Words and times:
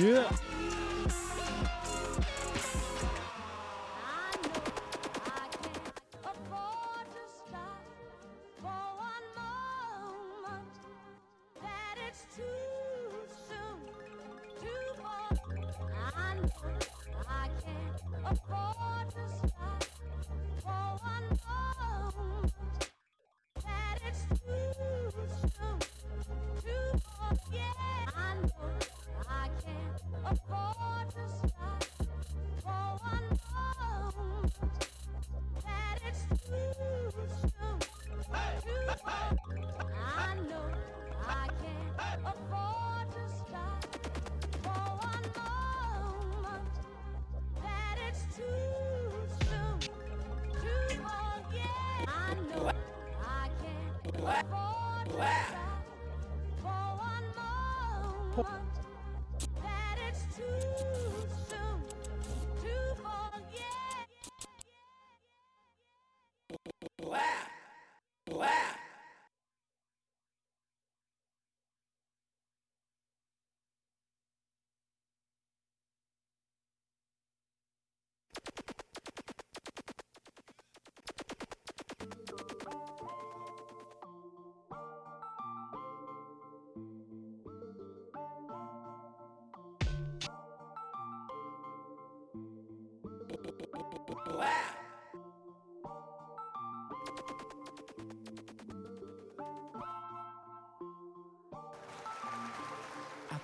Yeah. 0.00 0.39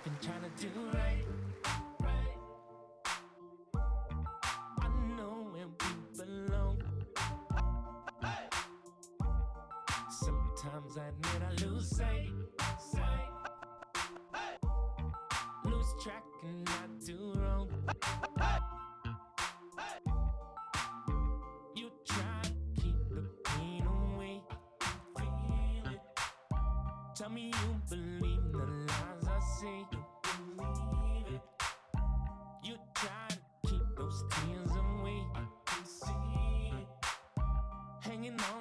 Been 0.07 0.15
trying 0.23 0.41
to 0.41 0.67
do 0.67 0.97
right. 0.97 1.36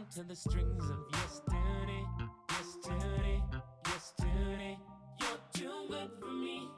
Hanging 0.06 0.24
to 0.24 0.24
the 0.28 0.36
strings 0.36 0.90
of 0.90 0.98
yesterday. 1.14 2.04
Yesterday. 2.50 3.42
Yesterday. 3.86 4.78
You're 5.20 5.40
too 5.54 5.88
good 5.90 6.10
for 6.20 6.32
me. 6.32 6.70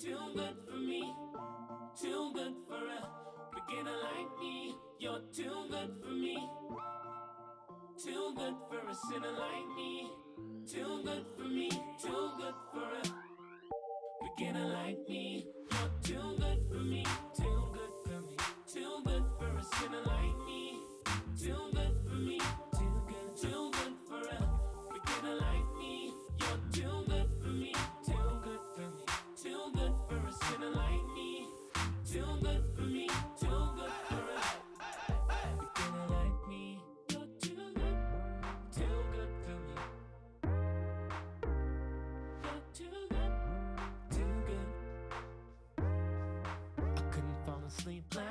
Too 0.00 0.18
good 0.34 0.56
for 0.68 0.76
me. 0.76 1.14
Too 2.00 2.32
good 2.34 2.54
for 2.66 2.74
a 2.74 3.08
beginner 3.54 3.96
like 4.02 4.40
me. 4.40 4.74
You're 4.98 5.22
too 5.32 5.66
good 5.70 5.90
for 6.02 6.10
me. 6.10 6.48
Too 8.02 8.34
good 8.36 8.54
for 8.68 8.88
a 8.88 8.94
sinner 8.94 9.32
like 9.32 9.76
me. 9.76 10.10
Too 10.66 11.02
good 11.04 11.24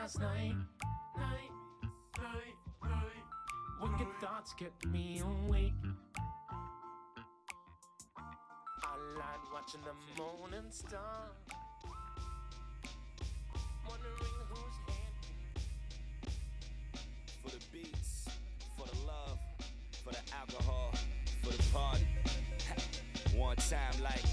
last 0.03 0.19
night. 0.19 0.55
Night, 1.17 1.51
night, 2.17 2.57
night. 2.83 3.23
Wicked 3.81 4.07
thoughts 4.19 4.53
kept 4.59 4.85
me 4.87 5.21
awake. 5.21 5.71
I 8.17 8.97
lied 9.17 9.43
watching 9.53 9.79
the 9.85 10.21
morning 10.21 10.69
star. 10.71 11.29
Wondering 13.87 14.39
whose 14.49 14.77
hand 14.87 15.15
for 17.41 17.51
the 17.51 17.63
beats, 17.71 18.27
for 18.77 18.85
the 18.85 19.07
love, 19.07 19.39
for 20.03 20.11
the 20.11 20.23
alcohol, 20.37 20.91
for 21.43 21.53
the 21.53 21.63
party. 21.71 22.07
One 23.37 23.55
time, 23.55 24.03
like, 24.03 24.25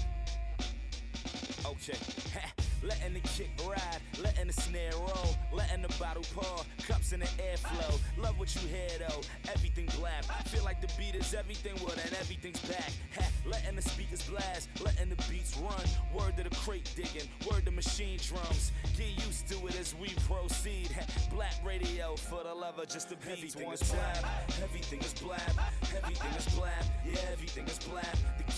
okay. 1.65 2.51
Letting 2.83 3.13
the 3.13 3.19
kick 3.19 3.51
ride, 3.67 4.01
letting 4.21 4.47
the 4.47 4.53
snare 4.53 4.91
roll, 4.93 5.35
letting 5.51 5.83
the 5.83 5.93
bottle 5.99 6.23
pour, 6.33 6.63
cups 6.87 7.11
in 7.11 7.19
the 7.19 7.27
airflow. 7.37 7.99
Love 8.17 8.39
what 8.39 8.53
you 8.55 8.67
hear 8.67 8.89
though, 8.97 9.21
everything 9.53 9.87
blab. 9.99 10.25
Feel 10.47 10.63
like 10.63 10.81
the 10.81 10.91
beat 10.97 11.13
is 11.13 11.33
everything, 11.33 11.73
well 11.85 11.95
then 11.95 12.11
everything's 12.19 12.59
back. 12.61 12.91
Ha, 13.15 13.25
letting 13.45 13.75
the 13.75 13.83
speakers 13.83 14.23
blast, 14.23 14.69
letting 14.83 15.09
the 15.09 15.15
beats 15.29 15.55
run. 15.57 15.85
Word 16.11 16.37
to 16.37 16.43
the 16.43 16.55
crate 16.55 16.91
digging, 16.95 17.29
word 17.49 17.65
to 17.65 17.71
machine 17.71 18.17
drums. 18.27 18.71
Get 18.97 19.13
used 19.27 19.47
to 19.49 19.67
it 19.67 19.79
as 19.79 19.93
we 19.95 20.09
proceed. 20.27 20.91
Ha, 20.91 21.05
Black 21.31 21.55
radio 21.63 22.15
for 22.15 22.43
the 22.43 22.53
lover, 22.53 22.85
just 22.85 23.09
the 23.09 23.15
beats. 23.15 23.55
Everything 23.55 23.67
one 23.67 23.77
time. 23.77 24.25
Everything 24.63 24.99
is 25.01 25.13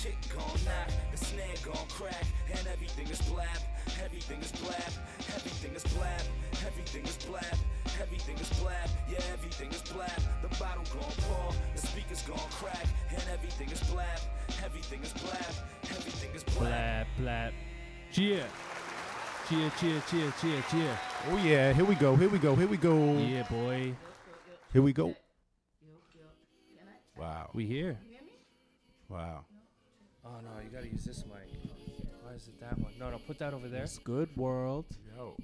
Chick 0.01 0.18
gone 0.36 0.60
knock, 0.66 0.90
the 1.12 1.18
snare 1.18 1.45
gone 1.63 1.88
crack, 1.88 2.25
and 2.50 2.68
everything 2.68 3.07
is 3.07 3.22
blab, 3.22 3.48
everything 4.04 4.40
is 4.42 4.51
blab, 4.51 4.92
everything 5.34 5.74
is 5.75 5.84
blab, 5.95 6.22
everything 6.66 7.04
is 7.06 7.18
blab, 7.25 7.57
everything 8.01 8.38
is 8.38 8.50
blab, 8.60 8.90
yeah, 9.10 9.19
everything 9.31 9.69
is 9.69 9.81
blab. 9.84 10.10
The 10.42 10.50
bottle 10.60 10.84
gone 10.92 11.13
pour, 11.19 11.54
the 11.74 11.81
speakers 11.81 12.22
gone 12.24 12.50
crack, 12.51 12.86
and 13.12 13.24
everything 13.31 13.69
is 13.69 13.81
blab, 13.92 14.19
everything 14.66 15.01
is 15.04 15.13
blab, 15.13 15.54
everything 15.90 16.36
is. 16.36 16.44
Blab, 16.44 17.07
blab. 17.18 17.54
Cheer. 18.12 18.44
Cheer, 19.48 19.72
cheer, 19.80 20.04
cheer, 20.10 20.34
cheer, 20.42 20.63
cheer. 20.69 21.00
Oh 21.30 21.38
yeah, 21.38 21.72
here 21.72 21.86
we 21.86 21.96
go, 21.96 22.18
here 22.18 22.30
we 22.30 22.39
go, 22.39 22.56
here 22.56 22.68
we 22.68 22.78
go. 22.78 23.18
Yeah, 23.18 23.44
boy. 23.44 23.94
Here 24.74 24.81
we 24.81 24.92
go. 24.92 25.16
Wow. 27.18 27.51
We 27.54 27.66
here. 27.66 27.98
Wow. 29.07 29.46
Oh 30.25 30.30
no, 30.42 30.62
you 30.64 30.70
gotta 30.70 30.88
use 30.88 31.04
this 31.04 31.24
mic. 31.25 31.50
Why 32.24 32.34
is 32.34 32.48
it 32.48 32.60
that 32.62 32.78
one? 32.80 32.92
No, 33.00 33.10
no, 33.12 33.18
put 33.20 33.38
that 33.40 33.54
over 33.54 33.68
there. 33.68 33.84
It's 33.84 33.98
good 34.00 34.30
world. 34.38 34.86
Yo. 35.16 35.36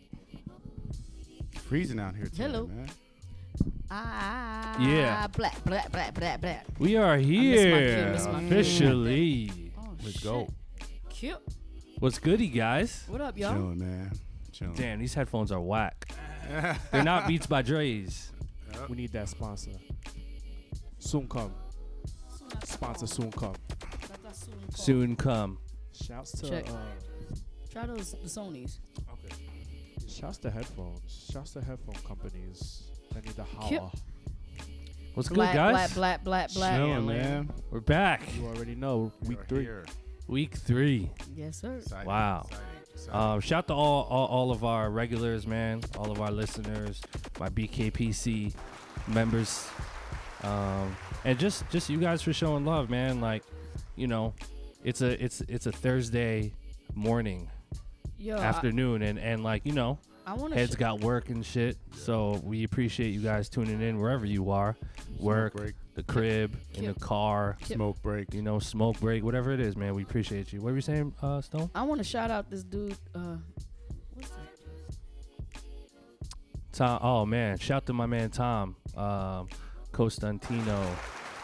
It's 1.51 1.61
freezing 1.63 1.99
out 1.99 2.15
here 2.15 2.25
today, 2.25 2.43
Hello. 2.43 2.67
man. 2.67 2.89
Ah, 3.91 4.79
Yeah. 4.79 5.27
Black, 5.27 5.63
black, 5.65 5.91
black, 5.91 6.13
black, 6.13 6.39
black. 6.41 6.65
We 6.77 6.95
are 6.95 7.17
miss 7.17 7.25
my 7.27 7.31
here 7.33 8.03
cue, 8.03 8.11
miss 8.13 8.25
my 8.27 8.39
cue. 8.39 8.47
officially. 8.47 9.51
Oh, 9.77 9.81
Let's 10.03 10.11
shit. 10.13 10.23
go. 10.23 10.47
Cute. 11.09 11.41
What's 11.99 12.19
goody, 12.19 12.47
guys? 12.47 13.03
What 13.07 13.19
up, 13.19 13.37
y'all? 13.37 13.53
Chilling, 13.53 13.79
man. 13.79 14.11
Chilling. 14.53 14.73
Damn, 14.75 14.99
these 14.99 15.13
headphones 15.13 15.51
are 15.51 15.59
whack. 15.59 16.07
They're 16.91 17.03
not 17.03 17.27
Beats 17.27 17.47
by 17.47 17.61
Dre's. 17.61 18.31
We 18.87 18.95
need 18.95 19.11
that 19.11 19.27
sponsor. 19.27 19.71
Soon 20.99 21.27
come. 21.27 21.53
Sponsor 22.63 23.07
soon 23.07 23.31
come. 23.31 23.55
Soon 24.79 25.15
come. 25.15 25.57
Shouts 25.93 26.31
to 26.39 26.49
Check. 26.49 26.69
uh, 26.69 26.73
Try 27.71 27.85
those 27.85 28.11
the 28.11 28.17
Sony's. 28.29 28.79
Okay. 29.11 29.35
Shouts 30.07 30.37
to 30.39 30.49
headphones. 30.49 31.27
Shouts 31.31 31.51
to 31.53 31.61
headphone 31.61 31.95
companies. 32.07 32.83
They 33.13 33.21
need 33.21 33.35
to 33.35 33.45
Cute. 33.67 33.79
holler. 33.81 33.91
What's 35.15 35.29
Black, 35.29 35.51
good, 35.51 35.57
guys? 35.57 35.71
black, 35.73 35.93
black, 35.93 36.23
black, 36.23 36.53
black. 36.53 36.75
Chilling, 36.77 37.05
man. 37.05 37.49
We're 37.71 37.79
back. 37.81 38.21
You 38.37 38.45
already 38.47 38.75
know. 38.75 39.11
We 39.23 39.29
Week 39.29 39.39
are 39.39 39.45
three. 39.45 39.61
here. 39.63 39.85
Week 40.27 40.55
three. 40.55 41.11
Yes, 41.35 41.57
sir. 41.59 41.77
Exciting, 41.77 42.07
Wow. 42.07 42.45
exciting, 42.47 42.65
exciting. 42.93 43.19
Um, 43.19 43.39
shout 43.41 43.67
to 43.67 43.73
all, 43.73 44.03
all 44.09 44.27
all 44.27 44.51
of 44.51 44.63
our 44.63 44.89
regulars, 44.91 45.45
man. 45.47 45.81
All 45.97 46.11
of 46.11 46.21
our 46.21 46.31
listeners, 46.31 47.01
my 47.39 47.49
BKPC 47.49 48.53
members, 49.07 49.67
um, 50.43 50.95
and 51.25 51.37
just 51.37 51.67
just 51.69 51.89
you 51.89 51.97
guys 51.99 52.21
for 52.21 52.31
showing 52.31 52.63
love, 52.65 52.89
man. 52.89 53.19
Like, 53.19 53.43
you 53.95 54.07
know, 54.07 54.33
it's 54.83 55.01
a 55.01 55.21
it's 55.23 55.41
it's 55.41 55.65
a 55.65 55.71
Thursday 55.71 56.53
morning, 56.95 57.49
Yo, 58.17 58.37
afternoon, 58.37 59.01
and 59.01 59.19
and 59.19 59.43
like 59.43 59.65
you 59.65 59.73
know, 59.73 59.99
I, 60.25 60.31
I 60.31 60.35
want 60.35 60.53
heads 60.53 60.71
to. 60.71 60.77
got 60.77 61.01
work 61.01 61.29
and 61.29 61.45
shit. 61.45 61.77
So 61.95 62.39
we 62.43 62.63
appreciate 62.63 63.09
you 63.09 63.21
guys 63.21 63.49
tuning 63.49 63.81
in 63.81 63.99
wherever 63.99 64.25
you 64.25 64.51
are, 64.51 64.75
work, 65.19 65.53
break. 65.55 65.75
the 65.95 66.03
crib, 66.03 66.55
in 66.75 66.85
the 66.85 66.93
car, 66.93 67.57
Kip. 67.61 67.75
Smoke 67.75 68.01
break. 68.01 68.33
you 68.33 68.41
know, 68.41 68.59
smoke 68.59 68.99
break, 68.99 69.23
whatever 69.23 69.51
it 69.51 69.59
is, 69.59 69.75
man. 69.75 69.95
We 69.95 70.03
appreciate 70.03 70.53
you. 70.53 70.59
What 70.61 70.69
were 70.71 70.75
you 70.75 70.81
saying, 70.81 71.13
uh, 71.21 71.41
Stone? 71.41 71.69
I 71.75 71.81
want 71.83 71.99
to 71.99 72.05
shout 72.05 72.31
out 72.31 72.49
this 72.49 72.63
dude. 72.63 72.95
Uh, 73.13 73.37
what's 74.13 74.29
that? 74.29 74.37
Tom. 76.71 76.99
Oh 77.01 77.25
man, 77.25 77.57
shout 77.57 77.85
to 77.87 77.93
my 77.93 78.05
man 78.05 78.29
Tom, 78.29 78.75
um, 78.95 79.49
Costantino, 79.91 80.85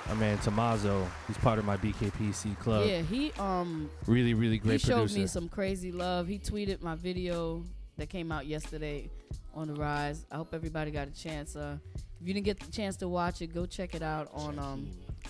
my 0.07 0.13
man 0.16 0.38
Tomazo. 0.40 1.07
He's 1.28 1.38
part 1.38 1.60
of 1.60 1.66
my 1.66 1.78
BKPC 1.78 2.57
club. 2.60 2.86
Yeah, 2.88 3.02
he 3.02 3.31
um 3.34 3.90
Really, 4.07 4.34
really 4.34 4.57
great 4.57 4.74
he 4.81 4.88
showed 4.88 4.96
producer. 4.98 5.19
me 5.19 5.28
some 5.28 5.50
crazy 5.50 5.92
love. 5.92 6.28
He 6.28 6.40
tweeted 6.40 6.81
my 6.81 6.96
video 6.96 7.63
that 7.98 8.10
came 8.10 8.31
out 8.31 8.46
yesterday 8.46 9.10
on 9.54 9.68
the 9.68 9.74
rise. 9.74 10.25
I 10.31 10.36
hope 10.36 10.54
everybody 10.54 10.92
got 10.92 11.07
a 11.07 11.12
chance. 11.12 11.56
Uh, 11.56 11.78
if 11.96 12.28
you 12.28 12.34
didn't 12.34 12.46
get 12.46 12.60
the 12.60 12.72
chance 12.72 12.96
to 12.98 13.07
watch 13.07 13.42
it, 13.42 13.54
go 13.54 13.66
check 13.66 13.96
it 13.96 14.02
out 14.02 14.30
on 14.34 14.60
um, 14.60 14.90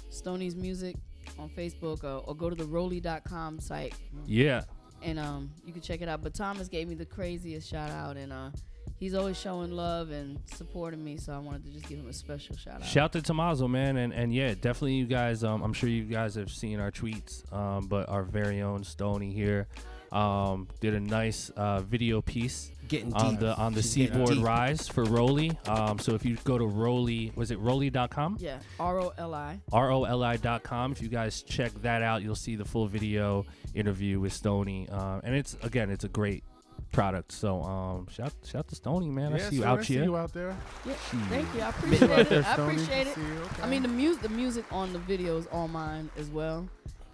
Stoney's 0.10 0.56
Music 0.56 0.96
on 1.40 1.50
Facebook 1.50 2.04
uh, 2.04 2.20
or 2.20 2.36
go 2.36 2.50
to 2.50 2.56
the 2.56 2.64
ROLI.com 2.66 3.60
site 3.60 3.94
yeah, 4.26 4.62
and 5.02 5.20
um, 5.20 5.50
you 5.66 5.74
can 5.74 5.82
check 5.82 6.02
it 6.02 6.08
out. 6.08 6.22
But 6.24 6.34
Thomas 6.34 6.68
gave 6.68 6.88
me 6.88 6.96
the 6.96 7.06
craziest 7.06 7.68
shout 7.70 7.90
out 7.92 8.16
and 8.18 8.32
uh, 8.32 8.50
he's 9.00 9.14
always 9.14 9.40
showing 9.40 9.72
love 9.72 10.12
and 10.12 10.40
supporting 10.54 11.04
me. 11.04 11.18
So 11.18 11.34
I 11.34 11.38
wanted 11.40 11.66
to 11.66 11.72
just 11.72 11.88
give 11.88 12.00
him 12.00 12.08
a 12.08 12.14
special 12.14 12.56
shout 12.56 12.76
out. 12.76 12.86
shout 12.86 13.12
to 13.14 13.22
Tomazo, 13.22 13.70
man, 13.70 13.98
and 13.98 14.14
and 14.14 14.34
yeah, 14.34 14.54
definitely 14.54 14.94
you 14.96 15.06
guys. 15.06 15.44
Um, 15.44 15.62
I'm 15.64 15.74
sure 15.74 15.90
you 15.90 16.04
guys 16.04 16.36
have 16.36 16.50
seen 16.52 16.80
our 16.80 16.92
tweets. 16.92 17.52
Um, 17.54 17.88
but 17.88 18.10
our 18.10 18.24
very 18.24 18.62
own 18.62 18.84
Stony 18.84 19.32
here, 19.34 19.68
um, 20.12 20.68
did 20.80 20.94
a 20.94 21.00
nice 21.00 21.50
uh, 21.52 21.80
video 21.82 22.22
piece 22.22 22.72
Getting 22.88 23.14
on 23.14 23.32
deep. 23.32 23.40
the 23.42 23.56
on 23.58 23.74
the 23.74 23.82
She's 23.82 23.94
Seaboard. 24.12 24.38
Rise 24.38 24.88
for 24.88 25.04
ROLI. 25.06 25.68
Um, 25.68 25.98
so 26.00 26.14
if 26.14 26.24
you 26.24 26.38
go 26.44 26.58
to 26.58 26.66
ROLI, 26.66 27.36
was 27.36 27.52
it 27.52 27.60
ROLI.com? 27.60 28.38
yeah, 28.40 28.60
R 28.80 29.00
O 29.02 29.12
L 29.18 29.34
I. 29.34 29.60
roli.com. 29.72 30.92
If 30.92 31.02
you 31.02 31.10
guys 31.10 31.42
check 31.44 31.72
that 31.82 32.02
out, 32.02 32.22
you'll 32.22 32.36
see 32.36 32.56
the 32.56 32.66
full 32.66 32.88
video 32.88 33.46
interview 33.74 34.20
with 34.20 34.34
Stony. 34.34 34.88
Uh, 34.90 35.20
and 35.24 35.36
it's 35.36 35.58
again, 35.64 35.90
it's 35.90 36.04
a 36.04 36.10
great 36.10 36.44
product. 36.96 37.32
So 37.32 37.62
um, 37.62 38.08
shout 38.10 38.34
shout 38.46 38.68
to 38.70 38.76
Stony, 38.76 39.10
man. 39.10 39.34
I 39.34 39.38
Yeah, 39.38 39.50
see 39.50 39.56
you 39.58 39.66
out 39.66 39.80
I 39.80 39.84
see 39.84 39.94
you 39.96 40.16
out 40.18 40.34
there. 40.34 40.56
Yeah, 40.86 40.94
Shit. 41.12 41.20
thank 41.30 41.54
you. 41.56 41.62
I 41.62 41.70
appreciate 41.70 42.10
out 42.12 42.20
it. 42.20 42.30
there, 42.30 42.46
I 42.46 42.54
appreciate 42.56 43.08
it. 43.08 43.18
Okay. 43.18 43.62
I 43.64 43.68
mean, 43.70 43.82
the 43.84 43.88
music, 43.90 44.24
the 44.24 44.30
music 44.30 44.66
on 44.72 44.94
the 44.94 45.00
video 45.00 45.38
is 45.38 45.48
all 45.52 45.68
mine 45.68 46.10
as 46.18 46.30
well. 46.30 46.68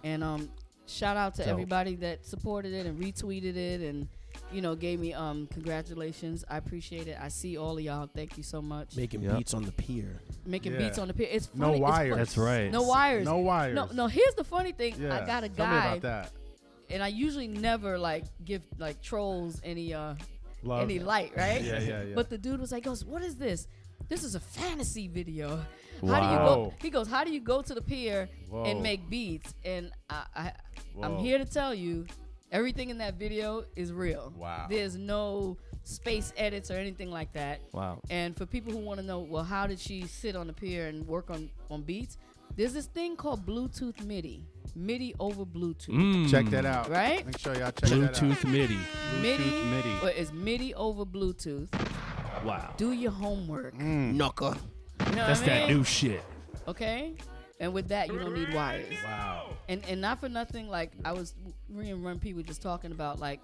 And 0.04 0.22
um, 0.24 0.48
shout 0.86 1.16
out 1.16 1.34
to 1.34 1.42
Dope. 1.42 1.48
everybody 1.48 1.96
that 1.96 2.24
supported 2.24 2.72
it 2.72 2.86
and 2.86 2.98
retweeted 2.98 3.56
it 3.56 3.80
and 3.80 4.08
you 4.50 4.60
know 4.62 4.74
gave 4.74 4.98
me 5.00 5.12
um 5.14 5.46
congratulations. 5.52 6.44
I 6.48 6.56
appreciate 6.58 7.06
it. 7.08 7.16
I 7.20 7.28
see 7.28 7.56
all 7.58 7.76
of 7.76 7.82
y'all. 7.84 8.08
Thank 8.14 8.36
you 8.36 8.42
so 8.42 8.60
much. 8.62 8.96
Making 8.96 9.22
Yep. 9.22 9.36
beats 9.38 9.54
on 9.54 9.62
the 9.64 9.72
pier. 9.72 10.20
Making 10.46 10.72
Yeah. 10.72 10.78
beats 10.78 10.98
on 10.98 11.08
the 11.08 11.14
pier. 11.14 11.28
It's 11.30 11.48
No 11.54 11.66
funny. 11.66 11.76
it's 11.78 11.82
wires. 11.82 12.10
fu- 12.12 12.16
That's 12.18 12.38
right. 12.38 12.70
No 12.70 12.82
wires. 12.82 13.24
no 13.24 13.38
wires. 13.38 13.74
No, 13.74 13.88
no. 13.92 14.06
Here's 14.06 14.34
the 14.34 14.44
funny 14.44 14.72
thing. 14.72 14.94
Yeah. 14.98 15.18
I 15.22 15.26
got 15.26 15.44
a 15.44 15.48
Tell 15.48 15.66
me 15.66 15.72
guy, 15.72 15.86
about 15.96 16.02
that. 16.02 16.32
And 16.92 17.02
I 17.02 17.08
usually 17.08 17.48
never 17.48 17.98
like 17.98 18.24
give 18.44 18.62
like 18.78 19.02
trolls 19.02 19.60
any 19.64 19.94
uh 19.94 20.14
Love 20.64 20.82
any 20.82 20.98
light, 20.98 21.32
right? 21.36 21.62
Yeah, 21.62 21.80
yeah, 21.80 22.02
yeah. 22.02 22.14
But 22.14 22.30
the 22.30 22.38
dude 22.38 22.60
was 22.60 22.72
like, 22.72 22.84
goes, 22.84 23.04
what 23.04 23.22
is 23.22 23.34
this? 23.36 23.66
This 24.08 24.22
is 24.22 24.34
a 24.34 24.40
fantasy 24.40 25.08
video. 25.08 25.60
How 26.06 26.20
do 26.20 26.26
you 26.26 26.38
go? 26.38 26.74
He 26.80 26.90
goes, 26.90 27.08
how 27.08 27.24
do 27.24 27.32
you 27.32 27.40
go 27.40 27.62
to 27.62 27.74
the 27.74 27.82
pier 27.82 28.28
Whoa. 28.48 28.64
and 28.64 28.82
make 28.82 29.08
beats? 29.08 29.54
And 29.64 29.90
I, 30.10 30.24
I 30.34 30.52
I'm 31.02 31.18
here 31.18 31.38
to 31.38 31.44
tell 31.44 31.74
you, 31.74 32.06
everything 32.50 32.90
in 32.90 32.98
that 32.98 33.14
video 33.14 33.64
is 33.76 33.92
real. 33.92 34.32
Wow. 34.36 34.66
There's 34.68 34.96
no 34.96 35.56
space 35.84 36.32
edits 36.36 36.70
or 36.70 36.74
anything 36.74 37.10
like 37.10 37.32
that. 37.32 37.60
Wow. 37.72 38.00
And 38.10 38.36
for 38.36 38.46
people 38.46 38.72
who 38.72 38.78
want 38.78 39.00
to 39.00 39.06
know, 39.06 39.20
well, 39.20 39.44
how 39.44 39.66
did 39.66 39.80
she 39.80 40.06
sit 40.06 40.36
on 40.36 40.46
the 40.46 40.52
pier 40.52 40.88
and 40.88 41.06
work 41.06 41.30
on 41.30 41.50
on 41.70 41.82
beats? 41.82 42.18
There's 42.56 42.74
this 42.74 42.86
thing 42.86 43.16
called 43.16 43.46
Bluetooth 43.46 44.04
MIDI, 44.04 44.46
MIDI 44.74 45.14
over 45.20 45.44
Bluetooth, 45.44 45.88
Mm. 45.94 46.30
Check 46.30 46.46
that 46.46 46.64
out. 46.64 46.88
right? 46.90 47.24
Make 47.26 47.38
sure 47.38 47.52
y'all 47.54 47.72
check 47.72 47.90
that 47.90 47.92
out. 47.92 48.14
Bluetooth 48.14 48.44
MIDI. 48.44 48.78
MIDI, 49.20 49.42
Bluetooth 49.44 49.70
MIDI. 49.70 49.98
or 50.02 50.08
it's 50.10 50.32
MIDI 50.32 50.74
over 50.74 51.04
Bluetooth. 51.04 51.68
Wow. 52.44 52.74
Do 52.76 52.92
your 52.92 53.12
homework. 53.12 53.74
Mm. 53.76 54.16
Knucker. 54.16 54.56
You 55.10 55.16
know 55.16 55.26
That's 55.26 55.40
what 55.40 55.50
I 55.50 55.58
that 55.60 55.68
new 55.68 55.84
shit. 55.84 56.22
Okay, 56.68 57.14
and 57.60 57.72
with 57.74 57.88
that, 57.88 58.08
you 58.08 58.18
don't 58.18 58.34
need 58.34 58.54
wires. 58.54 58.94
Wow. 59.04 59.50
And 59.68 59.82
and 59.88 60.00
not 60.00 60.20
for 60.20 60.28
nothing, 60.28 60.68
like 60.68 60.92
I 61.04 61.12
was 61.12 61.34
me 61.68 61.90
and 61.90 62.04
Run 62.04 62.18
P 62.18 62.34
were 62.34 62.42
just 62.42 62.62
talking 62.62 62.92
about 62.92 63.18
like 63.20 63.40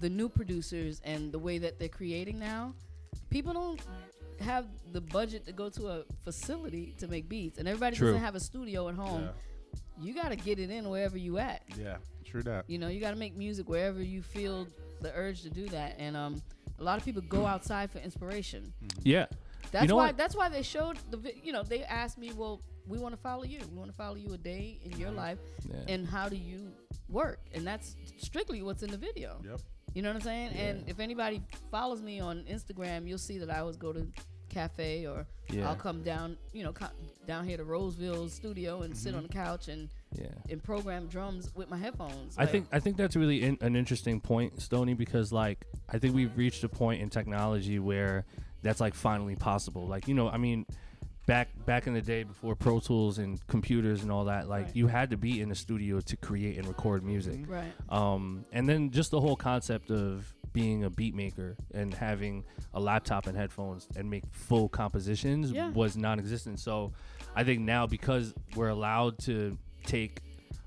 the 0.00 0.08
new 0.10 0.28
producers 0.28 1.00
and 1.04 1.30
the 1.30 1.38
way 1.38 1.58
that 1.58 1.78
they're 1.78 1.88
creating 1.88 2.38
now. 2.38 2.74
People 3.30 3.52
don't 3.52 3.80
have 4.40 4.66
the 4.92 5.00
budget 5.00 5.46
to 5.46 5.52
go 5.52 5.68
to 5.70 5.88
a 5.88 6.04
facility 6.24 6.94
to 6.98 7.06
make 7.08 7.28
beats, 7.28 7.58
and 7.58 7.68
everybody 7.68 7.96
True. 7.96 8.08
doesn't 8.08 8.22
have 8.24 8.34
a 8.34 8.40
studio 8.40 8.88
at 8.88 8.94
home. 8.94 9.28
You 10.00 10.14
got 10.14 10.30
to 10.30 10.36
get 10.36 10.58
it 10.58 10.70
in 10.70 10.88
wherever 10.88 11.16
you 11.16 11.38
at. 11.38 11.62
Yeah. 11.78 11.96
True 12.24 12.42
that. 12.42 12.64
You 12.68 12.78
know, 12.78 12.88
you 12.88 13.00
got 13.00 13.10
to 13.10 13.16
make 13.16 13.36
music 13.36 13.68
wherever 13.68 14.02
you 14.02 14.22
feel 14.22 14.66
the 15.00 15.12
urge 15.14 15.42
to 15.42 15.50
do 15.50 15.68
that. 15.68 15.96
And 15.98 16.16
um, 16.16 16.42
a 16.78 16.82
lot 16.82 16.98
of 16.98 17.04
people 17.04 17.22
go 17.22 17.46
outside 17.46 17.90
for 17.90 17.98
inspiration. 17.98 18.72
Yeah. 19.02 19.26
That's 19.70 19.88
know 19.88 19.96
why. 19.96 20.06
what? 20.06 20.16
That's 20.16 20.34
why 20.36 20.48
they 20.48 20.62
showed 20.62 20.98
the. 21.10 21.16
vi- 21.16 21.40
You 21.42 21.52
know, 21.52 21.62
they 21.62 21.82
asked 21.84 22.18
me, 22.18 22.32
well, 22.34 22.60
we 22.86 22.98
want 22.98 23.14
to 23.14 23.20
follow 23.20 23.44
you. 23.44 23.60
We 23.70 23.76
want 23.78 23.90
to 23.90 23.96
follow 23.96 24.16
you 24.16 24.32
a 24.34 24.38
day 24.38 24.78
in 24.84 24.98
your 24.98 25.10
life, 25.10 25.38
Yeah. 25.68 25.76
and 25.94 26.06
how 26.06 26.28
do 26.28 26.36
you 26.36 26.70
work? 27.08 27.40
And 27.54 27.66
that's 27.66 27.96
strictly 28.18 28.62
what's 28.62 28.82
in 28.82 28.90
the 28.90 28.98
video. 28.98 29.40
Yep. 29.44 29.60
You 29.94 30.02
know 30.02 30.10
what 30.10 30.16
I'm 30.16 30.22
saying? 30.22 30.50
And 30.52 30.84
if 30.88 31.00
anybody 31.00 31.40
follows 31.70 32.02
me 32.02 32.20
on 32.20 32.44
Instagram, 32.50 33.08
you'll 33.08 33.16
see 33.18 33.38
that 33.38 33.50
I 33.50 33.60
always 33.60 33.76
go 33.76 33.92
to 33.92 34.06
cafe 34.54 35.06
or 35.06 35.26
Yeah. 35.50 35.68
I'll 35.68 35.76
come 35.76 36.02
down, 36.02 36.36
you 36.52 36.62
know, 36.64 36.72
co- 36.72 36.86
down 37.26 37.46
here 37.46 37.56
to 37.58 37.64
Roseville's 37.64 38.32
studio 38.32 38.82
and 38.82 38.96
sit 38.96 39.14
on 39.14 39.22
the 39.24 39.28
couch 39.28 39.68
and 39.68 39.88
Yeah. 40.12 40.28
and 40.48 40.62
program 40.62 41.06
drums 41.08 41.50
with 41.54 41.68
my 41.68 41.76
headphones. 41.76 42.36
I 42.38 42.42
Like, 42.42 42.50
think 42.52 42.68
I 42.72 42.80
think 42.80 42.96
that's 42.96 43.16
really 43.16 43.42
in, 43.42 43.58
an 43.60 43.76
interesting 43.76 44.20
point, 44.20 44.60
Stony, 44.62 44.94
because 44.94 45.32
like 45.32 45.66
I 45.88 45.98
think 45.98 46.14
we've 46.14 46.34
reached 46.36 46.64
a 46.64 46.68
point 46.68 47.02
in 47.02 47.10
technology 47.10 47.78
where 47.78 48.24
that's 48.62 48.80
like 48.80 48.94
finally 48.94 49.36
possible. 49.36 49.86
Like 49.86 50.08
you 50.08 50.14
know, 50.14 50.28
I 50.30 50.38
mean, 50.38 50.64
back 51.26 51.48
back 51.66 51.86
in 51.86 51.94
the 51.94 52.02
day 52.02 52.22
before 52.22 52.54
Pro 52.54 52.80
Tools 52.80 53.18
and 53.18 53.44
computers 53.46 54.02
and 54.02 54.10
all 54.12 54.26
that, 54.26 54.48
like 54.48 54.66
Right. 54.66 54.76
you 54.76 54.86
had 54.88 55.10
to 55.10 55.16
be 55.16 55.40
in 55.40 55.48
the 55.48 55.54
studio 55.54 56.00
to 56.00 56.16
create 56.16 56.58
and 56.58 56.66
record 56.68 57.02
music. 57.02 57.40
right. 57.48 57.72
Um, 57.88 58.44
and 58.52 58.68
then 58.68 58.90
just 58.90 59.10
the 59.10 59.20
whole 59.20 59.36
concept 59.36 59.90
of 59.90 60.33
being 60.54 60.84
a 60.84 60.88
beat 60.90 61.14
maker 61.14 61.56
and 61.74 61.92
having 61.92 62.44
a 62.72 62.80
laptop 62.80 63.26
and 63.26 63.36
headphones 63.36 63.86
and 63.96 64.08
make 64.08 64.22
full 64.30 64.70
compositions 64.70 65.50
Yeah. 65.52 65.68
was 65.72 65.96
non-existent. 65.98 66.60
So 66.60 66.92
I 67.36 67.44
think 67.44 67.60
now 67.60 67.86
because 67.86 68.32
we're 68.56 68.68
allowed 68.68 69.18
to 69.24 69.58
take 69.84 70.20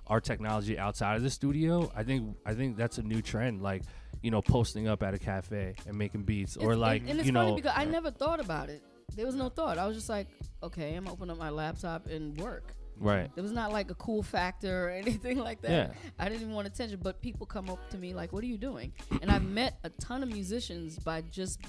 our 0.05 0.21
technology 0.21 0.77
outside 0.77 1.15
of 1.15 1.23
the 1.23 1.29
studio, 1.31 1.91
I 1.95 2.03
think 2.03 2.37
I 2.45 2.53
think 2.53 2.77
that's 2.77 2.99
a 2.99 3.01
new 3.03 3.21
trend. 3.23 3.63
Like 3.63 3.81
you 4.21 4.29
know, 4.31 4.41
posting 4.41 4.87
up 4.87 5.03
at 5.03 5.13
a 5.13 5.19
cafe 5.19 5.75
and 5.87 5.97
making 5.97 6.23
beats, 6.23 6.57
or 6.57 6.71
It's- 6.73 6.77
like 6.79 7.01
and, 7.01 7.11
and 7.11 7.19
it's 7.19 7.27
you 7.27 7.33
funny 7.33 7.49
know, 7.51 7.55
because 7.55 7.73
I 7.75 7.85
never 7.85 8.11
thought 8.11 8.39
about 8.39 8.69
it. 8.69 8.81
There 9.15 9.25
was 9.25 9.35
no 9.35 9.47
thought. 9.49 9.77
I 9.77 9.87
was 9.87 9.95
just 9.95 10.09
like, 10.09 10.27
okay, 10.61 10.95
I'm 10.95 11.03
gonna 11.05 11.13
open 11.13 11.29
up 11.29 11.37
my 11.37 11.49
laptop 11.49 12.07
and 12.07 12.37
work. 12.39 12.73
Right? 12.99 13.29
There 13.35 13.43
was 13.43 13.51
not 13.51 13.71
like 13.71 13.91
a 13.91 13.95
cool 13.95 14.23
factor 14.23 14.87
or 14.87 14.89
anything 15.03 15.37
like 15.39 15.61
that. 15.61 15.71
Yeah. 15.71 15.91
I 16.19 16.29
didn't 16.29 16.41
even 16.41 16.53
want 16.53 16.67
attention, 16.67 16.99
but 17.01 17.21
people 17.21 17.45
come 17.45 17.69
up 17.69 17.89
to 17.91 17.97
me 17.97 18.13
like, 18.13 18.33
"What 18.33 18.43
are 18.43 18.47
you 18.47 18.57
doing?" 18.57 18.93
And 19.21 19.31
I've 19.31 19.45
met 19.45 19.79
a 19.83 19.89
ton 19.89 20.23
of 20.23 20.29
musicians 20.29 20.97
by 20.99 21.21
just 21.21 21.59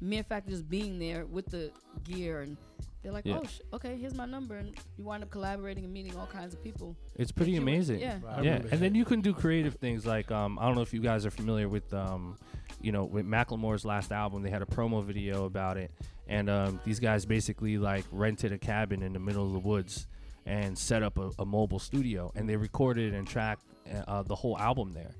mere 0.00 0.22
fact 0.24 0.46
of 0.48 0.52
just 0.52 0.68
being 0.68 0.98
there 0.98 1.24
with 1.26 1.46
the 1.46 1.70
gear, 2.04 2.40
and 2.40 2.56
they're 3.02 3.12
like, 3.12 3.24
Yeah. 3.26 3.38
"Oh, 3.40 3.44
sh- 3.46 3.60
okay, 3.72 3.96
here's 3.96 4.14
my 4.14 4.26
number," 4.26 4.56
and 4.56 4.74
you 4.96 5.04
wind 5.04 5.22
up 5.22 5.30
collaborating 5.30 5.84
and 5.84 5.92
meeting 5.92 6.16
all 6.16 6.26
kinds 6.26 6.54
of 6.54 6.62
people. 6.62 6.96
It's 7.16 7.30
pretty 7.32 7.52
you 7.52 7.60
would- 7.60 7.68
amazing. 7.68 8.00
yeah. 8.00 8.18
I 8.28 8.42
yeah. 8.42 8.50
remember 8.54 8.68
And 8.72 8.80
then 8.80 8.94
you 8.94 9.04
can 9.04 9.20
do 9.20 9.32
creative 9.32 9.74
things 9.76 10.04
like 10.06 10.30
um, 10.30 10.58
I 10.58 10.66
don't 10.66 10.74
know 10.74 10.82
if 10.82 10.92
you 10.92 11.00
guys 11.00 11.24
are 11.26 11.30
familiar 11.30 11.68
with 11.68 11.92
um, 11.94 12.36
you 12.80 12.90
know, 12.90 13.04
with 13.04 13.24
Macklemore's 13.24 13.84
last 13.84 14.10
album, 14.10 14.42
they 14.42 14.50
had 14.50 14.62
a 14.62 14.66
promo 14.66 15.04
video 15.04 15.44
about 15.44 15.76
it, 15.76 15.92
and 16.26 16.50
um, 16.50 16.80
these 16.84 16.98
guys 16.98 17.24
basically 17.24 17.78
like 17.78 18.04
rented 18.10 18.52
a 18.52 18.58
cabin 18.58 19.02
in 19.02 19.12
the 19.12 19.20
middle 19.20 19.46
of 19.46 19.52
the 19.52 19.60
woods 19.60 20.08
and 20.46 20.76
set 20.76 21.02
up 21.02 21.18
a, 21.18 21.30
a 21.38 21.44
mobile 21.46 21.78
studio, 21.78 22.32
and 22.34 22.48
they 22.48 22.56
recorded 22.56 23.14
and 23.14 23.26
tracked 23.28 23.62
uh, 24.08 24.22
the 24.22 24.34
whole 24.34 24.58
album 24.58 24.92
there. 24.92 25.12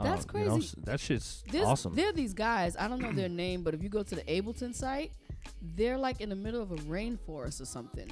That's 0.00 0.24
Um, 0.32 0.40
you 0.40 0.46
know, 0.46 0.50
crazy. 0.56 0.66
s- 0.68 0.84
that 0.84 1.00
shit's 1.00 1.44
There's, 1.50 1.64
awesome. 1.66 1.94
There 1.94 2.08
are 2.08 2.12
these 2.12 2.32
guys. 2.34 2.76
I 2.78 2.86
don't 2.88 3.00
know 3.00 3.10
their 3.12 3.28
name, 3.44 3.62
but 3.64 3.74
if 3.74 3.82
you 3.82 3.88
go 3.88 4.02
to 4.02 4.14
the 4.14 4.22
Ableton 4.22 4.74
site, 4.74 5.10
they're 5.76 5.98
like 5.98 6.20
in 6.20 6.28
the 6.28 6.36
middle 6.36 6.60
of 6.62 6.70
a 6.70 6.76
rainforest 6.76 7.60
or 7.60 7.64
something, 7.64 8.08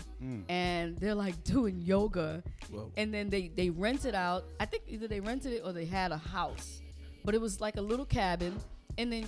and 0.48 0.98
they're 0.98 1.14
like 1.14 1.42
doing 1.44 1.80
yoga, 1.80 2.42
Whoa. 2.70 2.90
and 2.96 3.12
then 3.14 3.30
they 3.30 3.48
they 3.48 3.70
rent 3.70 4.04
it 4.04 4.14
out. 4.14 4.44
I 4.58 4.64
think 4.64 4.84
either 4.88 5.06
they 5.06 5.20
rented 5.20 5.52
it 5.52 5.62
or 5.64 5.72
they 5.72 5.84
had 5.84 6.10
a 6.12 6.16
house, 6.18 6.80
but 7.24 7.34
it 7.34 7.40
was 7.40 7.60
like 7.60 7.76
a 7.76 7.82
little 7.82 8.06
cabin, 8.06 8.58
and 8.98 9.12
then. 9.12 9.26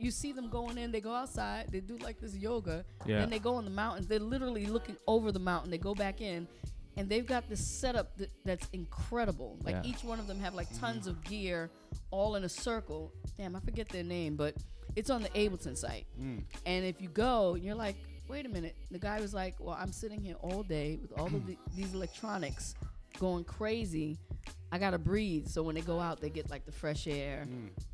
You 0.00 0.10
see 0.10 0.32
them 0.32 0.48
going 0.48 0.78
in, 0.78 0.90
they 0.92 1.00
go 1.00 1.12
outside, 1.14 1.66
they 1.70 1.80
do 1.80 1.96
like 1.98 2.20
this 2.20 2.34
yoga, 2.34 2.84
Yeah. 3.06 3.18
then 3.20 3.30
they 3.30 3.38
go 3.38 3.58
in 3.58 3.64
the 3.64 3.70
mountains. 3.70 4.06
They're 4.06 4.18
literally 4.18 4.66
looking 4.66 4.96
over 5.06 5.30
the 5.30 5.38
mountain. 5.38 5.70
They 5.70 5.78
go 5.78 5.94
back 5.94 6.20
in, 6.20 6.48
and 6.96 7.08
they've 7.08 7.26
got 7.26 7.48
this 7.48 7.64
setup 7.64 8.16
that, 8.18 8.30
that's 8.44 8.66
incredible. 8.72 9.58
Like 9.62 9.76
Yeah. 9.84 9.90
each 9.90 10.02
one 10.02 10.18
of 10.18 10.26
them 10.26 10.40
have 10.40 10.54
like 10.54 10.68
tons 10.78 11.06
of 11.06 11.22
gear, 11.24 11.70
all 12.10 12.36
in 12.36 12.44
a 12.44 12.48
circle. 12.48 13.12
Damn, 13.36 13.54
I 13.54 13.60
forget 13.60 13.88
their 13.90 14.02
name, 14.04 14.36
but 14.36 14.54
it's 14.96 15.10
on 15.10 15.22
the 15.22 15.28
Ableton 15.30 15.76
site. 15.76 16.06
Mm. 16.20 16.42
And 16.66 16.84
if 16.84 17.00
you 17.00 17.08
go, 17.08 17.54
you're 17.54 17.74
like, 17.76 17.96
wait 18.28 18.46
a 18.46 18.48
minute. 18.48 18.76
The 18.90 18.98
guy 18.98 19.20
was 19.20 19.34
like, 19.34 19.56
well, 19.60 19.76
I'm 19.78 19.92
sitting 19.92 20.20
here 20.22 20.36
all 20.40 20.62
day 20.62 20.98
with 21.00 21.12
all 21.18 21.26
of 21.26 21.46
the, 21.46 21.56
these 21.76 21.92
electronics 21.94 22.74
going 23.18 23.44
crazy. 23.44 24.16
I 24.72 24.78
gotta 24.78 24.98
breathe. 24.98 25.48
So 25.48 25.62
when 25.62 25.74
they 25.74 25.80
go 25.80 25.98
out, 25.98 26.20
they 26.20 26.30
get 26.30 26.48
like 26.50 26.64
the 26.64 26.72
fresh 26.72 27.06
air. 27.08 27.46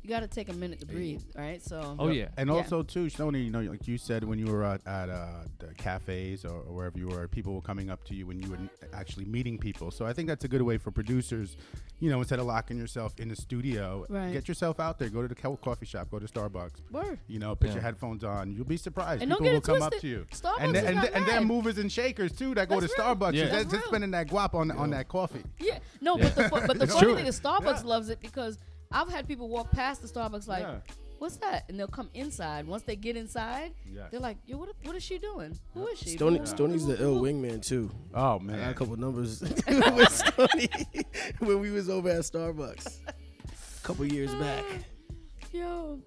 You 0.03 0.09
gotta 0.09 0.27
take 0.27 0.49
a 0.49 0.53
minute 0.53 0.79
to 0.81 0.85
breathe, 0.85 1.23
right? 1.35 1.61
So 1.61 1.95
oh 1.97 2.09
yeah. 2.09 2.27
And 2.37 2.49
Yeah. 2.49 2.55
also 2.55 2.83
too, 2.83 3.05
Sony, 3.07 3.43
you 3.45 3.51
know, 3.51 3.61
like 3.61 3.87
you 3.87 3.97
said 3.97 4.23
when 4.23 4.37
you 4.39 4.45
were 4.47 4.63
at, 4.63 4.85
at 4.85 5.09
uh, 5.09 5.27
the 5.59 5.73
cafes 5.75 6.45
or, 6.45 6.51
or 6.61 6.73
wherever 6.75 6.97
you 6.99 7.07
were, 7.07 7.27
people 7.27 7.53
were 7.55 7.61
coming 7.61 7.89
up 7.89 8.03
to 8.05 8.13
you 8.15 8.27
when 8.27 8.39
you 8.39 8.49
were 8.51 8.57
actually 8.93 9.25
meeting 9.25 9.57
people. 9.57 9.89
So 9.91 10.05
I 10.05 10.13
think 10.13 10.27
that's 10.27 10.43
a 10.45 10.47
good 10.47 10.61
way 10.61 10.77
for 10.77 10.91
producers, 10.91 11.57
you 11.99 12.09
know, 12.11 12.19
instead 12.19 12.39
of 12.39 12.45
locking 12.45 12.77
yourself 12.77 13.13
in 13.19 13.29
the 13.29 13.35
studio, 13.35 14.05
Right. 14.09 14.31
get 14.33 14.47
yourself 14.47 14.79
out 14.79 14.99
there. 14.99 15.09
Go 15.09 15.21
to 15.23 15.27
the 15.27 15.35
co- 15.35 15.57
coffee 15.57 15.85
shop. 15.87 16.11
Go 16.11 16.19
to 16.19 16.27
Starbucks. 16.27 16.91
word. 16.91 17.19
You 17.27 17.39
know, 17.39 17.55
put 17.55 17.69
Yeah. 17.69 17.73
your 17.75 17.83
headphones 17.83 18.23
on. 18.23 18.51
You'll 18.51 18.65
be 18.65 18.77
surprised. 18.77 19.21
And 19.23 19.29
don't 19.31 19.39
people 19.39 19.59
get 19.59 19.67
will 19.67 19.75
it 19.75 19.79
come 19.79 19.81
up 19.81 19.91
twisted. 19.93 20.01
to 20.01 20.07
you. 20.07 20.25
Starbucks 20.31 20.59
and 20.61 20.75
is 20.77 20.83
and, 20.83 20.95
not 20.97 21.09
and 21.13 21.25
they're 21.25 21.41
movers 21.41 21.77
and 21.79 21.91
shakers 21.91 22.31
too 22.33 22.53
that 22.55 22.69
go 22.69 22.79
That's 22.79 22.93
to 22.93 23.01
real. 23.01 23.15
Starbucks. 23.15 23.33
Yeah. 23.33 23.45
They're 23.45 23.63
That's 23.63 23.71
just 23.73 23.85
spending 23.87 24.11
that 24.11 24.27
guap 24.27 24.53
on 24.53 24.69
on 24.71 24.91
that 24.91 25.07
coffee. 25.07 25.43
Yeah, 25.59 25.79
no, 26.01 26.17
but 26.17 26.35
the 26.35 26.43
fu- 26.49 26.66
but 26.67 26.77
the 26.77 26.83
It's 26.83 26.93
funny 26.93 27.05
true. 27.07 27.15
thing 27.15 27.25
is 27.25 27.39
Starbucks 27.39 27.83
Yeah. 27.83 27.89
loves 27.89 28.09
it 28.09 28.19
because 28.21 28.57
I've 28.91 29.09
had 29.09 29.27
people 29.27 29.49
walk 29.49 29.71
past 29.71 30.01
the 30.01 30.07
Starbucks 30.07 30.47
like, 30.47 30.63
Yeah. 30.63 30.79
"What's 31.19 31.37
that?" 31.37 31.65
and 31.69 31.79
they'll 31.79 31.87
come 31.87 32.09
inside. 32.13 32.67
Once 32.67 32.83
they 32.83 32.95
get 32.95 33.17
inside, 33.17 33.73
Yes. 33.91 34.09
they're 34.11 34.19
like, 34.19 34.37
"Yo, 34.45 34.57
what, 34.57 34.69
what 34.83 34.95
is 34.95 35.03
she 35.03 35.17
doing? 35.17 35.57
Who 35.73 35.87
is 35.87 35.99
she?" 35.99 36.09
Stony, 36.11 36.39
Who- 36.39 36.45
Stoney's 36.45 36.85
the 36.85 37.01
ill 37.01 37.15
who- 37.17 37.21
wingman 37.25 37.65
too. 37.65 37.89
Oh 38.13 38.39
man, 38.39 38.59
I 38.59 38.63
got 38.65 38.71
a 38.71 38.73
couple 38.75 38.95
numbers 38.97 39.41
with 39.67 40.11
Stoney 40.11 40.69
when 41.39 41.59
we 41.59 41.71
was 41.71 41.89
over 41.89 42.09
at 42.09 42.21
Starbucks 42.21 42.99
a 43.07 43.81
couple 43.87 44.05
years 44.05 44.33
back. 44.35 44.63
Yo, 45.51 45.99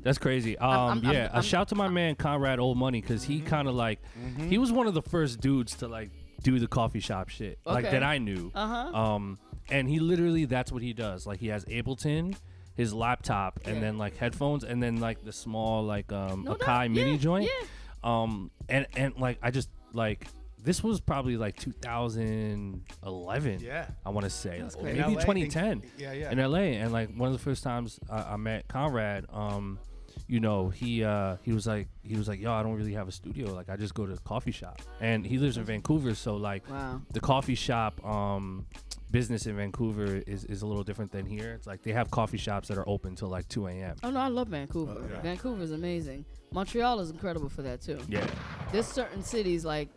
That's 0.00 0.18
crazy. 0.18 0.58
Um, 0.58 0.70
I'm- 0.70 1.06
I'm- 1.06 1.14
yeah, 1.14 1.26
a 1.28 1.34
I'm- 1.34 1.42
shout 1.42 1.68
to 1.68 1.74
my 1.74 1.88
man 1.88 2.14
Conrad 2.16 2.58
Old 2.58 2.76
Money 2.76 3.00
because 3.00 3.24
he 3.24 3.38
Mm-hmm. 3.38 3.46
kind 3.46 3.68
of 3.68 3.74
like 3.74 4.00
he 4.48 4.58
was 4.58 4.70
one 4.72 4.86
of 4.86 4.92
the 4.94 5.00
first 5.02 5.40
dudes 5.40 5.76
to 5.76 5.88
like 5.88 6.10
do 6.44 6.60
the 6.60 6.68
coffee 6.68 7.00
shop 7.00 7.28
shit 7.30 7.58
like 7.66 7.86
Okay. 7.86 7.92
that 7.94 8.04
I 8.04 8.18
knew. 8.18 8.52
uh 8.54 8.66
huh. 8.92 8.96
Um, 8.96 9.38
and 9.70 9.88
he 9.88 9.98
literally 9.98 10.44
that's 10.44 10.70
what 10.70 10.82
he 10.82 10.92
does. 10.92 11.26
Like 11.26 11.40
he 11.40 11.48
has 11.48 11.64
Ableton, 11.64 12.36
his 12.76 12.94
laptop, 12.94 13.58
and 13.64 13.82
then 13.82 13.98
like 13.98 14.16
headphones, 14.16 14.62
and 14.62 14.80
then 14.82 14.98
like 15.00 15.24
the 15.24 15.32
small 15.32 15.82
like 15.82 16.12
um 16.12 16.44
No 16.44 16.54
Akai 16.54 16.66
doubt. 16.84 16.90
mini 16.92 17.12
Yeah, 17.12 17.16
joint. 17.18 17.44
yeah. 17.50 17.66
Um, 18.04 18.50
and 18.68 18.86
and 18.96 19.16
like 19.18 19.38
I 19.42 19.50
just 19.50 19.68
like 19.92 20.26
this 20.62 20.82
was 20.82 21.00
probably 21.00 21.36
like 21.36 21.56
2011. 21.56 23.60
Yeah. 23.60 23.86
I 24.04 24.10
want 24.10 24.24
to 24.24 24.30
say 24.30 24.60
That's 24.60 24.74
like, 24.76 24.84
crazy. 24.84 24.98
maybe 25.00 25.12
In 25.12 25.18
LA, 25.18 25.34
2010 25.34 25.82
Yeah, 25.98 26.12
yeah. 26.12 26.30
in 26.30 26.38
LA. 26.38 26.58
And 26.80 26.92
like 26.92 27.10
one 27.14 27.28
of 27.28 27.32
the 27.32 27.38
first 27.42 27.62
times 27.62 27.98
I, 28.10 28.32
I 28.32 28.36
met 28.36 28.68
Conrad, 28.68 29.26
um, 29.30 29.78
you 30.26 30.40
know, 30.40 30.68
he 30.70 31.04
uh, 31.04 31.36
he 31.42 31.52
was 31.52 31.66
like 31.66 31.88
he 32.02 32.16
was 32.16 32.28
like, 32.28 32.40
yo, 32.40 32.52
I 32.52 32.62
don't 32.62 32.74
really 32.74 32.94
have 32.94 33.08
a 33.08 33.12
studio. 33.12 33.52
Like 33.54 33.68
I 33.68 33.76
just 33.76 33.94
go 33.94 34.06
to 34.06 34.12
a 34.12 34.18
coffee 34.18 34.52
shop, 34.52 34.80
and 35.00 35.26
he 35.26 35.38
lives 35.38 35.56
in 35.56 35.64
Vancouver, 35.64 36.14
so 36.14 36.36
like 36.36 36.68
Wow. 36.70 37.02
the 37.12 37.20
coffee 37.20 37.54
shop 37.54 38.04
um 38.04 38.66
business 39.10 39.46
in 39.46 39.54
Vancouver 39.56 40.22
is, 40.26 40.44
is 40.46 40.62
a 40.62 40.66
little 40.66 40.82
different 40.82 41.12
than 41.12 41.24
here. 41.24 41.52
It's 41.52 41.66
like 41.68 41.82
they 41.82 41.92
have 41.92 42.10
coffee 42.10 42.38
shops 42.38 42.66
that 42.68 42.78
are 42.78 42.88
open 42.88 43.14
till 43.14 43.28
like 43.28 43.46
2 43.48 43.68
a.m. 43.68 43.96
Oh 44.02 44.10
no, 44.10 44.18
I 44.18 44.26
love 44.28 44.48
Vancouver. 44.48 44.96
yeah. 45.08 45.20
Vancouver 45.20 45.62
is 45.62 45.70
amazing. 45.70 46.24
Montreal 46.52 46.98
is 47.00 47.10
incredible 47.10 47.48
for 47.48 47.62
that 47.62 47.80
too. 47.80 47.98
Yeah, 48.08 48.26
There's 48.72 48.86
certain 48.86 49.22
cities 49.22 49.64
like 49.64 49.88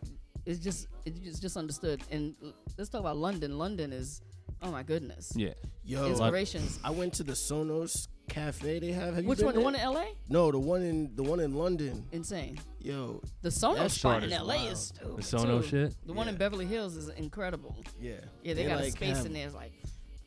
it's 0.46 0.60
just 0.60 0.88
it's 1.04 1.18
just, 1.20 1.42
just 1.42 1.56
understood. 1.56 2.02
And 2.10 2.34
let's 2.76 2.90
talk 2.90 3.00
about 3.00 3.16
London. 3.16 3.58
London 3.58 3.92
is 3.92 4.20
oh 4.62 4.70
my 4.70 4.82
goodness. 4.82 5.32
yeah. 5.34 5.54
Yo, 5.84 6.06
Inspirations. 6.06 6.78
I 6.84 6.90
went 6.90 7.14
to 7.14 7.22
the 7.22 7.32
Sonos 7.32 8.08
Cafe 8.28 8.78
they 8.78 8.92
have. 8.92 9.14
Have 9.14 9.24
you 9.24 9.28
Which 9.28 9.38
been 9.38 9.46
one? 9.46 9.54
The 9.54 9.60
there? 9.78 9.90
one 9.90 9.98
in 9.98 10.04
LA? 10.08 10.12
No, 10.28 10.50
the 10.52 10.58
one 10.58 10.82
in 10.82 11.14
the 11.16 11.22
one 11.22 11.40
in 11.40 11.54
London. 11.54 12.04
Insane. 12.12 12.58
Yo, 12.80 13.20
The 13.42 13.48
Sonos 13.48 13.76
That 13.76 13.90
spot 13.90 14.22
in 14.24 14.30
LA 14.30 14.44
wild. 14.56 14.72
is 14.72 14.78
stupid. 14.80 15.16
The 15.16 15.22
Sono 15.22 15.60
too. 15.60 15.66
shit. 15.68 15.94
The 16.06 16.12
one 16.12 16.28
in 16.28 16.36
Beverly 16.36 16.66
Hills 16.66 16.96
is 16.96 17.08
incredible. 17.10 17.76
yeah, 18.00 18.12
Yeah, 18.42 18.54
they, 18.54 18.64
got 18.66 18.80
a 18.80 18.90
space 18.90 19.16
have- 19.18 19.26
in 19.26 19.32
there. 19.32 19.46
It's 19.46 19.54
like 19.54 19.72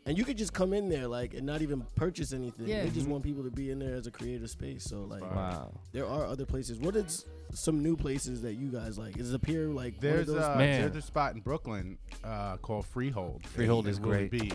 and 0.07 0.17
you 0.17 0.25
could 0.25 0.35
just 0.35 0.51
come 0.51 0.73
in 0.73 0.89
there 0.89 1.07
like 1.07 1.35
and 1.35 1.45
not 1.45 1.61
even 1.61 1.85
purchase 1.95 2.33
anything. 2.33 2.67
Yeah. 2.67 2.83
They 2.85 2.89
just 2.89 3.07
want 3.07 3.23
people 3.23 3.43
to 3.43 3.51
be 3.51 3.69
in 3.69 3.77
there 3.77 3.93
as 3.93 4.07
a 4.07 4.11
creative 4.11 4.49
space. 4.49 4.83
So 4.83 5.01
like, 5.03 5.21
Wow. 5.21 5.79
there 5.91 6.07
are 6.07 6.25
other 6.25 6.43
places. 6.43 6.79
What 6.79 6.95
is 6.95 7.23
some 7.53 7.83
new 7.83 7.95
places 7.95 8.41
that 8.41 8.55
you 8.55 8.69
guys 8.71 8.97
like? 8.97 9.17
Is 9.17 9.31
it 9.31 9.39
Pier 9.43 9.67
like 9.67 9.75
one 9.75 9.85
of 9.95 10.01
There's 10.01 10.27
those? 10.27 10.37
uh, 10.41 10.55
Man. 10.57 10.81
there's 10.81 10.95
a 10.95 11.05
spot 11.05 11.35
in 11.35 11.41
Brooklyn 11.41 11.99
uh, 12.23 12.57
called 12.57 12.87
Freehold. 12.87 13.45
Freehold 13.45 13.87
is 13.87 13.99
Willie 13.99 14.27
great. 14.27 14.31
B. 14.49 14.51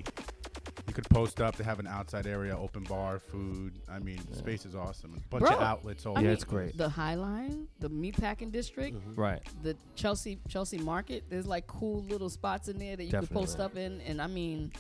You 0.87 0.95
could 0.95 1.09
post 1.11 1.41
up. 1.41 1.57
They 1.57 1.65
have 1.65 1.81
an 1.81 1.87
outside 1.89 2.27
area, 2.27 2.57
open 2.57 2.85
bar, 2.85 3.19
food. 3.19 3.73
I 3.91 3.99
mean, 3.99 4.21
the 4.31 4.37
space 4.37 4.65
is 4.65 4.75
awesome. 4.77 5.15
A 5.17 5.29
bunch 5.31 5.45
Bro, 5.45 5.57
of 5.57 5.63
outlets. 5.63 6.07
All 6.07 6.17
I 6.17 6.21
Yeah, 6.21 6.27
mean, 6.29 6.33
it's 6.35 6.45
great. 6.45 6.77
the 6.77 6.89
High 6.89 7.15
Line, 7.17 7.67
the 7.81 7.91
Meatpacking 7.91 8.53
District, 8.53 8.97
Right. 9.17 9.43
the 9.63 9.77
Chelsea 9.97 10.39
Chelsea 10.49 10.79
Market. 10.79 11.25
There's 11.29 11.47
like 11.47 11.67
cool 11.67 12.03
little 12.05 12.31
spots 12.31 12.69
in 12.69 12.79
there 12.79 12.95
that 12.97 13.05
you 13.05 13.11
could 13.11 13.31
post 13.31 13.59
up 13.59 13.77
in, 13.77 14.01
and 14.03 14.23
I 14.23 14.29
mean, 14.29 14.71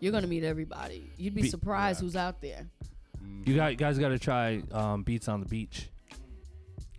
you're 0.00 0.12
gonna 0.12 0.26
meet 0.26 0.42
everybody. 0.42 1.10
You'd 1.16 1.34
be 1.34 1.42
Be- 1.42 1.48
surprised 1.48 2.00
who's 2.00 2.16
out 2.16 2.40
there. 2.40 2.66
You 3.44 3.54
got 3.54 3.70
you 3.70 3.76
guys 3.76 3.98
got 3.98 4.08
to 4.08 4.18
try 4.18 4.62
um, 4.72 5.04
beats 5.04 5.28
on 5.28 5.38
the 5.40 5.46
beach. 5.46 5.88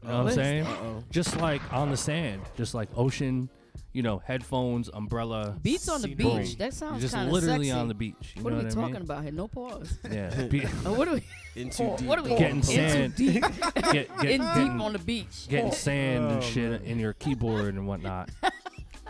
You 0.02 0.08
know 0.10 0.24
what 0.24 0.28
I'm 0.30 0.34
saying? 0.36 0.66
Uh-oh. 0.68 1.04
Just 1.12 1.38
like 1.38 1.62
on 1.74 1.90
the 1.92 1.98
sand, 1.98 2.42
just 2.56 2.74
like 2.74 2.88
ocean. 2.96 3.50
You 3.94 4.02
know, 4.02 4.18
headphones, 4.26 4.90
umbrella. 4.92 5.56
Beats 5.62 5.88
on 5.88 6.02
the 6.02 6.16
Boom. 6.16 6.40
beach. 6.42 6.58
That 6.58 6.74
sounds 6.74 7.00
Just 7.02 7.14
kind 7.14 7.28
of 7.28 7.34
literally 7.34 7.68
sexy. 7.68 7.80
on 7.80 7.88
the 7.88 7.94
beach. 7.94 8.34
You 8.36 8.42
what 8.44 8.50
know 8.54 8.58
are 8.58 8.60
we 8.62 8.66
what 8.66 8.72
I 8.72 8.76
talking 8.76 8.94
mean? 8.94 9.02
about 9.04 9.22
here? 9.24 9.32
No 9.32 9.48
pause. 9.48 10.00
Yeah. 10.12 10.46
Be- 10.50 10.60
what 10.84 11.08
are 11.08 11.14
we? 11.14 11.24
In 11.62 11.70
too 11.70 11.94
deep. 11.98 12.08
What 12.08 12.18
are 12.18 12.24
we 12.24 12.30
Getting 12.30 12.58
in 12.58 12.64
sand. 12.64 13.16
too 13.16 13.32
deep? 13.34 13.44
get, 13.44 13.94
get, 13.94 14.08
in 14.32 14.42
deep 14.42 14.82
on 14.82 14.94
the 14.94 15.00
beach. 15.00 15.48
getting 15.48 15.72
sand 15.72 16.26
and 16.26 16.38
Oh, 16.38 16.42
shit 16.42 16.82
in 16.82 16.98
your 16.98 17.14
keyboard 17.14 17.76
and 17.76 17.88
whatnot. 17.88 18.32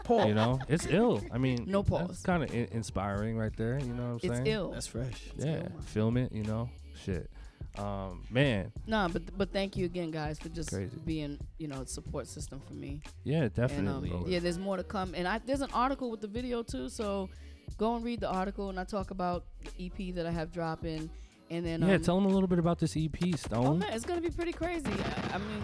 You 0.10 0.34
know, 0.34 0.60
it's 0.68 0.86
ill. 0.90 1.24
I 1.32 1.38
mean, 1.38 1.64
No 1.66 1.82
pause. 1.84 2.10
It's 2.10 2.22
kind 2.24 2.44
of 2.44 2.52
I- 2.54 2.68
inspiring 2.74 3.38
right 3.38 3.56
there. 3.56 3.80
You 3.80 3.94
know 3.94 4.04
what 4.04 4.10
I'm 4.10 4.20
saying? 4.20 4.32
It's 4.34 4.38
saying? 4.44 4.48
ill. 4.48 4.72
That's 4.72 4.88
fresh. 4.88 5.22
Yeah, 5.38 5.70
film 5.86 6.18
it. 6.18 6.34
You 6.34 6.44
know, 6.44 6.70
shit. 7.06 7.30
Um, 7.78 8.24
man, 8.30 8.72
Nah, 8.86 9.08
but 9.08 9.36
but 9.38 9.52
thank 9.52 9.76
you 9.76 9.86
again, 9.86 10.12
guys, 10.12 10.38
for 10.40 10.50
just 10.50 10.70
Crazy. 10.70 10.96
being 11.06 11.40
you 11.58 11.68
know 11.68 11.82
a 11.82 11.88
support 11.88 12.28
system 12.28 12.62
for 12.68 12.74
me. 12.74 13.02
yeah, 13.24 13.44
And, 13.44 13.54
definitely. 13.56 14.12
um, 14.12 14.26
yeah, 14.28 14.40
there's 14.40 14.60
more 14.60 14.78
to 14.78 14.84
come, 14.84 15.14
and 15.16 15.28
I, 15.28 15.40
there's 15.40 15.62
an 15.62 15.72
article 15.74 16.12
with 16.12 16.22
the 16.22 16.28
video 16.28 16.62
too. 16.62 16.88
So 16.90 17.30
go 17.78 17.96
and 17.96 18.06
read 18.06 18.20
the 18.20 18.30
article, 18.32 18.70
and 18.70 18.80
I 18.80 18.84
talk 18.84 19.10
about 19.12 19.46
the 19.64 19.86
EP 19.88 20.14
that 20.16 20.28
I 20.28 20.32
have 20.32 20.52
dropping, 20.52 21.10
and 21.50 21.66
then 21.66 21.82
yeah, 21.82 21.96
um, 21.96 22.02
tell 22.02 22.16
them 22.16 22.26
a 22.26 22.34
little 22.34 22.48
bit 22.48 22.60
about 22.60 22.78
this 22.78 22.96
EP, 22.96 23.18
Oh 23.24 23.36
Stone. 23.38 23.80
man, 23.80 23.92
it's 23.94 24.06
gonna 24.06 24.22
be 24.22 24.30
pretty 24.30 24.54
crazy. 24.54 24.92
I, 25.32 25.36
I 25.36 25.38
mean, 25.40 25.64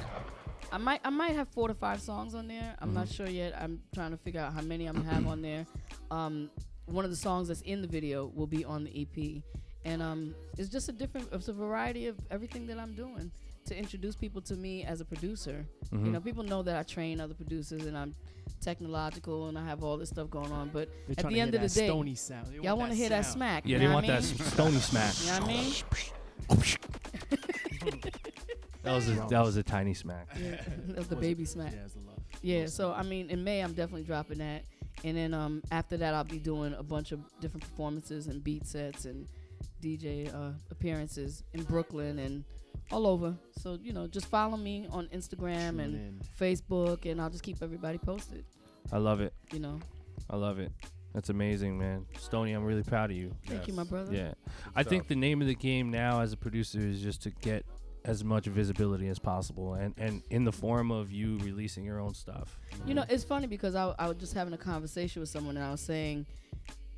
I 0.72 0.78
might 0.80 1.01
I 1.06 1.12
might 1.12 1.36
have 1.36 1.48
four 1.50 1.68
to 1.68 1.75
five 1.75 2.01
songs 2.01 2.34
on 2.34 2.48
there. 2.48 2.75
I'm 2.80 2.94
not 2.94 3.08
sure 3.08 3.28
yet. 3.30 3.54
I'm 3.62 3.82
trying 3.94 4.12
to 4.12 4.18
figure 4.18 4.42
out 4.42 4.54
how 4.54 4.62
many 4.62 4.88
I'm 4.88 4.96
gonna 4.96 5.13
have 5.13 5.28
on 5.28 5.44
there. 5.44 5.68
Um, 6.10 6.50
one 6.88 7.06
of 7.06 7.12
the 7.12 7.18
songs 7.18 7.50
that's 7.50 7.62
in 7.62 7.84
the 7.84 7.88
video 7.88 8.32
will 8.34 8.48
be 8.48 8.66
on 8.66 8.84
the 8.84 9.01
EP, 9.01 9.44
and 9.86 10.01
um, 10.01 10.36
it's 10.57 10.69
just 10.69 10.89
a 10.89 10.91
different, 10.91 11.29
it's 11.31 11.48
a 11.48 11.53
variety 11.53 12.07
of 12.07 12.17
everything 12.31 12.67
that 12.67 12.77
I'm 12.79 12.93
doing 12.93 13.31
to 13.65 13.77
introduce 13.77 14.15
people 14.15 14.41
to 14.41 14.55
me 14.55 14.83
as 14.83 15.00
a 15.01 15.05
producer. 15.05 15.65
Mhm. 15.91 16.05
You 16.05 16.12
know, 16.12 16.19
people 16.21 16.43
know 16.43 16.63
that 16.63 16.75
I 16.77 16.83
train 16.83 17.19
other 17.21 17.33
producers 17.33 17.86
and 17.86 17.98
I'm 17.98 18.15
technological 18.62 19.48
and 19.48 19.57
I 19.57 19.65
have 19.65 19.83
all 19.83 19.98
this 19.98 20.09
stuff 20.09 20.29
going 20.29 20.51
on, 20.51 20.69
but 20.74 20.89
They're 21.07 21.15
at 21.25 21.29
the 21.29 21.39
end 21.39 21.53
hear 21.53 21.62
of 21.63 21.74
the 21.74 21.79
day, 21.79 21.88
stony 21.88 22.15
sound. 22.15 22.48
They 22.48 22.55
y'all 22.55 22.63
want 22.69 22.79
want 22.79 22.91
to 22.91 22.98
hear 22.98 23.09
that 23.09 23.25
smack. 23.25 23.63
yeah, 23.65 23.77
you 23.77 23.88
they 23.88 23.93
want 23.93 24.05
I 24.09 24.19
that 24.19 24.24
mean? 24.24 24.41
s- 24.41 24.53
stony 24.53 24.79
smack. 24.79 25.13
You 25.21 25.27
know 25.27 25.39
what 25.39 25.43
I 25.43 25.48
mean? 25.48 25.74
That 28.83 28.95
was 28.95 29.09
a, 29.09 29.13
that 29.29 29.41
was 29.43 29.57
a 29.57 29.62
tiny 29.63 29.93
smack. 29.93 30.29
Yeah, 30.41 30.62
that's 30.88 31.07
the 31.09 31.15
Was 31.15 31.24
it- 31.25 31.27
baby 31.27 31.45
smack. 31.45 31.74
Yeah, 31.74 31.79
it's 31.83 31.93
the 31.93 32.00
love. 32.00 32.17
Yeah, 32.41 32.65
so 32.67 32.93
I 32.93 33.03
mean, 33.03 33.29
in 33.29 33.43
May 33.43 33.59
I'm 33.59 33.74
definitely 33.74 34.03
dropping 34.03 34.38
that, 34.38 34.63
and 35.03 35.17
then 35.17 35.33
um 35.33 35.62
after 35.69 35.98
that 35.98 36.13
I'll 36.13 36.24
be 36.24 36.39
doing 36.39 36.74
a 36.74 36.81
bunch 36.81 37.12
of 37.12 37.19
different 37.41 37.63
performances 37.69 38.27
and 38.27 38.41
beat 38.43 38.65
sets 38.65 39.03
and 39.05 39.27
DJ 39.82 40.34
uh, 40.34 40.51
appearances 40.72 41.44
in 41.54 41.63
Brooklyn 41.63 42.20
and 42.20 42.44
all 42.92 43.08
over. 43.08 43.36
So 43.58 43.78
you 43.82 43.94
know, 43.94 44.08
just 44.08 44.28
follow 44.28 44.58
me 44.58 44.88
on 44.92 45.08
Instagram 45.08 45.72
Tune 45.72 45.80
and 45.80 45.96
in. 45.96 46.22
Facebook, 46.39 47.10
and 47.10 47.22
I'll 47.22 47.30
just 47.30 47.44
keep 47.44 47.62
everybody 47.62 47.98
posted. 47.98 48.46
I 48.92 48.98
love 48.98 49.22
it. 49.22 49.34
You 49.51 49.60
know, 49.60 49.80
I 50.30 50.36
love 50.36 50.60
it. 50.60 50.72
That's 51.13 51.30
amazing, 51.30 51.78
man. 51.78 52.06
Stony, 52.20 52.54
I'm 52.54 52.63
really 52.63 52.84
proud 52.84 53.10
of 53.10 53.18
you. 53.18 53.32
thank 53.48 53.68
you, 53.68 53.74
my 53.74 53.84
brother. 53.84 54.13
Yeah. 54.13 54.34
I 54.75 54.84
think 54.84 55.08
the 55.08 55.16
name 55.16 55.42
of 55.42 55.48
the 55.48 55.56
game 55.56 55.89
now 55.89 56.22
as 56.22 56.34
a 56.34 56.38
producer 56.38 56.80
is 56.80 57.01
just 57.01 57.24
to 57.24 57.32
get 57.32 57.66
as 58.06 58.24
much 58.24 58.46
visibility 58.46 59.08
as 59.08 59.20
possible 59.20 59.74
and, 59.74 59.94
and 59.98 60.22
in 60.30 60.46
the 60.46 60.51
form 60.51 60.92
of 60.92 61.12
you 61.12 61.38
releasing 61.39 61.84
your 61.84 62.00
own 62.00 62.13
stuff. 62.13 62.60
You 62.86 62.94
know, 62.94 63.04
it's 63.10 63.24
funny 63.24 63.48
because 63.48 63.75
I, 63.75 63.94
I 64.00 64.08
was 64.08 64.18
just 64.18 64.34
having 64.34 64.54
a 64.54 64.58
conversation 64.58 65.20
with 65.20 65.30
someone 65.30 65.58
and 65.58 65.66
I 65.66 65.72
was 65.72 65.82
saying, 65.82 66.25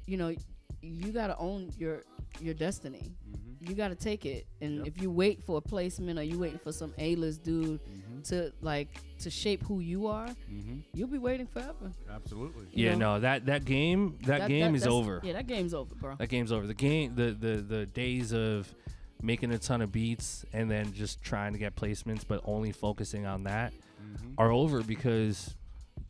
you 0.06 0.18
know, 0.18 0.36
you 0.82 1.12
got 1.12 1.28
to 1.28 1.38
own 1.38 1.72
your 1.78 2.04
your 2.40 2.54
destiny. 2.54 3.14
You 3.60 3.76
got 3.76 3.90
to 3.90 3.96
take 3.96 4.26
it. 4.26 4.48
And 4.60 4.78
Yep. 4.78 4.88
if 4.88 5.02
you 5.02 5.12
wait 5.12 5.44
for 5.44 5.58
a 5.58 5.62
placement 5.62 6.18
or 6.18 6.24
you 6.24 6.40
waiting 6.40 6.58
for 6.58 6.72
some 6.72 6.94
A-list 6.98 7.44
dude 7.44 7.80
to 8.26 8.52
like 8.62 8.90
to 9.20 9.30
shape 9.30 9.62
who 9.64 9.80
you 9.82 10.08
are, 10.08 10.28
Mm-hmm. 10.52 10.80
you'll 10.94 11.08
be 11.10 11.20
waiting 11.20 11.46
forever. 11.46 11.92
Absolutely. 12.10 12.66
You 12.74 12.86
Yeah, 12.86 12.96
know? 12.96 13.16
no, 13.16 13.20
that 13.20 13.46
that 13.46 13.66
game 13.66 14.18
that, 14.26 14.40
That- 14.40 14.48
game 14.48 14.72
that- 14.72 14.76
is 14.78 14.82
that's- 14.84 14.94
over. 14.96 15.22
Yeah, 15.24 15.34
that 15.34 15.46
game's 15.48 15.74
over, 15.76 15.94
bro. 15.96 16.16
That 16.16 16.28
game's 16.30 16.52
over. 16.52 16.66
The 16.66 16.74
game 16.74 17.14
the, 17.16 17.32
the 17.32 17.58
the 17.62 17.86
days 17.86 18.34
of 18.34 18.74
making 19.22 19.52
a 19.52 19.60
ton 19.60 19.82
of 19.84 19.92
beats 19.92 20.44
and 20.54 20.70
then 20.72 20.92
just 20.94 21.22
trying 21.22 21.54
to 21.54 21.60
get 21.60 21.76
placements 21.76 22.24
but 22.28 22.42
only 22.44 22.72
focusing 22.72 23.26
on 23.28 23.44
that 23.44 23.74
Mm-hmm. 23.74 24.34
are 24.40 24.52
over 24.52 24.82
because 24.82 25.56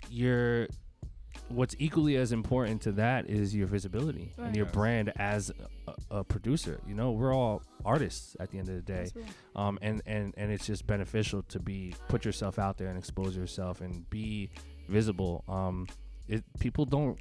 you're 0.09 0.67
what's 1.49 1.75
equally 1.79 2.15
as 2.17 2.31
important 2.31 2.81
to 2.83 2.91
that 2.93 3.29
is 3.29 3.53
your 3.55 3.67
visibility 3.67 4.33
and 4.37 4.55
your 4.55 4.65
Yes. 4.65 4.73
brand 4.73 5.13
as 5.17 5.51
a, 5.87 6.19
a 6.19 6.23
producer. 6.23 6.79
You 6.87 6.95
know, 6.95 7.11
we're 7.11 7.33
all 7.33 7.61
artists 7.83 8.35
at 8.39 8.51
the 8.51 8.57
end 8.59 8.69
of 8.69 8.75
the 8.75 8.81
day. 8.81 9.09
Real. 9.15 9.25
Um, 9.55 9.79
and, 9.81 10.01
and, 10.05 10.33
and 10.37 10.51
it's 10.51 10.65
just 10.65 10.87
beneficial 10.87 11.43
to 11.43 11.59
be 11.59 11.93
put 12.07 12.23
yourself 12.25 12.57
out 12.59 12.77
there 12.77 12.87
and 12.87 12.97
expose 12.97 13.35
yourself 13.35 13.81
and 13.81 14.09
be 14.09 14.49
visible. 14.87 15.43
Um, 15.47 15.87
it 16.27 16.43
people 16.59 16.85
don't 16.85 17.19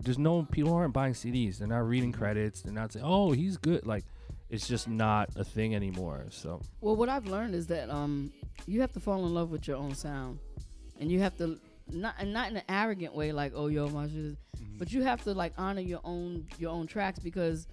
there's 0.00 0.18
no 0.18 0.42
people 0.50 0.74
aren't 0.74 0.92
buying 0.92 1.12
CDs. 1.14 1.58
They're 1.58 1.68
not 1.68 1.86
reading 1.86 2.10
credits. 2.12 2.62
They're 2.62 2.72
not 2.72 2.92
saying, 2.92 3.04
"Oh, 3.08 3.30
he's 3.30 3.56
good." 3.56 3.86
Like 3.86 4.04
it's 4.50 4.66
just 4.66 4.88
not 4.88 5.30
a 5.36 5.44
thing 5.44 5.74
anymore. 5.74 6.26
So 6.30 6.60
Well, 6.80 6.96
what 6.96 7.08
I've 7.08 7.26
learned 7.26 7.54
is 7.54 7.68
that 7.68 7.90
um, 7.90 8.32
you 8.66 8.80
have 8.80 8.92
to 8.94 9.00
fall 9.00 9.24
in 9.24 9.32
love 9.32 9.50
with 9.52 9.68
your 9.68 9.76
own 9.76 9.94
sound, 9.94 10.40
and 10.98 11.12
you 11.12 11.20
have 11.20 11.36
to 11.38 11.60
not 11.90 12.14
and 12.18 12.32
not 12.32 12.50
in 12.50 12.56
an 12.56 12.62
arrogant 12.68 13.14
way, 13.14 13.32
like 13.32 13.52
oh 13.54 13.68
yo 13.68 13.88
my 13.88 14.06
shit, 14.06 14.16
is, 14.16 14.36
mm-hmm. 14.56 14.78
but 14.78 14.92
you 14.92 15.02
have 15.02 15.22
to 15.24 15.34
like 15.34 15.52
honor 15.58 15.80
your 15.80 16.00
own 16.04 16.46
your 16.58 16.70
own 16.70 16.86
tracks 16.86 17.18
because 17.18 17.66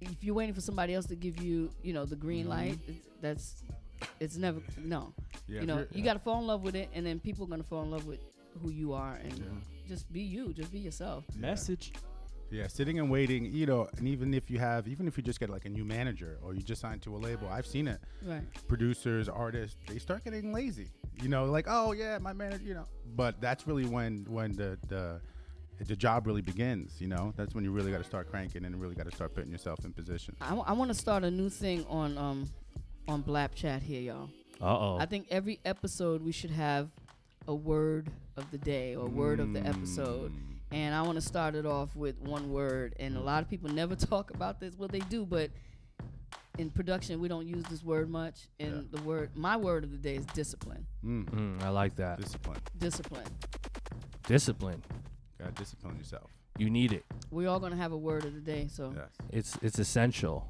if 0.00 0.22
you're 0.22 0.34
waiting 0.34 0.54
for 0.54 0.60
somebody 0.60 0.94
else 0.94 1.06
to 1.06 1.16
give 1.16 1.40
you 1.42 1.70
you 1.82 1.92
know 1.92 2.04
the 2.04 2.16
green 2.16 2.42
mm-hmm. 2.42 2.50
light, 2.50 2.78
it's, 2.86 3.08
that's 3.20 3.62
it's 4.20 4.36
never 4.36 4.60
no. 4.78 5.12
Yeah, 5.46 5.60
you 5.60 5.66
know 5.66 5.76
you're- 5.76 5.88
you 5.92 6.02
got 6.02 6.14
to 6.14 6.18
fall 6.18 6.40
in 6.40 6.46
love 6.46 6.62
with 6.62 6.74
it, 6.74 6.88
and 6.94 7.06
then 7.06 7.20
people 7.20 7.46
are 7.46 7.48
gonna 7.48 7.62
fall 7.62 7.82
in 7.82 7.90
love 7.90 8.06
with 8.06 8.20
who 8.62 8.70
you 8.70 8.92
are, 8.92 9.16
and 9.22 9.62
just 9.88 10.10
be 10.12 10.20
you, 10.20 10.52
just 10.52 10.72
be 10.72 10.78
yourself. 10.78 11.24
Message. 11.36 11.92
Yeah, 12.54 12.68
sitting 12.68 13.00
and 13.00 13.10
waiting, 13.10 13.46
you 13.46 13.66
know, 13.66 13.88
and 13.96 14.06
even 14.06 14.32
if 14.32 14.48
you 14.48 14.60
have, 14.60 14.86
even 14.86 15.08
if 15.08 15.16
you 15.16 15.24
just 15.24 15.40
get 15.40 15.50
like 15.50 15.64
a 15.64 15.68
new 15.68 15.84
manager 15.84 16.38
or 16.40 16.54
you 16.54 16.62
just 16.62 16.80
signed 16.80 17.02
to 17.02 17.16
a 17.16 17.18
label, 17.18 17.48
I've 17.48 17.66
seen 17.66 17.88
it. 17.88 18.00
Right. 18.24 18.42
Producers, 18.68 19.28
artists, 19.28 19.76
they 19.88 19.98
start 19.98 20.22
getting 20.22 20.52
lazy. 20.52 20.86
You 21.20 21.28
know, 21.28 21.46
like, 21.46 21.66
oh 21.68 21.90
yeah, 21.92 22.16
my 22.18 22.32
manager, 22.32 22.62
you 22.62 22.74
know. 22.74 22.84
But 23.16 23.40
that's 23.40 23.66
really 23.66 23.86
when 23.86 24.24
when 24.28 24.52
the 24.52 24.78
the 24.86 25.20
the 25.84 25.96
job 25.96 26.28
really 26.28 26.42
begins. 26.42 27.00
You 27.00 27.08
know, 27.08 27.32
that's 27.36 27.56
when 27.56 27.64
you 27.64 27.72
really 27.72 27.90
got 27.90 27.98
to 27.98 28.04
start 28.04 28.30
cranking 28.30 28.64
and 28.64 28.80
really 28.80 28.94
got 28.94 29.10
to 29.10 29.16
start 29.16 29.34
putting 29.34 29.50
yourself 29.50 29.84
in 29.84 29.92
position. 29.92 30.36
I, 30.40 30.72
want 30.72 30.92
to 30.92 30.94
start 30.96 31.24
a 31.24 31.30
new 31.32 31.50
thing 31.50 31.84
on 31.88 32.16
um 32.16 32.48
on 33.08 33.24
Blap 33.24 33.56
Chat 33.56 33.82
here, 33.82 34.00
y'all. 34.00 34.30
uh 34.60 34.78
oh. 34.78 34.98
I 35.00 35.06
think 35.06 35.26
every 35.28 35.58
episode 35.64 36.22
we 36.22 36.30
should 36.30 36.52
have 36.52 36.88
a 37.48 37.54
word 37.54 38.10
of 38.36 38.48
the 38.52 38.58
day 38.58 38.94
or 38.94 39.06
word 39.06 39.40
of 39.40 39.52
the 39.52 39.60
episode. 39.66 40.32
And 40.74 40.92
I 40.92 41.02
want 41.02 41.14
to 41.14 41.20
start 41.20 41.54
it 41.54 41.66
off 41.66 41.94
with 41.94 42.18
one 42.18 42.50
word. 42.50 42.96
And 42.98 43.16
a 43.16 43.20
lot 43.20 43.44
of 43.44 43.48
people 43.48 43.70
never 43.70 43.94
talk 44.12 44.32
about 44.32 44.58
this. 44.58 44.76
Well, 44.76 44.88
they 44.88 44.98
do, 44.98 45.24
but 45.24 45.50
in 46.58 46.68
production, 46.68 47.20
we 47.20 47.28
don't 47.28 47.46
use 47.46 47.62
this 47.70 47.84
word 47.84 48.10
much. 48.10 48.48
And 48.58 48.90
the 48.90 49.00
word, 49.02 49.30
my 49.36 49.56
word 49.56 49.84
of 49.84 49.92
the 49.92 49.96
day 49.98 50.16
is 50.16 50.26
discipline. 50.26 50.84
Mm. 51.04 51.26
Mm, 51.30 51.62
I 51.62 51.68
like 51.68 51.94
that. 51.96 52.20
Discipline. 52.20 52.58
Discipline. 52.76 53.26
Discipline. 54.26 54.82
Gotta 55.38 55.52
discipline 55.52 55.96
yourself. 55.96 56.32
You 56.58 56.70
need 56.70 56.92
it. 56.92 57.04
We're 57.30 57.48
all 57.48 57.60
gonna 57.60 57.76
have 57.76 57.92
a 57.92 57.96
word 57.96 58.24
of 58.24 58.34
the 58.34 58.40
day. 58.40 58.66
So 58.68 58.92
Yes. 58.96 59.08
It's 59.30 59.58
it's 59.62 59.78
essential. 59.78 60.48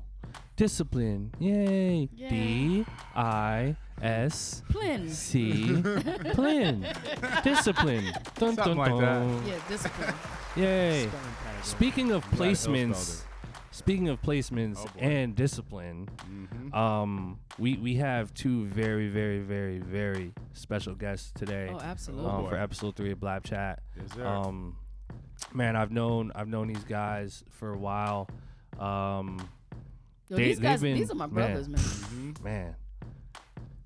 Discipline. 0.56 1.32
Yay. 1.38 2.08
Yeah. 2.14 2.28
D 2.28 2.86
I 3.16 3.76
S 4.00 4.62
Plin. 4.70 5.08
C 5.10 5.82
Plin. 6.32 6.86
Discipline. 7.42 8.04
Dun, 8.38 8.54
Something 8.54 8.56
dun, 8.56 8.76
like 8.76 9.00
that. 9.00 9.46
Yeah, 9.48 9.58
discipline. 9.68 10.14
Yay. 10.56 11.08
Speaking 11.62 12.12
of 12.12 12.24
You 12.32 12.38
guys 12.38 12.66
placements, 12.66 13.22
speaking 13.72 14.08
of 14.08 14.20
placements 14.22 14.76
Oh, 14.78 14.84
boy. 14.84 15.00
and 15.00 15.34
discipline, 15.34 16.08
Mm-hmm. 16.30 16.74
um, 16.74 17.38
we 17.58 17.76
we 17.78 17.94
have 17.96 18.32
two 18.34 18.66
very 18.66 19.08
very 19.08 19.40
very 19.40 19.78
very 19.78 20.32
special 20.52 20.94
guests 20.94 21.32
today. 21.34 21.70
Oh, 21.72 21.80
absolutely. 21.80 22.30
um, 22.30 22.42
boy. 22.44 22.50
for 22.50 22.56
episode 22.56 22.94
three 22.96 23.10
of 23.12 23.18
Blap 23.18 23.42
Chat. 23.44 23.80
Yes, 24.00 24.12
sir. 24.14 24.24
Um, 24.26 24.76
man, 25.52 25.74
I've 25.74 25.90
known 25.90 26.30
I've 26.34 26.48
known 26.48 26.68
these 26.68 26.84
guys 26.84 27.42
for 27.50 27.72
a 27.72 27.78
while. 27.78 28.28
Um, 28.78 29.48
Yo, 30.28 30.36
they- 30.36 30.44
these 30.44 30.58
guys, 30.58 30.80
been- 30.80 30.96
these 30.96 31.10
are 31.10 31.14
my 31.14 31.26
brothers, 31.26 31.68
man. 31.68 31.80
mm-hmm. 31.80 32.44
man, 32.44 32.74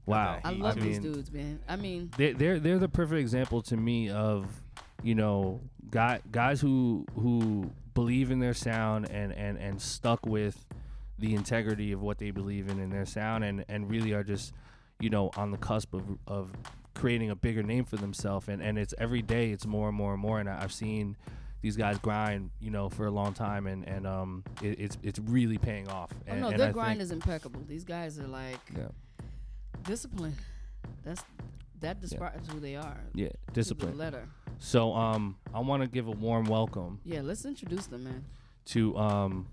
wow. 0.06 0.40
I 0.44 0.50
love 0.52 0.74
too. 0.74 0.80
these 0.80 1.00
mean, 1.00 1.12
dudes, 1.12 1.32
man. 1.32 1.60
I 1.68 1.76
mean, 1.76 2.10
they 2.16 2.32
they're 2.32 2.58
they're 2.58 2.78
the 2.78 2.88
perfect 2.88 3.20
example 3.20 3.62
to 3.62 3.76
me 3.76 4.10
of 4.10 4.46
you 5.02 5.14
know 5.14 5.60
guy, 5.90 6.20
guys 6.30 6.60
who 6.60 7.06
who 7.14 7.70
believe 7.94 8.30
in 8.30 8.38
their 8.38 8.54
sound 8.54 9.10
and 9.10 9.32
and 9.32 9.58
and 9.58 9.80
stuck 9.80 10.24
with 10.26 10.64
the 11.18 11.34
integrity 11.34 11.90
of 11.92 12.00
what 12.00 12.18
they 12.18 12.30
believe 12.30 12.68
in 12.68 12.78
in 12.78 12.90
their 12.90 13.06
sound 13.06 13.42
and 13.42 13.64
and 13.68 13.90
really 13.90 14.12
are 14.12 14.22
just 14.22 14.52
you 15.00 15.10
know 15.10 15.30
on 15.36 15.50
the 15.50 15.56
cusp 15.56 15.92
of 15.94 16.04
of 16.28 16.52
creating 16.94 17.30
a 17.30 17.34
bigger 17.36 17.62
name 17.62 17.84
for 17.84 17.96
themselves 17.96 18.48
and 18.48 18.62
and 18.62 18.78
it's 18.78 18.94
every 18.98 19.22
day 19.22 19.50
it's 19.50 19.66
more 19.66 19.88
and 19.88 19.96
more 19.96 20.12
and 20.12 20.22
more 20.22 20.38
and 20.38 20.48
I've 20.48 20.72
seen 20.72 21.16
these 21.60 21.76
guys 21.76 21.98
grind 21.98 22.50
you 22.60 22.70
know 22.70 22.88
for 22.88 23.06
a 23.06 23.10
long 23.10 23.32
time 23.34 23.66
and 23.66 23.86
and 23.88 24.06
um 24.06 24.44
it, 24.62 24.78
it's 24.80 24.98
it's 25.02 25.18
really 25.18 25.58
paying 25.58 25.88
off 25.88 26.10
oh 26.30 26.34
no, 26.34 26.48
and 26.48 26.58
their 26.60 26.68
I 26.68 26.72
grind 26.72 26.98
think, 26.98 27.02
is 27.02 27.10
impeccable. 27.12 27.62
These 27.68 27.84
guys 27.84 28.18
are 28.20 28.26
like 28.28 28.60
yeah 28.76 28.88
discipline. 29.84 30.34
That's 31.04 31.22
that 31.80 32.00
describes 32.00 32.48
who 32.50 32.58
they 32.60 32.76
are. 32.76 33.00
yeah 33.14 33.28
To 33.28 33.34
the 33.46 33.52
discipline 33.52 33.98
letter. 33.98 34.28
so 34.58 34.92
um 34.94 35.36
I 35.54 35.60
want 35.60 35.82
to 35.82 35.88
give 35.88 36.06
a 36.08 36.12
warm 36.12 36.46
welcome 36.46 37.00
Yeah, 37.04 37.20
let's 37.22 37.44
introduce 37.44 37.86
them, 37.86 38.04
man. 38.04 38.24
to 38.66 38.96
um 38.96 39.46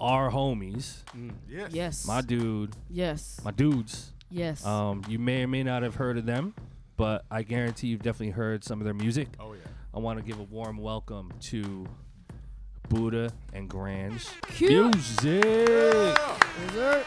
our 0.00 0.30
homies, 0.32 0.96
Yes. 1.48 1.70
Yes. 1.72 2.06
my 2.06 2.20
dude, 2.22 2.74
yes. 2.90 3.40
my 3.44 3.52
dudes. 3.52 4.12
yes. 4.30 4.64
Um, 4.66 5.02
you 5.08 5.18
may 5.20 5.44
or 5.44 5.46
may 5.48 5.62
not 5.62 5.84
have 5.84 5.94
heard 5.94 6.18
of 6.18 6.26
them, 6.26 6.54
but 6.96 7.24
I 7.30 7.42
guarantee 7.44 7.86
you've 7.88 8.02
definitely 8.02 8.30
heard 8.30 8.64
some 8.64 8.80
of 8.80 8.84
their 8.84 8.94
music. 8.94 9.28
Oh 9.38 9.52
yeah. 9.52 9.60
I 9.94 9.98
want 9.98 10.18
to 10.18 10.24
give 10.24 10.40
a 10.40 10.44
warm 10.44 10.78
welcome 10.78 11.30
to 11.50 11.86
Buda 12.88 13.30
and 13.52 13.68
Grandz 13.68 14.30
Cute. 14.48 14.94
Music. 14.94 15.42
Dessert. 15.42 17.06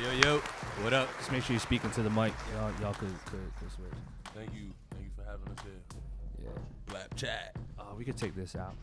Yo, 0.00 0.02
yo, 0.02 0.12
yo. 0.22 0.38
What 0.82 0.92
up? 0.92 1.08
Just 1.18 1.32
make 1.32 1.42
sure 1.42 1.54
you're 1.54 1.60
speaking 1.60 1.90
to 1.90 2.02
the 2.04 2.10
mic. 2.10 2.32
Y'all, 2.54 2.70
y'all 2.80 2.94
could, 2.94 3.12
could, 3.26 3.52
could 3.58 3.72
switch. 3.72 3.90
Thank 4.32 4.54
you. 4.54 4.70
Thank 4.92 5.06
you 5.06 5.10
for 5.16 5.24
having 5.28 5.48
us 5.48 5.58
here. 5.64 6.44
Yeah. 6.44 6.94
Blap 6.94 7.16
chat. 7.16 7.56
Uh, 7.76 7.82
we 7.96 8.04
could 8.04 8.16
take 8.16 8.36
this 8.36 8.54
out. 8.54 8.76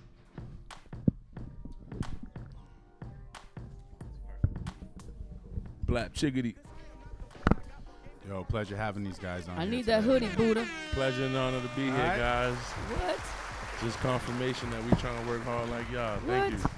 Blap 5.85 6.11
chickadee. 6.11 6.55
Yo, 8.27 8.43
pleasure 8.43 8.75
having 8.75 9.03
these 9.03 9.19
guys 9.19 9.47
on. 9.47 9.57
I 9.57 9.61
here 9.63 9.71
need 9.71 9.85
that 9.85 10.03
hoodie, 10.03 10.29
Buda. 10.29 10.65
Pleasure 10.91 11.25
and 11.25 11.35
honor 11.35 11.61
to 11.61 11.67
be 11.75 11.83
here, 11.83 11.93
Alright. 11.93 12.17
guys. 12.17 12.55
What? 12.55 13.19
Just 13.83 13.97
confirmation 13.99 14.69
that 14.71 14.83
we 14.83 14.91
trying 14.91 15.21
to 15.23 15.29
work 15.29 15.43
hard 15.43 15.69
like 15.69 15.89
y'all. 15.91 16.17
Thank 16.25 16.53
What? 16.53 16.63
you. 16.63 16.69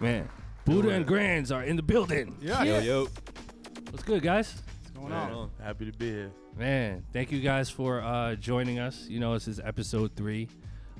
Man, 0.00 0.28
Buda 0.64 0.90
and 0.90 1.06
Grandz 1.06 1.54
are 1.54 1.62
in 1.62 1.76
the 1.76 1.82
building. 1.82 2.36
Yeah. 2.40 2.62
Yo, 2.62 2.78
yo. 2.78 3.08
What's 3.90 4.02
good, 4.02 4.22
guys? 4.22 4.62
What's 4.82 4.90
going 4.98 5.10
Man, 5.10 5.32
on? 5.32 5.50
Happy 5.62 5.90
to 5.90 5.96
be 5.98 6.10
here. 6.10 6.30
Man, 6.56 7.04
thank 7.12 7.30
you 7.32 7.40
guys 7.40 7.68
for 7.68 8.00
uh, 8.00 8.36
joining 8.36 8.78
us. 8.78 9.06
You 9.08 9.20
know, 9.20 9.34
this 9.34 9.46
is 9.48 9.60
episode 9.60 10.14
three. 10.16 10.48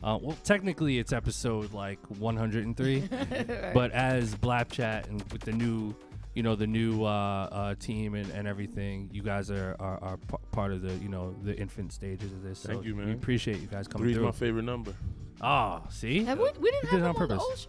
Uh, 0.02 0.18
well, 0.20 0.36
technically, 0.44 0.98
it's 0.98 1.12
episode 1.14 1.72
like 1.72 1.98
103, 2.18 3.08
but 3.72 3.90
as 3.92 4.34
Blap 4.34 4.70
Chat 4.70 5.08
and 5.08 5.22
with 5.32 5.40
the 5.42 5.52
new, 5.52 5.94
you 6.34 6.42
know, 6.42 6.56
the 6.56 6.66
new 6.66 7.04
uh, 7.04 7.08
uh, 7.50 7.74
team 7.76 8.14
and, 8.14 8.30
and 8.32 8.46
everything, 8.48 9.08
you 9.12 9.22
guys 9.22 9.50
are, 9.50 9.76
are, 9.78 9.98
are 10.02 10.16
p- 10.16 10.36
part 10.52 10.72
of 10.72 10.82
the, 10.82 10.92
you 10.94 11.08
know, 11.08 11.34
the 11.42 11.56
infant 11.56 11.92
stages 11.92 12.32
of 12.32 12.42
this. 12.42 12.62
Thank 12.62 12.80
so 12.80 12.84
you, 12.84 12.94
man. 12.94 13.06
We 13.06 13.12
appreciate 13.12 13.60
you 13.60 13.66
guys 13.68 13.86
coming 13.88 14.06
Three's 14.06 14.16
through. 14.16 14.24
my 14.26 14.32
favorite 14.32 14.64
number. 14.64 14.94
Ah, 15.40 15.82
see? 15.90 16.24
Have 16.24 16.38
we? 16.38 16.44
We 16.44 16.50
didn't 16.50 16.62
We 16.62 16.70
have 16.70 16.90
did 16.90 16.92
it 16.92 16.98
him 16.98 17.02
on 17.02 17.08
on 17.08 17.14
the 17.14 17.18
purpose. 17.18 17.42
old 17.48 17.58
show? 17.58 17.68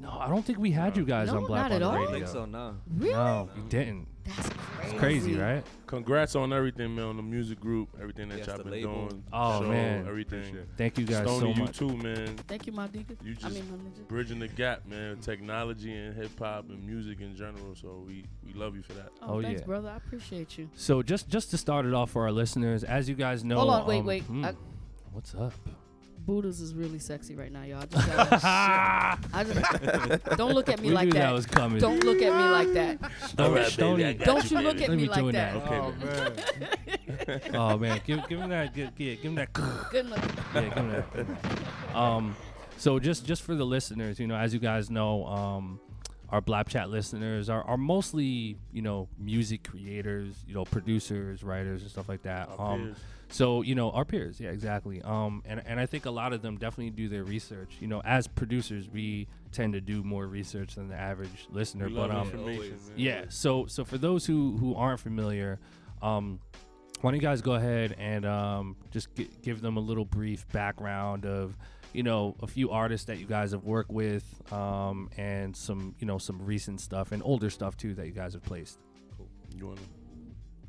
No, 0.00 0.10
I 0.10 0.28
don't 0.28 0.44
think 0.44 0.58
we 0.58 0.70
had 0.70 0.96
you 0.96 1.04
guys 1.04 1.28
No, 1.28 1.38
on 1.38 1.42
Blap 1.44 1.48
not 1.48 1.64
on 1.66 1.72
at 1.72 1.78
the 1.80 1.86
all. 1.86 1.92
radio. 1.94 2.06
I 2.08 2.10
I 2.10 2.12
think 2.18 2.28
so, 2.28 2.44
nah. 2.44 2.72
Really? 2.96 3.12
No, 3.14 3.48
you 3.56 3.62
didn't. 3.68 4.06
That's 4.24 4.48
crazy. 4.50 4.90
It's 4.90 4.98
crazy, 5.00 5.34
right? 5.36 5.64
Congrats 5.86 6.36
on 6.36 6.52
everything, 6.52 6.94
man. 6.94 7.06
On 7.06 7.16
the 7.16 7.22
music 7.22 7.58
group, 7.58 7.88
everything 8.00 8.28
that 8.28 8.38
Yes, 8.38 8.46
y'all 8.46 8.58
the 8.58 8.64
been 8.64 8.72
label. 8.74 9.08
doing. 9.08 9.24
Oh, 9.32 9.62
show, 9.62 9.68
man. 9.68 10.06
everything. 10.06 10.40
Appreciate 10.40 10.60
it. 10.62 10.68
Thank 10.76 10.98
you 10.98 11.04
guys 11.06 11.22
Stoney, 11.26 11.40
so 11.40 11.58
you 11.58 11.64
much. 11.64 11.78
too, 11.78 11.96
man. 11.96 12.36
Thank 12.46 12.66
you, 12.66 12.72
my 12.72 12.86
Deacon. 12.88 13.16
You 13.24 13.32
I 13.32 13.34
just 13.48 13.54
mean, 13.54 13.70
my 13.70 13.76
ninja. 13.76 14.06
bridging 14.06 14.38
the 14.38 14.48
gap, 14.48 14.86
man. 14.86 15.18
Technology 15.20 15.94
and 15.94 16.14
hip 16.14 16.38
hop 16.38 16.68
and 16.68 16.84
music 16.86 17.20
in 17.20 17.34
general. 17.34 17.74
So 17.74 18.04
we 18.06 18.24
we 18.46 18.52
love 18.52 18.76
you 18.76 18.82
for 18.82 18.92
that. 18.92 19.08
Oh, 19.22 19.34
Oh, 19.38 19.42
thanks, 19.42 19.62
yeah. 19.62 19.66
brother. 19.66 19.88
I 19.88 19.96
appreciate 19.96 20.58
you. 20.58 20.68
So 20.74 21.02
just 21.02 21.28
just 21.28 21.50
to 21.50 21.58
start 21.58 21.86
it 21.86 21.94
off 21.94 22.10
for 22.10 22.22
our 22.22 22.32
listeners, 22.32 22.84
as 22.84 23.08
you 23.08 23.14
guys 23.14 23.42
know, 23.44 23.56
Hold 23.56 23.70
on, 23.70 23.86
wait, 23.86 23.98
um, 24.00 24.06
wait. 24.06 24.22
hmm, 24.24 24.44
I- 24.44 24.54
what's 25.12 25.34
up? 25.34 25.54
Buda's 26.28 26.60
is 26.60 26.74
really 26.74 26.98
sexy 26.98 27.34
right 27.34 27.50
now, 27.50 27.62
y'all. 27.62 27.80
I 27.80 27.86
just 27.86 28.06
gotta, 28.06 28.38
I 29.32 29.44
just, 29.44 30.36
don't 30.36 30.52
look 30.52 30.68
at 30.68 30.78
me 30.78 30.88
we 30.88 30.94
like 30.94 31.06
knew 31.06 31.12
that. 31.12 31.20
that. 31.20 31.32
was 31.32 31.46
coming. 31.46 31.78
don't 31.80 32.04
look 32.04 32.20
at 32.20 32.30
me 32.36 32.48
like 32.50 32.72
that. 32.74 32.98
All 33.38 33.50
right, 33.50 33.54
baby, 33.62 33.70
Stoney. 33.70 34.04
I 34.04 34.12
got 34.12 34.24
Don't 34.26 34.50
you 34.50 34.58
you, 34.58 34.62
look 34.64 34.76
baby. 34.76 34.84
at 34.84 34.90
Let 34.90 34.96
me 34.98 35.02
me 35.04 35.08
like 35.08 35.18
join 35.20 35.32
that. 35.32 35.54
that. 35.64 35.72
Okay, 37.30 37.40
Oh 37.48 37.48
man. 37.48 37.54
oh 37.54 37.78
man, 37.78 38.00
give 38.06 38.28
give 38.28 38.40
him 38.40 38.50
that. 38.50 38.74
Give, 38.74 38.90
yeah, 38.98 39.14
give 39.14 39.24
him 39.24 39.34
that. 39.36 39.52
Good 39.90 40.04
enough. 40.04 40.50
yeah, 40.54 40.60
give 40.64 40.72
him 40.74 40.90
that. 40.90 41.14
Give 41.16 41.26
him 41.26 41.36
that. 41.92 41.96
Um, 41.96 42.36
so 42.76 42.98
just 42.98 43.24
just 43.24 43.40
for 43.40 43.54
the 43.54 43.64
listeners, 43.64 44.20
you 44.20 44.26
know, 44.26 44.36
as 44.36 44.52
you 44.52 44.60
guys 44.60 44.90
know, 44.90 45.24
um, 45.24 45.80
our 46.28 46.42
Blap 46.42 46.68
Chat 46.68 46.90
listeners 46.90 47.48
are, 47.48 47.62
are 47.62 47.78
mostly 47.78 48.58
you 48.70 48.82
know 48.82 49.08
music 49.18 49.66
creators, 49.66 50.44
you 50.46 50.52
know, 50.52 50.66
producers, 50.66 51.42
writers, 51.42 51.80
and 51.80 51.90
stuff 51.90 52.06
like 52.06 52.22
that. 52.24 52.50
Our 52.58 52.74
um, 52.74 52.82
peers. 52.84 52.98
So 53.30 53.62
you 53.62 53.74
know 53.74 53.90
our 53.90 54.04
peers, 54.04 54.40
yeah, 54.40 54.50
exactly. 54.50 55.02
Um, 55.02 55.42
and 55.44 55.62
and 55.66 55.78
I 55.78 55.86
think 55.86 56.06
a 56.06 56.10
lot 56.10 56.32
of 56.32 56.40
them 56.40 56.56
definitely 56.56 56.90
do 56.90 57.08
their 57.08 57.24
research. 57.24 57.76
You 57.80 57.86
know, 57.86 58.00
as 58.04 58.26
producers, 58.26 58.88
we 58.88 59.28
tend 59.52 59.74
to 59.74 59.80
do 59.80 60.02
more 60.02 60.26
research 60.26 60.76
than 60.76 60.88
the 60.88 60.94
average 60.96 61.46
listener. 61.50 61.88
We 61.88 61.94
but 61.94 62.10
um, 62.10 62.32
always. 62.38 62.90
yeah. 62.96 63.24
So 63.28 63.66
so 63.66 63.84
for 63.84 63.98
those 63.98 64.24
who 64.24 64.56
who 64.56 64.74
aren't 64.74 65.00
familiar, 65.00 65.58
um, 66.00 66.40
why 67.00 67.10
don't 67.10 67.20
you 67.20 67.26
guys 67.26 67.42
go 67.42 67.52
ahead 67.54 67.94
and 67.98 68.24
um 68.24 68.76
just 68.90 69.14
gi- 69.14 69.30
give 69.42 69.60
them 69.60 69.76
a 69.76 69.80
little 69.80 70.04
brief 70.04 70.48
background 70.48 71.26
of 71.26 71.56
you 71.92 72.02
know 72.02 72.34
a 72.42 72.46
few 72.46 72.70
artists 72.70 73.06
that 73.06 73.18
you 73.18 73.26
guys 73.26 73.52
have 73.52 73.64
worked 73.64 73.90
with 73.90 74.24
um 74.52 75.08
and 75.16 75.56
some 75.56 75.94
you 75.98 76.06
know 76.06 76.18
some 76.18 76.44
recent 76.44 76.80
stuff 76.80 77.12
and 77.12 77.22
older 77.24 77.50
stuff 77.50 77.76
too 77.76 77.94
that 77.94 78.06
you 78.06 78.12
guys 78.12 78.32
have 78.32 78.42
placed. 78.42 78.78
You 79.54 79.66
wanna? 79.66 79.80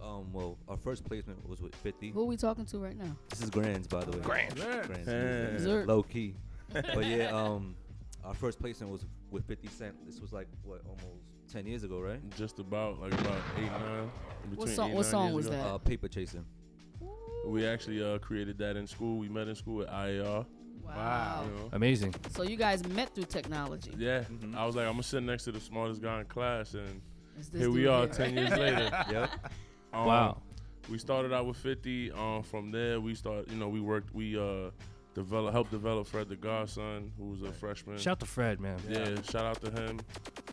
Um, 0.02 0.32
well, 0.32 0.58
our 0.68 0.78
first 0.78 1.04
placement 1.06 1.48
was 1.48 1.62
with 1.62 1.76
50. 1.76 2.12
Who 2.12 2.22
are 2.22 2.26
we 2.26 2.38
talking 2.38 2.66
to 2.68 2.80
right 2.80 2.98
now? 2.98 3.16
This 3.30 3.42
is 3.42 3.50
Grandz, 3.50 3.88
by 3.88 4.02
the 4.04 4.12
way. 4.12 4.20
Grandz. 4.24 4.54
Grandz. 4.56 5.06
Hey. 5.06 5.56
Zerk. 5.60 5.88
Low 5.88 6.04
key. 6.04 6.36
but 6.74 7.06
yeah, 7.06 7.32
um, 7.32 7.76
our 8.24 8.34
first 8.34 8.60
placement 8.60 8.92
was 8.92 9.06
with 9.32 9.46
50 9.46 9.68
Cent. 9.68 9.96
This 10.06 10.22
was 10.22 10.32
like, 10.32 10.48
what, 10.64 10.82
almost 10.86 11.24
10 11.52 11.66
years 11.66 11.84
ago, 11.84 12.00
right? 12.00 12.20
Just 12.38 12.60
about 12.60 13.02
like 13.02 13.12
about 13.14 13.38
eight 13.58 13.64
nine. 13.72 14.12
What 14.12 14.50
between 14.60 14.76
song- 14.76 14.92
eight, 14.92 14.96
what 14.96 15.02
nine 15.04 15.12
song 15.12 15.24
years 15.26 15.36
was 15.36 15.46
ago. 15.48 15.56
that? 15.58 15.66
Uh, 15.66 15.78
Paper 15.80 16.08
Chasing. 16.08 16.46
We 17.46 17.66
actually 17.66 18.04
uh, 18.04 18.20
created 18.20 18.58
that 18.60 18.76
in 18.78 18.86
school. 18.86 19.18
We 19.18 19.30
met 19.30 19.48
in 19.48 19.56
school 19.56 19.82
at 19.82 19.90
IAR. 19.90 20.46
Wow. 20.84 21.46
You 21.46 21.52
know? 21.64 21.70
Amazing. 21.74 22.14
So 22.32 22.44
you 22.44 22.56
guys 22.56 22.86
met 22.88 23.14
through 23.16 23.26
technology. 23.26 23.94
Yeah, 23.98 24.24
Mhm. 24.24 24.56
I 24.56 24.66
was 24.66 24.76
like, 24.76 24.86
I'm 24.86 24.94
gonna 24.94 25.04
sit 25.04 25.24
next 25.24 25.44
to 25.46 25.52
the 25.52 25.60
smartest 25.60 26.02
guy 26.02 26.20
in 26.20 26.26
class, 26.26 26.74
and 26.74 27.02
here 27.54 27.70
we 27.72 27.88
are, 27.88 28.02
here. 28.06 28.08
ten 28.14 28.34
years 28.36 28.52
later. 28.52 29.06
Yep. 29.12 29.30
Um, 29.94 30.06
wow. 30.06 30.42
We 30.90 30.98
started 30.98 31.34
out 31.34 31.46
with 31.46 31.58
50. 31.58 32.12
Um, 32.12 32.44
from 32.44 32.72
there, 32.72 33.00
we 33.00 33.14
start. 33.16 33.50
You 33.50 33.58
know, 33.58 33.70
we 33.70 33.80
worked. 33.80 34.14
We 34.14 34.38
uh, 34.40 34.72
develop, 35.14 35.54
helped 35.54 35.72
develop 35.72 36.08
Fred 36.08 36.30
the 36.30 36.36
Godson, 36.36 37.12
who 37.18 37.26
was 37.30 37.44
a 37.44 37.52
freshman. 37.52 37.98
Shout 37.98 38.20
to 38.22 38.26
Fred, 38.26 38.60
man. 38.60 38.80
yeah, 38.90 39.22
shout 39.24 39.46
out 39.46 39.62
to 39.64 39.72
him. 39.72 40.00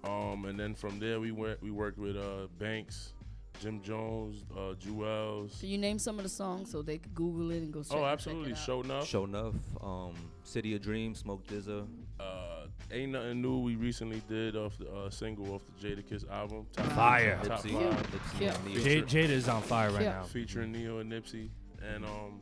Um, 0.05 0.45
and 0.45 0.59
then 0.61 0.75
from 0.75 0.99
there, 0.99 1.21
we 1.21 1.33
went. 1.33 1.63
We 1.63 1.71
worked 1.71 1.99
with 1.99 2.17
uh, 2.17 2.49
Banks, 2.59 3.15
Jim 3.61 3.81
Jones, 3.83 4.45
uh, 4.55 4.75
Juelz. 4.75 5.59
Can 5.61 5.71
you 5.71 5.79
name 5.79 5.99
some 5.99 6.19
of 6.19 6.23
the 6.23 6.29
songs 6.29 6.71
so 6.71 6.83
they 6.83 6.99
could 6.99 7.15
Google 7.15 7.51
it 7.53 7.59
and 7.59 7.73
go 7.73 7.83
check, 7.83 7.93
Oh, 7.93 8.03
check 8.03 8.13
absolutely. 8.13 8.51
it 8.51 8.59
out? 8.59 8.65
Show 8.65 8.81
enough. 8.83 9.07
Show 9.09 9.25
Enough. 9.25 9.55
Um, 9.83 10.13
City 10.45 10.75
of 10.75 10.83
Dreams, 10.83 11.19
Smoke 11.21 11.47
DZA. 11.47 11.87
Uh, 12.21 12.56
ain't 12.93 13.13
nothing 13.13 13.43
new. 13.43 13.59
We 13.61 13.77
recently 13.77 14.23
did 14.29 14.57
off 14.57 14.77
the 14.79 14.91
uh, 14.91 15.11
single 15.11 15.55
off 15.55 15.63
the 15.81 15.89
Jadakiss 15.89 16.29
album. 16.31 16.67
Top 16.73 16.87
Fire. 16.93 17.39
Top 17.45 17.63
Nipsey. 17.63 17.73
five. 17.73 18.07
Nipsey 18.13 18.41
Yeah. 18.41 18.55
and 18.55 18.65
Ne-Yo. 18.67 18.81
J- 18.81 19.03
Jada 19.03 19.29
is 19.31 19.49
on 19.49 19.63
fire 19.63 19.91
right 19.91 20.03
Yeah. 20.03 20.13
now. 20.19 20.23
featuring 20.25 20.73
Ne-Yo 20.73 20.99
and 20.99 21.11
Nipsey. 21.13 21.51
And 21.83 22.05
um, 22.05 22.41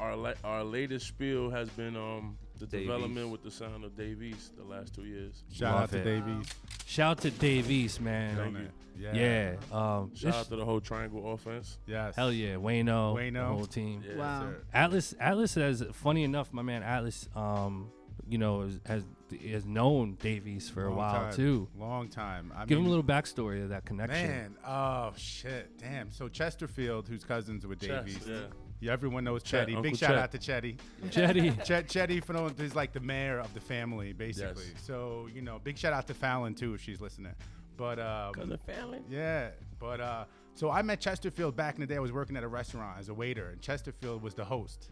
our 0.00 0.16
la- 0.16 0.34
our 0.44 0.64
latest 0.64 1.06
spiel 1.06 1.50
has 1.50 1.68
been 1.70 1.96
um 1.96 2.36
the 2.58 2.66
Dave 2.66 2.82
development 2.86 3.26
East. 3.26 3.32
with 3.32 3.42
the 3.42 3.50
sound 3.50 3.84
of 3.84 3.96
Dave 3.96 4.22
East 4.22 4.56
the 4.56 4.62
last 4.64 4.94
two 4.94 5.04
years. 5.04 5.42
Shout 5.52 5.74
Love 5.74 5.82
out 5.84 5.90
to 5.90 5.98
it. 5.98 6.04
Dave 6.04 6.24
East. 6.40 6.54
Shout 6.86 7.10
out 7.10 7.18
to 7.22 7.30
Dave 7.30 7.70
East, 7.70 8.00
man. 8.00 8.36
Thank 8.36 8.58
you. 8.58 8.64
it. 8.64 8.70
Yeah. 9.16 9.54
Um, 9.76 10.10
Shout 10.14 10.20
this- 10.32 10.34
out 10.34 10.48
to 10.50 10.56
the 10.56 10.64
whole 10.64 10.80
Triangle 10.80 11.32
offense. 11.32 11.78
Yes. 11.86 12.14
hell 12.14 12.32
yeah, 12.32 12.54
Wayno, 12.54 13.14
the 13.16 13.20
Wayno. 13.38 13.46
whole 13.48 13.64
team. 13.66 14.04
Yeah. 14.08 14.16
Wow. 14.16 14.40
Sir. 14.42 14.56
Atlas 14.72 15.14
Atlas 15.18 15.54
has 15.56 15.82
funny 15.92 16.22
enough, 16.24 16.52
my 16.52 16.62
man 16.62 16.82
Atlas 16.82 17.28
um 17.34 17.90
you 18.28 18.38
know 18.38 18.62
is, 18.62 18.78
has 18.86 19.04
has 19.50 19.64
known 19.64 20.16
Dave 20.20 20.46
East 20.46 20.72
for 20.72 20.86
a 20.86 20.92
while 20.92 21.12
time. 21.12 21.34
too. 21.34 21.68
Long 21.78 22.08
time. 22.08 22.52
I 22.56 22.64
Give 22.64 22.78
him 22.78 22.86
a 22.86 22.88
little 22.88 23.04
backstory 23.04 23.62
of 23.62 23.70
that 23.70 23.84
connection. 23.84 24.26
Man, 24.28 24.56
oh 24.66 25.12
shit, 25.16 25.78
damn. 25.78 26.10
So 26.10 26.28
Chesterfield, 26.28 27.08
who's 27.08 27.24
cousins 27.24 27.66
with 27.66 27.80
Chess, 27.80 28.04
Dave 28.04 28.16
East, 28.16 28.28
yeah. 28.28 28.40
yeah, 28.80 28.92
everyone 28.92 29.24
knows 29.24 29.42
Chet, 29.42 29.66
Chetty. 29.66 29.76
Uncle 29.76 29.82
Big 29.82 29.96
shout 29.96 30.10
Chet. 30.10 30.18
out 30.18 30.32
to 30.32 30.38
Chetty. 30.38 30.78
Chetty. 31.06 31.64
Chet, 31.64 31.88
Chetty, 31.88 32.22
for 32.22 32.32
no, 32.32 32.46
is 32.46 32.74
like 32.74 32.92
the 32.92 33.00
mayor 33.00 33.38
of 33.38 33.52
the 33.54 33.60
family, 33.60 34.12
basically. 34.12 34.64
Yes. 34.72 34.82
So 34.84 35.28
you 35.32 35.42
know, 35.42 35.60
big 35.62 35.78
shout 35.78 35.92
out 35.92 36.06
to 36.08 36.14
Fallon 36.14 36.54
too 36.54 36.74
if 36.74 36.80
she's 36.80 37.00
listening. 37.00 37.34
But 37.76 37.98
um, 37.98 38.58
family. 38.66 39.00
yeah, 39.08 39.48
but 39.78 40.00
uh, 40.00 40.24
so 40.54 40.70
I 40.70 40.82
met 40.82 41.00
Chesterfield 41.00 41.56
back 41.56 41.74
in 41.74 41.80
the 41.80 41.86
day. 41.86 41.96
I 41.96 42.00
was 42.00 42.12
working 42.12 42.36
at 42.36 42.44
a 42.44 42.48
restaurant 42.48 42.98
as 42.98 43.08
a 43.08 43.14
waiter, 43.14 43.48
and 43.50 43.60
Chesterfield 43.60 44.22
was 44.22 44.34
the 44.34 44.44
host. 44.44 44.90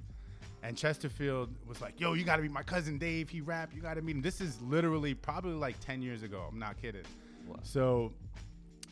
And 0.63 0.77
Chesterfield 0.77 1.55
was 1.67 1.81
like, 1.81 1.99
"Yo, 1.99 2.13
you 2.13 2.25
got 2.25 2.37
to 2.37 2.43
meet 2.43 2.51
my 2.51 2.63
cousin 2.63 2.99
Dave. 2.99 3.31
He 3.31 3.41
rap. 3.41 3.71
You 3.75 3.81
got 3.81 3.95
to 3.95 4.03
meet 4.03 4.17
him." 4.17 4.23
This 4.23 4.41
is 4.41 4.61
literally 4.61 5.15
probably 5.15 5.53
like 5.53 5.81
ten 5.81 6.03
years 6.03 6.23
ago. 6.23 6.47
I'm 6.51 6.59
not 6.59 6.81
kidding. 6.81 7.03
So 7.63 8.13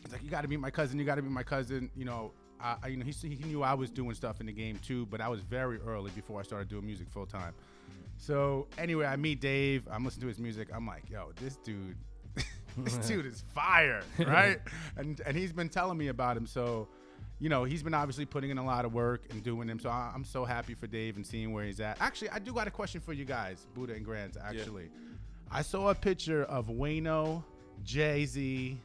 he's 0.03 0.11
like, 0.11 0.23
"You 0.23 0.29
got 0.29 0.41
to 0.41 0.47
meet 0.47 0.59
my 0.59 0.71
cousin. 0.71 0.97
You 0.97 1.05
got 1.05 1.15
to 1.15 1.21
meet 1.21 1.31
my 1.31 1.43
cousin." 1.43 1.91
You 1.95 2.05
know, 2.05 2.31
I, 2.59 2.75
I 2.83 2.87
you 2.87 2.97
know 2.97 3.05
he, 3.05 3.11
he 3.11 3.43
knew 3.43 3.61
I 3.61 3.75
was 3.75 3.89
doing 3.89 4.15
stuff 4.15 4.39
in 4.39 4.47
the 4.47 4.51
game 4.51 4.79
too, 4.83 5.05
but 5.07 5.21
I 5.21 5.27
was 5.27 5.41
very 5.41 5.79
early 5.79 6.11
before 6.11 6.39
I 6.39 6.43
started 6.43 6.69
doing 6.69 6.85
music 6.85 7.09
full 7.09 7.25
time. 7.25 7.53
Mm-hmm. 7.53 8.01
So 8.17 8.67
anyway, 8.77 9.05
I 9.05 9.15
meet 9.15 9.39
Dave. 9.39 9.87
I'm 9.91 10.03
listening 10.03 10.21
to 10.21 10.27
his 10.27 10.39
music. 10.39 10.69
I'm 10.73 10.87
like, 10.87 11.09
"Yo, 11.09 11.31
this 11.35 11.57
dude." 11.57 11.97
this 12.77 12.97
dude 13.07 13.25
is 13.25 13.43
fire, 13.53 14.03
right? 14.19 14.59
and 14.97 15.21
and 15.25 15.35
he's 15.35 15.51
been 15.51 15.69
telling 15.69 15.97
me 15.97 16.07
about 16.07 16.37
him. 16.37 16.45
So, 16.45 16.87
you 17.39 17.49
know, 17.49 17.63
he's 17.63 17.81
been 17.83 17.93
obviously 17.93 18.25
putting 18.25 18.49
in 18.49 18.57
a 18.57 18.65
lot 18.65 18.85
of 18.85 18.93
work 18.93 19.21
and 19.31 19.41
doing 19.43 19.67
him. 19.69 19.79
So 19.79 19.89
I, 19.89 20.11
I'm 20.13 20.25
so 20.25 20.43
happy 20.45 20.73
for 20.73 20.87
Dave 20.87 21.15
and 21.15 21.25
seeing 21.25 21.53
where 21.53 21.63
he's 21.63 21.79
at. 21.79 21.97
Actually, 22.01 22.29
I 22.31 22.39
do 22.39 22.53
got 22.53 22.67
a 22.67 22.71
question 22.71 22.99
for 23.01 23.13
you 23.13 23.25
guys, 23.25 23.65
Buda 23.73 23.93
and 23.93 24.05
Grandz. 24.05 24.37
Actually, 24.43 24.89
I 25.51 25.61
saw 25.61 25.89
a 25.89 25.95
picture 25.95 26.43
of 26.43 26.67
Wayno, 26.67 27.43
Jay 27.83 28.25
Z, 28.25 28.79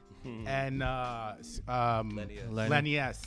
and 0.46 0.82
uh, 0.82 1.34
um, 1.68 2.10
Lenny 2.16 2.38
S. 2.38 2.70
Lenny 2.70 2.98
S. 2.98 3.22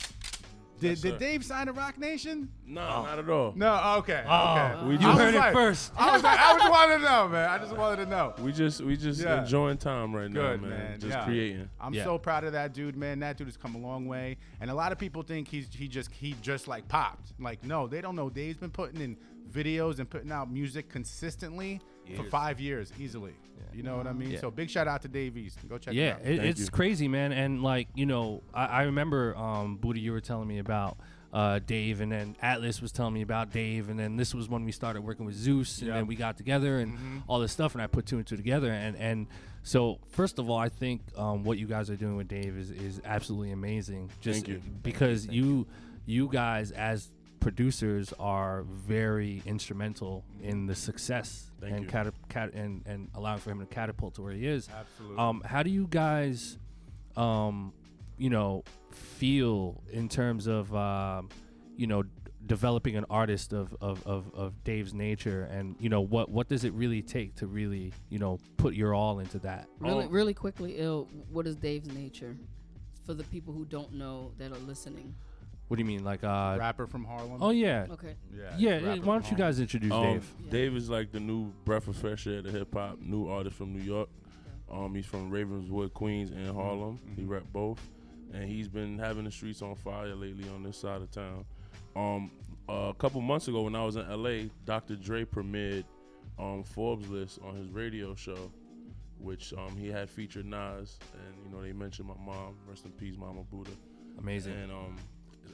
Did, 0.78 0.88
Yes, 0.90 1.00
did. 1.00 1.18
Dave 1.18 1.44
sign 1.44 1.68
a 1.68 1.72
Roc 1.72 1.98
Nation? 1.98 2.48
No, 2.66 2.80
not 3.04 3.18
at 3.18 3.28
all. 3.28 3.52
No. 3.56 3.96
Okay. 3.98 4.22
Oh, 4.28 4.52
okay. 4.56 4.86
we 4.86 4.92
you 4.94 4.98
just- 4.98 5.18
heard 5.18 5.34
it 5.34 5.52
first. 5.52 5.92
I 5.96 6.12
was 6.12 6.22
like, 6.22 6.38
I 6.38 6.56
just 6.56 6.70
wanted 6.70 6.98
to 6.98 7.02
know, 7.02 7.28
man. 7.28 7.50
I 7.50 7.58
just 7.58 7.76
wanted 7.76 8.04
to 8.04 8.06
know. 8.10 8.34
We 8.40 8.52
just 8.52 8.80
we 8.80 8.96
just 8.96 9.20
Yeah. 9.20 9.40
enjoying 9.42 9.78
time 9.78 10.14
right 10.14 10.32
Good, 10.32 10.62
now, 10.62 10.68
man. 10.68 10.78
man. 10.78 11.00
Just 11.00 11.12
Yeah. 11.12 11.24
creating. 11.24 11.68
I'm 11.80 11.94
Yeah. 11.94 12.04
so 12.04 12.18
proud 12.18 12.44
of 12.44 12.52
that 12.52 12.74
dude, 12.74 12.96
man. 12.96 13.18
That 13.20 13.36
dude 13.36 13.48
has 13.48 13.56
come 13.56 13.74
a 13.74 13.78
long 13.78 14.06
way, 14.06 14.36
and 14.60 14.70
a 14.70 14.74
lot 14.74 14.92
of 14.92 14.98
people 14.98 15.22
think 15.22 15.48
he's 15.48 15.68
he 15.72 15.88
just 15.88 16.12
he 16.12 16.34
just 16.42 16.68
like 16.68 16.86
popped. 16.88 17.32
Like, 17.40 17.64
no, 17.64 17.86
they 17.86 18.00
don't 18.00 18.14
know. 18.16 18.30
Dave's 18.30 18.58
been 18.58 18.70
putting 18.70 19.00
in 19.00 19.16
videos 19.50 19.98
and 19.98 20.08
putting 20.08 20.30
out 20.30 20.50
music 20.50 20.90
consistently 20.90 21.80
for 22.16 22.24
five 22.24 22.60
years 22.60 22.92
easily. 22.98 23.34
You 23.74 23.82
know 23.82 23.96
what 23.96 24.06
I 24.06 24.12
mean? 24.12 24.30
Yeah. 24.30 24.40
So 24.40 24.50
big 24.50 24.70
shout 24.70 24.88
out 24.88 25.02
to 25.02 25.08
Dave 25.08 25.36
East. 25.36 25.58
Go 25.68 25.78
check 25.78 25.94
yeah, 25.94 26.02
it 26.02 26.12
out. 26.14 26.20
it, 26.20 26.24
Thank 26.38 26.50
it's 26.50 26.60
you. 26.62 26.66
crazy, 26.68 27.06
man. 27.08 27.32
And 27.32 27.62
like 27.62 27.88
you 27.94 28.06
know, 28.06 28.42
I, 28.52 28.66
I 28.66 28.82
remember 28.84 29.36
um, 29.36 29.76
Booty, 29.76 30.00
you 30.00 30.12
were 30.12 30.20
telling 30.20 30.48
me 30.48 30.58
about 30.58 30.96
uh, 31.32 31.58
Dave, 31.64 32.00
and 32.00 32.10
then 32.10 32.34
Atlas 32.40 32.80
was 32.80 32.90
telling 32.92 33.12
me 33.14 33.22
about 33.22 33.52
Dave, 33.52 33.88
and 33.90 33.98
then 33.98 34.16
this 34.16 34.34
was 34.34 34.48
when 34.48 34.64
we 34.64 34.72
started 34.72 35.02
working 35.02 35.26
with 35.26 35.34
Zeus, 35.34 35.78
and 35.78 35.88
Yep. 35.88 35.96
then 35.96 36.06
we 36.06 36.16
got 36.16 36.36
together 36.38 36.78
and 36.78 37.22
all 37.28 37.38
this 37.38 37.52
stuff, 37.52 37.74
and 37.74 37.82
I 37.82 37.86
put 37.86 38.06
two 38.06 38.16
and 38.16 38.26
two 38.26 38.36
together, 38.36 38.72
and 38.72 38.96
and 38.96 39.26
so 39.62 39.98
first 40.08 40.38
of 40.38 40.48
all, 40.48 40.58
I 40.58 40.70
think 40.70 41.02
um, 41.16 41.44
what 41.44 41.58
you 41.58 41.66
guys 41.66 41.90
are 41.90 41.96
doing 41.96 42.16
with 42.16 42.28
Dave 42.28 42.56
is 42.56 42.70
is 42.70 43.00
absolutely 43.04 43.52
amazing. 43.52 44.10
Just 44.20 44.46
Thank 44.46 44.48
you. 44.48 44.62
because 44.82 45.26
you 45.26 45.66
you 46.06 46.28
guys 46.32 46.70
as 46.72 47.10
producers 47.40 48.12
are 48.18 48.62
very 48.62 49.42
instrumental 49.46 50.24
in 50.42 50.66
the 50.66 50.74
success 50.74 51.50
Thank 51.60 51.72
and 51.72 51.84
you. 51.84 51.90
Cat, 51.90 52.14
cat, 52.28 52.52
and 52.54 52.82
and 52.86 53.08
allowing 53.14 53.38
for 53.38 53.50
him 53.50 53.60
to 53.60 53.66
catapult 53.66 54.14
to 54.16 54.22
where 54.22 54.32
he 54.32 54.46
is. 54.46 54.68
Absolutely. 54.68 55.18
Um, 55.18 55.42
how 55.44 55.62
do 55.62 55.70
you 55.70 55.86
guys, 55.88 56.58
um, 57.16 57.72
you 58.16 58.30
know, 58.30 58.64
feel 58.90 59.82
in 59.90 60.08
terms 60.08 60.46
of, 60.46 60.74
um, 60.74 61.28
you 61.76 61.86
know, 61.86 62.02
d- 62.02 62.10
developing 62.46 62.96
an 62.96 63.04
artist 63.10 63.52
of, 63.52 63.74
of, 63.80 64.06
of, 64.06 64.34
of 64.34 64.64
Dave's 64.64 64.94
nature, 64.94 65.44
and 65.44 65.76
you 65.78 65.88
know, 65.88 66.00
what 66.00 66.30
what 66.30 66.48
does 66.48 66.64
it 66.64 66.72
really 66.72 67.02
take 67.02 67.34
to 67.36 67.46
really, 67.46 67.92
you 68.08 68.18
know, 68.18 68.38
put 68.56 68.74
your 68.74 68.94
all 68.94 69.20
into 69.20 69.38
that? 69.40 69.68
Really, 69.80 70.06
really 70.06 70.34
quickly, 70.34 70.76
ill. 70.78 71.08
What 71.30 71.46
is 71.46 71.56
Dave's 71.56 71.88
nature? 71.88 72.36
For 73.04 73.14
the 73.14 73.24
people 73.24 73.54
who 73.54 73.64
don't 73.64 73.94
know 73.94 74.32
that 74.36 74.52
are 74.52 74.58
listening. 74.66 75.14
What 75.68 75.76
do 75.76 75.82
you 75.82 75.86
mean, 75.86 76.02
like, 76.02 76.24
uh, 76.24 76.56
Rapper 76.58 76.86
from 76.86 77.04
Harlem. 77.04 77.42
oh 77.42 77.50
yeah, 77.50 77.86
Okay. 77.90 78.16
yeah. 78.34 78.54
yeah. 78.56 78.70
rapper 78.76 78.86
Why 79.02 79.14
don't 79.14 79.24
you 79.30 79.36
Harlem. 79.36 79.36
guys 79.36 79.60
introduce 79.60 79.92
Um, 79.92 80.02
Dave? 80.02 80.34
Yeah. 80.44 80.50
Dave 80.50 80.76
is 80.76 80.88
like 80.90 81.12
the 81.12 81.20
new 81.20 81.52
breath 81.64 81.88
of 81.88 81.96
fresh 81.96 82.26
air 82.26 82.40
to 82.42 82.50
hip 82.50 82.72
hop, 82.74 82.98
new 83.00 83.28
artist 83.28 83.56
from 83.56 83.72
New 83.74 83.82
York. 83.82 84.08
Um, 84.70 84.94
he's 84.94 85.06
from 85.06 85.30
Ravenswood, 85.30 85.92
Queens, 85.94 86.30
and 86.30 86.48
Harlem. 86.54 86.98
He 87.16 87.22
Mhm. 87.22 87.28
rep 87.28 87.44
both, 87.52 87.86
and 88.32 88.44
he's 88.44 88.68
been 88.68 88.98
having 88.98 89.24
the 89.24 89.30
streets 89.30 89.60
on 89.62 89.74
fire 89.76 90.14
lately 90.14 90.48
on 90.48 90.62
this 90.62 90.76
side 90.78 91.00
of 91.02 91.10
town. 91.10 91.44
Um, 91.96 92.30
a 92.68 92.94
couple 92.98 93.20
months 93.20 93.48
ago, 93.48 93.62
when 93.62 93.74
I 93.74 93.84
was 93.84 93.96
in 93.96 94.06
LA, 94.10 94.50
Dr. 94.64 94.96
Dre 94.96 95.24
premiered 95.24 95.84
um, 96.38 96.62
Forbes 96.62 97.08
list 97.08 97.40
on 97.42 97.56
his 97.56 97.68
radio 97.70 98.14
show, 98.14 98.52
which 99.18 99.52
um, 99.54 99.76
he 99.76 99.88
had 99.88 100.08
featured 100.08 100.46
Nas, 100.46 100.98
and 101.14 101.44
you 101.44 101.50
know 101.50 101.62
they 101.62 101.72
mentioned 101.72 102.08
my 102.08 102.14
mom, 102.24 102.56
rest 102.68 102.84
in 102.84 102.92
peace, 102.92 103.16
Mama 103.18 103.42
Buda. 103.50 103.70
Amazing. 104.18 104.52
And 104.54 104.70
um, 104.72 104.96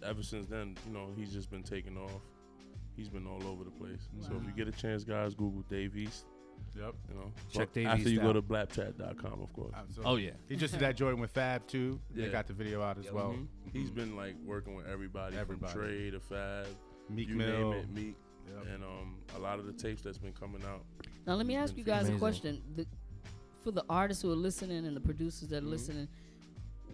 ever 0.05 0.23
since 0.23 0.47
then, 0.47 0.77
you 0.87 0.93
know, 0.93 1.09
he's 1.17 1.33
just 1.33 1.51
been 1.51 1.63
taking 1.63 1.97
off. 1.97 2.23
He's 2.97 3.09
been 3.09 3.27
all 3.27 3.45
over 3.47 3.65
the 3.65 3.71
place. 3.71 4.09
So 4.21 4.33
if 4.41 4.45
you 4.47 4.53
get 4.53 4.69
a 4.73 4.77
chance, 4.79 5.03
guys, 5.05 5.35
Google 5.35 5.63
Dave 5.69 5.97
East. 5.97 6.27
Yep. 6.77 6.95
You 7.09 7.15
know, 7.17 7.33
Check 7.51 7.69
But 7.69 7.73
Dave 7.73 7.87
after 7.89 8.01
East 8.03 8.11
you 8.11 8.21
go 8.21 8.29
out. 8.29 8.33
to 8.35 8.43
blapchat.com, 8.43 9.43
of 9.43 9.53
course. 9.53 9.73
Absolutely. 9.77 10.13
Oh 10.13 10.17
yeah. 10.17 10.31
He 10.49 10.55
just 10.57 10.75
did 10.75 10.81
that 10.81 10.97
joint 10.97 11.19
with 11.19 11.31
Fab 11.33 11.67
too. 11.67 11.99
They 12.13 12.23
Yeah. 12.25 12.29
got 12.29 12.47
the 12.47 12.53
video 12.53 12.81
out 12.83 12.99
as 12.99 13.07
Yeah. 13.07 13.11
well. 13.13 13.33
Mhm. 13.33 13.47
He's 13.73 13.91
been 13.91 14.15
like 14.17 14.37
working 14.45 14.75
with 14.77 14.87
everybody, 14.87 15.37
Everybody. 15.37 15.73
from 15.73 15.81
Trey 15.83 16.11
to 16.11 16.21
Fab, 16.21 16.67
Meek 17.11 17.29
you 17.29 17.37
Mill. 17.37 17.73
name 17.73 17.81
it, 17.81 17.91
Meek, 17.91 18.17
Yep. 18.55 18.67
and 18.75 18.85
um, 18.85 19.17
a 19.37 19.39
lot 19.41 19.59
of 19.59 19.67
the 19.67 19.73
tapes 19.73 20.03
that's 20.03 20.19
been 20.19 20.33
coming 20.33 20.63
out. 20.65 20.85
Now 21.27 21.35
let 21.35 21.47
me 21.47 21.57
ask 21.57 21.77
you 21.77 21.83
guys 21.85 22.03
Amazing. 22.03 22.17
a 22.17 22.19
question. 22.19 22.63
The, 22.77 22.87
for 23.61 23.73
the 23.73 23.85
artists 23.89 24.23
who 24.23 24.31
are 24.31 24.37
listening 24.37 24.87
and 24.87 24.95
the 24.97 25.01
producers 25.01 25.49
that 25.49 25.63
are 25.63 25.67
Mhm. 25.67 25.71
listening, 25.71 26.09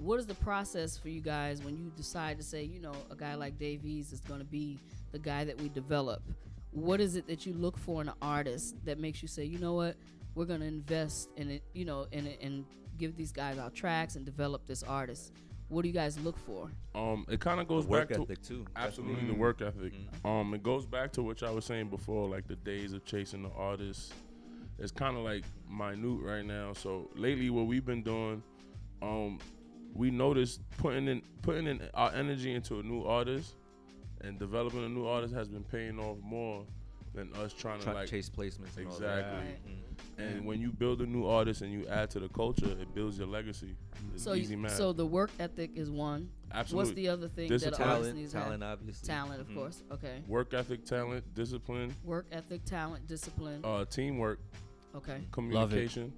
what 0.00 0.18
is 0.18 0.26
the 0.26 0.34
process 0.34 0.96
for 0.96 1.08
you 1.10 1.20
guys 1.20 1.62
when 1.62 1.76
you 1.76 1.92
decide 1.96 2.38
to 2.38 2.42
say, 2.42 2.64
you 2.64 2.80
know, 2.80 2.92
a 3.10 3.14
guy 3.16 3.34
like 3.34 3.58
Dave 3.58 3.84
East 3.84 4.12
is 4.12 4.20
going 4.20 4.40
to 4.40 4.46
be 4.46 4.78
the 5.12 5.18
guy 5.18 5.44
that 5.44 5.60
we 5.60 5.68
develop? 5.68 6.22
What 6.72 7.00
is 7.00 7.16
it 7.16 7.26
that 7.26 7.44
you 7.46 7.52
look 7.52 7.76
for 7.76 8.00
in 8.00 8.08
an 8.08 8.14
artist 8.22 8.76
that 8.84 8.98
makes 8.98 9.20
you 9.22 9.28
say, 9.28 9.44
you 9.44 9.58
know 9.58 9.74
what, 9.74 9.96
we're 10.34 10.44
going 10.46 10.60
to 10.60 10.66
invest 10.66 11.28
in 11.36 11.50
it, 11.50 11.62
you 11.74 11.84
know, 11.84 12.06
in 12.12 12.26
it 12.26 12.38
and 12.40 12.64
give 12.96 13.16
these 13.16 13.32
guys 13.32 13.58
our 13.58 13.70
tracks 13.70 14.16
and 14.16 14.24
develop 14.24 14.66
this 14.66 14.82
artist? 14.82 15.32
What 15.68 15.82
do 15.82 15.88
you 15.88 15.94
guys 15.94 16.18
look 16.20 16.36
for? 16.38 16.70
Um, 16.94 17.24
it 17.28 17.38
kind 17.40 17.60
of 17.60 17.68
The 17.68 17.74
goes 17.74 17.86
work 17.86 18.08
back 18.08 18.18
to 18.26 18.36
too. 18.36 18.64
Absolutely, 18.74 19.14
definitely. 19.16 19.34
the 19.34 19.40
work 19.40 19.62
ethic. 19.62 19.92
Mhm. 20.24 20.28
Um, 20.40 20.54
it 20.54 20.62
goes 20.62 20.86
back 20.86 21.12
to 21.12 21.22
what 21.22 21.42
I 21.42 21.50
was 21.50 21.64
saying 21.64 21.90
before, 21.90 22.26
like 22.28 22.46
the 22.48 22.56
days 22.56 22.92
of 22.92 23.04
chasing 23.04 23.42
the 23.42 23.50
artist. 23.50 24.12
It's 24.78 24.90
kind 24.92 25.16
of 25.16 25.22
like 25.24 25.44
minute 25.70 26.22
right 26.22 26.44
now. 26.44 26.72
So 26.72 27.10
lately, 27.14 27.50
what 27.50 27.66
we've 27.66 27.84
been 27.84 28.02
doing, 28.02 28.42
um, 29.02 29.38
we 29.94 30.10
noticed 30.10 30.60
putting 30.78 31.08
in 31.08 31.22
putting 31.42 31.66
in 31.66 31.80
our 31.94 32.12
energy 32.14 32.52
into 32.54 32.78
a 32.80 32.82
new 32.82 33.02
artist 33.04 33.54
and 34.22 34.38
developing 34.38 34.84
a 34.84 34.88
new 34.88 35.06
artist 35.06 35.34
has 35.34 35.48
been 35.48 35.64
paying 35.64 35.98
off 35.98 36.18
more 36.22 36.64
than 37.14 37.32
us 37.34 37.52
trying 37.52 37.80
Try 37.80 37.92
to 37.92 37.98
like 38.00 38.08
chase 38.08 38.28
placements. 38.30 38.76
And 38.76 38.86
all 38.86 38.98
that. 39.00 39.18
exactly. 39.18 39.38
Right. 39.38 39.66
Mhm. 39.66 39.76
And 40.18 40.46
when 40.46 40.60
you 40.60 40.70
build 40.70 41.00
a 41.00 41.06
new 41.06 41.26
artist 41.26 41.62
and 41.62 41.72
you 41.72 41.86
add 41.88 42.10
to 42.10 42.20
the 42.20 42.28
culture, 42.28 42.66
it 42.66 42.94
builds 42.94 43.18
your 43.18 43.26
legacy. 43.26 43.74
It's 44.14 44.22
So, 44.22 44.34
easy 44.34 44.52
you, 44.52 44.58
math. 44.58 44.72
so 44.76 44.92
the 44.92 45.06
work 45.06 45.30
ethic 45.40 45.70
is 45.74 45.90
one. 45.90 46.28
Absolutely. 46.52 46.88
What's 46.90 46.94
the 46.96 47.08
other 47.08 47.28
thing 47.28 47.48
This 47.48 47.62
that 47.62 47.72
is 47.72 47.78
an 47.78 47.84
Talent, 47.86 48.16
needs 48.16 48.32
to 48.32 48.36
have? 48.38 48.46
talent, 48.46 48.62
obviously. 48.62 49.06
Talent, 49.06 49.40
of 49.40 49.48
Mhm. 49.48 49.54
course. 49.54 49.82
Okay. 49.90 50.22
work 50.28 50.52
ethic, 50.54 50.84
talent, 50.84 51.34
discipline, 51.34 51.94
Work 52.04 52.26
ethic, 52.30 52.64
talent, 52.64 53.06
discipline. 53.08 53.60
uh, 53.64 53.84
teamwork, 53.86 54.38
Okay. 54.94 55.22
communication. 55.32 56.12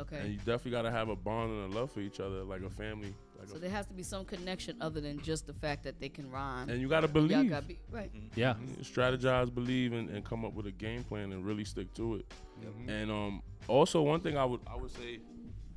Okay. 0.00 0.16
And 0.18 0.30
you 0.32 0.38
definitely 0.38 0.70
got 0.72 0.82
to 0.82 0.90
have 0.90 1.08
a 1.08 1.16
bond 1.16 1.50
and 1.52 1.72
a 1.74 1.78
love 1.78 1.90
for 1.92 2.00
each 2.00 2.20
other, 2.20 2.42
like 2.42 2.62
a 2.62 2.70
family. 2.70 3.14
Like 3.38 3.48
So 3.48 3.56
a, 3.56 3.58
there 3.58 3.70
has 3.70 3.86
to 3.86 3.92
be 3.94 4.02
some 4.02 4.24
connection 4.24 4.76
other 4.80 5.00
than 5.00 5.20
just 5.20 5.46
the 5.46 5.52
fact 5.54 5.84
that 5.84 6.00
they 6.00 6.08
can 6.08 6.30
rhyme. 6.30 6.68
and 6.68 6.80
you 6.80 6.88
got 6.88 7.00
to 7.00 7.06
Y'all 7.06 7.12
believe. 7.14 7.50
gotta 7.50 7.66
be 7.66 7.78
right. 7.90 8.10
Yeah. 8.34 8.54
Mhm. 8.54 8.78
Strategize, 8.84 9.54
believe, 9.54 9.92
and, 9.92 10.08
and 10.10 10.24
come 10.24 10.44
up 10.44 10.54
with 10.54 10.66
a 10.66 10.72
game 10.72 11.04
plan 11.04 11.32
and 11.32 11.44
really 11.44 11.64
stick 11.64 11.92
to 11.94 12.16
it. 12.16 12.26
Mhm. 12.62 12.88
And 12.88 13.10
um, 13.10 13.42
also 13.68 14.02
one 14.02 14.20
thing 14.20 14.36
I 14.36 14.44
would 14.44 14.60
I 14.66 14.76
would 14.76 14.90
say, 14.90 15.20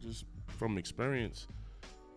just 0.01 0.25
from 0.47 0.77
experience, 0.77 1.47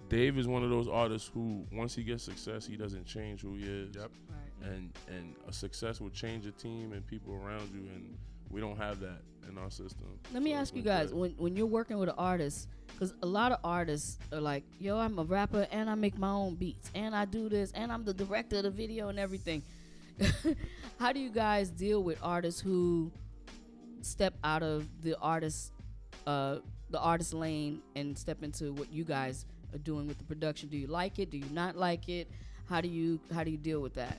Dave 0.09 0.38
is 0.38 0.47
one 0.47 0.62
of 0.62 0.71
those 0.71 0.87
artists 0.88 1.29
who 1.33 1.66
once 1.73 1.95
he 1.95 2.03
gets 2.05 2.23
success, 2.23 2.66
he 2.66 2.77
doesn't 2.77 3.05
change 3.07 3.40
who 3.42 3.57
he 3.57 3.64
is. 3.64 3.95
Yep. 3.97 4.11
Right. 4.29 4.71
And 4.71 4.92
and 5.09 5.35
a 5.49 5.53
success 5.53 6.01
will 6.01 6.11
change 6.11 6.47
a 6.47 6.53
team 6.53 6.92
and 6.92 7.05
people 7.07 7.35
around 7.35 7.71
you, 7.75 7.88
and 7.95 8.16
we 8.51 8.61
don't 8.61 8.77
have 8.77 9.01
that 9.01 9.21
in 9.49 9.59
our 9.59 9.71
system. 9.71 10.07
Let 10.33 10.43
me 10.43 10.53
So 10.53 10.57
ask 10.59 10.75
you 10.77 10.83
guys 10.83 11.11
good. 11.11 11.19
when 11.19 11.31
when 11.39 11.57
you're 11.57 11.67
working 11.67 11.99
with 11.99 12.09
an 12.09 12.15
artist, 12.19 12.69
because 12.93 13.15
a 13.23 13.27
lot 13.27 13.53
of 13.53 13.59
artists 13.65 14.19
are 14.33 14.41
like, 14.41 14.65
"Yo, 14.81 14.97
I'm 14.99 15.19
a 15.19 15.25
rapper 15.25 15.67
and 15.71 15.89
I 15.91 15.95
make 15.95 16.19
my 16.19 16.31
own 16.31 16.55
beats 16.57 16.91
and 16.95 17.15
I 17.15 17.25
do 17.27 17.49
this 17.49 17.73
and 17.73 17.93
I'm 17.93 18.05
the 18.05 18.15
director 18.15 18.57
of 18.59 18.65
the 18.65 18.71
video 18.71 19.09
and 19.09 19.19
everything." 19.19 19.63
How 20.99 21.13
do 21.13 21.21
you 21.21 21.31
guys 21.31 21.71
deal 21.71 22.03
with 22.03 22.19
artists 22.23 22.61
who 22.61 23.13
step 24.01 24.35
out 24.43 24.63
of 24.63 24.87
the 25.03 25.17
artist, 25.21 25.73
uh, 26.27 26.57
the 26.91 26.99
artist 27.01 27.35
lane 27.35 27.83
and 27.95 28.17
step 28.17 28.43
into 28.43 28.73
what 28.73 28.91
you 28.93 29.05
guys 29.05 29.45
are 29.75 29.79
doing 29.79 30.07
with 30.07 30.19
the 30.19 30.25
production? 30.25 30.69
Do 30.69 30.77
you 30.79 30.87
like 30.87 31.19
it? 31.19 31.31
Do 31.31 31.37
you 31.39 31.49
not 31.53 31.77
like 31.77 32.09
it? 32.09 32.31
How 32.69 32.81
do 32.81 32.89
you 32.89 33.21
how 33.33 33.45
do 33.45 33.51
you 33.51 33.59
deal 33.59 33.81
with 33.81 33.95
that? 33.95 34.19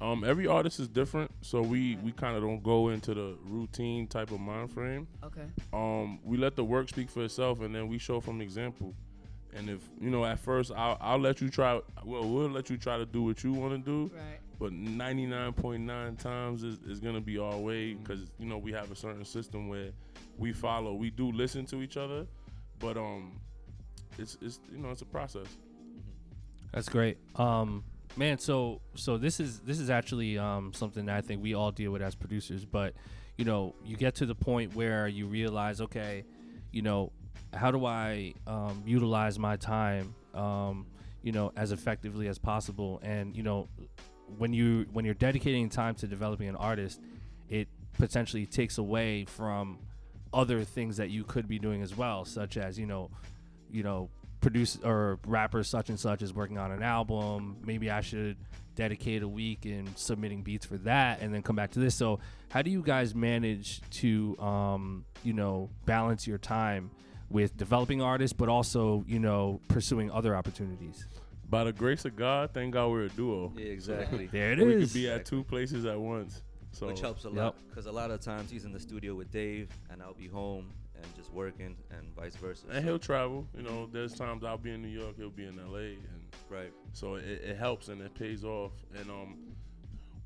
Um, 0.00 0.22
every 0.22 0.46
artist 0.46 0.78
is 0.78 0.86
different, 0.88 1.30
so 1.40 1.60
we 1.60 1.96
we 2.04 2.12
kind 2.12 2.36
of 2.36 2.42
don't 2.42 2.62
go 2.62 2.90
into 2.90 3.14
the 3.14 3.36
routine 3.44 4.06
type 4.06 4.30
of 4.30 4.38
mind 4.38 4.72
frame. 4.72 5.08
Okay. 5.24 5.46
Um, 5.72 6.20
we 6.22 6.36
let 6.36 6.54
the 6.54 6.64
work 6.64 6.88
speak 6.88 7.10
for 7.10 7.24
itself, 7.24 7.60
and 7.62 7.74
then 7.74 7.88
we 7.88 7.98
show 7.98 8.20
from 8.20 8.40
example. 8.40 8.94
And 9.56 9.68
if 9.68 9.80
you 10.00 10.10
know, 10.10 10.24
at 10.24 10.38
first, 10.38 10.70
I'll 10.76 10.98
I'll 11.00 11.18
let 11.18 11.40
you 11.40 11.48
try. 11.48 11.80
Well, 12.04 12.28
we'll 12.28 12.48
let 12.50 12.70
you 12.70 12.76
try 12.76 12.96
to 12.96 13.06
do 13.06 13.22
what 13.22 13.42
you 13.42 13.52
want 13.52 13.72
to 13.72 13.78
do, 13.90 14.14
Right. 14.14 14.38
but 14.60 14.72
99.9 14.72 16.18
times 16.18 16.62
is, 16.62 16.78
is 16.86 17.00
gonna 17.00 17.20
be 17.20 17.38
our 17.38 17.56
way 17.56 17.94
because 17.94 18.30
you 18.38 18.46
know 18.46 18.58
we 18.58 18.70
have 18.72 18.92
a 18.92 18.96
certain 18.96 19.24
system 19.24 19.68
where 19.68 19.90
we 20.36 20.52
follow. 20.52 20.94
We 20.94 21.10
do 21.10 21.32
listen 21.32 21.66
to 21.66 21.82
each 21.82 21.96
other, 21.96 22.24
but 22.78 22.96
um, 22.96 23.40
it's 24.16 24.36
it's 24.42 24.60
you 24.70 24.78
know 24.78 24.90
it's 24.90 25.02
a 25.02 25.06
process. 25.06 25.46
That's 26.72 26.88
great. 26.88 27.16
Um, 27.34 27.82
man, 28.16 28.38
so 28.38 28.80
so 28.94 29.16
this 29.16 29.40
is 29.40 29.60
this 29.60 29.78
is 29.78 29.90
actually 29.90 30.38
um 30.38 30.72
something 30.72 31.06
that 31.06 31.16
I 31.16 31.20
think 31.20 31.42
we 31.42 31.54
all 31.54 31.70
deal 31.70 31.92
with 31.92 32.02
as 32.02 32.14
producers. 32.14 32.64
But 32.64 32.94
you 33.36 33.44
know, 33.44 33.74
you 33.84 33.96
get 33.96 34.16
to 34.16 34.26
the 34.26 34.34
point 34.34 34.74
where 34.74 35.06
you 35.08 35.26
realize, 35.26 35.80
okay, 35.80 36.24
you 36.72 36.82
know, 36.82 37.12
how 37.54 37.70
do 37.70 37.86
I 37.86 38.34
um, 38.46 38.82
utilize 38.84 39.38
my 39.38 39.56
time, 39.56 40.14
um, 40.34 40.86
you 41.22 41.32
know, 41.32 41.52
as 41.56 41.72
effectively 41.72 42.28
as 42.28 42.38
possible? 42.38 43.00
And 43.02 43.36
you 43.36 43.42
know, 43.42 43.68
when 44.36 44.52
you 44.52 44.86
when 44.92 45.04
you're 45.04 45.14
dedicating 45.14 45.68
time 45.68 45.94
to 45.96 46.06
developing 46.06 46.48
an 46.48 46.56
artist, 46.56 47.00
it 47.48 47.68
potentially 47.94 48.46
takes 48.46 48.78
away 48.78 49.24
from 49.24 49.78
other 50.32 50.62
things 50.62 50.96
that 50.98 51.10
you 51.10 51.24
could 51.24 51.48
be 51.48 51.58
doing 51.58 51.82
as 51.82 51.96
well, 51.96 52.24
such 52.24 52.56
as 52.56 52.78
you 52.78 52.86
know, 52.86 53.10
you 53.70 53.82
know, 53.82 54.10
produce 54.40 54.78
or 54.84 55.18
rapper 55.26 55.62
such 55.62 55.88
and 55.88 55.98
such 55.98 56.22
is 56.22 56.32
working 56.32 56.58
on 56.58 56.70
an 56.72 56.82
album. 56.82 57.56
Maybe 57.64 57.90
I 57.90 58.00
should 58.00 58.36
dedicate 58.74 59.22
a 59.22 59.28
week 59.28 59.66
in 59.66 59.88
submitting 59.96 60.42
beats 60.42 60.64
for 60.64 60.76
that, 60.78 61.20
and 61.20 61.34
then 61.34 61.42
come 61.42 61.56
back 61.56 61.72
to 61.72 61.80
this. 61.80 61.94
So, 61.96 62.20
how 62.50 62.62
do 62.62 62.70
you 62.70 62.80
guys 62.82 63.14
manage 63.14 63.80
to, 63.90 64.38
um, 64.38 65.04
you 65.24 65.32
know, 65.32 65.70
balance 65.84 66.26
your 66.26 66.38
time 66.38 66.90
with 67.28 67.56
developing 67.56 68.00
artists, 68.00 68.32
but 68.32 68.48
also, 68.48 69.04
you 69.06 69.18
know, 69.18 69.60
pursuing 69.68 70.10
other 70.10 70.36
opportunities? 70.36 71.06
By 71.50 71.64
the 71.64 71.72
grace 71.72 72.04
of 72.04 72.14
God, 72.14 72.50
thank 72.54 72.74
God 72.74 72.90
we're 72.90 73.04
a 73.04 73.08
duo. 73.08 73.52
Yeah, 73.56 73.66
exactly. 73.66 74.26
There 74.32 74.52
it 74.52 74.58
we 74.64 74.74
is. 74.74 74.92
could 74.92 74.94
be 75.00 75.08
at 75.10 75.24
two 75.26 75.42
places 75.44 75.84
at 75.86 75.98
once. 75.98 76.42
So 76.72 76.86
Which 76.86 77.00
helps 77.00 77.24
a 77.24 77.28
Yep. 77.28 77.36
lot 77.36 77.56
because 77.68 77.86
a 77.86 77.92
lot 77.92 78.10
of 78.10 78.20
times 78.20 78.50
he's 78.50 78.64
in 78.66 78.72
the 78.72 78.78
studio 78.78 79.14
with 79.14 79.30
Dave, 79.32 79.70
and 79.90 80.02
I'll 80.02 80.12
be 80.14 80.28
home, 80.28 80.72
and 81.02 81.16
just 81.16 81.32
working 81.32 81.76
and 81.90 82.14
vice 82.14 82.36
versa. 82.36 82.66
And 82.68 82.76
So- 82.76 82.82
he'll 82.82 82.98
travel. 82.98 83.46
You 83.56 83.62
know, 83.62 83.86
there's 83.86 84.14
times 84.14 84.44
I'll 84.44 84.58
be 84.58 84.72
in 84.72 84.82
New 84.82 84.88
York, 84.88 85.16
he'll 85.16 85.30
be 85.30 85.44
in 85.44 85.56
LA, 85.56 85.96
and 85.96 86.22
right. 86.50 86.72
so 86.92 87.14
it, 87.14 87.24
it 87.24 87.56
helps 87.56 87.88
and 87.88 88.00
it 88.00 88.14
pays 88.14 88.44
off. 88.44 88.72
And 88.98 89.10
um, 89.10 89.38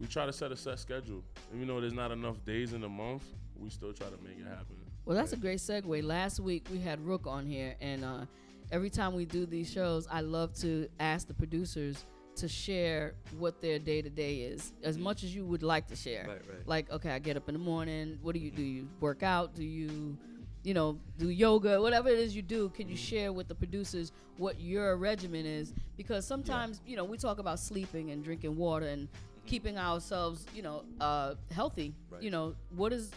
we 0.00 0.06
try 0.06 0.26
to 0.26 0.32
set 0.32 0.52
a 0.52 0.56
set 0.56 0.78
schedule. 0.78 1.22
Even 1.54 1.68
though 1.68 1.80
there's 1.80 1.92
not 1.92 2.10
enough 2.10 2.44
days 2.44 2.72
in 2.72 2.84
a 2.84 2.88
month, 2.88 3.22
we 3.56 3.70
still 3.70 3.92
try 3.92 4.08
to 4.08 4.18
make 4.22 4.38
it 4.38 4.46
happen. 4.46 4.76
Well, 5.04 5.16
that's 5.16 5.32
a 5.32 5.36
great 5.36 5.58
segue. 5.58 6.02
Last 6.04 6.40
week 6.40 6.66
we 6.72 6.78
had 6.78 7.04
Rook 7.04 7.26
on 7.26 7.46
here, 7.46 7.76
and 7.80 8.04
uh, 8.04 8.24
every 8.70 8.90
time 8.90 9.14
we 9.14 9.24
do 9.24 9.46
these 9.46 9.70
shows, 9.70 10.06
I 10.10 10.20
love 10.20 10.54
to 10.60 10.88
ask 11.00 11.26
the 11.26 11.34
producers 11.34 12.04
to 12.36 12.48
share 12.48 13.14
what 13.38 13.60
their 13.60 13.78
day 13.78 14.00
to 14.00 14.08
day 14.08 14.36
is, 14.36 14.72
as 14.82 14.96
much 14.96 15.22
as 15.22 15.34
you 15.34 15.44
would 15.44 15.62
like 15.62 15.86
to 15.88 15.96
share. 15.96 16.24
Right, 16.26 16.40
right. 16.48 16.66
Like, 16.66 16.90
okay, 16.90 17.10
I 17.10 17.18
get 17.18 17.36
up 17.36 17.48
in 17.48 17.52
the 17.54 17.58
morning. 17.58 18.18
What 18.22 18.34
do 18.34 18.40
you 18.40 18.50
do? 18.50 18.62
You 18.62 18.88
work 19.00 19.22
out? 19.22 19.54
Do 19.54 19.64
you, 19.64 20.16
you 20.64 20.74
know, 20.74 20.98
do 21.18 21.30
yoga? 21.30 21.80
Whatever 21.80 22.08
it 22.08 22.18
is 22.18 22.34
you 22.34 22.42
do, 22.42 22.68
can 22.70 22.88
you 22.88 22.96
share 22.96 23.32
with 23.32 23.48
the 23.48 23.54
producers 23.54 24.12
what 24.36 24.60
your 24.60 24.96
regimen 24.96 25.46
is? 25.46 25.72
Because 25.96 26.26
sometimes, 26.26 26.80
you 26.86 26.96
know, 26.96 27.04
we 27.04 27.16
talk 27.16 27.38
about 27.38 27.58
sleeping 27.58 28.10
and 28.10 28.22
drinking 28.22 28.56
water 28.56 28.86
and 28.86 29.08
keeping 29.46 29.76
ourselves, 29.76 30.46
you 30.54 30.62
know, 30.62 30.84
uh, 31.00 31.34
healthy. 31.50 31.94
Right. 32.10 32.22
You 32.22 32.30
know, 32.30 32.54
what 32.76 32.92
is 32.92 33.10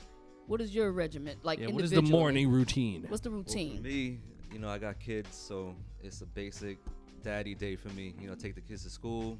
what 0.48 0.62
is 0.62 0.74
your 0.74 0.92
regimen 0.92 1.38
like? 1.44 1.60
Yeah, 1.60 1.68
what 1.68 1.84
is 1.84 1.92
the 1.92 2.02
morning 2.02 2.50
routine? 2.50 3.06
What's 3.08 3.22
the 3.22 3.30
Well, 3.30 3.40
routine? 3.40 3.78
for 3.78 3.84
me, 3.84 4.20
you 4.52 4.60
know, 4.60 4.70
I 4.70 4.78
got 4.78 5.00
kids, 5.00 5.36
so 5.36 5.76
it's 6.04 6.22
a 6.22 6.26
basic 6.26 6.78
daddy 7.24 7.56
day 7.56 7.76
for 7.76 7.90
me. 7.90 8.14
You 8.20 8.28
know, 8.28 8.36
take 8.36 8.56
the 8.56 8.62
kids 8.62 8.84
to 8.84 8.90
school, 8.90 9.38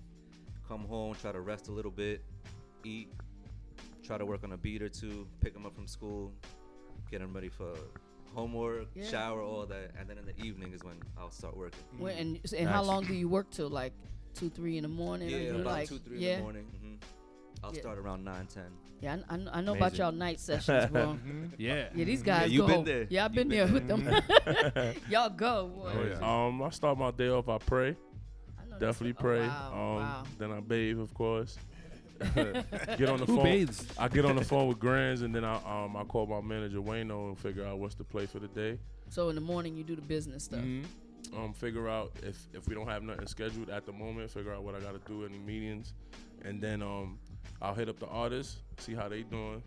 come 0.68 0.86
home, 0.86 1.16
try 1.22 1.32
to 1.32 1.42
rest 1.42 1.68
a 1.68 1.72
little 1.72 1.92
bit, 1.92 2.24
eat, 2.84 3.10
try 4.04 4.18
to 4.18 4.26
work 4.26 4.44
on 4.44 4.52
a 4.52 4.58
beat 4.58 4.82
or 4.82 4.90
two, 4.90 5.28
pick 5.42 5.54
them 5.54 5.66
up 5.66 5.76
from 5.76 5.88
school, 5.88 6.32
get 7.10 7.20
them 7.22 7.34
ready 7.34 7.50
for 7.50 7.74
homework, 8.34 8.88
Yeah. 8.96 9.06
shower, 9.06 9.42
all 9.42 9.66
that, 9.66 9.92
and 10.00 10.10
then 10.10 10.18
in 10.18 10.26
the 10.26 10.38
evening 10.46 10.74
is 10.74 10.84
when 10.84 10.96
I'll 11.18 11.32
start 11.32 11.56
working. 11.56 11.80
When, 11.98 12.18
and 12.18 12.54
and 12.58 12.68
how 12.70 12.84
long 12.84 13.06
do 13.06 13.14
you 13.14 13.30
work 13.30 13.50
till? 13.52 13.70
Like 13.70 13.94
two, 14.34 14.50
three 14.50 14.78
in 14.78 14.84
the 14.84 14.90
morning? 14.90 15.30
Yeah, 15.30 15.38
about 15.52 15.66
like, 15.66 15.90
two, 15.90 16.00
three 16.00 16.20
yeah, 16.20 16.32
in 16.34 16.38
the 16.38 16.44
morning. 16.44 16.66
hmm 16.82 16.96
I'll 17.64 17.74
Yeah. 17.74 17.80
start 17.82 17.98
around 17.98 18.24
nine, 18.24 18.48
ten. 18.48 18.66
Yeah, 19.02 19.18
I, 19.30 19.36
I, 19.36 19.40
I 19.54 19.62
know 19.62 19.76
about 19.76 19.98
y'all 19.98 20.12
night 20.12 20.40
sessions, 20.40 20.92
bro. 20.92 21.18
Yeah. 21.58 21.88
Yeah, 21.96 22.06
these 22.06 22.22
guys 22.22 22.52
you 22.52 22.62
go. 22.62 22.68
been 22.68 22.84
there. 22.84 23.08
Yeah, 23.10 23.26
I've 23.26 23.34
You 23.36 23.46
been, 23.46 23.50
been 23.50 23.58
there 23.58 23.68
there. 23.68 23.74
with 23.74 24.44
them. 24.46 24.94
y'all 25.10 25.30
go. 25.30 25.68
Boy. 25.68 25.92
Oh, 25.96 26.08
yeah. 26.20 26.46
Um, 26.48 26.62
I 26.62 26.70
start 26.70 26.98
my 26.98 27.12
day 27.12 27.30
off. 27.30 27.48
I 27.50 27.58
pray, 27.58 27.90
I 28.60 28.66
know 28.70 28.78
this- 28.78 28.80
definitely 28.80 29.16
oh, 29.18 29.22
pray. 29.22 29.48
wow, 29.48 29.72
um, 29.74 29.96
wow. 30.04 30.24
then 30.38 30.52
I 30.52 30.60
bathe, 30.60 31.00
of 31.00 31.14
course. 31.14 31.58
get 32.98 33.10
on 33.10 33.20
the 33.20 33.26
Who 33.26 33.36
phone. 33.38 33.44
bathes? 33.44 33.86
I 33.98 34.08
get 34.08 34.26
on 34.26 34.36
the 34.36 34.44
phone 34.44 34.68
with 34.68 34.80
Grandz, 34.80 35.22
and 35.24 35.34
then 35.36 35.44
I 35.44 35.56
um 35.66 35.96
I 35.98 36.04
call 36.04 36.26
my 36.28 36.42
manager 36.42 36.80
Wayno 36.80 37.30
and 37.30 37.38
figure 37.38 37.66
out 37.66 37.78
what's 37.80 37.96
the 37.96 38.04
play 38.04 38.26
for 38.26 38.40
the 38.40 38.48
day. 38.48 38.80
So 39.10 39.30
in 39.30 39.36
the 39.36 39.42
morning 39.42 39.76
you 39.76 39.84
do 39.84 39.96
the 39.96 40.02
business 40.02 40.46
stuff. 40.46 40.62
Mhm. 40.62 40.86
Um, 41.36 41.54
figure 41.54 41.90
out 41.90 42.12
if 42.24 42.38
if 42.54 42.68
we 42.68 42.76
don't 42.76 42.88
have 42.88 43.04
nothing 43.04 43.28
scheduled 43.28 43.70
at 43.70 43.86
the 43.86 43.92
moment, 43.92 44.30
figure 44.32 44.54
out 44.54 44.64
what 44.64 44.76
I 44.76 44.80
got 44.80 44.94
to 44.94 45.12
do, 45.12 45.26
any 45.26 45.40
meetings, 45.40 45.94
and 46.44 46.62
then 46.62 46.82
um 46.82 47.20
I'll 47.62 47.74
hit 47.74 47.90
up 47.90 48.00
the 48.00 48.08
artists, 48.08 48.58
see 48.78 48.94
how 48.94 49.10
they 49.10 49.24
doing. 49.24 49.62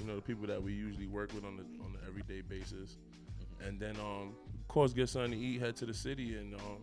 You 0.00 0.06
know 0.06 0.16
the 0.16 0.22
people 0.22 0.46
that 0.46 0.60
we 0.62 0.72
usually 0.72 1.06
work 1.06 1.32
with 1.34 1.44
on 1.44 1.56
the 1.56 1.64
on 1.84 1.92
the 1.92 1.98
everyday 2.08 2.40
basis, 2.40 2.96
and 3.64 3.78
then 3.78 3.94
um 4.00 4.34
of 4.58 4.68
course 4.68 4.92
get 4.92 5.08
something 5.08 5.32
to 5.32 5.36
eat, 5.38 5.60
head 5.60 5.76
to 5.76 5.86
the 5.86 5.94
city, 5.94 6.36
and 6.36 6.54
um 6.54 6.78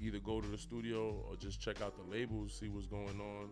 either 0.00 0.18
go 0.18 0.40
to 0.40 0.48
the 0.48 0.58
studio 0.58 1.24
or 1.28 1.36
just 1.36 1.58
check 1.60 1.80
out 1.80 1.94
the 1.96 2.02
labels, 2.14 2.52
see 2.52 2.68
what's 2.68 2.86
going 2.86 3.18
on. 3.20 3.48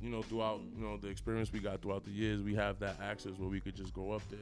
You 0.00 0.10
know, 0.10 0.22
throughout 0.22 0.60
you 0.76 0.84
know 0.84 0.96
the 0.98 1.08
experience 1.08 1.52
we 1.52 1.58
got 1.60 1.80
throughout 1.82 2.04
the 2.04 2.10
years, 2.10 2.42
we 2.42 2.54
have 2.54 2.78
that 2.80 2.96
access 3.02 3.32
where 3.38 3.48
we 3.48 3.60
could 3.60 3.74
just 3.74 3.94
go 3.94 4.12
up 4.12 4.22
there. 4.30 4.38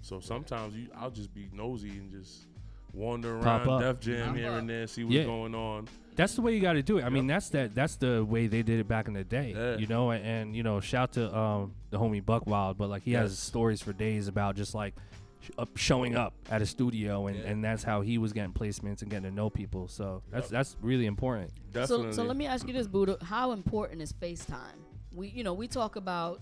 So 0.00 0.20
sometimes 0.20 0.74
you, 0.76 0.88
I'll 0.96 1.10
just 1.10 1.34
be 1.34 1.48
nosy 1.52 1.90
and 1.90 2.10
just 2.10 2.46
wander 2.92 3.38
Pop 3.38 3.66
around 3.66 3.82
up. 3.82 4.00
Def 4.00 4.00
Jam 4.00 4.26
Pop 4.28 4.36
here 4.36 4.50
up. 4.52 4.58
and 4.58 4.68
there, 4.70 4.86
see 4.86 5.02
what's 5.04 5.14
Yeah. 5.16 5.24
going 5.24 5.54
on. 5.54 5.88
That's 6.14 6.34
the 6.34 6.42
way 6.42 6.54
you 6.54 6.60
got 6.60 6.74
to 6.74 6.82
do 6.82 6.98
it. 6.98 7.04
I 7.04 7.08
mean, 7.08 7.26
that's 7.26 7.48
that. 7.50 7.74
That's 7.74 7.96
the 7.96 8.24
way 8.24 8.46
they 8.46 8.62
did 8.62 8.78
it 8.80 8.86
back 8.86 9.08
in 9.08 9.14
the 9.14 9.24
day. 9.24 9.54
Yeah. 9.56 9.76
You 9.76 9.86
know, 9.86 10.10
and, 10.10 10.24
and 10.24 10.56
you 10.56 10.62
know, 10.62 10.78
shout 10.80 11.12
to 11.14 11.34
um 11.36 11.74
the 11.90 11.98
homie 11.98 12.24
Buck 12.24 12.46
Wild, 12.46 12.76
but 12.78 12.88
like 12.90 13.02
he 13.02 13.12
has 13.14 13.30
Yes. 13.32 13.38
stories 13.38 13.80
for 13.82 13.92
days 13.92 14.28
about 14.28 14.54
just 14.56 14.74
like 14.74 14.94
sh- 15.40 15.50
up, 15.58 15.76
showing 15.76 16.14
up 16.16 16.34
at 16.50 16.60
a 16.62 16.66
studio, 16.66 17.26
and, 17.28 17.36
Yeah. 17.38 17.44
and 17.46 17.64
that's 17.64 17.82
how 17.82 18.02
he 18.02 18.18
was 18.18 18.32
getting 18.32 18.52
placements 18.52 19.02
and 19.02 19.10
getting 19.10 19.28
to 19.30 19.34
know 19.34 19.48
people. 19.50 19.88
So 19.88 20.22
that's 20.30 20.46
Yep. 20.46 20.50
that's 20.52 20.76
really 20.82 21.06
important. 21.06 21.50
Definitely. 21.72 22.12
So, 22.12 22.22
so 22.22 22.24
let 22.24 22.36
me 22.36 22.46
ask 22.46 22.66
you 22.68 22.74
this, 22.74 22.86
Buda. 22.86 23.16
How 23.24 23.52
important 23.52 24.02
is 24.02 24.12
FaceTime? 24.12 24.78
We, 25.14 25.28
you 25.28 25.44
know, 25.44 25.54
we 25.54 25.68
talk 25.68 25.96
about, 25.96 26.40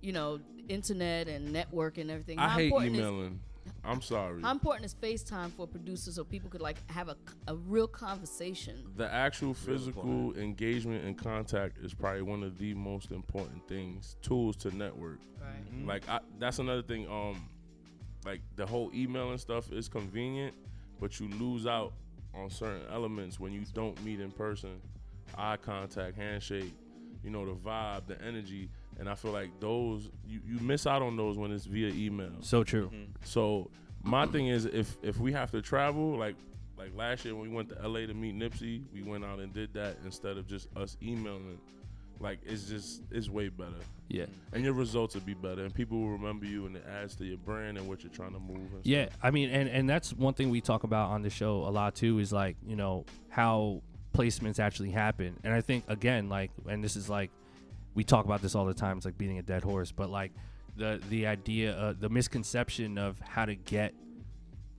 you 0.00 0.12
know, 0.12 0.40
internet 0.68 1.28
and 1.28 1.52
network 1.52 1.98
and 1.98 2.10
everything. 2.10 2.38
I 2.38 2.48
how 2.48 2.58
hate 2.58 2.66
important 2.66 2.96
emailing. 2.96 3.40
I'm 3.84 4.00
sorry. 4.00 4.38
Is, 4.38 4.44
how 4.44 4.50
important 4.50 4.84
is 4.84 4.94
FaceTime 4.94 5.52
for 5.52 5.66
producers 5.66 6.16
so 6.16 6.24
people 6.24 6.50
could 6.50 6.60
like 6.60 6.76
have 6.90 7.08
a, 7.08 7.16
a 7.48 7.54
real 7.54 7.86
conversation? 7.86 8.84
the 8.96 9.12
actual 9.12 9.54
physical 9.54 10.34
engagement 10.36 11.04
and 11.04 11.16
contact 11.16 11.78
is 11.78 11.94
probably 11.94 12.22
one 12.22 12.42
of 12.42 12.58
the 12.58 12.74
most 12.74 13.10
important 13.10 13.66
things. 13.68 14.16
Tools 14.22 14.56
to 14.56 14.76
network. 14.76 15.18
Right. 15.40 15.86
Like 15.86 16.08
I, 16.08 16.20
that's 16.38 16.58
another 16.58 16.82
thing. 16.82 17.08
Um, 17.08 17.48
like 18.24 18.40
the 18.56 18.66
whole 18.66 18.90
email 18.94 19.30
and 19.30 19.40
stuff 19.40 19.72
is 19.72 19.88
convenient, 19.88 20.54
but 21.00 21.18
you 21.18 21.28
lose 21.28 21.66
out 21.66 21.92
on 22.34 22.50
certain 22.50 22.82
elements 22.90 23.40
when 23.40 23.52
you 23.52 23.64
don't 23.74 24.02
meet 24.04 24.20
in 24.20 24.30
person. 24.30 24.80
Eye 25.36 25.56
contact, 25.56 26.16
handshake, 26.16 26.72
you 27.24 27.30
know 27.30 27.46
the 27.46 27.52
vibe, 27.52 28.06
the 28.06 28.20
energy, 28.22 28.68
and 28.98 29.08
I 29.08 29.14
feel 29.14 29.32
like 29.32 29.50
those 29.60 30.10
you, 30.26 30.40
you 30.46 30.58
miss 30.60 30.86
out 30.86 31.02
on 31.02 31.16
those 31.16 31.38
when 31.38 31.52
it's 31.52 31.64
via 31.66 31.88
email. 31.88 32.32
So 32.40 32.64
true. 32.64 32.86
Mm-hmm. 32.86 33.12
So 33.24 33.70
my 34.02 34.26
thing 34.26 34.48
is 34.48 34.64
if 34.66 34.96
if 35.02 35.18
we 35.18 35.32
have 35.32 35.50
to 35.52 35.62
travel, 35.62 36.16
like 36.16 36.36
like 36.76 36.90
last 36.96 37.24
year 37.24 37.34
when 37.34 37.48
we 37.48 37.54
went 37.54 37.68
to 37.70 37.88
LA 37.88 38.00
to 38.06 38.14
meet 38.14 38.36
Nipsey, 38.36 38.82
we 38.92 39.02
went 39.02 39.24
out 39.24 39.38
and 39.38 39.52
did 39.52 39.72
that 39.74 39.96
instead 40.04 40.36
of 40.36 40.46
just 40.46 40.68
us 40.76 40.96
emailing. 41.02 41.58
Like 42.18 42.38
it's 42.44 42.64
just 42.64 43.02
it's 43.10 43.28
way 43.28 43.48
better. 43.48 43.70
Yeah. 44.08 44.26
And 44.52 44.62
your 44.64 44.74
results 44.74 45.14
will 45.14 45.22
be 45.22 45.34
better 45.34 45.64
and 45.64 45.74
people 45.74 45.98
will 45.98 46.10
remember 46.10 46.44
you 46.44 46.66
and 46.66 46.76
it 46.76 46.84
adds 46.86 47.16
to 47.16 47.24
your 47.24 47.38
brand 47.38 47.78
and 47.78 47.88
what 47.88 48.02
you're 48.02 48.12
trying 48.12 48.32
to 48.32 48.38
move 48.38 48.72
and 48.74 48.80
Yeah, 48.84 49.06
stuff. 49.06 49.18
I 49.22 49.30
mean, 49.30 49.50
and 49.50 49.68
and 49.68 49.88
that's 49.88 50.12
one 50.12 50.34
thing 50.34 50.50
we 50.50 50.60
talk 50.60 50.84
about 50.84 51.10
on 51.10 51.22
the 51.22 51.30
show 51.30 51.58
a 51.64 51.70
lot 51.70 51.94
too. 51.94 52.18
Is 52.18 52.32
like 52.32 52.56
you 52.66 52.76
know 52.76 53.06
how 53.28 53.82
placements 54.12 54.58
actually 54.58 54.90
happen, 54.90 55.36
and 55.44 55.52
I 55.52 55.60
think 55.60 55.84
again, 55.88 56.28
like, 56.28 56.50
and 56.68 56.82
this 56.82 56.96
is 56.96 57.08
like 57.08 57.30
we 57.94 58.04
talk 58.04 58.24
about 58.24 58.42
this 58.42 58.54
all 58.54 58.64
the 58.64 58.74
time. 58.74 58.96
It's 58.96 59.06
like 59.06 59.18
beating 59.18 59.38
a 59.38 59.42
dead 59.42 59.62
horse, 59.62 59.92
but 59.92 60.10
like 60.10 60.32
the 60.76 61.00
the 61.08 61.26
idea, 61.26 61.76
uh, 61.76 61.94
the 61.98 62.08
misconception 62.08 62.98
of 62.98 63.18
how 63.20 63.44
to 63.44 63.54
get 63.54 63.94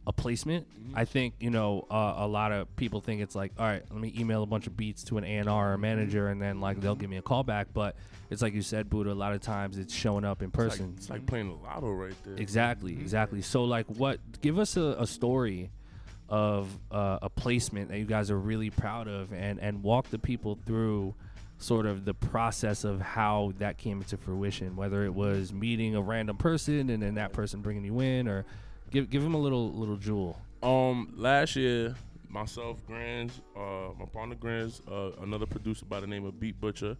a 0.06 0.12
placement. 0.12 0.68
I 0.94 1.06
think 1.06 1.36
you 1.40 1.50
know 1.50 1.86
uh, 1.90 2.16
a 2.18 2.28
lot 2.28 2.52
of 2.52 2.74
people 2.76 3.00
think 3.00 3.22
it's 3.22 3.36
like, 3.36 3.52
all 3.58 3.66
right, 3.66 3.84
let 3.90 4.00
me 4.00 4.14
email 4.18 4.44
a 4.44 4.46
bunch 4.46 4.68
of 4.68 4.76
beats 4.76 5.04
to 5.06 5.18
an 5.18 5.24
A 5.24 5.38
and 5.38 5.50
R 5.50 5.72
or 5.72 5.74
a 5.74 5.78
manager, 5.78 6.28
and 6.28 6.42
then 6.42 6.60
like 6.60 6.82
they'll 6.82 6.96
give 6.96 7.10
me 7.10 7.18
a 7.18 7.22
call 7.22 7.44
back. 7.44 7.68
But 7.74 7.96
it's 8.30 8.42
like 8.42 8.54
you 8.54 8.62
said, 8.62 8.90
Buda. 8.90 9.12
A 9.12 9.14
lot 9.14 9.34
of 9.34 9.42
times 9.42 9.78
it's 9.78 9.94
showing 9.94 10.26
up 10.26 10.42
in 10.42 10.50
It's 10.50 10.58
like, 10.58 10.70
person. 10.70 10.94
it's 10.98 11.10
like 11.10 11.26
playing 11.26 11.50
the 11.50 11.56
lotto 11.56 11.92
right 11.92 12.16
there. 12.26 12.36
Exactly, 12.36 12.94
exactly. 12.94 13.42
So, 13.42 13.64
like, 13.64 13.86
what? 13.88 14.20
Give 14.42 14.60
us 14.60 14.76
a, 14.76 14.96
a 15.00 15.08
story 15.08 15.72
of 16.34 16.68
uh, 16.90 17.20
a 17.22 17.30
placement 17.30 17.90
that 17.90 18.00
you 18.00 18.06
guys 18.06 18.32
are 18.32 18.40
really 18.40 18.72
proud 18.72 19.08
of, 19.08 19.32
and 19.32 19.60
and 19.60 19.84
walk 19.84 20.10
the 20.10 20.18
people 20.18 20.58
through 20.66 21.14
sort 21.60 21.86
of 21.86 22.06
the 22.06 22.16
process 22.16 22.84
of 22.84 23.00
how 23.00 23.54
that 23.60 23.78
came 23.78 24.02
into 24.02 24.18
fruition. 24.18 24.76
Whether 24.76 25.06
it 25.06 25.14
was 25.14 25.54
meeting 25.54 25.96
a 25.96 26.02
random 26.02 26.38
person 26.38 26.90
and 26.90 27.04
then 27.04 27.14
that 27.16 27.34
person 27.34 27.62
bringing 27.62 27.86
you 27.86 28.00
in, 28.00 28.28
or 28.28 28.46
give 28.90 29.12
give 29.12 29.22
them 29.22 29.36
a 29.36 29.40
little 29.40 29.72
little 29.74 29.96
jewel. 29.96 30.42
Um, 30.64 31.14
last 31.16 31.56
year, 31.56 31.94
myself, 32.30 32.80
Grandz, 32.88 33.40
uh, 33.56 33.94
my 34.00 34.06
partner 34.06 34.34
Grandz, 34.34 34.82
uh, 34.92 35.22
another 35.22 35.46
producer 35.46 35.86
by 35.86 36.00
the 36.00 36.08
name 36.08 36.26
of 36.26 36.40
Beat 36.40 36.60
Butcher. 36.60 36.98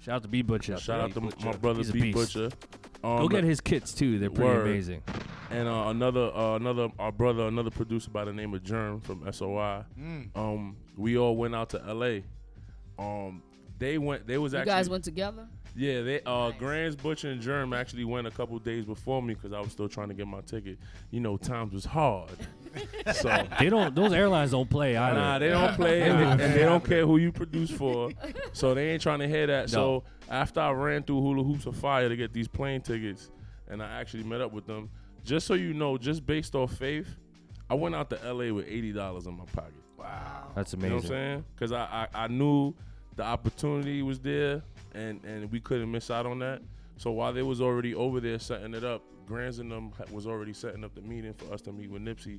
Shout 0.00 0.16
out 0.16 0.22
to 0.22 0.28
B 0.28 0.42
Butcher. 0.42 0.76
Shout 0.78 1.00
out 1.00 1.12
to 1.14 1.20
Beat 1.20 1.38
my 1.40 1.46
Butcher. 1.50 1.58
brother 1.58 1.78
He's 1.78 1.90
a 1.90 1.92
Beat 1.92 2.14
beast. 2.14 2.34
Butcher. 2.34 2.56
Um, 3.04 3.18
Go 3.18 3.28
get 3.28 3.44
his 3.44 3.60
kits 3.60 3.92
too. 3.92 4.18
They're 4.18 4.30
pretty 4.30 4.50
Word. 4.50 4.66
amazing. 4.66 5.02
and 5.50 5.68
uh, 5.68 5.84
another 5.88 6.30
uh, 6.34 6.56
another 6.56 6.88
our 6.98 7.12
brother, 7.12 7.46
another 7.46 7.70
producer 7.70 8.10
by 8.10 8.24
the 8.24 8.32
name 8.32 8.54
of 8.54 8.62
Germ 8.62 9.00
from 9.00 9.30
SOI. 9.32 9.84
Um, 10.34 10.76
we 10.96 11.16
all 11.18 11.36
went 11.36 11.54
out 11.54 11.70
to 11.70 11.78
LA. 11.92 12.20
Um, 12.98 13.42
they 13.78 13.98
went. 13.98 14.26
They 14.26 14.38
was 14.38 14.54
actually 14.54 14.70
You 14.70 14.72
actually 14.72 14.78
guys 14.84 14.90
went 14.90 15.04
together? 15.04 15.46
yeah. 15.76 16.00
They 16.02 16.20
uh, 16.22 16.48
Nice. 16.48 16.58
Grandz 16.58 16.96
Butcher 16.96 17.30
and 17.30 17.40
Germ 17.40 17.72
actually 17.74 18.04
went 18.04 18.26
a 18.26 18.30
couple 18.30 18.58
days 18.58 18.84
before 18.86 19.22
me 19.22 19.34
because 19.34 19.52
I 19.52 19.60
was 19.60 19.72
still 19.72 19.88
trying 19.88 20.08
to 20.08 20.14
get 20.14 20.26
my 20.26 20.40
ticket. 20.40 20.78
You 21.10 21.20
know, 21.20 21.36
times 21.36 21.72
was 21.74 21.84
hard. 21.84 22.30
so 23.14 23.46
They 23.58 23.68
don't. 23.68 23.94
Those 23.94 24.12
airlines 24.12 24.50
don't 24.50 24.68
play 24.68 24.96
either. 24.96 25.18
Nah, 25.18 25.38
they 25.38 25.48
don't 25.48 25.74
play, 25.76 26.02
and, 26.02 26.18
they, 26.18 26.44
and 26.44 26.54
they 26.54 26.62
don't 26.62 26.84
care 26.84 27.06
who 27.06 27.16
you 27.16 27.32
produce 27.32 27.70
for. 27.70 28.10
So 28.52 28.74
they 28.74 28.90
ain't 28.90 29.02
trying 29.02 29.20
to 29.20 29.28
hear 29.28 29.46
that. 29.46 29.70
So 29.70 30.04
after 30.28 30.60
I 30.60 30.70
ran 30.70 31.02
through 31.02 31.20
Hula 31.20 31.44
Hoops 31.44 31.66
of 31.66 31.76
Fire 31.76 32.08
to 32.08 32.16
get 32.16 32.32
these 32.32 32.48
plane 32.48 32.80
tickets, 32.80 33.30
and 33.68 33.82
I 33.82 34.00
actually 34.00 34.24
met 34.24 34.40
up 34.40 34.52
with 34.52 34.66
them, 34.66 34.90
just 35.24 35.46
so 35.46 35.54
you 35.54 35.74
know, 35.74 35.98
just 35.98 36.24
based 36.26 36.54
off 36.54 36.72
faith, 36.72 37.08
I 37.68 37.74
went 37.74 37.94
out 37.94 38.10
to 38.10 38.32
LA 38.32 38.52
with 38.52 38.66
eighty 38.68 38.92
dollars 38.92 39.26
in 39.26 39.36
my 39.36 39.44
pocket. 39.46 39.74
Wow, 39.98 40.48
that's 40.54 40.72
amazing. 40.72 40.84
You 40.84 40.90
know 40.90 40.96
what 40.96 41.04
I'm 41.04 41.08
saying? 41.08 41.44
Because 41.54 41.72
I, 41.72 42.08
I 42.14 42.24
I 42.24 42.28
knew 42.28 42.74
the 43.16 43.24
opportunity 43.24 44.02
was 44.02 44.20
there, 44.20 44.62
and 44.94 45.22
and 45.24 45.50
we 45.50 45.60
couldn't 45.60 45.90
miss 45.90 46.10
out 46.10 46.26
on 46.26 46.38
that. 46.40 46.62
So 46.98 47.10
while 47.10 47.32
they 47.32 47.42
was 47.42 47.60
already 47.60 47.94
over 47.94 48.20
there 48.20 48.38
setting 48.38 48.72
it 48.72 48.84
up, 48.84 49.02
Grandz 49.26 49.58
and 49.58 49.70
them 49.70 49.92
was 50.10 50.26
already 50.26 50.52
setting 50.52 50.84
up 50.84 50.94
the 50.94 51.02
meeting 51.02 51.34
for 51.34 51.52
us 51.52 51.60
to 51.62 51.72
meet 51.72 51.90
with 51.90 52.02
Nipsey. 52.02 52.38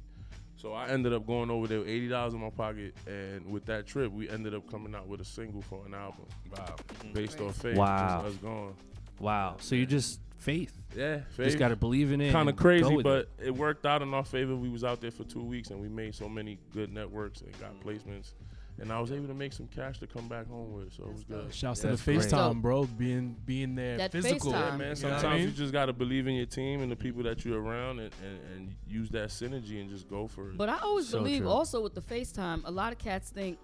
So 0.57 0.73
I 0.73 0.87
ended 0.87 1.13
up 1.13 1.27
going 1.27 1.51
over 1.51 1.67
there 1.67 1.79
with 1.79 1.87
eighty 1.87 2.07
dollars 2.07 2.33
in 2.33 2.41
my 2.41 2.49
pocket, 2.49 2.95
and 3.05 3.45
with 3.49 3.65
that 3.65 3.85
trip, 3.85 4.11
we 4.11 4.27
ended 4.27 4.55
up 4.55 4.69
coming 4.69 4.95
out 4.95 5.07
with 5.07 5.21
a 5.21 5.25
single 5.25 5.61
for 5.61 5.85
an 5.85 5.93
album. 5.93 6.25
Wow. 6.51 6.75
Mhm. 7.03 7.13
Based 7.13 7.39
on 7.39 7.53
faith. 7.53 7.77
Wow. 7.77 8.23
Just 8.23 8.35
us 8.35 8.41
going. 8.41 8.75
Wow. 9.19 9.57
So 9.59 9.75
you 9.75 9.85
just 9.85 10.19
faith. 10.37 10.75
Yeah, 10.95 11.21
Just 11.35 11.59
got 11.59 11.69
to 11.69 11.75
believe 11.75 12.11
in 12.11 12.21
it. 12.21 12.31
Kind 12.31 12.49
of 12.49 12.55
crazy, 12.55 13.01
but 13.01 13.29
it. 13.39 13.47
it. 13.47 13.55
worked 13.55 13.85
out 13.85 14.01
in 14.01 14.13
our 14.13 14.23
favor. 14.23 14.55
We 14.55 14.69
was 14.69 14.83
out 14.83 15.01
there 15.01 15.11
for 15.11 15.23
two 15.23 15.43
weeks, 15.43 15.69
and 15.69 15.79
we 15.79 15.89
made 15.89 16.15
so 16.15 16.27
many 16.29 16.57
good 16.73 16.91
networks 16.91 17.41
and 17.41 17.51
got 17.59 17.73
mm. 17.73 17.83
placements, 17.83 18.31
and 18.80 18.91
I 18.91 18.99
was 18.99 19.11
able 19.11 19.28
to 19.28 19.34
make 19.34 19.53
some 19.53 19.67
cash 19.67 19.99
to 19.99 20.07
come 20.07 20.28
back 20.28 20.47
home 20.47 20.73
with. 20.73 20.93
So 20.93 21.03
it 21.03 21.13
was 21.13 21.23
good. 21.23 21.53
Shouts 21.53 21.84
Yeah, 21.84 21.91
to 21.91 21.95
the. 21.97 22.11
FaceTime, 22.11 22.61
bro. 22.61 22.86
Being 22.86 23.36
being 23.45 23.75
there 23.75 23.97
That 23.97 24.11
physical. 24.11 24.51
FaceTime. 24.51 24.71
Yeah, 24.71 24.78
man. 24.78 24.80
You 24.80 24.86
know 24.88 24.93
Sometimes 24.95 25.23
what 25.23 25.32
I 25.34 25.36
you 25.38 25.49
just 25.51 25.73
gotta 25.73 25.93
believe 25.93 26.28
in 26.28 26.36
your 26.36 26.45
team 26.45 26.82
and 26.82 26.91
the 26.91 26.95
people 26.95 27.23
that 27.23 27.43
you're 27.45 27.61
around, 27.61 27.99
and, 27.99 28.11
and, 28.23 28.39
and 28.55 28.75
use 28.88 29.09
that 29.11 29.30
synergy 29.30 29.82
and 29.82 29.89
just 29.89 30.07
go 30.09 30.28
for 30.28 30.49
it. 30.49 30.57
But 30.57 30.69
I 30.69 30.78
always 30.80 31.09
So 31.09 31.19
believe 31.19 31.41
true. 31.41 31.49
also 31.49 31.82
with 31.82 31.95
the 31.95 32.01
FaceTime, 32.01 32.61
a 32.65 32.71
lot 32.71 32.91
of 32.93 32.99
cats 32.99 33.30
think, 33.30 33.57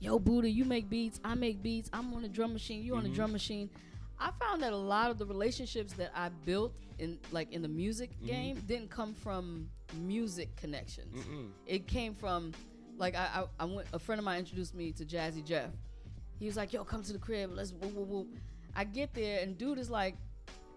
yo, 0.00 0.18
Buda, 0.18 0.48
you 0.50 0.64
make 0.64 0.88
beats, 0.90 1.20
I 1.24 1.34
make 1.34 1.62
beats, 1.62 1.88
I'm 1.92 2.12
on 2.14 2.22
the 2.22 2.28
drum 2.28 2.52
machine, 2.52 2.82
you 2.82 2.94
on 2.94 3.02
Mm-hmm. 3.02 3.10
the 3.10 3.14
drum 3.16 3.32
machine. 3.32 3.70
I 4.18 4.30
found 4.40 4.62
that 4.62 4.72
a 4.72 4.76
lot 4.76 5.10
of 5.10 5.18
the 5.18 5.26
relationships 5.26 5.92
that 5.94 6.10
I 6.14 6.30
built 6.46 6.72
in 6.98 7.18
like 7.32 7.52
in 7.52 7.60
the 7.62 7.68
music 7.68 8.10
Mm-hmm. 8.16 8.26
game 8.26 8.56
didn't 8.66 8.90
come 8.90 9.14
from 9.14 9.68
music 10.00 10.54
connections. 10.56 11.14
Mm-mm. 11.14 11.50
It 11.66 11.86
came 11.86 12.14
from 12.14 12.52
like 12.98 13.14
I, 13.14 13.42
I, 13.42 13.44
I 13.60 13.64
went 13.66 13.86
a 13.92 13.98
friend 13.98 14.18
of 14.18 14.24
mine 14.24 14.40
introduced 14.40 14.74
me 14.74 14.92
to 14.92 15.04
Jazzy 15.04 15.44
Jeff. 15.44 15.70
He 16.38 16.46
was 16.46 16.56
like, 16.56 16.72
yo, 16.72 16.84
come 16.84 17.02
to 17.02 17.12
the 17.12 17.18
crib, 17.18 17.50
let's 17.54 17.72
whoop 17.72 17.92
whoop 17.94 18.08
whoop. 18.08 18.28
I 18.74 18.84
get 18.84 19.14
there 19.14 19.40
and 19.42 19.56
dude 19.56 19.78
is 19.78 19.90
like 19.90 20.16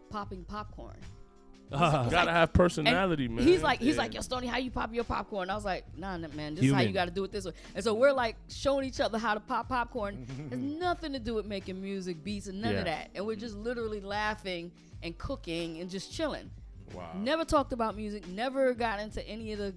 popping 0.10 0.44
popcorn. 0.46 0.98
gotta 1.72 2.32
have 2.32 2.52
personality, 2.52 3.28
man. 3.28 3.46
He's 3.46 3.62
like, 3.62 3.80
he's 3.80 3.96
Yeah. 3.96 4.02
like, 4.02 4.14
yo, 4.16 4.22
Stony, 4.22 4.48
how 4.48 4.58
you 4.58 4.72
pop 4.72 4.92
your 4.92 5.04
popcorn? 5.04 5.52
I 5.52 5.56
was 5.56 5.66
like, 5.66 5.84
nah, 5.96 6.18
nah, 6.18 6.28
man, 6.30 6.56
this 6.56 6.66
is 6.66 6.74
how 6.74 6.82
you 6.82 6.92
got 6.94 7.06
to 7.06 7.12
do 7.12 7.24
it 7.24 7.32
this 7.32 7.46
way. 7.46 7.52
And 7.76 7.84
so 7.84 7.94
we're 7.94 8.12
like 8.12 8.38
showing 8.50 8.88
each 8.88 9.00
other 9.00 9.20
how 9.20 9.36
to 9.36 9.40
pop 9.40 9.70
popcorn. 9.70 10.26
Has 10.50 10.58
nothing 10.60 11.14
to 11.14 11.20
do 11.20 11.36
with 11.36 11.46
making 11.46 11.80
music, 11.80 12.24
beats, 12.24 12.48
and 12.48 12.60
none 12.62 12.74
Yeah. 12.74 12.80
of 12.80 12.86
that. 12.86 13.10
And 13.14 13.24
we're 13.26 13.36
just 13.36 13.56
literally 13.56 14.00
laughing 14.02 14.72
and 15.04 15.16
cooking 15.20 15.80
and 15.80 15.90
just 15.92 16.12
chilling. 16.12 16.50
wow. 16.94 17.12
Never 17.16 17.46
talked 17.46 17.72
about 17.72 17.96
music. 17.96 18.28
Never 18.28 18.74
got 18.74 19.00
into 19.00 19.26
any 19.28 19.52
of 19.54 19.60
the 19.60 19.76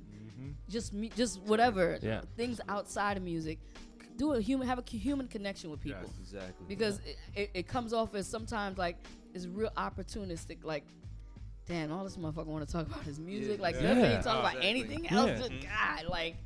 just 0.69 0.93
me, 0.93 1.11
just 1.17 1.41
whatever 1.43 1.99
Yeah. 2.03 2.21
things 2.37 2.61
outside 2.69 3.17
of 3.17 3.23
music. 3.23 3.59
Do 4.19 4.35
a 4.35 4.41
human, 4.41 4.67
have 4.69 4.79
a 4.79 4.85
human 4.91 5.27
connection 5.27 5.71
with 5.71 5.81
people 5.81 6.01
Yes, 6.03 6.13
Exactly. 6.21 6.67
because 6.69 6.99
it, 7.01 7.17
it, 7.35 7.51
it 7.55 7.69
comes 7.69 7.93
off 7.93 8.15
as 8.15 8.27
sometimes 8.27 8.77
like 8.79 8.97
it's 9.35 9.47
real 9.47 9.71
opportunistic 9.77 10.59
like 10.65 10.85
damn 11.67 11.91
all 11.93 12.05
this 12.05 12.17
motherfucker 12.17 12.47
want 12.47 12.67
to 12.67 12.71
talk 12.73 12.87
about 12.87 13.03
his 13.05 13.19
music 13.19 13.59
like 13.61 13.75
Yeah. 13.77 13.95
nothing 13.95 14.23
talk 14.23 14.39
about 14.41 14.57
Exactly. 14.57 14.69
anything 14.71 15.09
else 15.09 15.29
Yeah. 15.31 15.39
Just, 15.39 15.53
god 15.63 16.05
like 16.11 16.37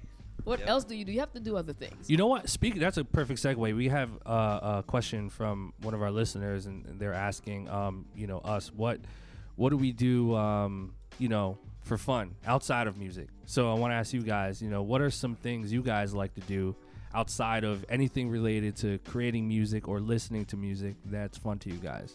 what 0.45 0.61
Yep. 0.61 0.69
else 0.69 0.85
do 0.85 0.95
you 0.95 1.05
do 1.05 1.11
you 1.13 1.19
have 1.21 1.33
to 1.33 1.41
do 1.41 1.57
other 1.57 1.73
things 1.73 2.09
You 2.09 2.17
know 2.17 2.29
what? 2.29 2.49
Speaking, 2.49 2.81
that's 2.81 2.99
a 2.99 3.05
perfect 3.05 3.41
segue. 3.43 3.75
We 3.75 3.89
have 3.89 4.11
uh, 4.25 4.61
a 4.79 4.85
question 4.87 5.29
from 5.29 5.73
one 5.83 5.93
of 5.93 6.03
our 6.03 6.13
listeners, 6.13 6.67
and 6.67 6.87
and 6.87 7.01
they're 7.01 7.13
asking, 7.15 7.69
um, 7.69 8.05
you 8.15 8.29
know, 8.29 8.39
us 8.39 8.73
what, 8.73 9.01
what 9.57 9.71
do 9.71 9.77
we 9.77 9.91
do, 9.91 10.37
um, 10.37 10.95
you 11.19 11.29
know, 11.29 11.59
for 11.87 11.97
fun 11.97 12.35
outside 12.47 12.87
of 12.87 12.99
music? 12.99 13.29
So 13.47 13.71
I 13.71 13.75
want 13.75 13.93
to 13.93 13.95
ask 13.95 14.13
you 14.13 14.23
guys, 14.23 14.61
you 14.61 14.69
know, 14.69 14.83
what 14.83 15.01
are 15.01 15.11
some 15.11 15.37
things 15.37 15.73
you 15.73 15.83
guys 15.83 16.13
like 16.15 16.35
to 16.35 16.41
do 16.43 16.75
outside 17.15 17.65
of 17.65 17.85
anything 17.89 18.29
related 18.29 18.77
to 18.77 18.99
creating 18.99 19.49
music 19.49 19.89
or 19.89 20.01
listening 20.01 20.45
to 20.47 20.57
music 20.57 20.97
that's 21.07 21.39
fun 21.39 21.59
to 21.61 21.71
you 21.71 21.79
guys? 21.79 22.15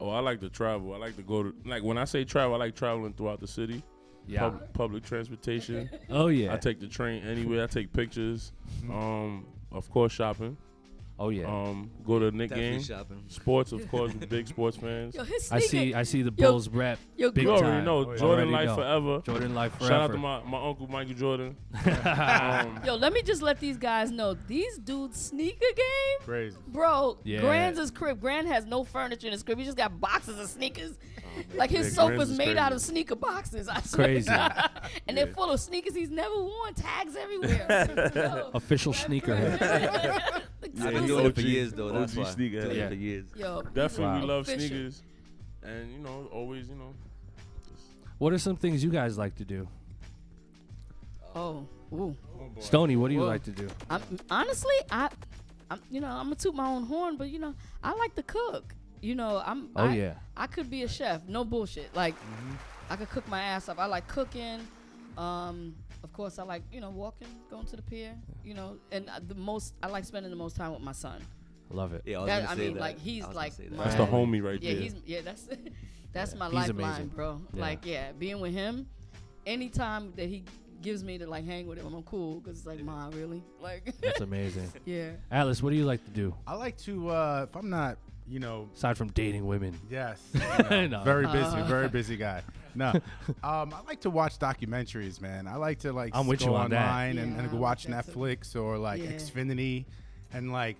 Oh, 0.00 0.10
I 0.10 0.20
like 0.20 0.40
to 0.40 0.50
travel. 0.50 0.92
I 0.92 0.98
like 0.98 1.16
to 1.16 1.22
go 1.22 1.44
to 1.44 1.54
like 1.64 1.82
when 1.82 1.98
I 1.98 2.04
say 2.04 2.24
travel, 2.24 2.54
I 2.54 2.58
like 2.58 2.74
traveling 2.74 3.12
throughout 3.14 3.40
the 3.40 3.48
city. 3.48 3.82
Yeah. 4.26 4.40
Pub- 4.40 4.72
public 4.74 5.04
transportation. 5.04 5.88
Oh 6.10 6.26
yeah. 6.26 6.52
I 6.52 6.56
take 6.56 6.80
the 6.80 6.86
train 6.88 7.22
anywhere. 7.24 7.64
I 7.64 7.66
take 7.66 7.92
pictures. 7.92 8.52
Um, 8.90 9.46
of 9.72 9.90
course, 9.90 10.12
shopping. 10.12 10.56
Oh 11.20 11.30
yeah. 11.30 11.46
Um, 11.46 11.90
go 12.06 12.18
to 12.20 12.30
Nick 12.30 12.50
Definitely 12.50 12.70
games. 12.74 12.86
shopping. 12.86 13.24
Sports, 13.26 13.72
of 13.72 13.88
course, 13.90 14.12
big 14.14 14.46
sports 14.46 14.76
fans. 14.76 15.14
yo 15.16 15.24
I 15.50 15.58
see. 15.58 15.92
I 15.92 16.04
see 16.04 16.22
the 16.22 16.32
Yo, 16.36 16.50
Bulls 16.52 16.68
rep. 16.68 16.98
yo, 17.16 17.32
big 17.32 17.42
You 17.44 17.50
Gucci- 17.50 17.56
already 17.56 17.70
time. 17.78 17.84
know 17.84 17.96
Oh, 17.98 18.10
yeah. 18.12 18.16
Jordan 18.18 18.48
Already 18.48 18.50
life 18.52 18.66
know. 18.68 18.74
forever. 18.76 19.22
Jordan 19.24 19.54
life 19.54 19.72
forever. 19.76 19.92
Shout 19.92 20.00
out 20.02 20.12
to 20.12 20.18
my, 20.18 20.42
my 20.44 20.64
uncle 20.68 20.86
Michael 20.86 21.14
Jordan. 21.14 21.56
um, 22.04 22.80
yo 22.84 22.94
let 22.94 23.12
me 23.12 23.22
just 23.22 23.42
let 23.42 23.58
these 23.58 23.76
guys 23.76 24.10
know 24.12 24.36
these 24.46 24.78
dudes 24.78 25.20
sneaker 25.20 25.58
game 25.76 26.18
Crazy. 26.24 26.56
bro 26.68 27.18
Yeah. 27.24 27.40
grand's 27.40 27.90
crib 27.90 28.20
grand 28.20 28.46
has 28.48 28.64
no 28.64 28.84
furniture 28.84 29.26
in 29.26 29.32
his 29.32 29.42
crib 29.42 29.58
he 29.58 29.64
just 29.64 29.76
got 29.76 30.00
boxes 30.00 30.38
of 30.38 30.48
sneakers 30.48 30.96
like 31.54 31.70
his 31.70 31.88
Yeah, 31.88 31.92
sofa's 32.02 32.16
Grandz 32.16 32.30
is 32.30 32.38
made 32.38 32.56
out 32.56 32.72
of 32.72 32.80
sneaker 32.80 33.14
boxes. 33.14 33.68
I 33.68 33.80
swear 33.82 34.06
Crazy. 34.08 34.24
to 34.28 34.30
God. 34.36 34.70
and 35.08 35.16
they're 35.16 35.26
full 35.28 35.50
of 35.52 35.60
sneakers 35.60 35.94
he's 35.94 36.10
never 36.10 36.34
worn, 36.34 36.74
tags 36.74 37.14
everywhere. 37.14 38.10
Yo, 38.14 38.50
Official 40.74 40.82
sneakerhead. 40.82 40.86
I've 40.86 40.92
been 40.92 41.02
Exclusive. 41.04 41.06
doing 41.08 41.26
it 41.26 41.34
for 41.34 41.40
years 41.40 41.72
though. 41.72 41.88
That's 41.92 42.12
OG 42.16 42.18
why. 42.24 42.30
sneakerhead. 42.30 42.62
Doing 42.62 42.70
it 42.70 42.76
Yeah. 42.76 42.88
for 42.88 42.94
years. 42.94 43.24
Yo, 43.36 43.62
definitely, 43.62 44.04
Wow. 44.04 44.20
we 44.20 44.26
love 44.26 44.42
Official. 44.48 44.60
sneakers, 44.68 45.02
and 45.62 45.92
you 45.92 45.98
know, 45.98 46.28
always, 46.32 46.68
you 46.68 46.74
know, 46.76 46.94
what 48.18 48.32
are 48.32 48.38
some 48.38 48.56
things 48.56 48.82
you 48.84 48.90
guys 48.90 49.16
like 49.18 49.34
to 49.36 49.44
do? 49.44 49.68
Oh, 51.34 51.66
ooh. 51.92 52.16
Stony, 52.60 52.96
what 52.96 53.08
do 53.08 53.14
you 53.14 53.20
Whoa. 53.20 53.26
like 53.26 53.44
to 53.44 53.50
do? 53.52 53.68
I'm, 53.90 54.02
honestly, 54.30 54.74
I, 54.90 55.08
I'm, 55.70 55.80
you 55.90 56.00
know, 56.00 56.08
I'm 56.08 56.24
gonna 56.24 56.34
toot 56.34 56.54
my 56.54 56.66
own 56.66 56.84
horn, 56.84 57.16
but 57.16 57.28
you 57.30 57.38
know, 57.38 57.54
I 57.82 57.94
like 57.94 58.14
to 58.16 58.22
cook. 58.22 58.74
You 59.00 59.14
know, 59.14 59.40
I'm. 59.44 59.68
Oh 59.76 59.84
I, 59.86 59.94
yeah. 59.94 60.14
I 60.36 60.46
could 60.48 60.68
be 60.70 60.82
a 60.82 60.88
chef. 60.88 61.22
No 61.28 61.44
bullshit. 61.44 61.94
Like, 61.94 62.14
I 62.90 62.96
could 62.96 63.08
cook 63.10 63.28
my 63.28 63.40
ass 63.40 63.68
off. 63.68 63.78
I 63.78 63.86
like 63.86 64.08
cooking. 64.08 64.66
Um, 65.16 65.74
of 66.02 66.12
course, 66.12 66.38
I 66.38 66.42
like 66.44 66.62
you 66.72 66.80
know 66.80 66.90
walking, 66.90 67.28
going 67.50 67.66
to 67.66 67.76
the 67.76 67.82
pier. 67.82 68.14
You 68.44 68.54
know, 68.54 68.76
and 68.92 69.08
uh, 69.08 69.20
the 69.26 69.34
most 69.34 69.74
I 69.82 69.88
like 69.88 70.04
spending 70.04 70.30
the 70.30 70.36
most 70.36 70.56
time 70.56 70.72
with 70.72 70.82
my 70.82 70.92
son. 70.92 71.20
Love 71.70 71.92
it. 71.92 72.02
Yeah, 72.06 72.18
I 72.18 72.20
was 72.20 72.28
That- 72.28 72.48
I 72.50 72.54
mean, 72.54 72.74
that. 72.74 72.80
like, 72.80 72.98
he's 72.98 73.24
I 73.24 73.28
was 73.28 73.36
like 73.36 73.56
gonna 73.58 73.70
my- 73.76 73.84
that's 73.84 73.96
the 73.96 74.06
homie 74.06 74.42
right 74.42 74.60
there. 74.60 74.70
Yeah, 74.70 74.74
there. 74.74 74.82
he's 74.82 74.94
yeah. 75.04 75.20
That's 75.22 75.48
that's 76.12 76.34
my 76.34 76.46
he's 76.46 76.54
lifeline, 76.54 76.86
amazing. 76.90 77.06
bro. 77.08 77.40
Yeah. 77.52 77.60
Like, 77.60 77.84
yeah, 77.84 78.12
being 78.18 78.40
with 78.40 78.54
him, 78.54 78.86
anytime 79.46 80.12
that 80.16 80.28
he 80.28 80.44
gives 80.80 81.02
me 81.04 81.18
to 81.18 81.26
like 81.26 81.44
hang 81.44 81.66
with 81.66 81.78
him, 81.78 81.92
I'm 81.92 82.02
cool 82.04 82.40
because 82.40 82.58
it's 82.58 82.66
like, 82.66 82.80
ma, 82.82 83.10
really, 83.12 83.42
like, 83.62 83.94
That's 84.00 84.20
amazing. 84.20 84.72
yeah. 84.84 85.10
Alice, 85.30 85.62
what 85.62 85.70
do 85.70 85.76
you 85.76 85.84
like 85.84 86.04
to 86.04 86.10
do 86.10 86.34
I 86.46 86.54
like 86.54 86.76
to, 86.78 87.08
uh, 87.10 87.46
if 87.48 87.56
I'm 87.56 87.68
not, 87.68 87.98
you 88.26 88.38
know, 88.38 88.68
aside 88.74 88.96
from 88.96 89.08
dating 89.08 89.46
women? 89.46 89.78
yes, 89.90 90.20
you 90.34 90.40
know, 90.40 90.86
No. 90.86 91.02
very 91.04 91.26
busy, 91.26 91.56
Uh. 91.56 91.64
very 91.64 91.88
busy 91.88 92.16
guy. 92.16 92.42
No, 92.78 92.88
um, 93.42 93.74
I 93.74 93.80
like 93.86 94.00
to 94.02 94.10
watch 94.10 94.38
documentaries, 94.38 95.20
man. 95.20 95.46
I 95.46 95.56
like 95.56 95.80
to 95.80 95.92
like 95.92 96.14
I'm 96.16 96.26
with 96.26 96.40
go 96.40 96.46
you 96.46 96.54
on 96.54 96.70
that. 96.70 96.80
online 96.88 97.18
and, 97.18 97.32
Yeah, 97.34 97.38
and 97.40 97.50
go 97.50 97.56
like 97.56 97.62
watch 97.62 97.84
that 97.86 98.06
too. 98.06 98.12
Netflix 98.12 98.56
or 98.56 98.78
like 98.78 99.02
Yeah. 99.02 99.10
Xfinity, 99.12 99.84
and 100.32 100.52
like 100.52 100.76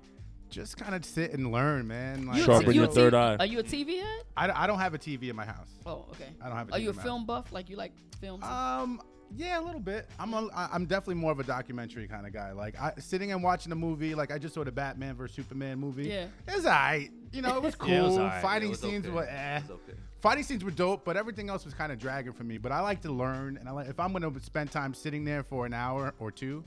just 0.50 0.78
kind 0.78 0.94
of 0.94 1.04
sit 1.04 1.32
and 1.32 1.52
learn, 1.52 1.86
man. 1.86 2.26
Like, 2.26 2.38
You 2.38 2.44
Sharpen 2.44 2.68
you 2.72 2.80
your 2.80 2.84
a 2.90 2.92
third 2.92 3.10
T- 3.12 3.16
eye. 3.18 3.36
Are 3.36 3.44
you 3.46 3.58
a 3.58 3.62
TV 3.62 4.00
head? 4.00 4.22
I, 4.36 4.64
I 4.64 4.66
don't 4.66 4.78
have 4.78 4.94
a 4.94 4.98
TV 4.98 5.28
in 5.28 5.36
my 5.36 5.44
house. 5.44 5.68
Oh, 5.84 6.06
okay. 6.12 6.24
I 6.40 6.48
don't 6.48 6.56
have 6.56 6.70
a 6.70 6.72
Are 6.74 6.78
TV 6.78 6.82
you 6.84 6.88
a 6.88 6.90
in 6.92 6.96
my 6.96 7.02
film 7.02 7.26
buff? 7.26 7.52
Like 7.52 7.68
you 7.68 7.76
like 7.76 7.92
films? 8.20 8.42
Um, 8.44 9.02
yeah, 9.36 9.60
a 9.60 9.62
little 9.62 9.80
bit. 9.80 10.08
I'm 10.18 10.32
a, 10.32 10.48
I- 10.54 10.70
I'm 10.72 10.86
definitely 10.86 11.16
more 11.16 11.32
of 11.32 11.38
a 11.40 11.44
documentary 11.44 12.08
kind 12.08 12.26
of 12.26 12.32
guy. 12.32 12.52
Like 12.52 12.80
I, 12.80 12.94
sitting 12.98 13.30
and 13.32 13.42
watching 13.42 13.72
a 13.72 13.76
movie. 13.76 14.14
Like 14.14 14.30
I 14.32 14.38
just 14.38 14.54
saw 14.54 14.64
the 14.64 14.72
Batman 14.72 15.16
vs 15.16 15.36
Superman 15.36 15.78
movie. 15.78 16.08
Yeah. 16.08 16.28
it 16.46 16.54
was 16.56 16.64
alright. 16.64 17.10
You 17.30 17.42
know, 17.42 17.54
it 17.56 17.62
was 17.62 17.74
cool. 17.74 17.88
Yeah, 17.90 18.00
it 18.00 18.04
was 18.04 18.16
alright. 18.16 18.40
Fighting 18.40 18.68
It 18.68 18.70
was 18.70 18.80
scenes 18.80 19.04
okay. 19.04 19.14
were 19.14 19.24
eh. 19.28 19.56
It 19.58 19.62
was 19.64 19.70
okay. 19.72 19.98
Fighting 20.20 20.42
scenes 20.42 20.64
were 20.64 20.70
dope, 20.72 21.04
but 21.04 21.16
everything 21.16 21.48
else 21.48 21.64
was 21.64 21.74
kind 21.74 21.92
of 21.92 21.98
dragging 21.98 22.32
for 22.32 22.42
me. 22.44 22.58
But 22.58 22.72
I 22.72 22.80
like 22.80 23.02
to 23.02 23.12
learn, 23.12 23.56
and 23.56 23.68
I 23.68 23.72
like 23.72 23.88
if 23.88 24.00
I'm 24.00 24.12
gonna 24.12 24.32
spend 24.40 24.72
time 24.72 24.92
sitting 24.92 25.24
there 25.24 25.42
for 25.44 25.64
an 25.64 25.72
hour 25.72 26.12
or 26.18 26.32
two, 26.32 26.64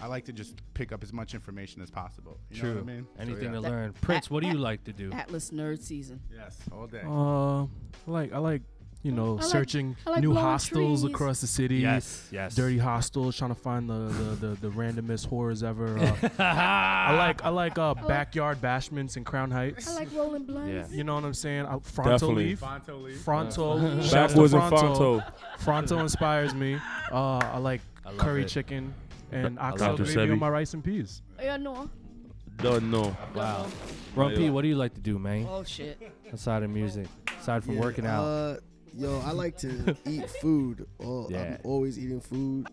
I 0.00 0.06
like 0.06 0.24
to 0.26 0.32
just 0.32 0.62
pick 0.74 0.92
up 0.92 1.02
as 1.02 1.12
much 1.12 1.34
information 1.34 1.82
as 1.82 1.90
possible. 1.90 2.38
You 2.50 2.60
True. 2.60 2.68
know 2.70 2.82
what 2.82 2.90
I 2.90 2.94
mean? 2.94 3.06
So, 3.16 3.22
Anything 3.22 3.44
yeah. 3.44 3.50
to 3.52 3.60
learn. 3.60 3.92
Prince, 4.02 4.30
what 4.30 4.42
do 4.42 4.48
you 4.48 4.58
like 4.58 4.84
to 4.84 4.92
do? 4.92 5.10
Atlas 5.12 5.50
nerd 5.50 5.82
season. 5.82 6.20
Yes, 6.32 6.58
all 6.70 6.86
day. 6.86 7.02
Uh, 7.04 7.62
I 7.64 7.68
like 8.06 8.32
I 8.32 8.38
like 8.38 8.62
you 9.06 9.12
know 9.12 9.38
I 9.38 9.42
searching 9.42 9.96
I 10.04 10.10
like 10.10 10.20
new 10.20 10.34
hostels 10.34 11.02
trees. 11.02 11.14
across 11.14 11.40
the 11.40 11.46
city. 11.46 11.76
Yes, 11.76 12.28
yes. 12.32 12.56
Dirty 12.56 12.76
hostels, 12.78 13.36
trying 13.36 13.54
to 13.54 13.60
find 13.60 13.88
the 13.88 13.94
the, 13.94 14.46
the, 14.48 14.54
the 14.62 14.68
randomest 14.70 15.26
horrors 15.26 15.62
ever. 15.62 15.86
Uh, 16.36 16.42
I 16.42 17.16
like 17.16 17.44
I 17.44 17.48
like 17.50 17.78
uh, 17.78 17.94
backyard 17.94 18.60
bashments 18.60 19.16
in 19.16 19.24
Crown 19.24 19.50
Heights. 19.50 19.88
I 19.88 19.94
like 19.94 20.08
rolling 20.14 20.44
blunts. 20.44 20.90
Yeah. 20.90 20.96
You 20.96 21.04
know 21.04 21.14
what 21.14 21.24
I'm 21.24 21.34
saying? 21.34 21.66
Uh, 21.66 21.78
Fronto 21.78 22.12
Definitely. 22.12 22.44
leaf. 22.46 22.60
Fonto 22.60 23.02
Lee. 23.02 23.14
Fronto. 23.14 23.78
Shaq 23.78 24.10
Shouts 24.10 24.34
to 24.34 24.40
was 24.40 24.54
in 24.54 24.60
Fronto. 24.68 25.22
Fronto 25.58 25.98
inspires 26.00 26.52
me. 26.54 26.78
Uh, 27.12 27.38
I 27.38 27.58
like 27.58 27.80
I 28.04 28.12
curry 28.12 28.42
it. 28.42 28.48
chicken 28.48 28.92
and 29.30 29.58
I 29.58 29.70
oxtail 29.70 29.90
love 29.92 30.00
it. 30.00 30.14
gravy 30.14 30.32
on 30.32 30.38
my 30.38 30.48
rice 30.48 30.74
and 30.74 30.82
peas. 30.82 31.22
Yeah, 31.40 31.56
no. 31.56 31.88
Don't 32.56 32.90
know. 32.90 33.16
Wow. 33.34 33.66
Rumpy, 34.14 34.50
what 34.50 34.62
do 34.62 34.68
you 34.68 34.76
like 34.76 34.94
to 34.94 35.00
do, 35.00 35.18
man? 35.18 35.46
Oh 35.48 35.62
shit. 35.62 36.00
Aside 36.32 36.62
of 36.62 36.70
music, 36.70 37.06
aside 37.40 37.62
from 37.64 37.74
Yeah, 37.74 37.80
working 37.80 38.06
out. 38.06 38.24
Uh, 38.24 38.56
yo, 38.96 39.20
I 39.24 39.32
like 39.32 39.56
to 39.58 39.96
eat 40.06 40.28
food. 40.40 40.86
Oh, 41.00 41.28
Yeah. 41.30 41.42
I'm 41.42 41.58
always 41.64 41.98
eating 41.98 42.20
food. 42.20 42.68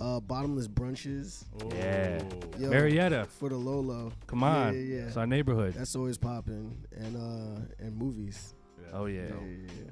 Uh, 0.00 0.20
bottomless 0.20 0.68
brunches. 0.68 1.44
yeah. 1.74 2.22
Yo, 2.58 2.70
Marietta, 2.70 3.26
for 3.38 3.48
the 3.48 3.56
Lolo. 3.56 4.12
come 4.26 4.42
on. 4.44 4.74
Yeah, 4.74 4.80
yeah, 4.80 5.06
It's 5.06 5.16
our 5.16 5.26
neighborhood. 5.26 5.74
That's 5.74 5.96
always 5.96 6.18
popping. 6.18 6.76
And 6.96 7.16
uh, 7.16 7.60
and 7.84 7.96
movies. 7.96 8.54
Oh 8.92 9.06
yeah. 9.06 9.22
Yeah, 9.22 9.28
yeah, 9.28 9.56
yeah. 9.66 9.90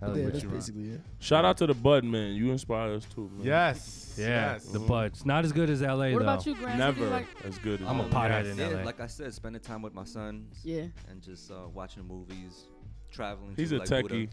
Hell 0.00 0.16
yeah, 0.16 0.24
yeah. 0.24 0.30
that's 0.30 0.44
basically 0.44 0.90
it. 0.92 1.00
Shout 1.18 1.44
out 1.44 1.58
to 1.58 1.66
the 1.66 1.74
Bud 1.74 2.04
man. 2.04 2.32
You 2.34 2.50
inspire 2.52 2.92
us 2.94 3.04
too, 3.04 3.30
man. 3.34 3.46
Yes. 3.46 4.14
Yeah, 4.18 4.52
Yes. 4.52 4.64
the 4.66 4.78
buds. 4.78 5.26
Not 5.26 5.44
as 5.44 5.52
good 5.52 5.68
as 5.68 5.82
LA 5.82 5.88
What 5.88 6.10
though. 6.10 6.16
about 6.16 6.46
you, 6.46 6.54
Grant? 6.54 6.78
Never 6.78 7.00
You 7.04 7.06
like, 7.10 7.26
as 7.44 7.58
good 7.58 7.82
as 7.82 7.86
I'm 7.86 8.00
a 8.00 8.04
LA. 8.04 8.08
pothead 8.08 8.50
in 8.50 8.56
Yeah, 8.58 8.68
LA. 8.68 8.82
like 8.84 9.00
I 9.00 9.06
said, 9.08 9.34
spending 9.34 9.60
time 9.60 9.82
with 9.82 9.92
my 9.92 10.04
sons 10.04 10.60
yeah. 10.64 10.84
and 11.10 11.20
just 11.20 11.50
uh, 11.50 11.68
watching 11.74 12.06
movies, 12.06 12.64
traveling. 13.10 13.54
He's 13.56 13.70
to, 13.70 13.76
a 13.76 13.78
like, 13.80 13.88
techie. 13.88 14.08
Buda. 14.08 14.32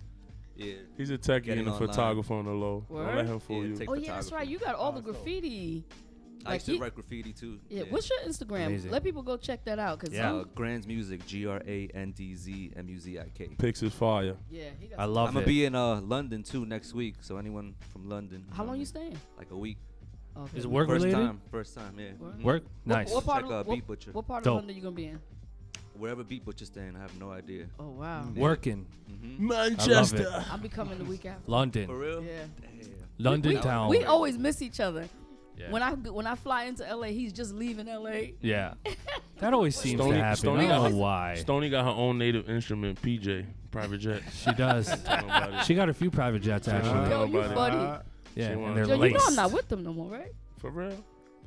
Yeah. 0.57 0.73
He's 0.97 1.09
a 1.11 1.17
techie 1.17 1.43
Getting 1.43 1.59
and 1.59 1.67
a 1.69 1.71
online. 1.71 1.87
photographer 1.89 2.33
on 2.33 2.45
the 2.45 2.51
low. 2.51 2.85
Don't 2.89 3.15
let 3.15 3.25
him 3.25 3.39
fool 3.39 3.63
Yeah, 3.63 3.69
you. 3.69 3.75
take 3.77 3.89
Oh 3.89 3.93
yeah, 3.93 4.13
that's 4.15 4.31
right. 4.31 4.47
You 4.47 4.59
got 4.59 4.75
all 4.75 4.91
the 4.91 5.01
graffiti. 5.01 5.83
I 6.45 6.51
Like 6.51 6.55
used 6.57 6.65
to 6.67 6.71
he- 6.73 6.79
write 6.79 6.95
graffiti 6.95 7.33
too. 7.33 7.59
Yeah. 7.69 7.83
What's 7.89 8.09
your 8.09 8.19
Instagram? 8.19 8.67
Amazing. 8.67 8.91
Let 8.91 9.03
people 9.03 9.21
go 9.23 9.37
check 9.37 9.65
that 9.65 9.79
out. 9.79 9.99
Cause 9.99 10.13
Yeah. 10.13 10.31
Uh, 10.33 10.43
Grandz 10.55 10.87
Music, 10.87 11.25
G 11.27 11.45
R 11.45 11.61
A 11.67 11.87
N 11.93 12.11
D 12.11 12.35
Z 12.35 12.71
M 12.75 12.87
U 12.89 12.99
Z 12.99 13.19
I 13.19 13.29
K. 13.35 13.49
Picks 13.57 13.83
is 13.83 13.93
fire. 13.93 14.35
yeah, 14.49 14.69
he 14.79 14.87
got 14.87 14.99
I 14.99 15.03
some- 15.03 15.13
love 15.13 15.27
I'm 15.29 15.33
gonna 15.33 15.43
it. 15.43 15.47
be 15.47 15.65
in 15.65 15.75
uh, 15.75 15.99
London 16.01 16.43
too 16.43 16.65
next 16.65 16.93
week. 16.93 17.15
So 17.21 17.37
anyone 17.37 17.75
from 17.91 18.07
London? 18.07 18.45
How 18.51 18.63
know 18.63 18.67
long 18.67 18.73
me? 18.75 18.79
you 18.81 18.85
staying? 18.85 19.17
Like 19.37 19.51
a 19.51 19.57
week. 19.57 19.77
Okay. 20.37 20.57
Is 20.59 20.65
it 20.65 20.71
work 20.71 20.87
First 20.87 21.03
related? 21.05 21.25
time. 21.25 21.41
First 21.51 21.75
time. 21.75 21.95
Yeah. 21.99 22.11
Word? 22.19 22.37
Mhm. 22.39 22.43
Work. 22.43 22.63
What- 22.63 22.71
Nice. 22.97 23.11
What, 23.11 23.25
part 23.25 23.37
Check 23.43 23.45
of 23.45 23.51
uh, 23.51 23.63
what, 23.69 23.75
Beat 23.75 23.87
Butcher. 23.87 24.11
what 24.11 24.27
part 24.27 24.43
Dope. 24.43 24.51
of 24.51 24.55
London 24.57 24.73
are 24.75 24.77
you 24.77 24.83
gonna 24.83 24.95
be 24.95 25.05
in? 25.05 25.19
Wherever 25.97 26.23
Beat 26.23 26.45
Butcher's 26.45 26.67
staying, 26.67 26.95
I 26.95 26.99
have 27.01 27.17
no 27.19 27.31
idea. 27.31 27.65
Oh 27.79 27.89
wow. 27.89 28.27
Working. 28.35 28.85
hmm 29.07 29.47
Manchester. 29.47 30.27
I 30.29 30.37
love 30.37 30.47
I'll 30.51 30.57
be 30.57 30.69
coming 30.69 30.97
the 30.97 31.05
week 31.05 31.25
after. 31.25 31.49
London. 31.49 31.87
For 31.87 31.97
real? 31.97 32.23
Yeah. 32.23 32.43
Damn. 32.61 32.89
London 33.19 33.53
we, 33.55 33.59
town. 33.59 33.89
We 33.89 34.03
always 34.03 34.37
miss 34.37 34.61
each 34.61 34.79
other. 34.79 35.07
Yeah. 35.57 35.71
When 35.71 35.81
I 35.81 35.95
g- 35.95 36.11
when 36.11 36.27
I 36.27 36.35
fly 36.35 36.65
into 36.65 36.83
LA, 36.83 37.07
he's 37.07 37.33
just 37.33 37.53
leaving 37.53 37.87
LA. 37.87 38.33
yeah. 38.41 38.73
That 39.39 39.53
always 39.53 39.75
seems 39.75 40.01
Stony- 40.01 40.17
to 40.17 40.23
happen. 40.23 40.37
Stony 40.37 40.65
I 40.65 40.67
got- 40.69 40.81
don't 40.83 40.91
know 40.93 40.97
why. 40.97 41.35
Stony 41.35 41.69
got 41.69 41.83
her 41.85 41.91
own 41.91 42.17
native 42.17 42.49
instrument, 42.49 42.99
PJ, 43.01 43.45
private 43.69 43.99
jet. 43.99 44.23
She 44.33 44.51
does. 44.53 44.89
She 45.65 45.75
got 45.75 45.89
a 45.89 45.93
few 45.93 46.09
private 46.09 46.41
jets 46.41 46.67
actually. 46.67 47.09
Yo, 47.09 47.25
you 47.25 47.43
funny. 47.53 47.75
Uh, 47.77 47.99
yeah, 48.35 48.47
and 48.49 48.75
they're 48.77 48.85
Yo, 48.85 49.03
you 49.03 49.13
know. 49.13 49.19
I'm 49.27 49.35
not 49.35 49.51
with 49.51 49.67
them 49.69 49.83
no 49.83 49.93
more, 49.93 50.09
right? 50.11 50.31
For 50.59 50.69
real? 50.71 50.97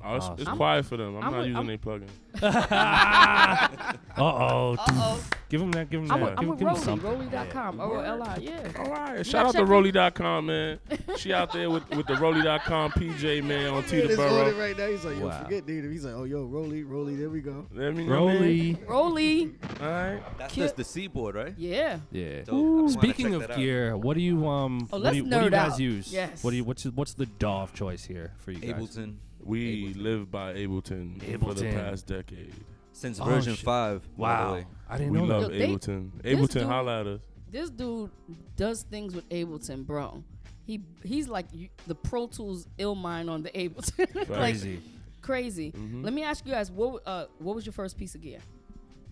Oh, 0.02 0.16
it's, 0.16 0.28
it's 0.38 0.50
quiet 0.50 0.84
for 0.86 0.96
them. 0.96 1.16
I'm, 1.16 1.22
I'm 1.24 1.30
not 1.32 1.38
with- 1.38 1.46
using 1.48 1.56
I'm- 1.56 1.66
their 1.66 1.78
plugin. 1.78 2.08
uh 2.42 3.96
oh. 4.18 4.72
Uh 4.78 4.86
oh. 4.88 5.24
Give 5.48 5.60
him 5.60 5.72
that. 5.72 5.90
Give 5.90 6.00
him 6.02 6.12
I'm 6.12 6.20
that. 6.20 6.30
with, 6.30 6.38
I'm 6.38 6.44
give, 6.44 6.48
with 6.50 6.58
give 6.60 6.68
him 6.68 6.74
ROLI. 6.74 6.84
something. 6.84 7.30
ROLI.com. 7.30 7.80
O 7.80 7.98
L 7.98 8.22
I. 8.22 8.36
Yeah. 8.36 8.72
All 8.78 8.84
right. 8.90 9.26
Shout 9.26 9.46
out 9.46 9.52
gotta 9.54 9.66
to 9.66 9.90
check 9.92 9.94
ROLI.com, 10.14 10.46
man. 10.46 10.78
She 11.16 11.32
out 11.32 11.52
there 11.52 11.68
with, 11.70 11.88
with 11.90 12.06
the 12.06 12.14
ROLI.com 12.14 12.92
PJ, 12.92 13.42
man, 13.42 13.70
on 13.70 13.82
It's 13.82 13.92
on 13.92 13.98
it 13.98 14.10
Teterboro. 14.10 14.58
right 14.58 14.78
now. 14.78 14.86
He's 14.86 15.04
like, 15.04 15.18
yo, 15.18 15.26
Wow. 15.26 15.42
forget 15.42 15.66
Native. 15.66 15.90
He's 15.90 16.04
like, 16.04 16.14
oh, 16.14 16.24
yo, 16.24 16.46
ROLI, 16.46 16.84
ROLI, 16.84 17.18
there 17.18 17.30
we 17.30 17.40
go. 17.40 17.66
Let 17.74 17.94
me 17.96 18.04
know. 18.06 18.26
man. 18.28 18.42
ROLI. 18.42 18.86
ROLI. 18.86 19.80
All 19.82 19.88
right. 19.88 20.22
That's 20.38 20.54
Kid- 20.54 20.60
just 20.62 20.76
the 20.76 20.84
seaboard, 20.84 21.34
right? 21.34 21.54
Yeah. 21.58 21.98
Yeah. 22.12 22.42
Dope. 22.42 22.48
I 22.54 22.58
wanna 22.58 22.88
Speaking 22.90 23.26
check 23.26 23.34
of 23.34 23.40
that 23.40 23.50
out. 23.52 23.56
gear, 23.56 23.96
what 23.96 24.14
do 24.14 24.20
you 24.22 24.46
um? 24.46 24.88
Oh, 24.92 24.96
what, 24.98 25.02
let's 25.02 25.14
do 25.14 25.16
you, 25.18 25.24
what 25.24 25.30
do 25.30 25.36
you 25.36 25.42
nerd 25.48 25.50
guys 25.50 25.72
out. 25.72 25.80
use? 25.80 26.12
Yes. 26.12 26.44
What 26.44 26.50
do 26.52 26.56
you? 26.56 26.64
What's 26.64 26.84
what's 26.84 27.14
the 27.14 27.26
DAW 27.26 27.62
of 27.64 27.74
choice 27.74 28.04
here 28.04 28.32
for 28.38 28.52
you 28.52 28.60
guys? 28.60 28.72
Ableton. 28.96 29.16
We 29.44 29.92
Ableton. 29.94 30.02
live 30.02 30.30
by 30.30 30.54
Ableton, 30.54 31.20
for 31.40 31.54
the 31.54 31.64
Ableton. 31.64 31.74
past 31.74 32.06
decade. 32.06 32.54
Since 32.92 33.20
Oh, 33.20 33.24
version 33.24 33.54
shit. 33.54 33.64
5. 33.64 34.02
by 34.02 34.06
the 34.14 34.20
Wow. 34.20 34.52
way. 34.54 34.66
I 34.88 34.98
didn't 34.98 35.12
We 35.12 35.18
know 35.18 35.24
love 35.24 35.42
that. 35.42 35.52
Yo, 35.52 35.58
they- 35.58 35.68
Ableton. 35.74 36.22
this 36.22 36.34
Ableton, 36.38 36.52
dude- 36.52 36.62
holla 36.64 37.00
at 37.00 37.06
us. 37.06 37.20
This 37.50 37.70
dude 37.70 38.10
does 38.56 38.82
things 38.84 39.14
with 39.14 39.28
Ableton, 39.30 39.84
bro. 39.86 40.22
He 40.64 40.84
he's 41.02 41.26
like 41.28 41.46
you, 41.52 41.68
the 41.86 41.94
Pro 41.96 42.26
Tools 42.28 42.68
ill 42.78 42.94
mind 42.94 43.28
on 43.30 43.42
the 43.42 43.50
Ableton. 43.50 44.14
like 44.14 44.26
Crazy. 44.28 44.80
crazy. 45.20 45.72
Mhm. 45.72 46.04
Let 46.04 46.12
me 46.12 46.22
ask 46.22 46.44
you 46.46 46.52
guys, 46.52 46.70
what 46.70 47.02
uh 47.06 47.26
what 47.38 47.56
was 47.56 47.66
your 47.66 47.72
first 47.72 47.96
piece 47.96 48.14
of 48.14 48.20
gear? 48.20 48.38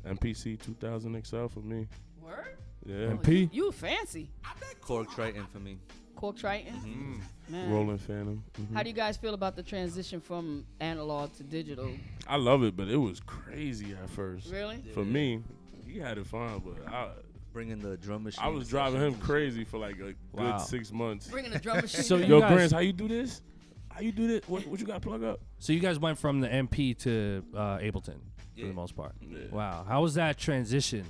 MPC 0.05 0.57
2000 0.61 1.17
XL 1.27 1.47
for 1.49 1.61
me. 1.61 1.89
Word. 2.23 2.57
Yeah. 2.87 3.11
MP. 3.17 3.49
You 3.53 3.73
fancy. 3.73 4.31
Korg 4.83 5.11
Triton 5.15 5.45
for 5.53 5.59
me. 5.59 5.79
Korg 6.19 6.37
Triton. 6.39 6.75
Mm-hmm. 6.75 7.53
Man. 7.53 7.71
Roland 7.73 8.01
Fantom. 8.01 8.45
Mhm. 8.61 8.75
How 8.75 8.83
do 8.83 8.91
you 8.91 8.95
guys 8.95 9.17
feel 9.17 9.33
about 9.35 9.57
the 9.57 9.63
transition 9.63 10.21
from 10.21 10.67
analog 10.81 11.33
to 11.37 11.43
digital? 11.45 11.91
I 12.27 12.37
love 12.37 12.63
it, 12.63 12.77
but 12.77 12.89
it 12.89 12.97
was 12.97 13.21
crazy 13.21 13.93
at 13.93 14.11
first. 14.11 14.51
Really? 14.53 14.83
For 14.93 15.05
me, 15.05 15.43
he 15.87 15.99
had 15.99 16.19
it 16.19 16.27
fine, 16.27 16.59
but 16.59 16.93
I, 16.93 17.09
Bringing 17.55 17.79
the 17.81 17.97
drum 17.97 18.25
machine. 18.25 18.45
I 18.45 18.49
was 18.49 18.69
driving 18.69 19.01
him 19.01 19.15
crazy 19.15 19.65
for 19.65 19.79
like 19.79 19.99
a 19.99 20.15
Wow. 20.33 20.59
good 20.59 20.67
six 20.67 20.93
months. 20.93 21.29
Bringing 21.29 21.51
the 21.51 21.59
drum 21.59 21.79
machine. 21.83 22.03
So 22.05 22.17
in? 22.17 22.23
you 22.25 22.29
Yo, 22.29 22.41
guys- 22.41 22.53
Grandz, 22.53 22.73
how 22.73 22.79
you 22.81 22.93
do 22.93 23.09
this? 23.09 23.41
How 23.89 24.01
you 24.03 24.13
do 24.13 24.29
this? 24.29 24.47
What, 24.49 24.67
what 24.67 24.79
you 24.79 24.87
got 24.87 25.01
to 25.03 25.09
plug 25.09 25.25
up? 25.25 25.41
So 25.59 25.73
you 25.73 25.81
guys 25.81 25.99
went 25.99 26.19
from 26.19 26.41
the 26.41 26.49
MP 26.49 26.97
to 26.99 27.43
uh, 27.57 27.79
Ableton 27.79 28.05
for 28.05 28.21
Yeah. 28.55 28.67
the 28.69 28.75
most 28.75 28.95
part. 28.95 29.13
Yeah. 29.23 29.39
Wow. 29.51 29.85
How 29.89 30.03
was 30.03 30.15
that 30.15 30.37
transition? 30.37 31.05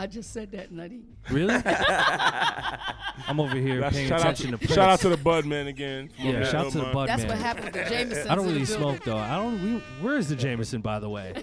I 0.00 0.06
just 0.06 0.32
said 0.32 0.50
that, 0.52 0.72
Nutty. 0.72 1.02
Really? 1.30 1.54
I'm 3.26 3.38
over 3.38 3.56
here 3.56 3.76
That's- 3.80 3.92
paying 3.94 4.08
shout, 4.08 4.20
out 4.20 4.32
attention 4.40 4.58
to, 4.58 4.66
to, 4.66 4.72
shout 4.72 4.88
out 4.88 5.00
to 5.00 5.08
the 5.10 5.16
Bud 5.18 5.44
man 5.44 5.66
again. 5.66 6.10
My 6.18 6.24
Yeah, 6.24 6.32
man, 6.32 6.44
shout 6.46 6.54
out 6.66 6.72
to 6.72 6.78
the 6.78 6.82
mind. 6.84 6.94
Bud 6.94 7.08
That's 7.10 7.22
man. 7.22 7.28
what 7.28 7.38
happened 7.38 7.66
to 7.66 7.72
the 7.72 7.84
Jameson. 7.90 8.28
I 8.28 8.34
don't 8.34 8.46
really 8.46 8.64
smoke 8.64 9.04
though. 9.04 9.18
I 9.18 9.36
don't. 9.36 9.62
We, 9.62 9.78
where 10.02 10.16
is 10.16 10.28
the 10.28 10.36
Jameson, 10.36 10.80
by 10.80 11.00
the 11.00 11.08
way? 11.10 11.34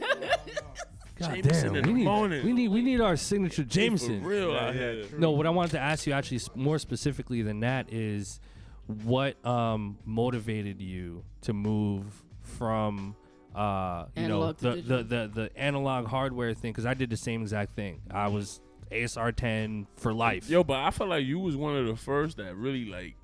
God 1.20 1.34
Jameson 1.36 1.74
damn. 1.74 1.76
in 1.76 1.82
We 1.86 1.92
the 1.92 1.94
need, 2.00 2.06
morning. 2.06 2.46
we 2.46 2.54
need 2.54 2.68
we 2.70 2.82
need 2.82 3.00
our 3.02 3.16
signature 3.16 3.62
For 3.64 3.70
Jameson. 3.70 4.24
real 4.24 4.56
out 4.56 4.74
here. 4.74 5.06
No, 5.18 5.32
what 5.32 5.46
I 5.46 5.50
wanted 5.52 5.72
to 5.72 5.80
ask 5.80 6.06
you 6.08 6.14
actually 6.14 6.38
s- 6.38 6.50
more 6.56 6.80
specifically 6.80 7.42
than 7.44 7.60
that 7.62 7.92
is 7.94 8.40
what 8.86 9.44
um, 9.46 9.98
motivated 10.06 10.82
you 10.82 11.24
to 11.42 11.54
move 11.54 12.24
from 12.42 13.16
uh, 13.58 14.06
you 14.16 14.24
Analog 14.24 14.62
know 14.62 14.76
the, 14.76 14.82
the, 14.82 15.04
the 15.04 15.32
the 15.34 15.58
analog 15.58 16.06
hardware 16.08 16.54
thing 16.54 16.72
because 16.72 16.86
I 16.86 16.94
did 16.94 17.10
the 17.10 17.18
same 17.18 17.42
exact 17.42 17.76
thing. 17.76 18.02
I 18.12 18.28
was 18.28 18.62
ASR 18.92 19.36
10 19.36 19.88
for 19.98 20.14
life. 20.14 20.50
Yo, 20.50 20.64
but 20.64 20.78
I 20.80 20.92
feel 20.92 21.08
like 21.08 21.26
you 21.26 21.40
was 21.40 21.56
one 21.58 21.76
of 21.76 21.88
the 21.88 21.96
first 21.96 22.38
that 22.38 22.56
really 22.56 22.86
like 22.86 23.16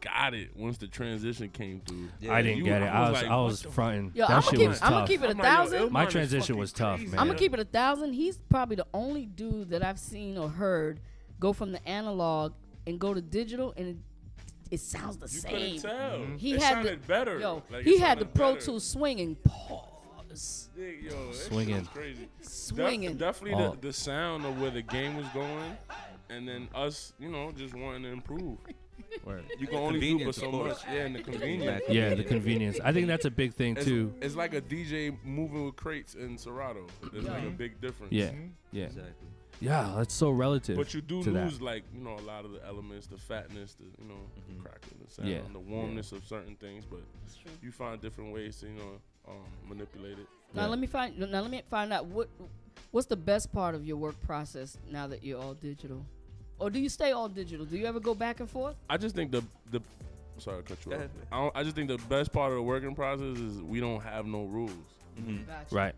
got 0.00 0.34
it 0.34 0.54
once 0.56 0.76
the 0.78 0.86
transition 0.86 1.48
came 1.48 1.80
through. 1.80 2.08
I 2.30 2.42
didn't 2.42 2.58
you- 2.58 2.64
get 2.64 2.82
it. 2.82 2.86
I 2.86 2.88
I 2.88 3.00
was 3.00 3.10
was 3.12 3.22
like, 3.22 3.30
I 3.30 3.36
was 3.36 3.62
fronting. 3.62 4.12
Yo, 4.14 4.26
that 4.26 4.34
I'm 4.36 4.42
shit 4.42 4.52
gonna 4.52 4.58
keep. 4.60 4.68
was 4.68 4.82
I'm 4.82 4.88
tough. 4.90 4.90
gonna 4.98 5.06
keep 5.06 5.22
it 5.22 5.26
a 5.26 5.30
I'm 5.30 5.36
like, 5.38 5.44
yo, 5.46 5.50
thousand. 5.56 5.92
My 5.92 6.04
transition 6.06 6.56
was 6.56 6.72
tough, 6.72 6.96
crazy. 6.98 7.10
man. 7.12 7.20
I'm 7.20 7.26
gonna 7.28 7.38
keep 7.38 7.54
it 7.54 7.60
a 7.60 7.64
thousand. 7.64 8.12
He's 8.12 8.38
probably 8.48 8.76
the 8.76 8.86
only 8.92 9.26
dude 9.26 9.70
that 9.70 9.84
I've 9.84 9.98
seen 9.98 10.36
or 10.38 10.48
heard 10.48 11.00
go 11.40 11.52
from 11.52 11.72
the 11.72 11.86
analog 11.88 12.52
and 12.86 12.98
go 12.98 13.14
to 13.14 13.20
digital, 13.22 13.72
and 13.76 14.02
it, 14.74 14.76
it 14.76 14.80
sounds 14.80 15.16
the 15.16 15.26
You 15.26 15.40
same. 15.40 15.50
couldn't 15.52 15.80
tell. 15.82 16.18
Mm-hmm. 16.18 16.36
He 16.36 16.52
it 16.54 16.62
had 16.62 16.72
sounded 16.74 17.02
the 17.02 17.06
better. 17.06 17.38
Yo, 17.38 17.62
Like, 17.70 17.84
he 17.84 17.98
had 17.98 18.18
the 18.18 18.26
Pro 18.26 18.54
better. 18.54 18.66
Tools 18.66 18.84
swinging. 18.84 19.36
Pause. 19.36 20.70
Yeah, 20.76 20.86
yo, 20.86 21.10
that 21.10 21.34
shit 21.34 21.44
Swinging. 21.46 21.88
Def- 21.94 22.48
Swinging. 22.48 23.16
definitely 23.16 23.64
Oh. 23.64 23.72
the, 23.80 23.86
the 23.88 23.92
sound 23.92 24.44
of 24.44 24.60
where 24.60 24.70
the 24.70 24.82
game 24.82 25.16
was 25.16 25.26
going, 25.28 25.76
and 26.30 26.48
then 26.48 26.68
us, 26.74 27.12
you 27.18 27.30
know, 27.30 27.52
just 27.52 27.74
wanting 27.74 28.02
to 28.02 28.08
improve. 28.10 28.58
Word. 29.24 29.44
You 29.60 29.68
can 29.68 29.76
only 29.78 30.00
do 30.00 30.24
but 30.24 30.34
so 30.34 30.50
much. 30.50 30.78
Yeah, 30.92 31.02
and 31.04 31.14
the 31.14 31.22
convenience. 31.22 31.82
Yeah, 31.88 32.14
the 32.14 32.24
convenience. 32.24 32.80
I 32.82 32.92
think 32.92 33.06
that's 33.06 33.24
a 33.24 33.30
big 33.30 33.54
thing 33.54 33.76
It's, 33.76 33.86
too. 33.86 34.12
it's 34.20 34.34
like 34.34 34.54
a 34.54 34.60
DJ 34.60 35.16
moving 35.24 35.66
with 35.66 35.76
crates 35.76 36.14
in 36.16 36.36
Serato. 36.36 36.86
There's 37.12 37.24
like 37.24 37.44
a 37.44 37.50
big 37.50 37.80
difference. 37.80 38.12
Yeah, 38.12 38.30
mm-hmm. 38.30 38.46
yeah, 38.72 38.84
Exactly. 38.86 39.28
Yeah. 39.64 39.92
That's 39.96 40.14
so 40.14 40.30
relative. 40.30 40.76
But 40.76 40.94
you 40.94 41.00
do 41.00 41.22
to 41.22 41.30
that. 41.30 41.44
lose 41.44 41.60
like 41.60 41.82
you 41.94 42.00
know 42.00 42.16
a 42.18 42.26
lot 42.32 42.44
of 42.44 42.52
the 42.52 42.64
elements, 42.66 43.06
the 43.06 43.18
fatness, 43.18 43.74
the 43.74 43.84
you 44.00 44.08
know 44.08 44.14
Mhm. 44.50 44.62
cracking, 44.62 44.98
the 45.04 45.10
sound, 45.10 45.28
Yeah. 45.28 45.40
the 45.52 45.58
warmness 45.58 46.12
of 46.12 46.24
certain 46.24 46.56
things. 46.56 46.84
But 46.84 47.00
you 47.62 47.70
find 47.72 48.00
different 48.00 48.32
ways 48.34 48.58
to 48.60 48.66
you 48.66 48.74
know 48.74 49.00
um, 49.28 49.46
manipulate 49.68 50.18
it. 50.18 50.26
Now 50.54 50.62
Yeah. 50.62 50.68
let 50.68 50.78
me 50.78 50.86
find. 50.86 51.18
Now 51.18 51.40
let 51.40 51.50
me 51.50 51.62
find 51.70 51.92
out 51.92 52.06
what 52.06 52.28
what's 52.90 53.06
the 53.06 53.16
best 53.16 53.52
part 53.52 53.74
of 53.74 53.84
your 53.86 53.96
work 53.96 54.20
process 54.22 54.78
now 54.90 55.06
that 55.08 55.24
you're 55.24 55.40
all 55.40 55.54
digital, 55.54 56.04
or 56.58 56.70
do 56.70 56.78
you 56.78 56.88
stay 56.88 57.12
all 57.12 57.28
digital? 57.28 57.64
Do 57.66 57.76
you 57.76 57.86
ever 57.86 58.00
go 58.00 58.14
back 58.14 58.40
and 58.40 58.48
forth? 58.50 58.76
I 58.88 58.96
just 58.98 59.14
think 59.16 59.30
the 59.32 59.42
the 59.70 59.80
sorry 60.38 60.62
to 60.62 60.68
cut 60.68 60.84
you 60.84 60.92
off. 60.94 61.02
I, 61.32 61.36
don't, 61.40 61.56
I 61.56 61.62
just 61.62 61.76
think 61.76 61.88
the 61.88 61.98
best 62.08 62.32
part 62.32 62.50
of 62.52 62.56
the 62.56 62.62
working 62.62 62.94
process 62.94 63.38
is 63.38 63.62
we 63.62 63.80
don't 63.80 64.00
have 64.02 64.26
no 64.26 64.44
rules. 64.44 64.72
Mhm. 65.18 65.46
Gotcha. 65.46 65.74
right. 65.74 65.94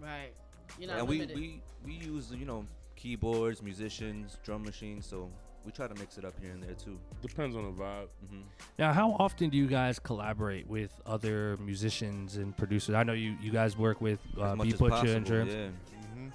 Right. 0.00 0.32
You're 0.78 0.88
not 0.90 0.98
And 1.00 1.08
we, 1.08 1.26
we 1.26 1.62
we 1.84 1.92
use 1.94 2.30
you 2.32 2.44
know 2.44 2.64
keyboards, 3.06 3.62
musicians, 3.62 4.38
drum 4.44 4.62
machines, 4.62 5.04
so 5.06 5.28
we 5.64 5.72
try 5.72 5.88
to 5.88 5.94
mix 5.94 6.18
it 6.18 6.24
up 6.24 6.34
here 6.40 6.52
and 6.52 6.62
there 6.62 6.74
too. 6.74 6.98
Depends 7.20 7.56
on 7.56 7.64
the 7.64 7.70
vibe. 7.82 8.06
hmm 8.30 8.40
Now, 8.78 8.92
how 8.92 9.16
often 9.18 9.50
do 9.50 9.56
you 9.56 9.66
guys 9.66 9.98
collaborate 9.98 10.68
with 10.68 10.92
other 11.04 11.56
musicians 11.58 12.36
and 12.36 12.56
producers? 12.56 12.94
I 12.94 13.02
know 13.02 13.12
you, 13.12 13.36
you 13.42 13.50
guys 13.50 13.76
work 13.76 14.00
with 14.00 14.20
uh, 14.38 14.52
as 14.52 14.58
Beat 14.58 14.78
Butcher 14.78 14.90
possible. 14.90 15.16
and 15.16 15.26
Germs. 15.26 15.52
Yeah. 15.52 15.68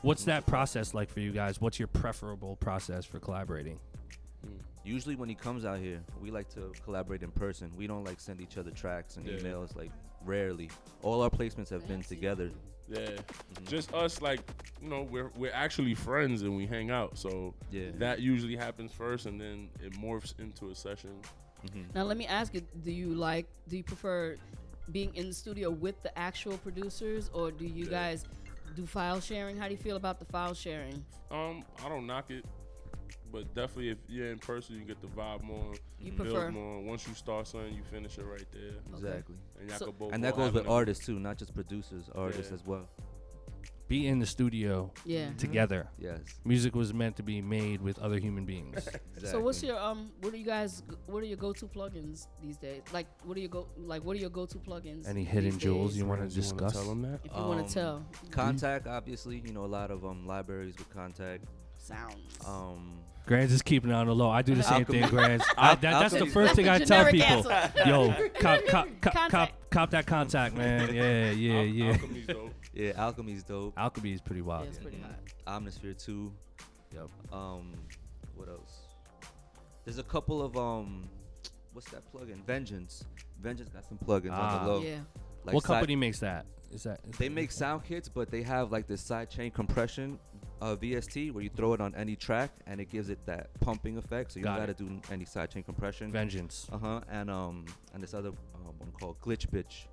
What's 0.01 0.25
that 0.25 0.45
process 0.45 0.93
like 0.93 1.09
for 1.09 1.21
you 1.21 1.31
guys? 1.31 1.59
What's 1.61 1.79
your 1.79 1.87
preferable 1.87 2.57
process 2.57 3.05
for 3.05 3.19
collaborating? 3.19 3.79
Usually 4.83 5.15
when 5.15 5.27
he 5.27 5.35
comes 5.35 5.65
out 5.65 5.79
here, 5.79 6.01
we 6.21 6.31
like 6.31 6.49
to 6.53 6.71
collaborate 6.85 7.21
in 7.23 7.31
person. 7.31 7.71
We 7.75 7.87
don't 7.87 8.03
like 8.05 8.19
send 8.19 8.39
each 8.41 8.57
other 8.57 8.71
tracks 8.71 9.17
and 9.17 9.25
Yeah. 9.25 9.33
emails. 9.37 9.75
Like 9.75 9.91
rarely. 10.25 10.69
All 11.01 11.21
our 11.21 11.29
placements 11.29 11.69
have 11.69 11.87
been 11.87 12.01
together. 12.03 12.51
Yeah, 12.87 12.99
Mhm. 13.09 13.67
just 13.67 13.93
us 13.93 14.21
like 14.21 14.39
you 14.81 14.89
know 14.89 15.03
we're 15.03 15.31
we're 15.35 15.53
actually 15.53 15.95
friends 15.95 16.41
and 16.41 16.55
we 16.55 16.65
hang 16.67 16.91
out. 16.91 17.17
So 17.17 17.53
Yeah. 17.71 17.91
that 17.99 18.19
usually 18.19 18.55
happens 18.55 18.91
first, 18.91 19.25
and 19.25 19.39
then 19.39 19.69
it 19.81 19.93
morphs 19.93 20.37
into 20.39 20.69
a 20.69 20.75
session. 20.75 21.11
hmm 21.73 21.83
Now 21.95 22.03
let 22.03 22.17
me 22.17 22.27
ask 22.27 22.53
you: 22.53 22.61
Do 22.83 22.91
you 22.91 23.13
like? 23.13 23.47
Do 23.67 23.77
you 23.77 23.83
prefer 23.83 24.37
being 24.91 25.13
in 25.15 25.27
the 25.27 25.33
studio 25.33 25.69
with 25.69 26.01
the 26.03 26.17
actual 26.17 26.57
producers, 26.59 27.29
or 27.33 27.51
do 27.51 27.65
you 27.65 27.85
Yeah. 27.85 27.91
guys 27.91 28.25
do 28.75 28.85
file 28.85 29.19
sharing? 29.19 29.57
How 29.57 29.67
do 29.67 29.73
you 29.73 29.79
feel 29.79 29.97
about 29.97 30.19
the 30.19 30.25
file 30.25 30.53
sharing? 30.53 31.03
Um, 31.31 31.63
I 31.83 31.89
don't 31.89 32.05
knock 32.07 32.29
it. 32.31 32.45
but 33.29 33.53
definitely 33.53 33.89
if 33.89 33.97
you're 34.07 34.31
in 34.31 34.39
person, 34.39 34.75
you 34.75 34.85
get 34.85 35.01
the 35.01 35.07
vibe 35.07 35.43
more, 35.43 35.73
You 35.99 36.13
build 36.13 36.29
prefer. 36.29 36.49
more. 36.49 36.79
Once 36.81 37.05
you 37.05 37.13
start 37.13 37.45
something, 37.45 37.73
you 37.73 37.83
finish 37.91 38.17
it 38.17 38.23
right 38.23 38.45
there, 38.53 38.71
Exactly. 38.93 39.35
and 39.59 39.69
y'all 39.69 39.77
So- 39.79 39.85
could 39.87 39.99
both. 39.99 40.13
And 40.13 40.23
that 40.23 40.35
goes 40.37 40.53
with 40.53 40.65
artists 40.65 41.05
too, 41.05 41.19
not 41.19 41.37
just 41.37 41.53
producers, 41.53 42.09
artists 42.15 42.51
Yeah. 42.51 42.55
as 42.55 42.65
well. 42.65 42.87
Be 43.87 44.05
in 44.07 44.19
the 44.19 44.25
studio 44.25 44.91
Yeah. 45.05 45.29
together. 45.37 45.87
Yes. 45.97 46.19
Music 46.43 46.75
was 46.75 46.93
meant 46.93 47.15
to 47.17 47.23
be 47.23 47.41
made 47.41 47.81
with 47.81 47.97
other 47.99 48.17
human 48.19 48.45
beings. 48.45 48.75
Exactly. 48.77 49.01
So 49.31 49.39
what's 49.39 49.63
your 49.63 49.79
um? 49.79 50.11
What 50.21 50.33
are 50.33 50.37
you 50.37 50.45
guys? 50.45 50.83
What 51.07 51.23
are 51.23 51.25
your 51.25 51.37
go-to 51.37 51.65
plugins 51.67 52.27
these 52.41 52.57
days? 52.57 52.83
Like, 52.93 53.07
what 53.23 53.35
are 53.35 53.39
your 53.39 53.49
go? 53.49 53.67
Like, 53.77 54.03
what 54.03 54.15
are 54.15 54.19
your 54.19 54.29
go-to 54.29 54.59
plugins? 54.59 55.07
Any 55.07 55.23
hidden 55.23 55.51
these 55.51 55.57
jewels 55.59 55.91
days? 55.91 55.99
you 55.99 56.05
want 56.05 56.19
to 56.19 56.27
Friends, 56.29 56.51
wanna 56.51 56.61
discuss? 56.69 56.73
Tell 56.73 56.89
them 56.89 57.01
that. 57.03 57.19
If 57.23 57.31
you 57.35 57.41
want 57.43 57.59
Um, 57.61 57.67
to 57.67 57.73
tell, 57.73 58.05
Kontakt, 58.29 58.85
obviously, 58.87 59.41
you 59.45 59.53
know, 59.53 59.65
a 59.65 59.73
lot 59.79 59.89
of 59.89 60.05
um 60.05 60.27
libraries 60.27 60.75
with 60.77 60.89
Kontakt. 60.93 61.39
sounds. 61.77 62.37
Um, 62.45 62.99
Grandz 63.27 63.51
is 63.51 63.61
keeping 63.61 63.89
it 63.89 63.93
on 63.93 64.07
the 64.07 64.15
low. 64.15 64.29
I 64.29 64.41
do 64.41 64.55
the 64.55 64.63
same 64.63 64.79
Alchemy. 64.85 65.01
thing, 65.01 65.09
Grandz. 65.09 65.43
That, 65.57 65.81
that's 65.81 66.13
the 66.13 66.19
Alchemy. 66.19 66.31
first 66.31 66.55
thing 66.55 66.69
I 66.69 66.79
tell 66.79 67.05
people. 67.11 67.43
generic 67.43 67.71
Yo, 67.85 68.13
cop, 68.39 68.65
cop, 68.67 68.87
cop, 69.01 69.29
cop, 69.31 69.51
cop 69.69 69.89
that 69.91 70.05
Kontakt, 70.05 70.53
man. 70.53 70.93
Yeah, 70.93 71.31
yeah, 71.31 71.59
Al- 71.59 71.65
yeah. 71.65 71.97
Alchemy's 72.77 72.93
dope. 72.93 72.95
yeah, 72.95 73.03
Alchemy's 73.03 73.43
dope. 73.43 73.73
Alchemy 73.77 74.13
is 74.13 74.21
pretty 74.21 74.41
yeah, 74.41 74.47
wild. 74.47 74.67
it's 74.67 74.77
pretty 74.77 74.99
hot. 75.45 75.61
Omnisphere 75.63 76.03
2. 76.03 76.31
Yep. 76.93 77.09
Um, 77.33 77.73
what 78.35 78.47
else? 78.49 78.79
There's 79.85 79.97
a 79.99 80.03
couple 80.03 80.41
of 80.41 80.57
um, 80.57 81.07
what's 81.73 81.89
that 81.91 82.01
plugin? 82.13 82.43
Vengeance. 82.45 83.03
Vengeance 83.41 83.69
got 83.69 83.85
some 83.85 83.97
plugins 83.97 84.31
Ah. 84.33 84.59
on 84.59 84.65
the 84.65 84.71
low. 84.71 84.81
Yeah. 84.81 84.99
Like 85.45 85.53
what 85.55 85.63
side- 85.63 85.67
company 85.75 85.95
makes 85.95 86.19
that? 86.19 86.45
Is 86.71 86.83
that? 86.83 86.99
is 87.09 87.17
They 87.17 87.29
make 87.29 87.51
sound 87.53 87.85
kits, 87.85 88.09
but 88.09 88.29
they 88.29 88.41
have 88.43 88.71
like 88.73 88.87
this 88.87 89.01
sidechain 89.01 89.53
compression 89.53 90.19
uh, 90.61 90.75
VST 90.75 91.31
where 91.31 91.41
you 91.41 91.49
throw 91.49 91.71
it 91.73 91.79
on 91.79 91.95
any 91.95 92.15
track 92.17 92.51
and 92.65 92.81
it 92.81 92.89
gives 92.89 93.09
it 93.09 93.19
that 93.25 93.57
pumping 93.61 93.97
effect. 93.97 94.33
So 94.33 94.39
you 94.39 94.43
Got 94.43 94.57
don't 94.57 94.69
it. 94.69 94.77
gotta 94.77 94.83
do 94.83 95.01
any 95.13 95.23
sidechain 95.23 95.63
compression. 95.63 96.11
Vengeance. 96.11 96.67
Uh 96.71 96.77
huh. 96.77 97.01
And 97.09 97.29
um, 97.31 97.65
and 97.93 98.03
this 98.03 98.13
other 98.13 98.29
um, 98.29 98.73
one 98.79 98.91
called 98.99 99.19
Glitch 99.21 99.47
Bitch. 99.49 99.85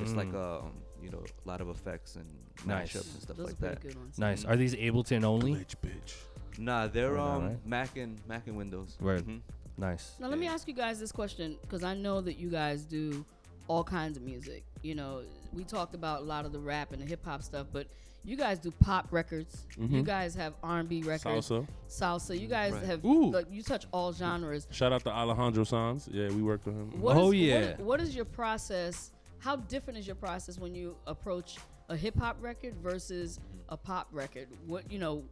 It's 0.00 0.12
like 0.12 0.28
Mm. 0.30 0.62
um, 0.66 0.72
you 1.02 1.10
know, 1.10 1.22
a 1.44 1.48
lot 1.48 1.60
of 1.60 1.68
effects 1.68 2.16
and 2.16 2.26
Nice. 2.66 2.92
mashups 2.92 3.12
and 3.14 3.22
stuff 3.22 3.36
Those 3.36 3.46
like 3.46 3.54
are 3.54 3.58
pretty 3.58 3.74
that. 3.74 3.82
good 3.82 3.96
ones. 3.98 4.18
Nice. 4.18 4.44
Are 4.44 4.56
these 4.56 4.74
Ableton 4.74 5.24
only? 5.24 5.54
Glitch 5.54 5.74
bitch. 5.84 6.14
Nah, 6.58 6.86
they're 6.88 7.18
um 7.18 7.46
right? 7.48 7.66
Mac 7.66 7.96
and 7.96 8.18
Mac 8.28 8.46
and 8.46 8.56
Windows. 8.56 8.96
Word. 9.00 9.24
Mhm. 9.26 9.40
Nice. 9.78 10.14
Now 10.18 10.28
let 10.28 10.38
me 10.38 10.46
Yeah. 10.46 10.52
ask 10.52 10.68
you 10.68 10.74
guys 10.74 11.00
this 11.00 11.12
question 11.12 11.56
because 11.62 11.82
I 11.82 11.94
know 11.94 12.20
that 12.20 12.36
you 12.38 12.50
guys 12.50 12.82
do 12.84 13.24
all 13.68 13.84
kinds 13.84 14.16
of 14.16 14.22
music. 14.24 14.64
You 14.82 14.94
know, 14.94 15.22
we 15.52 15.64
talked 15.64 15.94
about 15.94 16.20
a 16.22 16.24
lot 16.24 16.44
of 16.44 16.52
the 16.52 16.58
rap 16.60 16.92
and 16.92 17.00
the 17.00 17.06
hip 17.06 17.24
hop 17.24 17.42
stuff, 17.42 17.66
but 17.72 17.86
you 18.22 18.36
guys 18.36 18.58
do 18.58 18.70
pop 18.70 19.10
records. 19.12 19.66
You 19.78 19.86
Mhm. 20.02 20.04
guys 20.04 20.34
have 20.34 20.52
R&B 20.62 21.02
records, 21.04 21.48
Salsa. 21.48 21.66
salsa. 21.88 22.38
You 22.38 22.48
guys 22.48 22.72
Right. 22.74 22.82
have 22.84 23.04
Ooh. 23.06 23.30
like 23.30 23.46
you 23.50 23.62
touch 23.62 23.86
all 23.92 24.12
genres. 24.12 24.66
Shout 24.70 24.92
out 24.92 25.02
to 25.04 25.10
Alejandro 25.10 25.64
Sanz. 25.64 26.06
Yeah, 26.12 26.28
we 26.28 26.42
worked 26.42 26.66
with 26.66 26.74
him. 26.74 27.00
What 27.00 27.16
Oh, 27.16 27.30
is- 27.32 27.38
yeah. 27.40 27.60
What 27.60 27.80
is, 27.80 27.86
what 27.86 28.00
is 28.02 28.14
your 28.16 28.24
process? 28.26 29.12
How 29.40 29.56
different 29.56 29.98
is 29.98 30.06
your 30.06 30.16
process 30.16 30.58
when 30.58 30.74
you 30.74 30.96
approach 31.06 31.56
a 31.88 31.96
hip 31.96 32.16
hop 32.18 32.36
record 32.40 32.74
versus 32.76 33.40
a 33.68 33.76
pop 33.76 34.08
record? 34.12 34.48
What 34.66 34.90
you 34.90 34.98
know, 34.98 35.24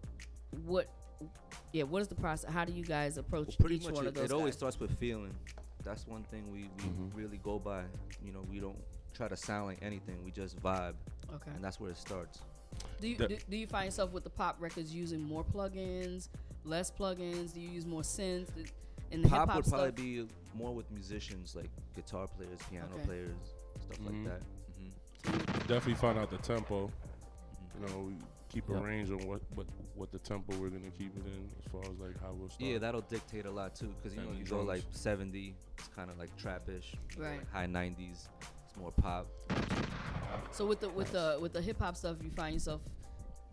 what? 0.65 0.89
Yeah, 1.73 1.83
what 1.85 2.01
is 2.03 2.09
the 2.09 2.15
process? 2.15 2.51
How 2.51 2.65
do 2.65 2.73
you 2.73 2.85
guys 2.85 3.19
approach 3.19 3.49
Well, 3.49 3.57
pretty 3.61 3.77
each 3.77 3.85
much 3.85 3.95
one 3.95 4.05
it, 4.07 4.09
of 4.09 4.15
those? 4.15 4.25
it 4.31 4.33
always 4.33 4.55
guys? 4.55 4.59
starts 4.59 4.81
with 4.81 4.99
feeling. 4.99 5.35
That's 5.83 6.07
one 6.07 6.23
thing 6.25 6.51
we, 6.53 6.63
we 6.79 6.85
Mhm. 6.91 7.11
really 7.15 7.39
go 7.39 7.59
by. 7.59 7.85
You 8.25 8.33
know, 8.33 8.43
we 8.51 8.61
don't 8.61 8.79
try 9.15 9.29
to 9.29 9.37
sound 9.37 9.67
like 9.67 9.79
anything. 9.83 10.25
We 10.25 10.31
just 10.31 10.61
vibe, 10.63 10.95
okay. 11.35 11.51
and 11.55 11.63
that's 11.63 11.79
where 11.81 11.91
it 11.91 11.97
starts. 11.97 12.41
Do 13.01 13.09
you 13.09 13.17
The- 13.17 13.29
do, 13.29 13.39
do 13.51 13.57
you 13.57 13.67
find 13.67 13.87
yourself 13.87 14.13
with 14.13 14.25
the 14.25 14.31
pop 14.31 14.57
records 14.61 14.95
using 14.95 15.21
more 15.21 15.45
plugins, 15.45 16.29
less 16.65 16.91
plugins? 16.91 17.53
Do 17.53 17.61
you 17.61 17.69
use 17.71 17.85
more 17.87 18.03
synths? 18.03 18.55
Th- 18.55 18.73
In 19.11 19.23
the 19.23 19.29
Pop 19.31 19.49
hop 19.49 19.57
would 19.57 19.67
stuff, 19.67 19.81
probably 19.81 20.23
be 20.25 20.29
more 20.55 20.75
with 20.75 20.91
musicians 20.91 21.57
like 21.57 21.71
guitar 21.97 22.27
players, 22.29 22.61
piano 22.71 22.95
Okay. 22.97 23.05
players, 23.07 23.55
stuff 23.95 24.07
like 24.07 24.25
that. 24.25 24.43
hmm 24.43 25.59
Definitely 25.67 25.95
find 25.95 26.19
out 26.19 26.31
the 26.31 26.39
tempo. 26.39 26.91
You 27.81 27.87
know, 27.87 27.99
we 28.09 28.15
keep 28.49 28.69
a 28.71 28.73
Yep. 28.73 28.83
range 28.83 29.11
on 29.11 29.19
what, 29.27 29.41
what 29.55 29.67
what 29.95 30.11
the 30.13 30.19
tempo 30.19 30.57
we're 30.57 30.69
gonna 30.71 30.91
keep 30.97 31.15
it 31.17 31.27
in 31.27 31.49
as 31.59 31.71
far 31.73 31.83
as 31.83 31.99
like 31.99 32.21
how 32.23 32.33
we'll 32.33 32.49
start. 32.49 32.71
Yeah, 32.71 32.79
that'll 32.79 33.01
dictate 33.03 33.47
a 33.47 33.51
lot 33.51 33.75
too, 33.75 33.95
because 33.97 34.15
you 34.15 34.21
And 34.21 34.29
know 34.29 34.35
the 34.35 34.39
you 34.41 34.45
go 34.45 34.65
drums. 34.65 34.69
like 34.69 34.83
70, 34.93 35.55
it's 35.77 35.89
kind 35.89 36.11
of 36.11 36.19
like 36.19 36.35
trappish. 36.37 36.93
You 36.93 37.17
go, 37.19 37.23
Right. 37.25 37.39
like 37.39 37.51
high 37.53 37.67
90s, 37.67 38.29
it's 38.67 38.77
more 38.79 38.93
pop. 38.93 39.27
so 40.53 40.65
with 40.65 40.81
the 40.81 40.89
with 40.89 41.11
the 41.13 41.37
with 41.41 41.53
the 41.53 41.61
hip 41.61 41.79
hop 41.81 41.97
stuff, 41.97 42.17
you 42.23 42.31
find 42.31 42.55
yourself 42.55 42.81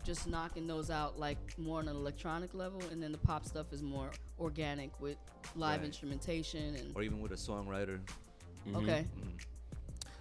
just 0.04 0.28
knocking 0.28 0.66
those 0.68 0.88
out 0.88 1.18
like 1.18 1.36
more 1.58 1.80
on 1.80 1.88
an 1.88 1.96
electronic 1.96 2.54
level, 2.54 2.80
and 2.92 3.02
then 3.02 3.10
the 3.12 3.18
pop 3.18 3.44
stuff 3.44 3.72
is 3.72 3.82
more 3.82 4.10
organic 4.38 4.98
with 5.00 5.16
live 5.56 5.80
Right. 5.80 5.86
instrumentation 5.86 6.74
and 6.76 6.94
Or 6.96 7.02
even 7.02 7.20
with 7.20 7.32
a 7.32 7.36
songwriter. 7.36 7.98
Mhm. 8.66 8.76
okay. 8.76 9.06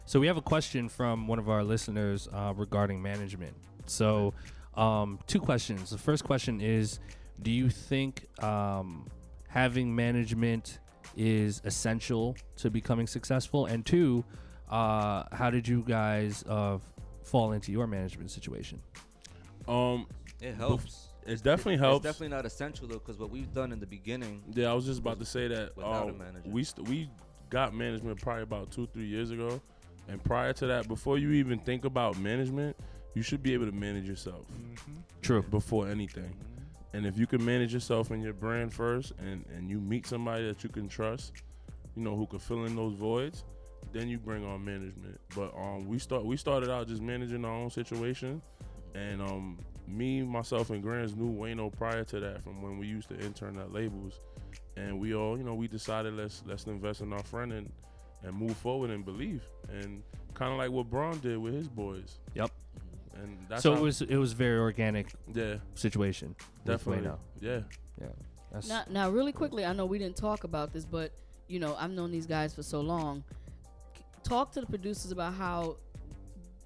So 0.05 0.19
we 0.19 0.27
have 0.27 0.37
a 0.37 0.41
question 0.41 0.87
from 0.87 1.27
one 1.27 1.39
of 1.39 1.49
our 1.49 1.63
listeners 1.63 2.27
uh, 2.31 2.53
regarding 2.55 3.01
management. 3.01 3.55
So, 3.87 4.33
um, 4.75 5.19
two 5.27 5.39
questions. 5.39 5.89
The 5.89 5.97
first 5.97 6.23
question 6.23 6.61
is, 6.61 6.99
do 7.41 7.51
you 7.51 7.69
think 7.69 8.27
um, 8.43 9.07
having 9.47 9.95
management 9.95 10.79
is 11.17 11.61
essential 11.65 12.35
to 12.57 12.69
becoming 12.69 13.07
successful? 13.07 13.65
And 13.65 13.85
two, 13.85 14.23
uh, 14.69 15.23
how 15.31 15.49
did 15.49 15.67
you 15.67 15.81
guys 15.87 16.43
uh, 16.47 16.77
fall 17.23 17.53
into 17.53 17.71
your 17.71 17.87
management 17.87 18.29
situation? 18.31 18.81
Um, 19.67 20.07
It 20.41 20.53
helps. 20.55 21.09
it 21.25 21.41
definitely 21.41 21.75
It- 21.75 21.79
helps. 21.79 22.05
It's 22.05 22.13
definitely 22.13 22.35
not 22.35 22.45
essential 22.45 22.87
though, 22.87 22.99
because 22.99 23.17
what 23.17 23.31
we've 23.31 23.51
done 23.53 23.71
in 23.71 23.79
the 23.79 23.87
beginning. 23.87 24.43
Yeah, 24.53 24.69
I 24.69 24.73
was 24.73 24.85
just 24.85 24.99
about 24.99 25.17
to 25.19 25.25
say 25.25 25.47
that. 25.47 25.75
Without 25.75 26.07
a 26.07 26.11
Um, 26.11 26.17
manager. 26.19 26.49
we 26.49 26.63
st- 26.63 26.87
we 26.87 27.09
got 27.49 27.73
management 27.73 28.21
probably 28.21 28.43
about 28.43 28.71
two 28.71 28.85
three 28.87 29.07
years 29.07 29.31
ago, 29.31 29.61
and 30.07 30.23
prior 30.23 30.53
to 30.53 30.67
that, 30.67 30.87
before 30.87 31.17
you 31.17 31.31
even 31.31 31.59
think 31.59 31.85
about 31.85 32.17
management, 32.17 32.75
you 33.13 33.21
should 33.21 33.41
be 33.41 33.53
able 33.53 33.65
to 33.65 33.71
manage 33.71 34.07
yourself 34.07 34.45
True. 35.21 35.41
before 35.43 35.87
anything. 35.87 36.31
And 36.93 37.05
if 37.05 37.17
you 37.17 37.27
can 37.27 37.43
manage 37.43 37.73
yourself 37.73 38.11
and 38.11 38.23
your 38.23 38.33
brand 38.33 38.73
first, 38.73 39.13
and 39.19 39.43
and 39.53 39.69
you 39.69 39.79
meet 39.79 40.05
somebody 40.05 40.47
that 40.47 40.63
you 40.63 40.69
can 40.69 40.87
trust, 40.87 41.33
you 41.95 42.03
know 42.03 42.15
who 42.15 42.25
can 42.25 42.39
fill 42.39 42.65
in 42.65 42.75
those 42.75 42.93
voids, 42.93 43.43
then 43.91 44.07
you 44.07 44.17
bring 44.17 44.45
on 44.45 44.63
management. 44.63 45.19
But 45.35 45.53
um, 45.57 45.87
we 45.87 45.99
start 45.99 46.23
we 46.23 46.37
started 46.37 46.69
out 46.69 46.87
just 46.87 47.01
managing 47.01 47.43
our 47.43 47.51
own 47.51 47.69
situation, 47.69 48.41
and 48.93 49.21
um, 49.21 49.57
me 49.87 50.23
myself 50.23 50.69
and 50.69 50.83
Grandz 50.83 51.15
knew 51.15 51.31
Wayno 51.33 51.75
prior 51.75 52.03
to 52.05 52.19
that 52.19 52.43
from 52.43 52.61
when 52.61 52.77
we 52.77 52.87
used 52.87 53.09
to 53.09 53.19
intern 53.19 53.57
at 53.57 53.73
labels, 53.73 54.19
and 54.77 54.99
we 54.99 55.15
all 55.15 55.37
you 55.37 55.43
know 55.43 55.53
we 55.53 55.67
decided 55.67 56.13
let's 56.13 56.43
let's 56.45 56.65
invest 56.65 57.01
in 57.01 57.11
our 57.11 57.23
friend 57.23 57.51
and 57.51 57.71
and 58.25 58.35
move 58.35 58.55
forward 58.57 58.89
and 58.89 59.05
believe, 59.05 59.43
and 59.69 60.01
kind 60.33 60.51
of 60.51 60.57
like 60.57 60.71
what 60.71 60.89
Braun 60.89 61.19
did 61.19 61.37
with 61.37 61.53
his 61.53 61.67
boys. 61.67 62.19
Yep. 62.33 62.51
And 63.21 63.37
that's 63.47 63.63
so 63.63 63.73
it 63.73 63.79
was 63.81 64.01
it 64.01 64.17
was 64.17 64.33
very 64.33 64.59
organic 64.59 65.13
yeah 65.33 65.55
situation. 65.75 66.35
definitely 66.65 67.07
Wayno. 67.07 67.17
yeah. 67.39 67.59
Yeah. 68.01 68.07
That's, 68.51 68.67
Now, 68.67 68.83
now, 68.89 69.09
really 69.09 69.31
quickly, 69.31 69.63
I 69.65 69.71
know 69.73 69.85
we 69.85 69.97
didn't 69.99 70.17
talk 70.17 70.43
about 70.43 70.73
this, 70.73 70.83
but 70.85 71.11
you 71.47 71.59
know, 71.59 71.75
I've 71.79 71.91
known 71.91 72.11
these 72.11 72.25
guys 72.25 72.53
for 72.53 72.63
so 72.63 72.81
long. 72.81 73.23
Talk 74.23 74.51
to 74.53 74.61
the 74.61 74.65
producers 74.67 75.11
about 75.11 75.33
how, 75.35 75.77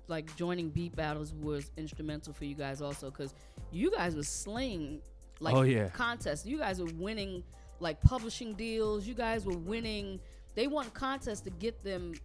like, 0.07 0.33
joining 0.37 0.69
beat 0.69 0.95
battles 0.95 1.33
was 1.33 1.69
instrumental 1.77 2.31
for 2.33 2.45
you 2.45 2.55
guys, 2.55 2.81
also, 2.81 3.11
because 3.11 3.33
you 3.71 3.91
guys 3.91 4.15
were 4.15 4.23
slaying, 4.23 5.01
like, 5.41 5.53
Oh, 5.55 5.63
yeah. 5.63 5.89
contests. 5.89 6.45
You 6.45 6.57
guys 6.57 6.79
were 6.81 6.89
winning, 6.95 7.43
like, 7.81 7.99
publishing 8.01 8.53
deals. 8.53 9.05
You 9.05 9.13
guys 9.13 9.45
were 9.45 9.57
winning. 9.57 10.19
They 10.59 10.67
won 10.67 10.89
contests 10.89 11.39
to 11.43 11.51
get 11.51 11.85
them, 11.85 12.15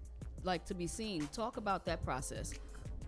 like, 0.43 0.64
to 0.64 0.74
be 0.74 0.89
seen. 0.89 1.28
Talk 1.28 1.57
about 1.57 1.85
that 1.85 2.05
process. 2.05 2.53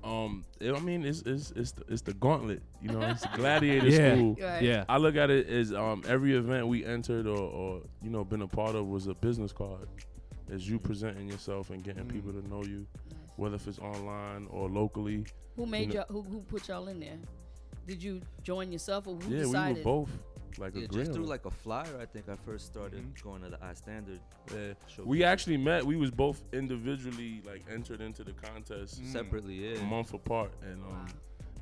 Um, 0.05 0.45
it- 0.61 0.72
I 0.72 0.79
mean, 0.79 1.05
it's 1.05 1.22
it's 1.22 1.51
it's 1.57 1.72
the, 1.72 1.83
it's 1.89 2.03
the 2.03 2.14
gauntlet. 2.14 2.62
You 2.81 2.91
know, 2.91 3.01
it's 3.01 3.27
gladiator 3.35 3.89
yeah. 3.89 4.14
school. 4.14 4.37
Right. 4.41 4.62
Yeah. 4.62 4.85
I 4.89 4.99
look 4.99 5.16
at 5.16 5.31
it 5.31 5.49
as 5.49 5.72
um 5.72 6.05
every 6.07 6.37
event 6.37 6.68
we 6.68 6.85
entered 6.85 7.27
or, 7.27 7.37
or 7.41 7.81
you 8.05 8.11
know 8.11 8.22
been 8.24 8.43
a 8.43 8.47
part 8.47 8.77
of 8.77 8.87
was 8.87 9.09
a 9.09 9.14
business 9.14 9.51
card. 9.51 9.89
As 10.49 10.70
you 10.70 10.79
presenting 10.79 11.27
yourself 11.29 11.70
and 11.70 11.83
getting 11.83 12.07
people 12.07 12.31
to 12.31 12.49
know 12.49 12.62
you, 12.62 12.87
whether 13.35 13.57
if 13.57 13.66
it's 13.66 13.81
online 13.81 14.47
or 14.53 14.68
locally. 14.68 15.24
Who 15.57 15.66
made 15.66 15.89
know- 15.89 16.05
y'all? 16.09 16.22
Who, 16.22 16.22
who 16.22 16.41
put 16.43 16.68
y'all 16.68 16.87
in 16.87 17.01
there? 17.01 17.18
Did 17.85 18.01
you 18.01 18.20
join 18.45 18.70
yourself, 18.70 19.09
or 19.09 19.16
who 19.16 19.35
yeah, 19.35 19.41
decided? 19.41 19.79
we 19.79 19.91
were 19.91 20.05
both 20.07 20.11
like 20.59 20.75
Yeah, 20.75 20.85
agreeing. 20.85 21.07
just 21.07 21.17
through 21.17 21.27
like 21.27 21.45
a 21.45 21.51
flyer, 21.51 21.99
I 22.01 22.05
think 22.07 22.29
I 22.29 22.37
first 22.45 22.67
started 22.67 23.05
going 23.23 23.43
to 23.43 23.51
the 23.51 23.57
iStandard. 23.59 24.19
Yeah. 24.53 24.75
showcase 24.89 25.05
We 25.07 25.25
actually 25.25 25.57
met. 25.57 25.85
We 25.85 25.97
was 25.97 26.11
both 26.11 26.43
individually 26.53 27.43
like 27.45 27.63
entered 27.73 28.01
into 28.01 28.25
the 28.25 28.33
contest 28.33 29.01
separately, 29.13 29.73
a 29.73 29.77
yeah. 29.79 29.85
month 29.85 30.13
apart, 30.15 30.53
and 30.63 30.83
um, 30.85 30.91
Wow. 30.91 31.07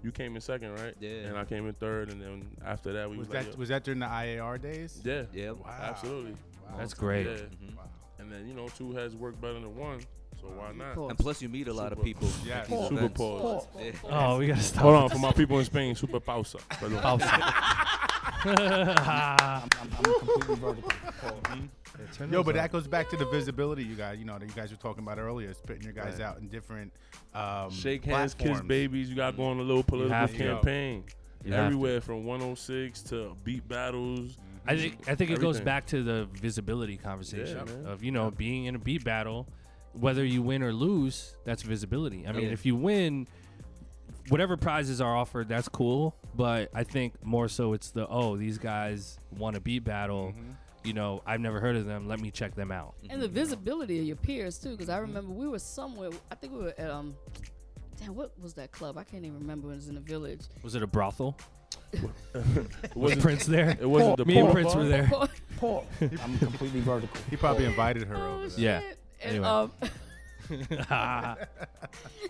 you 0.02 0.12
came 0.12 0.34
in 0.34 0.40
second, 0.40 0.72
right? 0.78 0.94
Yeah. 1.00 1.10
And 1.28 1.36
I 1.38 1.44
came 1.44 1.66
in 1.66 1.74
third, 1.74 2.10
and 2.10 2.20
then 2.20 2.46
after 2.64 2.92
that 2.92 3.08
we 3.10 3.16
Was 3.18 3.28
was, 3.28 3.34
like, 3.34 3.46
that 3.50 3.58
was 3.58 3.68
that 3.70 3.84
during 3.84 4.00
the 4.00 4.06
IAR 4.06 4.60
days? 4.60 5.00
yeah, 5.04 5.24
Yeah. 5.32 5.52
Wow. 5.52 5.70
absolutely. 5.80 6.32
Wow. 6.32 6.76
That's 6.78 6.94
great. 6.94 7.26
Yeah. 7.26 7.32
Mhm. 7.32 7.76
Wow. 7.76 7.82
And 8.18 8.30
then 8.32 8.46
you 8.48 8.54
know, 8.54 8.68
two 8.68 8.92
heads 8.92 9.14
work 9.14 9.38
better 9.40 9.54
than 9.54 9.76
one, 9.76 10.00
so 10.40 10.46
why 10.48 10.72
not? 10.72 10.96
And 11.10 11.18
plus, 11.18 11.42
you 11.42 11.48
meet 11.48 11.68
a 11.68 11.72
lot 11.72 11.92
of 11.92 12.02
people. 12.02 12.28
Yeah. 12.44 12.60
at 12.60 12.66
Super 12.68 12.94
events. 12.94 13.18
pause. 13.18 13.66
Oh, 14.10 14.38
we 14.38 14.46
gotta 14.46 14.62
stop. 14.62 14.82
Hold 14.82 14.94
on, 14.96 15.08
for 15.10 15.18
my 15.18 15.32
people 15.32 15.58
in 15.58 15.64
Spain, 15.64 15.94
super 15.94 16.20
pausa. 16.20 16.58
Pausa. 16.70 17.80
I'm, 18.44 18.58
I'm, 18.98 19.68
I'm 19.80 20.04
completely 20.18 20.54
vertical. 20.56 20.90
Pause. 21.20 22.30
Yo, 22.30 22.42
but 22.42 22.56
up. 22.56 22.62
that 22.62 22.72
goes 22.72 22.86
back 22.88 23.08
to 23.10 23.16
the 23.16 23.24
visibility 23.26 23.84
you 23.84 23.94
guys, 23.94 24.18
you 24.18 24.24
know, 24.24 24.38
that 24.38 24.46
you 24.46 24.52
guys 24.54 24.70
were 24.70 24.76
talking 24.76 25.02
about 25.02 25.18
earlier, 25.18 25.52
spitting 25.54 25.82
your 25.84 25.92
guys 25.92 26.14
Right. 26.14 26.22
out 26.22 26.38
in 26.38 26.48
different 26.48 26.92
um, 27.34 27.70
Shake 27.70 28.04
hands, 28.04 28.34
kiss 28.34 28.60
babies. 28.62 29.08
You 29.08 29.14
got 29.16 29.36
going 29.36 29.58
a 29.60 29.62
little 29.62 29.82
political 29.84 30.28
campaign. 30.28 31.04
You 31.44 31.50
to. 31.52 31.56
Everywhere 31.58 32.00
from 32.00 32.24
106 32.24 33.02
to 33.04 33.36
beat 33.44 33.66
battles. 33.68 34.38
I 34.66 34.76
think 34.76 35.08
I 35.08 35.14
think 35.14 35.30
it 35.30 35.40
goes 35.40 35.60
back 35.60 35.86
to 35.88 36.02
the 36.02 36.26
visibility 36.32 36.96
conversation 36.96 37.60
Yeah, 37.84 37.90
of 37.90 38.02
you 38.02 38.10
know 38.12 38.30
being 38.30 38.64
in 38.64 38.74
a 38.74 38.78
beat 38.78 39.04
battle, 39.04 39.46
whether 39.92 40.24
you 40.24 40.40
win 40.42 40.62
or 40.62 40.72
lose, 40.72 41.36
that's 41.44 41.62
visibility. 41.62 42.26
I 42.26 42.32
mean, 42.32 42.46
Yeah. 42.46 42.52
if 42.52 42.64
you 42.64 42.74
win, 42.74 43.28
whatever 44.28 44.56
prizes 44.56 45.00
are 45.00 45.16
offered, 45.16 45.48
that's 45.48 45.68
cool. 45.68 46.14
But 46.34 46.70
I 46.74 46.84
think 46.84 47.22
more 47.24 47.48
so 47.48 47.72
it's 47.72 47.90
the 47.90 48.06
oh 48.08 48.36
these 48.36 48.58
guys 48.58 49.18
want 49.36 49.56
a 49.56 49.60
beat 49.60 49.84
battle. 49.84 50.28
Mm-hmm. 50.36 50.50
You 50.84 50.92
know, 50.92 51.22
I've 51.26 51.40
never 51.40 51.60
heard 51.60 51.76
of 51.76 51.86
them. 51.86 52.06
Let 52.08 52.20
me 52.20 52.30
check 52.30 52.54
them 52.54 52.70
out. 52.70 52.94
and 53.08 53.22
the 53.22 53.28
visibility 53.28 54.00
of 54.00 54.04
your 54.04 54.16
peers 54.16 54.58
too. 54.58 54.70
Because 54.72 54.88
I 54.90 54.98
remember 54.98 55.32
we 55.32 55.48
were 55.48 55.58
somewhere. 55.58 56.10
I 56.30 56.34
think 56.34 56.52
we 56.52 56.58
were 56.60 56.74
at 56.76 56.90
um. 56.90 57.14
Damn, 57.96 58.14
what 58.16 58.32
was 58.42 58.54
that 58.54 58.72
club? 58.72 58.98
I 58.98 59.04
can't 59.04 59.24
even 59.24 59.38
remember. 59.38 59.70
It 59.72 59.76
was 59.76 59.88
in 59.88 59.94
the 59.94 60.00
village. 60.00 60.40
Was 60.62 60.74
it 60.74 60.82
a 60.82 60.86
brothel? 60.86 61.36
Was 62.96 63.14
Prince 63.16 63.46
there? 63.46 63.76
it 63.80 63.88
wasn't 63.88 64.16
the 64.16 64.24
Me 64.24 64.38
and 64.38 64.50
Prince 64.50 64.74
Bar? 64.74 64.82
were 64.82 64.88
there. 64.88 65.10
Pause. 65.58 65.84
I'm 66.22 66.38
completely 66.38 66.80
vertical. 66.80 67.16
He 67.30 67.36
probably 67.36 67.64
invited 67.66 68.04
her 68.08 68.16
Oh, 68.16 68.34
over. 68.34 68.48
there. 68.48 68.58
Yeah. 68.60 68.80
And, 69.22 69.36
Anyway. 69.36 69.46
um, 69.46 69.72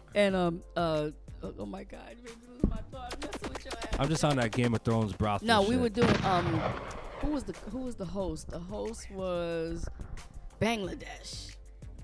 and 0.14 0.36
um 0.36 0.62
uh 0.76 1.10
oh, 1.44 1.54
oh 1.60 1.66
my 1.66 1.84
god, 1.84 2.16
you 2.16 2.24
made 2.24 2.36
me 2.40 2.46
lose 2.52 2.70
my 2.70 2.80
thought. 2.90 3.14
I'm 3.14 3.20
messing 3.20 3.48
with 3.48 3.64
your 3.64 3.74
ass. 3.74 3.96
I'm 3.98 4.08
just 4.08 4.24
on 4.24 4.36
that 4.36 4.50
Game 4.52 4.74
of 4.74 4.82
Thrones 4.82 5.12
brothel. 5.12 5.46
No, 5.46 5.62
we 5.62 5.70
shit. 5.70 5.80
were 5.80 5.88
doing 5.88 6.24
um 6.24 6.60
who 7.20 7.30
was 7.30 7.44
the 7.44 7.54
who 7.70 7.78
was 7.78 7.94
the 7.96 8.04
host? 8.04 8.50
The 8.50 8.58
host 8.58 9.10
was 9.10 9.86
Bangladesh. 10.60 11.56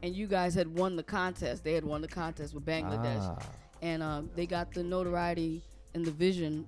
And 0.02 0.14
you 0.14 0.26
guys 0.26 0.54
had 0.54 0.78
won 0.78 0.96
the 0.96 1.02
contest. 1.02 1.62
They 1.62 1.74
had 1.74 1.84
won 1.84 2.00
the 2.00 2.08
contest 2.08 2.54
with 2.54 2.64
Bangladesh. 2.64 3.20
Ah. 3.20 3.38
And 3.82 4.02
um, 4.02 4.30
they 4.34 4.46
got 4.46 4.72
the 4.72 4.82
notoriety 4.82 5.62
and 5.94 6.04
the 6.04 6.10
vision. 6.10 6.66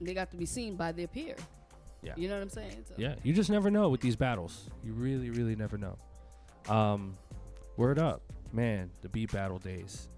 They 0.00 0.14
got 0.14 0.30
to 0.30 0.36
be 0.36 0.46
seen 0.46 0.76
by 0.76 0.92
their 0.92 1.08
peer. 1.08 1.34
Yeah. 2.02 2.14
You 2.16 2.28
know 2.28 2.34
what 2.34 2.42
I'm 2.42 2.48
saying? 2.48 2.84
So, 2.88 2.94
Yeah, 2.96 3.14
you 3.22 3.32
just 3.32 3.50
never 3.50 3.70
know 3.70 3.88
with 3.88 4.00
these 4.00 4.16
battles. 4.16 4.70
You 4.84 4.92
really, 4.92 5.30
really 5.30 5.56
never 5.56 5.76
know. 5.76 5.96
Um, 6.68 7.16
word 7.76 7.98
up, 7.98 8.22
man. 8.52 8.90
The 9.02 9.08
beat 9.08 9.32
battle 9.32 9.58
days. 9.58 10.08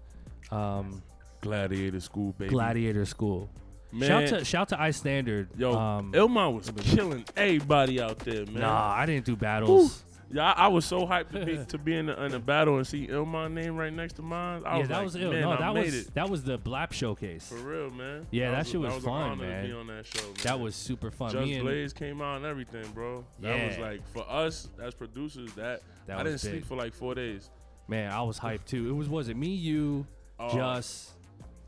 Um, 0.51 1.01
Gladiator 1.43 1.99
School, 1.99 2.33
baby. 2.37 2.49
Gladiator 2.49 3.05
School. 3.05 3.49
Man, 3.91 4.07
Shout 4.09 4.27
to 4.39 4.45
shout 4.45 4.69
to 4.69 4.75
iStandard. 4.77 5.49
yo, 5.55 5.73
um, 5.73 6.15
Ilma 6.15 6.49
was 6.49 6.71
killing 6.81 7.23
everybody 7.37 8.01
out 8.01 8.17
there, 8.19 8.45
man. 8.47 8.61
nah, 8.61 8.91
I 8.91 9.05
didn't 9.05 9.25
do 9.25 9.35
battles. 9.35 10.03
Yeah, 10.31 10.51
I, 10.53 10.63
I 10.65 10.67
was 10.69 10.83
so 10.83 11.05
hyped 11.05 11.29
to 11.33 11.45
be 11.45 11.63
to 11.67 11.77
be 11.77 11.95
in, 11.95 12.07
the, 12.07 12.23
in 12.25 12.33
a 12.33 12.39
battle 12.39 12.77
and 12.77 12.87
see 12.87 13.03
Ilma 13.03 13.49
name 13.49 13.75
right 13.75 13.93
next 13.93 14.13
to 14.13 14.23
mine. 14.23 14.63
I 14.65 14.73
yeah, 14.73 14.79
was 14.79 14.87
that 14.87 14.95
like, 14.95 15.03
was 15.03 15.15
ill. 15.17 15.31
man, 15.31 15.41
no, 15.41 15.51
I 15.51 15.57
that 15.57 15.73
was 15.75 15.93
it. 15.93 16.13
that 16.15 16.27
was 16.29 16.43
the 16.43 16.57
Blap 16.57 16.91
showcase. 16.91 17.47
For 17.47 17.55
real, 17.57 17.91
man. 17.91 18.25
Yeah, 18.31 18.49
that 18.49 18.59
was, 18.59 18.69
shit 18.71 18.79
was 18.79 18.95
an 18.95 19.01
fun, 19.01 19.37
man. 19.37 19.61
To 19.61 19.67
be 19.67 19.73
on 19.75 19.85
that 19.87 20.07
show, 20.07 20.23
man. 20.25 20.33
That 20.41 20.59
was 20.59 20.75
super 20.75 21.11
fun. 21.11 21.29
Just 21.29 21.43
Me 21.45 21.59
Blaze 21.59 21.93
came 21.93 22.19
out 22.19 22.37
and 22.37 22.45
everything, 22.47 22.89
bro. 22.95 23.23
That 23.41 23.67
was 23.69 23.77
like 23.77 24.01
for 24.11 24.25
us 24.27 24.69
as 24.81 24.95
producers. 24.95 25.53
That, 25.53 25.81
That 26.07 26.17
I 26.17 26.23
didn't 26.23 26.39
sleep 26.39 26.65
for 26.65 26.75
like 26.75 26.95
four 26.95 27.13
days. 27.13 27.51
man, 27.87 28.11
I 28.11 28.23
was 28.23 28.39
hyped 28.39 28.65
too. 28.65 28.89
It 28.89 28.93
was 28.93 29.09
was 29.09 29.27
it 29.29 29.37
me, 29.37 29.49
you, 29.49 30.07
Uh, 30.39 30.51
Just. 30.51 31.11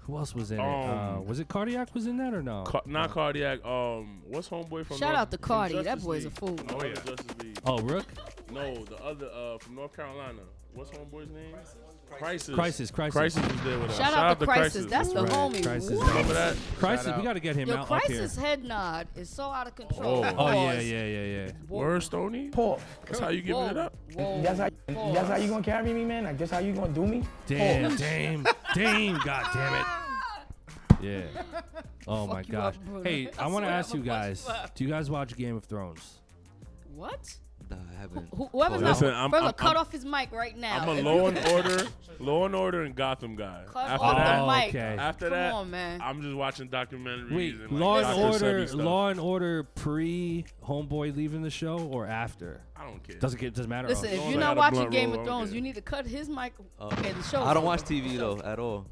Who 0.05 0.17
else 0.17 0.35
was 0.35 0.51
in 0.51 0.59
it? 0.59 0.63
Uh, 0.63 1.17
Um, 1.17 1.25
was 1.25 1.39
it 1.39 1.47
Cardiak 1.47 1.93
was 1.95 2.05
in 2.05 2.17
that 2.17 2.33
or 2.33 2.43
no? 2.43 2.63
Ca- 2.63 2.81
not 2.85 3.09
Cardiak. 3.11 3.65
Um, 3.65 4.21
what's 4.27 4.47
homeboy 4.49 4.85
from? 4.85 4.97
Shout 4.97 5.09
North, 5.09 5.17
out 5.17 5.31
to 5.31 5.37
from 5.37 5.47
Cardi. 5.47 5.75
That 5.75 5.83
Justice 5.85 6.03
boy's 6.05 6.25
a 6.25 6.27
League? 6.27 6.37
fool. 6.37 6.59
Oh, 6.69 6.83
yeah. 6.85 6.93
Justice 6.93 7.35
League. 7.43 7.59
oh, 7.65 7.79
Rook. 7.81 8.05
No, 8.51 8.75
the 8.85 8.97
other 9.03 9.27
uh 9.29 9.57
from 9.57 9.75
North 9.75 9.95
Carolina. 9.95 10.41
What's 10.75 10.91
homeboy's 10.91 11.31
name? 11.31 11.55
Crisis. 12.09 12.55
Crisis, 12.55 12.91
Crisis. 12.91 13.13
Crisis 13.13 13.51
was 13.51 13.61
there 13.63 13.77
with 13.79 13.89
us. 13.89 13.97
Shout, 13.97 14.13
out 14.13 14.39
to 14.39 14.45
Crisis. 14.45 14.85
That's 14.85 15.11
the 15.11 15.23
Right. 15.23 15.31
homie. 15.33 15.63
Crisis. 15.63 15.97
What? 15.99 16.07
Remember 16.07 16.33
that? 16.33 16.55
Crisis. 16.79 17.05
Shout 17.07 17.15
We 17.17 17.19
out. 17.21 17.23
got 17.25 17.33
to 17.33 17.39
get 17.41 17.55
him 17.57 17.67
Yo, 17.67 17.75
out 17.75 17.91
up 17.91 18.01
here. 18.03 18.17
Crisis 18.19 18.37
head 18.37 18.63
nod 18.63 19.07
is 19.15 19.29
so 19.29 19.43
out 19.43 19.67
of 19.67 19.75
control. 19.75 20.23
Oh. 20.25 20.35
Oh 20.37 20.51
yeah, 20.51 20.79
yeah, 20.79 21.05
yeah, 21.05 21.23
yeah. 21.25 21.51
Whoa. 21.67 21.79
Word, 21.79 22.03
Stony. 22.03 22.47
Pause. 22.49 22.81
That's 23.05 23.19
how 23.19 23.29
you 23.29 23.41
giving 23.41 23.55
Whoa. 23.55 23.67
it 23.69 23.77
up. 23.77 23.93
Whoa. 24.13 24.41
That's 24.41 24.59
how, 24.59 24.69
that's 24.87 25.27
how 25.29 25.35
you 25.35 25.49
gonna 25.49 25.63
carry 25.63 25.91
me, 25.93 26.05
man? 26.05 26.23
Like, 26.23 26.37
that's 26.37 26.51
how 26.51 26.59
you 26.59 26.73
gonna 26.73 26.93
do 26.93 27.05
me? 27.05 27.23
Damn, 27.47 27.95
damn, 27.97 28.45
damn, 28.73 29.17
god 29.19 29.45
damn 29.53 29.73
it. 29.81 29.85
Yeah. 31.01 31.23
Oh 32.07 32.25
my 32.25 32.35
Fuck 32.41 32.47
you 32.49 32.57
up, 32.57 32.73
gosh. 32.75 32.81
Bruno. 32.85 33.03
Hey, 33.03 33.29
I 33.37 33.43
I 33.43 33.47
want 33.47 33.65
to 33.65 33.67
swear 33.67 33.77
ask 33.79 33.93
I'ma 33.93 33.97
you 34.03 34.05
guys, 34.09 34.45
you 34.47 34.53
up. 34.53 34.75
do 34.75 34.83
you 34.85 34.89
guys 34.89 35.09
watch 35.11 35.35
Game 35.35 35.55
of 35.57 35.65
Thrones? 35.65 36.19
What? 36.95 37.35
Nah, 37.69 37.77
I 37.77 37.99
haven't. 38.01 38.27
Who- 38.35 38.45
Whoever's 38.51 38.77
Oh, 38.77 38.83
not, 38.83 38.89
listen, 38.89 39.13
I'm- 39.13 39.29
brother, 39.31 39.45
I'm- 39.47 39.53
cut 39.55 39.67
I'm- 39.69 39.77
off 39.77 39.91
his 39.91 40.05
mic 40.05 40.31
right 40.31 40.55
now. 40.57 40.79
I'm 40.79 40.89
a 40.89 41.01
Law 41.01 41.27
and 41.27 41.37
Order, 41.47 41.87
Law 42.19 42.45
and 42.45 42.55
Order, 42.55 42.83
and 42.83 42.95
Gotham 42.95 43.35
guy. 43.35 43.63
Cut 43.67 43.89
After 43.89 44.05
off 44.05 44.17
that, 44.17 44.39
the 44.41 44.47
mic. 44.47 44.69
okay. 44.69 44.97
after 45.01 45.29
Come 45.29 45.37
that, 45.37 45.53
on, 45.53 45.71
man. 45.71 46.01
I'm 46.01 46.21
just 46.21 46.35
watching 46.35 46.69
documentaries. 46.69 47.31
Wait, 47.35 47.55
and 47.55 47.71
like 47.71 47.71
Law 47.71 47.97
and 47.97 48.07
Dr. 48.07 48.21
Order, 48.21 48.67
stuff. 48.67 48.79
Law 48.81 49.09
and 49.09 49.19
Order 49.19 49.63
pre 49.63 50.45
Homeboy 50.63 51.15
leaving 51.15 51.41
the 51.41 51.49
show 51.49 51.79
or 51.79 52.05
after? 52.05 52.61
I 52.75 52.83
don't 52.85 53.01
care. 53.03 53.17
Doesn't 53.17 53.39
get 53.39 53.53
doesn't 53.55 53.69
matter. 53.69 53.87
Listen, 53.87 54.09
if 54.09 54.29
you're 54.29 54.39
not 54.39 54.49
had 54.49 54.57
a 54.57 54.59
watching 54.59 54.75
blunt 54.79 54.91
Game 54.91 55.09
roll, 55.11 55.19
of 55.21 55.25
don't 55.25 55.35
Thrones, 55.37 55.49
care. 55.49 55.55
you 55.55 55.61
need 55.61 55.75
to 55.75 55.81
cut 55.81 56.05
his 56.05 56.29
mic. 56.29 56.53
Uh, 56.79 56.85
Okay, 56.85 57.11
the 57.13 57.23
show. 57.23 57.43
I 57.43 57.53
don't 57.55 57.63
watch 57.65 57.81
TV 57.81 58.17
though 58.17 58.37
at 58.43 58.59
all. 58.59 58.85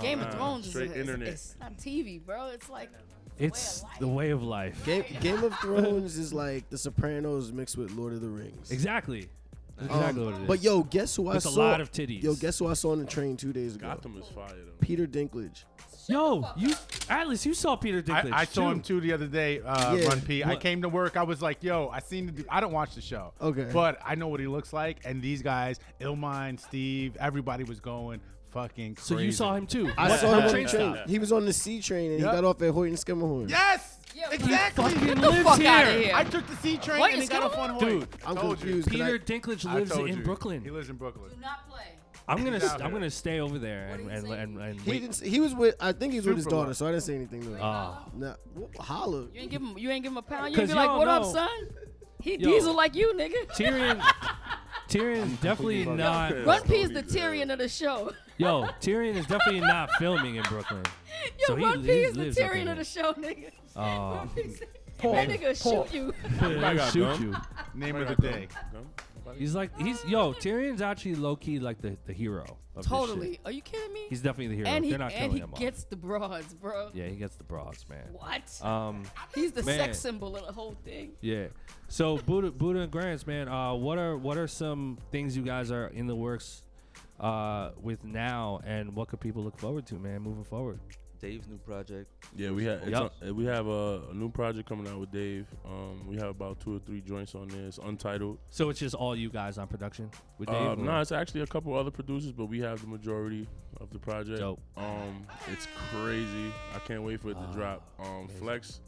Game 0.00 0.20
Nah, 0.20 0.26
of 0.28 0.34
Thrones 0.34 0.64
is 0.66 0.70
straight 0.72 0.90
it's, 0.90 0.98
internet. 0.98 1.28
it's 1.28 1.56
not 1.60 1.76
TV, 1.76 2.18
bro. 2.24 2.46
It's 2.48 2.68
like 2.70 2.90
it's 3.38 3.82
way 3.82 3.90
of 3.90 3.98
the 4.00 4.06
life. 4.06 4.16
way 4.16 4.30
of 4.30 4.42
life. 4.42 4.84
Game, 4.84 5.04
Game 5.20 5.44
of 5.44 5.54
Thrones 5.58 6.16
is 6.18 6.32
like 6.32 6.68
The 6.70 6.78
Sopranos 6.78 7.52
mixed 7.52 7.76
with 7.76 7.92
Lord 7.92 8.12
of 8.12 8.20
the 8.20 8.28
Rings. 8.28 8.70
Exactly. 8.70 9.28
That's 9.76 9.90
Um, 9.92 9.98
exactly 9.98 10.24
what 10.24 10.34
it 10.34 10.40
is. 10.42 10.46
But 10.48 10.62
yo, 10.62 10.82
guess 10.84 11.16
who 11.16 11.28
I 11.28 11.32
saw? 11.32 11.34
With 11.34 11.46
a 11.46 11.48
saw? 11.50 11.60
lot 11.60 11.80
of 11.80 11.90
titties. 11.90 12.22
Yo, 12.22 12.34
guess 12.34 12.58
who 12.60 12.68
I 12.68 12.74
saw 12.74 12.92
on 12.92 13.00
the 13.00 13.06
train 13.06 13.36
two 13.36 13.52
days 13.52 13.74
ago? 13.74 13.88
Gotham 13.88 14.16
is 14.20 14.28
fire 14.28 14.46
though. 14.48 14.72
Peter 14.80 15.06
Dinklage. 15.06 15.64
Yo, 16.06 16.46
you 16.56 16.74
Atlas, 17.08 17.44
you 17.46 17.54
saw 17.54 17.74
Peter 17.76 18.02
Dinklage. 18.02 18.30
I 18.30 18.44
saw 18.44 18.70
him 18.70 18.80
too. 18.82 18.96
too 18.96 19.00
the 19.00 19.12
other 19.14 19.26
day. 19.26 19.60
Uh, 19.62 19.94
Yeah. 19.96 20.06
Run 20.08 20.20
P. 20.20 20.42
I 20.44 20.50
What? 20.50 20.60
came 20.60 20.82
to 20.82 20.88
work. 20.88 21.16
I 21.16 21.22
was 21.22 21.40
like, 21.42 21.62
"Yo, 21.62 21.88
I 21.88 22.00
seen 22.00 22.26
the. 22.26 22.32
dude- 22.32 22.46
I 22.50 22.60
don't 22.60 22.72
watch 22.72 22.94
the 22.94 23.00
show. 23.00 23.32
Okay. 23.40 23.68
But 23.72 23.98
I 24.04 24.14
know 24.14 24.28
what 24.28 24.38
he 24.38 24.46
looks 24.46 24.72
like. 24.74 24.98
And 25.06 25.22
these 25.22 25.40
guys, 25.42 25.80
Illmind, 26.00 26.60
Steve, 26.60 27.16
everybody 27.18 27.64
was 27.64 27.80
going 27.80 28.20
fucking 28.54 28.94
crazy. 28.94 29.14
So 29.14 29.18
you 29.18 29.32
saw 29.32 29.54
him 29.54 29.66
too. 29.66 29.90
I 29.98 30.08
What- 30.08 30.20
saw 30.20 30.28
what 30.28 30.32
him 30.32 30.38
on 30.38 30.44
the 30.46 30.50
train 30.50 30.66
train. 30.68 30.94
stop? 30.94 31.08
He 31.08 31.18
was 31.18 31.32
on 31.32 31.44
the 31.44 31.52
C 31.52 31.80
train 31.82 32.12
and 32.12 32.20
Yep. 32.20 32.30
he 32.30 32.34
got 32.36 32.44
off 32.44 32.62
at 32.62 32.70
Hoyt-Schermerhorn. 32.72 33.50
Yes. 33.50 33.98
Yo, 34.14 34.22
exactly. 34.30 34.84
fucking 34.84 35.04
Get 35.06 35.18
lives 35.18 35.38
the 35.38 35.44
fuck 35.44 35.58
here. 35.58 35.68
outta 35.70 35.92
here. 35.92 36.12
I 36.14 36.22
took 36.24 36.46
the 36.46 36.56
C 36.56 36.76
train 36.78 37.00
What 37.00 37.12
and 37.12 37.20
is 37.22 37.28
he 37.28 37.34
got 37.34 37.42
off 37.42 37.56
going 37.56 37.70
on 37.70 37.76
on? 37.76 37.82
Hoyt. 37.82 37.90
Dude, 38.00 38.08
I'm 38.24 38.36
Told 38.36 38.50
you. 38.60 38.64
confused. 38.82 38.88
'cause 38.88 38.92
Peter 38.96 39.14
I- 39.14 39.18
Dinklage 39.18 39.66
I 39.68 39.74
lives 39.74 39.90
told 39.90 40.08
in 40.08 40.16
you. 40.18 40.22
Brooklyn. 40.22 40.62
He 40.62 40.70
lives 40.70 40.88
in 40.88 40.96
Brooklyn. 40.96 41.30
do 41.34 41.40
not 41.40 41.68
play. 41.68 41.82
I'm 42.26 42.38
gonna 42.42 42.52
He's 42.58 42.64
out 42.64 42.80
I'm 42.80 42.90
here. 42.90 43.00
gonna 43.00 43.10
stay 43.10 43.40
over 43.40 43.58
there 43.58 43.88
What 43.90 44.00
and 44.00 44.08
did 44.08 44.16
and, 44.16 44.26
he 44.26 44.32
say? 44.32 44.38
and, 44.40 44.58
and 44.58 44.80
He 44.80 44.90
wait. 44.90 45.00
didn't. 45.00 45.20
He 45.20 45.40
was 45.40 45.54
with. 45.54 45.74
I 45.78 45.92
think 45.92 46.12
he 46.14 46.20
was 46.20 46.26
with 46.26 46.36
his 46.36 46.44
Super 46.44 46.56
daughter, 46.56 46.68
lot. 46.68 46.76
so 46.76 46.86
I 46.86 46.90
didn't 46.92 47.02
say 47.02 47.14
anything 47.16 47.42
to 47.42 47.48
him. 47.50 47.58
Ah. 47.60 48.04
Nah, 48.14 48.34
wh- 48.56 48.80
holla. 48.80 49.26
You 49.34 49.40
ain't 49.42 49.50
give 49.50 49.60
him. 49.60 49.76
You 49.76 49.90
ain't 49.90 50.02
give 50.04 50.12
him 50.12 50.16
a 50.16 50.22
pound. 50.22 50.54
you 50.54 50.60
ain't 50.60 50.68
be 50.68 50.72
you 50.72 50.78
like, 50.78 50.88
don't 50.88 50.98
"What 51.00 51.08
up, 51.08 51.22
know. 51.22 51.32
son?" 51.32 51.48
He 52.24 52.36
Yo. 52.38 52.48
diesel 52.48 52.74
like 52.74 52.94
you, 52.94 53.12
nigga. 53.12 53.46
Tyrion 53.50 54.00
Tyrion's 54.88 55.38
definitely 55.42 55.84
bugged. 55.84 55.98
not 55.98 56.46
Run 56.46 56.62
P 56.62 56.76
is 56.76 56.88
the 56.88 57.02
Tony's, 57.02 57.14
Tyrion 57.16 57.52
of 57.52 57.58
the 57.58 57.68
show. 57.68 58.12
Yo, 58.38 58.64
Tyrion 58.80 59.14
is 59.16 59.26
definitely 59.26 59.60
not 59.60 59.90
filming 59.98 60.36
in 60.36 60.42
Brooklyn. 60.44 60.82
Yo, 61.38 61.44
So 61.48 61.56
he 61.56 61.64
Run 61.64 61.82
P 61.82 61.86
he 61.88 62.02
is 62.04 62.14
the 62.14 62.22
lives 62.24 62.38
up 62.40 62.50
Tyrion 62.50 62.64
there. 62.64 62.72
of 62.72 62.78
the 62.78 62.84
show, 62.84 63.12
nigga. 63.12 63.50
Oh, 63.76 63.82
Run 64.14 64.28
P 64.30 64.48
said- 64.52 64.68
Paul, 64.96 65.12
that 65.12 65.28
nigga 65.28 65.62
Paul. 65.62 65.84
shoot 65.86 65.94
you. 65.94 66.14
I 66.64 66.74
got 66.76 66.92
shoot 66.94 67.00
gum. 67.04 67.22
you. 67.22 67.36
Name 67.78 67.96
I 67.96 68.00
of 68.00 68.08
the 68.08 68.14
got 68.14 68.22
day. 68.22 68.48
gum. 68.72 68.86
He's 69.38 69.54
like 69.54 69.70
he's 69.80 70.04
yo. 70.04 70.32
Tyrion's 70.32 70.80
actually 70.82 71.14
low 71.16 71.36
key 71.36 71.58
like 71.58 71.80
the, 71.80 71.96
the 72.06 72.12
hero. 72.12 72.44
Of 72.76 72.82
this 72.82 72.86
Totally. 72.90 73.30
shit. 73.32 73.40
Are 73.44 73.52
you 73.52 73.62
kidding 73.62 73.92
me? 73.92 74.00
He's 74.10 74.20
definitely 74.20 74.48
the 74.48 74.56
hero. 74.56 74.68
and 74.68 74.84
he 74.84 74.90
They're 74.90 74.98
not 74.98 75.12
and 75.12 75.18
killing 75.20 75.36
he 75.36 75.38
him 75.42 75.52
off. 75.52 75.60
gets 75.60 75.84
the 75.84 75.94
broads, 75.96 76.54
bro. 76.54 76.90
Yeah, 76.92 77.06
he 77.06 77.14
gets 77.16 77.36
the 77.36 77.44
bras, 77.44 77.84
man. 77.88 78.08
What? 78.12 78.60
Um, 78.68 79.04
He's 79.34 79.52
the 79.52 79.62
man. 79.62 79.78
sex 79.78 79.98
symbol 80.00 80.36
of 80.36 80.44
the 80.46 80.52
whole 80.52 80.76
thing. 80.84 81.12
yeah. 81.20 81.46
So 81.88 82.16
Buda, 82.18 82.50
Buda 82.50 82.80
and 82.80 82.90
Grandz, 82.92 83.26
man. 83.26 83.48
Uh, 83.48 83.74
what 83.74 83.98
are 83.98 84.16
what 84.16 84.36
are 84.38 84.48
some 84.48 84.98
things 85.12 85.36
you 85.36 85.42
guys 85.44 85.70
are 85.70 85.86
in 85.88 86.06
the 86.08 86.16
works 86.16 86.62
uh 87.20 87.70
with 87.80 88.02
now, 88.04 88.60
and 88.66 88.96
what 88.96 89.06
could 89.08 89.20
people 89.20 89.42
look 89.44 89.56
forward 89.58 89.86
to, 89.86 89.94
man, 89.94 90.20
moving 90.22 90.42
forward? 90.44 90.80
Dave's 91.24 91.48
new 91.48 91.56
project. 91.58 92.10
Yeah, 92.36 92.50
we 92.50 92.64
have 92.66 92.82
it's 92.82 92.90
Yup. 92.90 93.14
on- 93.22 93.34
we 93.36 93.44
have 93.46 93.66
a, 93.66 94.02
a 94.10 94.14
new 94.14 94.30
project 94.30 94.68
coming 94.68 94.86
out 94.88 94.98
with 95.00 95.10
Dave. 95.10 95.46
Um, 95.64 96.06
we 96.06 96.16
have 96.16 96.28
about 96.28 96.60
two 96.60 96.76
or 96.76 96.78
three 96.80 97.00
joints 97.00 97.34
on 97.34 97.48
there. 97.48 97.66
It's 97.66 97.78
untitled. 97.78 98.38
So 98.50 98.68
it's 98.70 98.80
just 98.80 98.94
all 98.94 99.16
you 99.16 99.30
guys 99.30 99.56
on 99.58 99.66
production 99.68 100.10
with 100.38 100.48
Dave. 100.48 100.56
Uh, 100.56 100.72
or- 100.72 100.76
no, 100.76 101.00
it's 101.00 101.12
actually 101.12 101.40
a 101.40 101.46
couple 101.46 101.74
other 101.74 101.90
producers, 101.90 102.32
but 102.32 102.46
we 102.46 102.60
have 102.60 102.80
the 102.80 102.86
majority 102.88 103.48
of 103.80 103.90
the 103.90 103.98
project. 103.98 104.38
Dope. 104.40 104.60
Um, 104.76 105.26
it's 105.50 105.66
crazy. 105.90 106.52
I 106.74 106.78
can't 106.80 107.02
wait 107.02 107.20
for 107.20 107.30
it 107.30 107.34
to 107.34 107.40
Ah, 107.40 107.52
drop. 107.52 107.88
Um, 107.98 108.06
amazing. 108.24 108.38
Flex, 108.40 108.80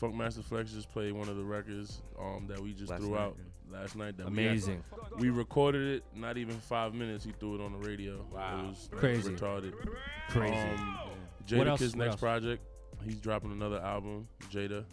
Funkmaster 0.00 0.44
Flex 0.44 0.72
just 0.72 0.90
played 0.92 1.12
one 1.12 1.28
of 1.28 1.36
the 1.36 1.44
records 1.44 2.00
um 2.18 2.46
that 2.48 2.60
we 2.60 2.72
just 2.72 2.90
Last 2.90 3.00
threw 3.02 3.10
night, 3.10 3.20
out 3.20 3.36
last 3.70 3.96
night. 3.96 4.16
That 4.16 4.26
we 4.30 4.32
Amazing. 4.46 4.82
We, 5.18 5.28
recorded 5.30 5.96
it. 5.96 6.04
Not 6.14 6.36
even 6.38 6.54
five 6.56 6.94
minutes. 6.94 7.24
He 7.24 7.32
threw 7.38 7.56
it 7.56 7.60
on 7.60 7.72
the 7.72 7.78
radio. 7.88 8.24
Wow. 8.32 8.60
It 8.64 8.68
was 8.68 8.88
Crazy. 8.92 9.30
retarded. 9.34 9.72
Crazy. 10.30 10.54
Um, 10.54 10.98
What 11.48 11.66
else- 11.68 11.80
Jadakiss 11.80 11.88
what 11.90 11.98
next 11.98 12.10
else? 12.12 12.20
project. 12.20 12.62
He's 13.04 13.16
dropping 13.20 13.52
another 13.52 13.80
album. 13.80 14.28
Jada. 14.50 14.84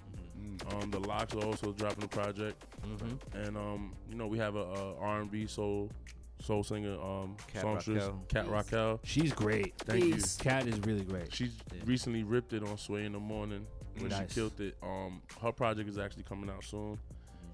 Um, 0.72 0.92
the 0.92 1.00
Lox 1.00 1.34
are 1.36 1.44
also 1.44 1.72
dropping 1.74 2.04
a 2.04 2.08
project, 2.08 2.64
Mm-hmm. 2.88 3.38
and 3.38 3.58
um, 3.58 3.94
you 4.10 4.16
know 4.16 4.28
we 4.28 4.38
have 4.38 4.56
a, 4.56 4.60
a 4.62 4.96
R&B 4.98 5.48
soul 5.48 5.92
soul 6.40 6.64
singer, 6.64 6.94
um, 7.02 7.36
Kat 7.52 7.64
songstress, 7.64 8.04
Raquel. 8.04 8.24
Cat 8.30 8.44
Peace. 8.46 8.52
Raquel. 8.54 9.00
She's 9.04 9.34
great. 9.34 9.74
Thank 9.80 10.04
you. 10.06 10.18
Cat 10.40 10.68
is 10.68 10.80
really 10.82 11.04
great. 11.04 11.34
She's 11.34 11.56
Yeah. 11.74 11.82
recently 11.86 12.24
ripped 12.24 12.54
it 12.54 12.64
on 12.64 12.78
Sway 12.78 13.06
in 13.06 13.14
the 13.14 13.20
Morning 13.20 13.66
when 13.98 14.10
Nice. 14.10 14.30
she 14.30 14.36
killed 14.36 14.60
it. 14.62 14.78
Um, 14.84 15.22
her 15.42 15.52
project 15.52 15.90
is 15.90 15.98
actually 15.98 16.24
coming 16.24 16.50
out 16.50 16.64
soon. 16.64 17.00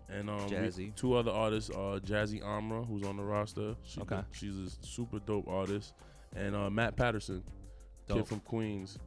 And 0.09 0.29
um, 0.29 0.45
we- 0.45 0.51
Jazzy. 0.51 0.93
two 0.95 1.13
other 1.15 1.31
artists, 1.31 1.69
uh, 1.69 1.99
Jazzy 2.05 2.43
Amra, 2.45 2.83
who's 2.83 3.03
on 3.03 3.15
the 3.15 3.23
roster. 3.23 3.75
She 3.83 4.01
Okay. 4.01 4.21
she's 4.33 4.55
a 4.57 4.69
super 4.85 5.19
dope 5.19 5.47
artist, 5.47 5.93
and 6.35 6.53
uh, 6.53 6.69
Matt 6.69 6.97
Patterson, 6.97 7.41
Dope. 8.07 8.17
kid 8.19 8.27
from 8.27 8.39
Queens. 8.41 8.99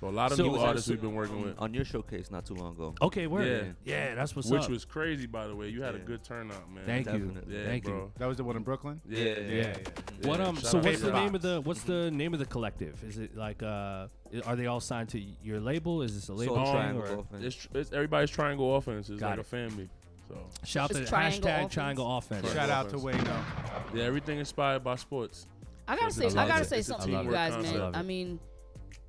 So 0.00 0.08
a 0.08 0.10
lot 0.10 0.32
of 0.32 0.36
So 0.38 0.42
new 0.48 0.56
artists 0.56 0.88
we've 0.90 1.00
been 1.00 1.14
working 1.14 1.40
with, 1.40 1.54
On 1.58 1.72
your 1.72 1.84
showcase 1.84 2.28
not 2.30 2.44
too 2.44 2.54
long 2.54 2.74
ago. 2.74 2.94
Okay, 3.00 3.28
word. 3.28 3.76
Yeah. 3.86 3.94
Yeah, 4.08 4.14
that's 4.16 4.34
what's 4.34 4.50
which 4.50 4.62
up. 4.64 4.70
was 4.70 4.84
crazy, 4.84 5.26
by 5.26 5.46
the 5.46 5.54
way. 5.54 5.68
You 5.68 5.82
had 5.82 5.94
a 5.94 5.98
Yeah. 5.98 6.04
good 6.04 6.24
turnout, 6.24 6.68
man. 6.70 6.84
Thank 6.84 7.06
you. 7.12 7.32
Yeah, 7.48 7.64
Thank 7.64 7.84
bro. 7.84 7.94
you. 7.94 8.12
That 8.18 8.26
was 8.26 8.36
the 8.36 8.42
one 8.44 8.56
in 8.56 8.64
Brooklyn. 8.64 9.00
Yeah, 9.08 9.18
Yeah. 9.24 9.38
Yeah. 9.38 9.76
yeah. 10.22 10.28
What 10.28 10.40
um? 10.40 10.56
Shout 10.56 10.64
So 10.66 10.78
what's 10.80 11.00
the 11.00 11.12
Box. 11.12 11.24
name 11.24 11.34
of 11.36 11.42
the 11.42 11.60
what's 11.60 11.82
the 11.84 12.10
name 12.10 12.32
of 12.34 12.40
the 12.40 12.46
collective? 12.46 13.02
Is 13.04 13.18
it 13.18 13.36
like 13.36 13.62
uh? 13.62 14.08
Are 14.44 14.56
they 14.56 14.66
all 14.66 14.80
signed 14.80 15.10
to 15.10 15.20
your 15.42 15.60
label? 15.60 16.02
Is 16.02 16.14
this 16.16 16.28
a 16.28 16.34
label 16.34 16.56
Soul 16.56 16.64
thing, 16.64 16.74
Triangle 16.74 17.02
or- 17.02 17.18
Offense. 17.20 17.44
It's, 17.44 17.68
it's 17.72 17.92
everybody's 17.92 18.30
triangle 18.30 18.74
offense. 18.76 19.08
It's 19.08 19.20
Got 19.20 19.30
like 19.30 19.38
it. 19.38 19.42
a 19.42 19.44
family. 19.44 19.88
So 20.28 20.36
Shout 20.64 20.90
It's 20.90 20.98
to 20.98 21.04
the 21.04 21.08
Triangle 21.10 21.40
hashtag 21.48 21.56
Offense? 21.58 21.74
Triangle 21.74 22.16
Offense. 22.18 22.52
Shout 22.52 22.68
out 22.70 22.90
to 22.90 22.96
Offense. 22.96 23.22
Wayno. 23.22 23.94
yeah, 23.94 24.04
everything 24.04 24.38
inspired 24.40 24.82
by 24.82 24.96
sports. 24.96 25.46
I 25.88 25.96
gotta 25.96 26.12
say, 26.12 26.24
a- 26.26 26.28
I 26.28 26.32
love 26.32 26.48
gotta 26.48 26.62
it. 26.62 26.68
say 26.68 26.78
It's 26.78 26.88
something 26.88 27.10
to 27.12 27.22
you 27.24 27.30
guys, 27.30 27.62
man. 27.62 27.94
I 27.94 28.02
mean, 28.02 28.40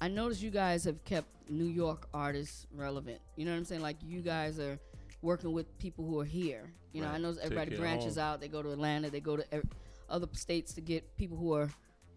I 0.01 0.07
noticed 0.07 0.41
you 0.41 0.51
guys 0.51 0.83
have 0.85 1.03
kept 1.05 1.27
New 1.49 1.65
York 1.65 2.07
artists 2.13 2.67
relevant. 2.73 3.19
You 3.35 3.45
know 3.45 3.51
what 3.51 3.57
I'm 3.57 3.65
saying? 3.65 3.81
Like 3.81 3.97
you 4.05 4.21
guys 4.21 4.59
are 4.59 4.77
working 5.21 5.53
with 5.53 5.77
people 5.79 6.05
who 6.05 6.19
are 6.19 6.25
here. 6.25 6.71
You 6.93 7.01
know, 7.01 7.07
I 7.09 7.17
know 7.17 7.33
everybody 7.41 7.73
it 7.75 7.79
branches 7.79 8.17
out. 8.17 8.39
They 8.41 8.47
go 8.47 8.61
to 8.61 8.71
Atlanta. 8.71 9.09
They 9.09 9.19
go 9.19 9.35
to 9.37 9.53
ev- 9.53 9.65
other 10.09 10.27
states 10.33 10.73
to 10.73 10.81
get 10.81 11.15
people 11.17 11.37
who 11.37 11.53
are 11.53 11.69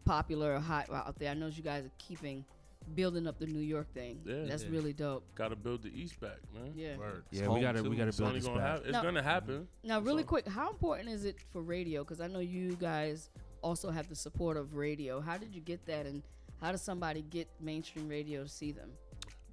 popular 0.05 0.55
or 0.55 0.61
hot 0.61 0.91
out 0.91 1.19
there. 1.19 1.31
I 1.31 1.35
know 1.35 1.47
you 1.49 1.63
guys 1.63 1.85
are 1.85 1.91
keeping 1.99 2.45
building 2.95 3.27
up 3.27 3.39
the 3.39 3.47
New 3.47 3.61
York 3.61 3.93
thing. 3.93 4.21
Yeah. 4.25 4.45
That's 4.47 4.65
Yeah. 4.65 4.71
really 4.71 4.93
dope. 4.95 5.25
Got 5.35 5.49
to 5.49 5.57
build 5.57 5.83
the 5.83 5.91
East 5.91 6.19
back, 6.21 6.39
man. 6.55 6.73
Yeah. 6.75 6.97
Yeah, 7.31 7.49
we 7.49 7.61
gotta 7.61 7.83
we 7.83 7.97
gotta 7.97 8.13
build 8.13 8.29
only 8.29 8.39
this 8.41 8.47
gonna 8.49 8.61
back. 8.61 8.67
happen. 8.69 8.85
It's 8.87 8.93
No. 8.93 9.03
gonna 9.03 9.23
happen. 9.23 9.69
Now, 9.85 10.01
really 10.01 10.23
So- 10.23 10.29
quick, 10.29 10.49
how 10.49 10.71
important 10.71 11.09
is 11.11 11.25
it 11.25 11.37
for 11.53 11.61
radio? 11.61 12.03
Because 12.03 12.21
I 12.21 12.29
know 12.29 12.39
you 12.39 12.77
guys 12.77 13.29
also 13.69 13.91
have 13.91 14.09
the 14.09 14.17
support 14.17 14.57
of 14.57 14.75
radio. 14.75 15.21
How 15.21 15.37
did 15.37 15.55
you 15.55 15.61
get 15.61 15.85
that, 15.87 16.07
and 16.07 16.23
how 16.61 16.73
does 16.73 16.83
somebody 16.83 17.23
get 17.23 17.49
mainstream 17.61 18.09
radio 18.09 18.43
to 18.43 18.49
see 18.49 18.73
them? 18.73 18.91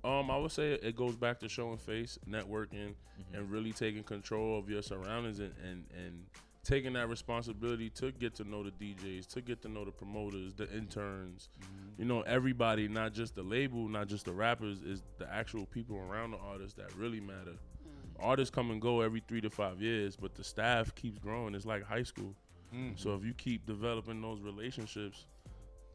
Um, 0.04 0.30
I 0.30 0.38
would 0.38 0.52
say 0.52 0.74
it 0.74 0.96
goes 0.96 1.16
back 1.16 1.40
to 1.40 1.50
showing 1.50 1.78
face, 1.78 2.18
networking, 2.30 2.94
mm-hmm. 2.94 3.36
and 3.36 3.52
really 3.52 3.74
taking 3.74 4.04
control 4.04 4.58
of 4.58 4.70
your 4.70 4.82
surroundings 4.82 5.40
and, 5.40 5.52
and, 5.64 5.84
and 5.98 6.26
taking 6.64 6.94
that 6.94 7.10
responsibility 7.10 7.90
to 7.90 8.12
get 8.12 8.36
to 8.36 8.44
know 8.44 8.64
the 8.64 8.72
DJs, 8.72 9.28
to 9.28 9.42
get 9.42 9.62
to 9.64 9.68
know 9.68 9.84
the 9.84 9.92
promoters, 9.92 10.54
the 10.54 10.72
interns, 10.72 11.50
mm-hmm. 11.60 12.02
you 12.02 12.06
know, 12.06 12.22
everybody, 12.22 12.88
not 12.88 13.14
just 13.14 13.36
the 13.36 13.44
label, 13.44 13.88
not 13.90 14.08
just 14.08 14.26
the 14.26 14.32
rappers, 14.32 14.82
is 14.82 15.04
the 15.18 15.32
actual 15.34 15.66
people 15.66 15.98
around 15.98 16.32
the 16.32 16.38
artists 16.38 16.76
that 16.76 16.96
really 16.96 17.20
matter. 17.20 17.54
Mm. 17.54 18.24
Artists 18.24 18.54
come 18.54 18.72
and 18.72 18.82
go 18.82 19.02
every 19.02 19.24
three 19.28 19.42
to 19.42 19.50
five 19.50 19.82
years, 19.82 20.16
but 20.16 20.36
the 20.36 20.44
staff 20.44 20.94
keeps 20.94 21.18
growing. 21.18 21.56
It's 21.56 21.66
like 21.66 21.84
high 21.84 22.04
school. 22.04 22.36
Mm-hmm. 22.76 22.96
So 22.98 23.16
if 23.16 23.24
you 23.24 23.34
keep 23.34 23.66
developing 23.66 24.22
those 24.22 24.42
relationships, 24.42 25.26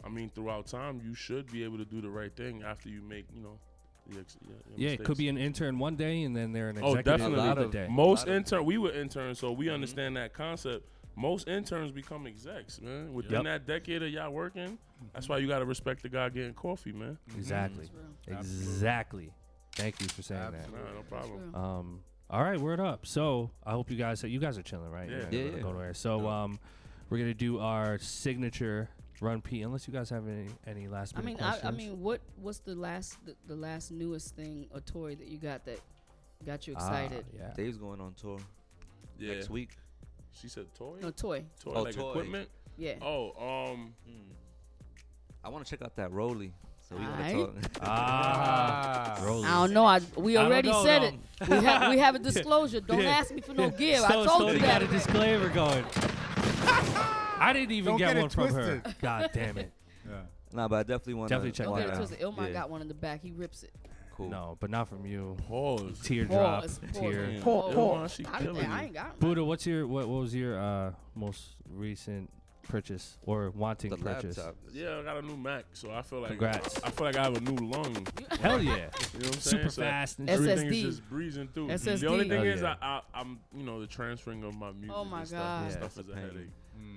I 0.05 0.09
mean, 0.09 0.31
throughout 0.35 0.67
time, 0.67 1.01
you 1.05 1.15
should 1.15 1.51
be 1.53 1.63
able 1.65 1.79
to 1.79 1.85
do 1.85 2.01
the 2.01 2.11
right 2.11 2.35
thing 2.35 2.63
after 2.63 2.89
you 2.89 3.03
make, 3.03 3.27
you 3.35 3.43
know, 3.43 3.59
the 4.09 4.21
ex- 4.21 4.39
yeah, 4.43 4.55
your 4.77 4.89
Yeah, 4.89 4.95
it 4.95 5.05
could 5.05 5.19
be 5.19 5.29
an 5.29 5.37
intern 5.37 5.79
one 5.79 5.97
day, 5.97 6.23
and 6.23 6.35
then 6.35 6.53
they're 6.53 6.71
an 6.71 6.79
Oh, 6.79 6.95
executive 6.95 7.05
definitely. 7.05 7.45
another 7.45 7.65
of- 7.65 7.71
day. 7.71 7.87
Most 7.91 8.21
lot 8.21 8.29
of- 8.29 8.35
intern, 8.35 8.65
we 8.65 8.79
were 8.79 8.93
interns, 8.93 9.39
so 9.39 9.53
we 9.53 9.67
mm-hmm. 9.67 9.75
understand 9.75 10.17
that 10.17 10.33
concept. 10.33 10.89
Most 11.17 11.49
interns 11.49 11.93
become 11.93 12.27
execs, 12.27 12.81
man. 12.81 13.13
Within 13.13 13.33
Yep. 13.33 13.45
that 13.45 13.67
decade 13.67 14.03
of 14.03 14.11
y'all 14.11 14.31
working, 14.31 14.79
that's 15.13 15.29
why 15.29 15.39
you 15.39 15.49
gotta 15.49 15.67
respect 15.67 16.03
the 16.03 16.09
guy 16.09 16.29
getting 16.31 16.55
coffee, 16.55 16.93
man. 16.93 17.19
Exactly. 17.37 17.87
Mm-hmm. 17.87 18.33
That's 18.35 18.49
real. 18.49 18.57
Exactly. 18.59 19.33
Thank 19.73 20.01
you 20.01 20.09
for 20.09 20.23
saying 20.23 20.41
Absolutely. 20.41 20.79
Nah, 20.81 20.95
no 20.95 21.03
problem. 21.03 21.55
Um. 21.55 22.01
All 22.31 22.43
right, 22.45 22.61
word 22.61 22.79
up. 22.79 23.07
So 23.07 23.51
I 23.67 23.73
hope 23.73 23.91
you 23.91 23.97
guys 23.97 24.23
you 24.23 24.39
guys 24.39 24.57
are 24.57 24.63
chilling, 24.63 24.91
right? 24.91 25.09
Yeah. 25.11 25.17
You're 25.31 25.43
Yeah, 25.47 25.63
gonna 25.63 25.79
yeah. 25.79 25.87
Go. 25.89 25.93
So 25.95 26.29
um, 26.29 26.61
we're 27.09 27.19
gonna 27.19 27.35
do 27.35 27.59
our 27.59 27.99
signature 27.99 28.89
run 29.21 29.41
P. 29.41 29.63
Unless 29.63 29.89
you 29.89 29.93
guys 29.93 30.11
have 30.11 30.29
any 30.29 30.47
any 30.67 30.87
last 30.87 31.15
I 31.17 31.21
minute 31.23 31.39
mean, 31.39 31.45
I, 31.45 31.51
questions. 31.59 31.75
I 31.75 31.77
mean, 31.77 32.01
what 32.01 32.21
what's 32.37 32.59
the 32.61 32.75
last 32.77 33.17
the, 33.27 33.35
the 33.49 33.57
last 33.57 33.91
newest 33.91 34.37
thing 34.37 34.67
or 34.73 34.79
toy 34.81 35.17
that 35.17 35.27
you 35.27 35.39
got 35.39 35.65
that 35.67 35.81
got 36.47 36.69
you 36.69 36.75
Ah, 36.79 36.87
excited? 37.03 37.27
yeah. 37.37 37.53
Dave's 37.57 37.79
going 37.79 38.01
on 38.01 38.15
tour 38.15 38.39
Yeah. 39.19 39.35
next 39.35 39.51
week. 39.51 39.71
She 40.33 40.49
said 40.49 40.67
toy? 40.77 40.99
No 41.03 41.11
toy. 41.11 41.45
toy, 41.61 41.73
Oh, 41.75 41.83
like 41.83 41.97
toy. 41.97 42.11
equipment? 42.11 42.49
Yeah. 42.79 42.95
Oh, 43.03 43.33
um, 43.73 43.93
Hmm. 44.07 44.31
I 45.43 45.49
want 45.49 45.65
to 45.67 45.71
check 45.71 45.83
out 45.83 45.97
that 45.97 46.13
ROLI. 46.13 46.53
So 46.91 46.97
we 46.97 47.05
Aight. 47.05 47.39
want 47.39 47.63
to 47.63 47.69
talk. 47.71 47.83
Ah, 47.89 49.17
ROLI. 49.23 49.45
I 49.47 49.51
don't 49.67 49.73
know. 49.73 49.85
I 49.87 50.01
we 50.17 50.37
I 50.37 50.43
don't 50.43 50.51
already 50.53 50.71
know, 50.71 50.85
said 50.85 51.03
though. 51.03 51.07
it. 51.07 51.49
We 51.61 51.65
have 51.65 51.91
we 51.91 51.99
have 51.99 52.15
a 52.17 52.19
disclosure. 52.31 52.81
Don't 52.81 53.01
Yeah. 53.03 53.11
ask 53.11 53.33
me 53.33 53.41
for 53.41 53.55
no 53.55 53.71
gear. 53.71 53.97
I 53.97 54.09
Stone- 54.09 54.27
told 54.27 54.41
Stone 54.43 54.55
you 54.55 54.59
got 54.61 54.81
that. 54.81 54.83
a 54.83 54.87
disclaimer 54.89 55.49
going. 55.51 55.85
I 57.39 57.53
didn't 57.55 57.71
even 57.73 57.93
Don't 57.93 57.99
get 57.99 58.09
get 58.09 58.17
it 58.17 58.21
one 58.21 58.29
from 58.31 58.49
her. 58.55 58.81
twisted. 58.81 59.01
God 59.01 59.31
damn 59.33 59.59
it. 59.59 59.73
Yeah. 60.07 60.15
nah, 60.53 60.69
but 60.69 60.77
I 60.77 60.83
definitely 60.83 61.15
want 61.15 61.29
to. 61.29 61.35
Definitely 61.37 61.53
check 61.53 61.67
Don't 61.67 61.77
that 61.77 61.83
get 61.83 61.89
it 61.89 61.93
out. 61.93 61.97
twisted. 62.09 62.21
Ilmar 62.21 62.47
Yeah. 62.49 62.53
got 62.53 62.71
one 62.71 62.83
in 62.83 62.89
the 62.89 62.95
back. 62.95 63.23
He 63.23 63.31
rips 63.33 63.63
it. 63.63 63.71
Cool. 64.17 64.29
No, 64.29 64.57
but 64.61 64.69
not 64.71 64.89
from 64.89 65.07
you. 65.07 65.37
pause. 65.49 65.99
Teardrop, 66.05 66.63
Pause, 66.63 66.79
pause. 66.93 67.01
tear. 67.01 67.27
Damn. 67.27 67.43
Pause. 67.43 67.75
Ilma, 67.75 68.09
she 68.11 68.27
I, 68.27 68.43
killing 68.43 68.67
I 68.67 68.81
you. 68.81 68.85
ain't 68.87 68.95
got 68.95 69.07
one. 69.07 69.15
Buda, 69.21 69.45
what's 69.45 69.65
your 69.67 69.87
what, 69.87 70.09
what 70.09 70.21
was 70.21 70.35
your 70.35 70.61
uh 70.61 70.93
most 71.15 71.55
recent 71.73 72.29
purchase 72.71 73.19
or 73.23 73.51
wanting 73.51 73.91
The 73.91 73.97
purchase? 73.97 74.37
laptop. 74.39 74.57
Yeah, 74.73 74.99
I 74.99 75.03
got 75.03 75.17
a 75.19 75.23
new 75.23 75.37
Mac, 75.37 75.65
so 75.73 75.91
I 75.91 76.03
feel 76.03 76.21
like 76.21 76.31
Congrats. 76.31 76.83
I 76.83 76.91
feel 76.91 77.07
like 77.07 77.17
I 77.17 77.25
have 77.25 77.37
a 77.37 77.41
new 77.41 77.67
lung. 77.69 78.07
Hell 78.41 78.63
yeah. 78.63 78.71
You 78.73 78.75
know 78.75 78.87
what 78.87 78.87
I'm 79.15 79.23
saying? 79.23 79.41
Super 79.41 79.71
So 79.71 79.83
fast 79.83 80.19
and 80.19 80.29
SSD. 80.29 80.33
Everything 80.33 80.73
is 80.73 80.83
just 80.83 81.09
breezing 81.09 81.49
through. 81.53 81.69
SSD. 81.69 82.01
The 82.01 82.07
only 82.07 82.29
thing 82.29 82.39
Hell 82.39 82.47
is, 82.47 82.63
yeah. 82.63 82.75
I, 82.81 82.87
I, 82.87 83.21
I'm, 83.21 83.41
you 83.55 83.65
know, 83.65 83.81
the 83.81 83.87
transferring 83.87 84.45
of 84.45 84.55
my 84.55 84.73
music. 84.73 84.93
Oh 84.95 85.05
my 85.05 85.21
and 85.21 85.29
stuff, 85.29 85.41
God. 85.41 85.63
and 85.63 85.67
Yeah, 85.67 85.77
stuff 85.77 85.85
it's 85.85 85.99
is 85.99 86.09
a 86.09 86.13
a 86.13 86.15
pain. 86.15 86.25
headache. 86.25 86.51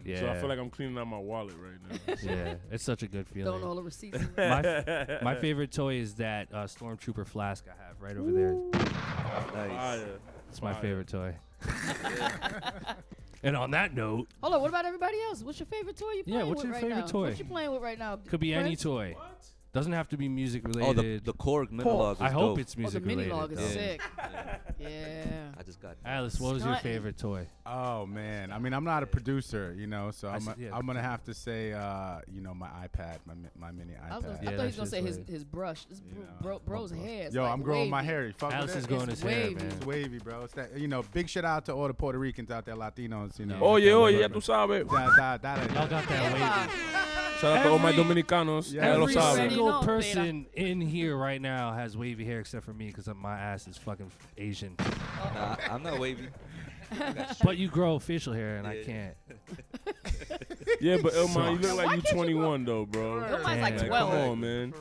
Yeah. 0.06 0.20
So 0.20 0.30
I 0.30 0.38
feel 0.40 0.50
like 0.50 0.60
I'm 0.60 0.70
cleaning 0.70 0.98
out 0.98 1.08
my 1.08 1.18
wallet 1.18 1.56
right 1.58 1.80
now. 2.08 2.14
yeah, 2.24 2.56
it's 2.72 2.84
such 2.84 3.04
a 3.04 3.08
good 3.08 3.28
Throwing 3.28 3.46
feeling. 3.46 3.64
all 3.64 3.76
the 3.76 3.84
receipts. 3.84 4.18
in. 4.18 4.30
my, 4.38 5.20
my 5.22 5.36
favorite 5.36 5.72
toy 5.72 5.96
is 5.96 6.16
that 6.16 6.48
uh, 6.54 6.64
Stormtrooper 6.66 7.26
flask 7.28 7.66
I 7.68 7.88
have 7.88 8.02
right 8.02 8.16
over 8.18 8.32
there. 8.32 8.54
Nice. 8.54 9.72
Fire. 9.72 10.20
It's 10.50 10.62
my 10.62 10.74
Fire. 10.74 10.82
favorite 10.82 11.08
toy. 11.08 11.36
and 13.44 13.56
on 13.58 13.72
that 13.72 13.94
note, 13.94 14.28
Hold 14.42 14.54
on. 14.56 14.62
What 14.62 14.70
about 14.70 14.86
everybody 14.86 15.18
else? 15.30 15.44
What's 15.44 15.60
your 15.60 15.68
favorite 15.68 15.98
toy 15.98 16.12
you 16.12 16.24
Yeah, 16.26 16.34
playing 16.36 16.48
what's 16.50 16.58
with 16.60 16.66
your 16.66 16.74
right 16.74 16.82
favorite 16.82 17.00
now? 17.02 17.08
toy? 17.08 17.30
What 17.30 17.40
you 17.40 17.46
playing 17.46 17.72
with 17.72 17.82
right 17.82 18.00
now? 18.00 18.16
could 18.28 18.40
be 18.40 18.54
any 18.54 18.70
Prince? 18.70 18.84
toy. 18.84 19.16
Doesn't 19.74 19.92
have 19.94 20.08
to 20.10 20.18
be 20.18 20.30
music 20.30 20.62
Oh, 20.66 20.70
related. 20.70 21.26
the 21.26 21.32
the 21.32 21.38
Korg 21.38 21.70
minilogue. 21.72 22.22
I 22.22 22.28
is 22.28 22.34
hope 22.34 22.42
dope. 22.52 22.60
it's 22.60 22.74
Oh, 22.74 22.76
the 22.76 22.82
music 22.82 23.06
mini 23.06 23.16
related. 23.24 23.36
log 23.36 23.52
is 23.54 23.58
though. 23.58 23.66
sick. 23.68 24.02
Yeah. 24.80 24.90
Yeah. 24.90 25.26
I 25.58 25.64
just 25.64 25.80
got. 25.82 25.96
Alice, 26.06 26.40
what 26.40 26.54
was 26.54 26.64
your 26.64 26.74
Stunting. 26.76 26.92
favorite 26.92 27.18
toy? 27.18 27.48
Oh 27.66 28.06
man, 28.06 28.52
I 28.52 28.60
mean, 28.60 28.74
I'm 28.74 28.84
not 28.84 29.02
a 29.02 29.08
producer, 29.08 29.74
you 29.78 29.88
know, 29.88 30.12
so 30.12 30.28
I 30.28 30.34
I'm, 30.36 30.42
see- 30.42 30.52
yeah, 30.60 30.76
I'm 30.76 30.86
gonna 30.86 31.02
have 31.02 31.24
to 31.24 31.34
say, 31.34 31.74
uh, 31.74 32.20
you 32.32 32.42
know, 32.42 32.54
my 32.54 32.68
iPad, 32.68 33.18
my 33.26 33.34
mi- 33.34 33.50
my 33.58 33.72
mini 33.72 33.94
I, 33.96 34.16
was 34.18 34.26
gonna, 34.26 34.38
iPad. 34.38 34.44
Yeah, 34.44 34.50
I 34.50 34.56
thought 34.58 34.62
he 34.62 34.66
was 34.68 34.76
gonna 34.76 34.90
say 34.90 34.98
shit's 35.02 35.08
his, 35.10 35.18
lit. 35.20 35.30
his 35.30 35.44
brush. 35.44 35.86
This 35.86 36.02
You 36.08 36.14
bro, 36.14 36.24
know, 36.24 36.30
bro, 36.42 36.60
bro's 36.66 36.92
my- 36.92 37.00
hair. 37.00 37.28
is 37.30 37.34
Yo, 37.34 37.42
like 37.44 37.52
I'm 37.54 37.62
growing 37.64 37.90
my 37.90 37.98
wavy. 38.02 38.08
hair. 38.08 38.26
You 38.28 38.34
fuck 38.34 38.54
Alice 38.54 38.68
with 38.76 38.78
is 38.78 38.84
it? 38.84 38.88
growing 38.90 39.10
It's 39.10 39.22
his 39.22 39.30
hair, 39.32 39.44
wavy. 39.48 39.56
man. 39.56 39.66
It's 39.66 39.86
wavy, 39.86 40.18
bro. 40.20 40.42
It's 40.44 40.54
that, 40.54 40.78
you 40.78 40.88
know, 40.88 41.04
big 41.14 41.30
shout 41.30 41.46
out 41.46 41.66
to 41.66 41.74
all 41.74 41.88
the 41.88 41.94
Puerto 41.96 42.20
Ricans 42.20 42.52
out 42.52 42.66
there, 42.66 42.76
Latinos, 42.76 43.40
you 43.40 43.46
know. 43.48 43.60
Oye, 43.64 43.86
that 43.86 43.94
oye, 43.96 44.04
way. 44.14 44.20
ya 44.22 44.28
tú 44.28 44.40
sabes. 44.42 44.86
Y'all 44.86 45.16
got 45.16 45.42
that 45.42 45.58
Epa. 45.70 46.34
wavy. 46.34 46.72
Shout 47.40 47.58
out 47.58 47.64
to 47.64 47.70
all 47.72 47.80
my 47.80 47.92
Dominicanos. 47.92 48.72
Yeah. 48.74 48.88
Ya 48.88 48.96
lo 48.98 49.04
Every 49.04 49.16
saben. 49.16 49.36
single 49.50 49.63
Already 49.68 49.86
know, 49.86 49.94
person 49.94 50.46
in 50.54 50.82
here 50.82 51.16
right 51.16 51.42
now 51.42 51.74
has 51.74 51.98
wavy 51.98 52.26
hair 52.26 52.40
except 52.40 52.66
for 52.66 52.74
me 52.74 52.88
because 52.88 53.08
my 53.16 53.38
ass 53.38 53.68
is 53.68 53.78
fucking 53.78 54.12
Asian. 54.38 54.76
Nah, 55.34 55.56
I'm 55.70 55.84
not 55.84 56.00
wavy. 56.00 56.28
But 57.44 57.58
you 57.58 57.68
grow 57.70 58.00
facial 58.00 58.34
hair 58.34 58.58
and 58.58 58.68
I 58.68 58.84
can't. 58.84 59.16
Yeah, 60.82 60.98
but 61.02 61.14
Ilma, 61.14 61.52
you 61.54 61.58
look 61.60 61.78
like 61.78 61.96
you 61.96 62.02
can't 62.02 62.28
you 62.30 62.36
21 62.36 62.66
though, 62.66 62.86
bro. 62.86 63.24
Ilma's 63.24 63.44
like 63.44 63.60
Damn. 63.60 63.62
Like, 63.62 63.88
12. 63.88 64.10
come 64.12 64.20
on, 64.32 64.40
man. 64.40 64.74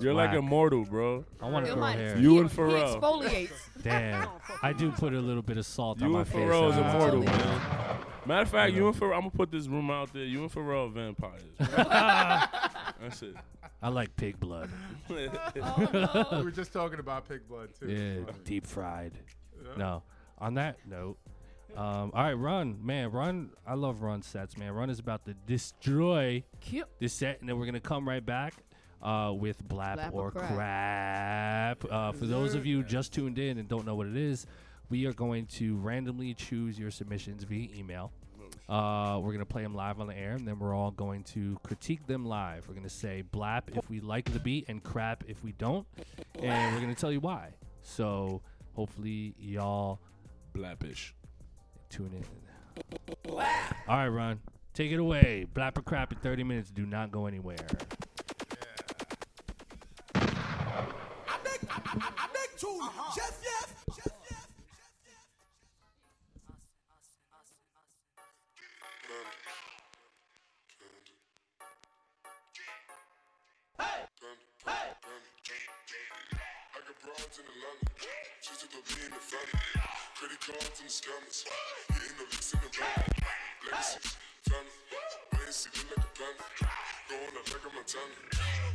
You're 0.00 0.14
like 0.14 0.30
Whack. 0.30 0.38
immortal, 0.38 0.84
bro. 0.84 1.24
I 1.40 1.48
want 1.50 1.66
to 1.66 1.72
grow 1.74 1.82
Ilma- 1.82 1.92
hair. 1.92 2.16
You 2.18 2.34
he- 2.34 2.38
and 2.40 2.50
He 2.50 2.56
Pharrell. 2.56 3.00
exfoliates. 3.00 3.50
Damn. 3.82 4.28
I 4.62 4.72
do 4.72 4.90
put 4.90 5.12
a 5.12 5.18
little 5.20 5.42
bit 5.42 5.58
of 5.58 5.66
salt 5.66 6.00
on 6.00 6.08
You 6.08 6.12
my 6.14 6.20
and 6.20 6.28
face. 6.28 6.36
Pharrell 6.38 6.70
is 6.70 6.76
every 6.78 6.82
now 6.84 6.94
immortal, 6.96 7.22
man. 7.24 7.60
Matter 8.26 8.42
of 8.42 8.48
fact, 8.48 8.72
you 8.74 8.86
and 8.88 8.96
Pharrell, 8.96 9.14
I'm 9.14 9.20
gonna 9.22 9.30
put 9.30 9.50
this 9.50 9.66
rumor 9.66 9.94
out 9.94 10.12
there. 10.14 10.24
You 10.24 10.42
and 10.42 10.52
Pharrell 10.52 10.88
are 10.88 10.92
vampires. 10.92 11.42
That's 13.00 13.22
it. 13.22 13.34
I 13.82 13.88
like 13.88 14.14
pig 14.16 14.38
blood. 14.38 14.70
Oh, 15.10 16.26
we 16.38 16.42
were 16.44 16.50
just 16.50 16.72
talking 16.72 17.00
about 17.00 17.28
pig 17.28 17.46
blood 17.48 17.70
too. 17.78 17.88
Yeah, 17.90 18.32
deep 18.44 18.66
fried. 18.66 19.12
No. 19.76 20.02
On 20.38 20.54
that 20.54 20.78
note, 20.88 21.18
um, 21.76 22.10
all 22.14 22.22
right, 22.24 22.32
run, 22.34 22.78
man, 22.84 23.10
run. 23.10 23.50
I 23.66 23.74
love 23.74 24.02
run 24.02 24.22
sets, 24.22 24.56
man. 24.56 24.72
Run 24.72 24.90
is 24.90 24.98
about 24.98 25.24
to 25.26 25.34
destroy 25.46 26.44
Cute. 26.60 26.86
this 26.98 27.12
set, 27.12 27.40
and 27.40 27.48
then 27.48 27.58
we're 27.58 27.66
gonna 27.66 27.80
come 27.80 28.08
right 28.08 28.24
back. 28.24 28.54
uh, 29.02 29.32
with 29.32 29.66
Blap, 29.66 29.96
Blap 29.96 30.12
or 30.12 30.26
or 30.26 30.30
Crap. 30.30 31.84
Uh, 31.90 32.12
for 32.12 32.26
those 32.26 32.54
of 32.54 32.66
you 32.66 32.82
just 32.82 33.14
tuned 33.14 33.38
in 33.38 33.56
and 33.56 33.66
don't 33.66 33.86
know 33.86 33.94
what 33.94 34.06
it 34.06 34.16
is, 34.16 34.46
we 34.90 35.06
are 35.06 35.12
going 35.14 35.46
to 35.46 35.76
randomly 35.78 36.34
choose 36.34 36.78
your 36.78 36.90
submissions 36.90 37.44
via 37.44 37.68
email. 37.74 38.12
Uh, 38.68 39.18
we're 39.22 39.32
gonna 39.32 39.44
play 39.46 39.62
them 39.62 39.74
live 39.74 40.00
on 40.00 40.06
the 40.06 40.16
air, 40.16 40.32
and 40.32 40.46
then 40.46 40.58
we're 40.58 40.74
all 40.74 40.90
going 40.90 41.24
to 41.24 41.56
critique 41.62 42.06
them 42.06 42.26
live. 42.26 42.68
We're 42.68 42.74
gonna 42.74 42.88
say 42.88 43.24
blap 43.32 43.74
if 43.76 43.88
we 43.88 44.00
like 44.00 44.30
the 44.32 44.38
beat 44.38 44.66
and 44.68 44.82
crap 44.82 45.24
if 45.26 45.42
we 45.42 45.52
don't, 45.52 45.86
and 46.38 46.74
we're 46.74 46.80
gonna 46.80 46.94
tell 46.94 47.10
you 47.10 47.20
why. 47.20 47.54
So 47.82 48.42
hopefully 48.74 49.34
y'all 49.38 49.98
Blappish. 50.54 51.12
Tune 51.90 52.12
in. 52.14 52.24
All 53.28 53.36
right, 53.88 54.08
Ron, 54.08 54.40
take 54.72 54.92
it 54.92 54.98
away. 54.98 55.46
Blapper 55.52 55.78
or 55.78 55.82
crap 55.82 56.12
in 56.12 56.18
30 56.18 56.44
minutes. 56.44 56.70
Do 56.70 56.86
not 56.86 57.10
go 57.10 57.26
anywhere. 57.26 57.66
I 60.14 60.26
got 63.16 63.39
in 77.10 77.42
Atlanta. 77.42 77.90
She's 78.40 78.58
took 78.58 78.70
the 78.70 78.78
lean 78.94 79.06
in 79.06 79.10
the 79.10 79.18
family. 79.18 79.58
Credit 80.14 80.40
cards 80.40 80.78
and 80.78 80.88
the 80.88 80.92
scammers. 80.92 81.44
Hitting 81.90 82.16
the 82.18 82.24
licks 82.30 82.52
in 82.54 82.60
the 82.62 82.70
van. 82.70 83.04
Legacies, 83.66 84.16
family. 84.46 85.50
See, 85.50 85.70
like 85.90 85.98
a 85.98 86.10
planet. 86.14 86.38
Going 87.08 87.34
like 87.34 87.66
a 87.66 87.74
Montana. 87.74 88.69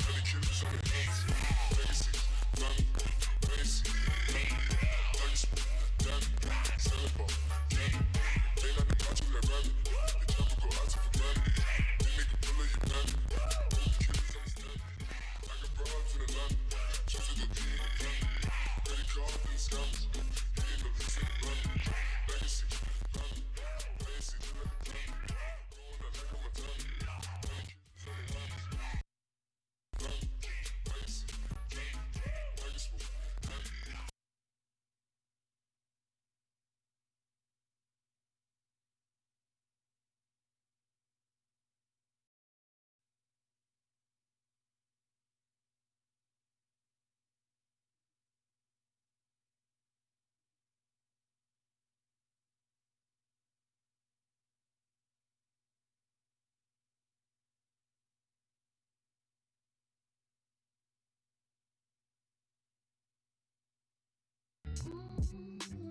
mm-hmm. 64.86 65.85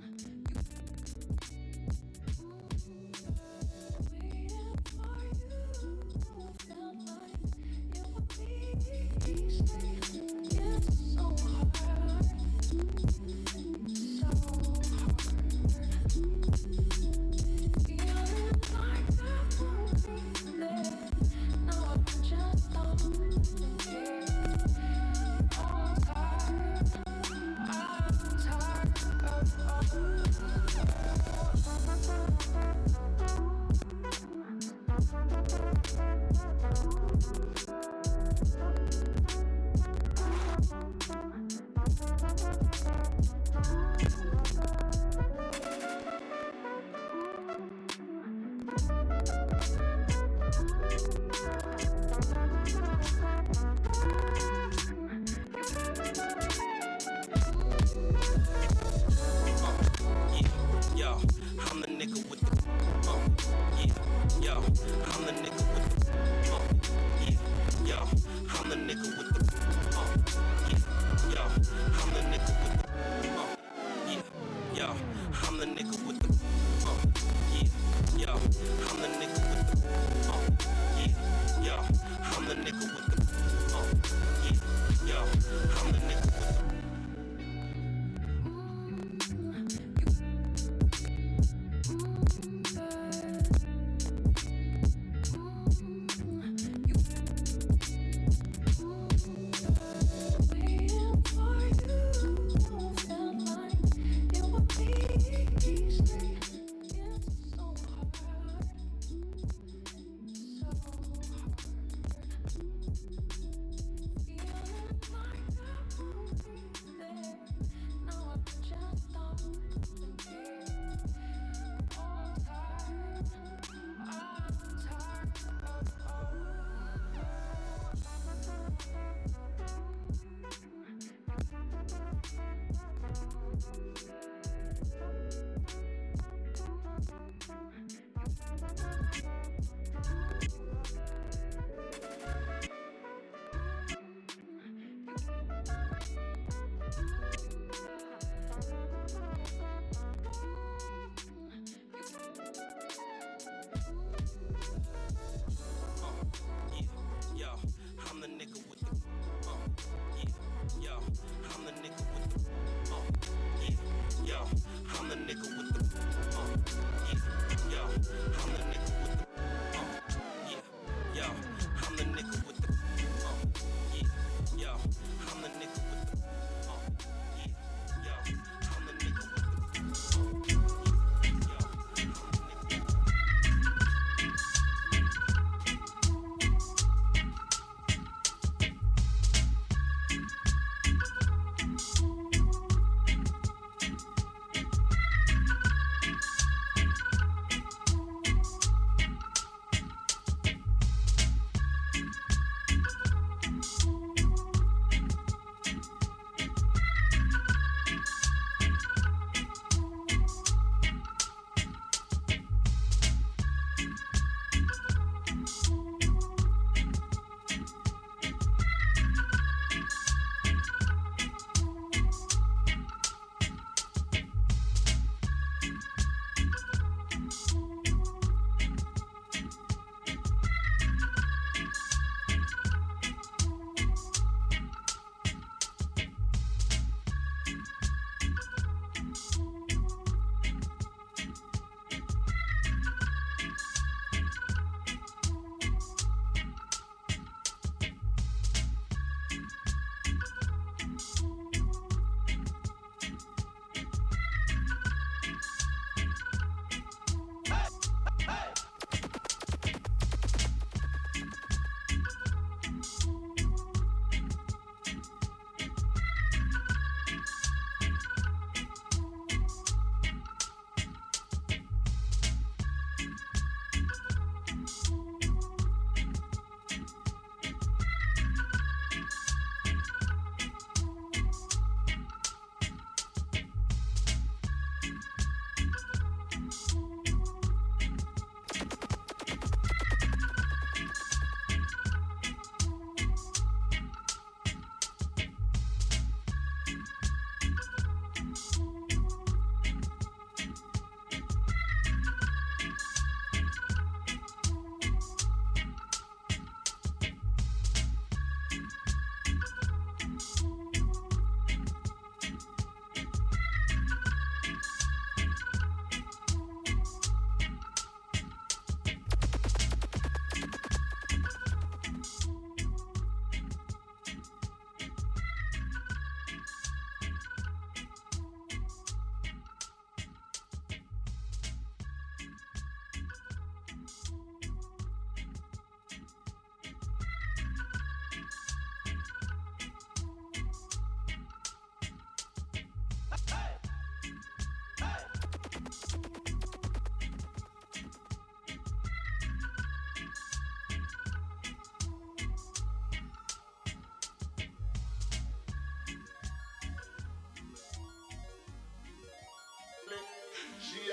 She 360.75 360.91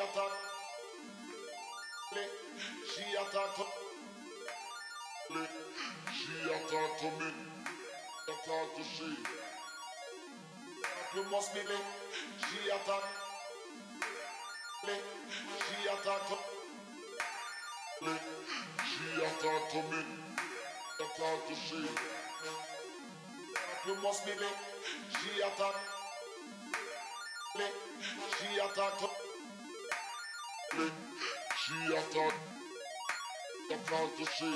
attack 3.17 3.55
to 3.55 3.63
Le, 5.33 5.47
she 6.13 6.41
attack 6.43 6.91
to 6.99 7.07
me. 7.17 7.29
Attack 8.29 8.67
to 8.75 8.83
she. 8.83 9.09
You 11.15 11.23
must 11.31 11.53
be 11.53 11.61
le, 11.61 11.77
she 12.45 12.59
attack. 12.69 13.05
She 14.85 15.79
attack 15.89 16.21
to 16.29 16.35
Le, 18.05 18.13
she 18.85 19.07
attack 19.29 19.61
to 19.71 19.79
me. 19.89 20.01
Attack 20.99 21.39
to 21.47 21.55
she. 21.55 21.81
You 23.87 23.95
must 24.03 24.25
be 24.25 24.31
le, 24.31 24.49
she 25.17 25.31
attack. 25.41 25.75
She 28.37 28.49
attack 28.59 28.93
to 28.99 29.05
Le, 29.05 29.20
Attack 31.89 32.33
to 34.17 34.25
she. 34.37 34.51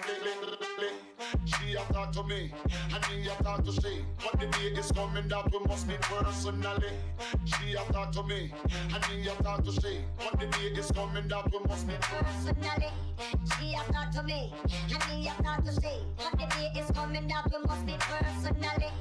link, 0.04 0.42
link, 0.44 0.80
link, 0.80 1.13
She 1.46 1.74
attack 1.74 2.12
to 2.14 2.24
me, 2.24 2.52
and 2.94 3.04
me 3.10 3.28
attack 3.28 3.64
to 3.66 3.72
she. 3.72 4.06
But 4.18 4.40
the 4.40 4.48
day 4.48 4.80
is 4.80 4.92
coming 4.92 5.28
that 5.30 5.52
we 5.52 5.60
must 5.66 5.88
meet 5.88 6.02
personally. 6.02 6.94
She 7.46 7.74
attack 7.74 8.12
to 8.14 8.24
me, 8.24 8.52
and 8.94 9.04
me 9.10 9.28
attack 9.28 9.64
to 9.64 9.72
she. 9.72 10.00
But 10.18 10.40
the 10.40 10.48
day 10.48 10.80
is 10.80 10.92
coming 10.92 11.28
that 11.28 11.52
we 11.52 11.60
must 11.68 11.88
meet 11.88 12.02
personally. 12.02 12.92
She 13.60 13.74
a 13.74 13.92
talk 13.92 14.12
to 14.12 14.24
me, 14.24 14.52
and 14.90 15.04
me 15.10 15.28
a 15.28 15.44
talk 15.44 15.64
to 15.64 15.72
she. 15.72 15.94
But 16.18 16.32
the 16.40 16.46
day 16.56 16.80
is 16.80 16.92
coming 16.92 17.28
that 17.28 17.46
we 17.52 17.60
must 17.66 17.86
be 17.86 17.94
personally. 17.94 18.92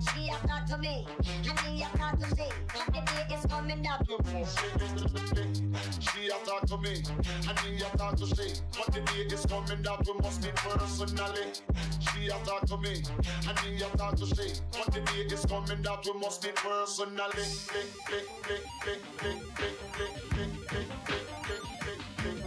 She 0.00 0.28
a 0.28 0.46
talk 0.46 0.66
to 0.66 0.78
me, 0.78 1.06
and 1.48 1.58
me 1.64 1.82
a 1.82 1.98
talk 1.98 2.18
to 2.18 2.26
she. 2.36 2.48
But 2.74 2.86
the 2.86 3.00
day 3.00 3.34
is 3.34 3.46
coming 3.46 3.82
that 3.82 4.02
we 4.08 4.16
must 4.16 4.58
She 6.00 6.28
attack 6.28 6.66
to 6.68 6.78
me, 6.78 7.02
and 7.48 7.58
me 7.64 7.82
attack 7.82 8.16
to 8.16 8.26
she. 8.26 8.60
But 8.76 8.92
the 8.92 9.00
day 9.00 9.34
is 9.34 9.46
coming 9.46 9.82
that 9.82 10.06
we 10.06 10.12
must 10.20 10.42
meet 10.42 10.56
personally. 10.56 11.52
She 12.00 12.26
attack 12.28 12.66
to 12.68 12.76
me, 12.78 13.02
and 13.48 13.58
me 13.64 13.82
attack 13.82 14.16
to 14.16 14.26
she. 14.26 14.60
But 14.72 14.92
the 14.92 15.00
day 15.00 15.34
is 15.34 15.44
coming 15.46 15.82
that 15.82 16.04
we 16.04 16.12
must 16.20 16.44
meet 16.44 16.56
personally. 16.56 17.46
Lick, 17.74 17.90
lick, 18.10 18.28
lick, 18.48 18.62
lick, 18.78 19.02
lick, 19.22 19.38
lick, 19.58 19.76
lick, 19.98 20.14
lick, 20.36 20.52
lick, 20.72 20.88
lick, 21.08 21.62
lick, 21.86 22.24
lick, 22.24 22.37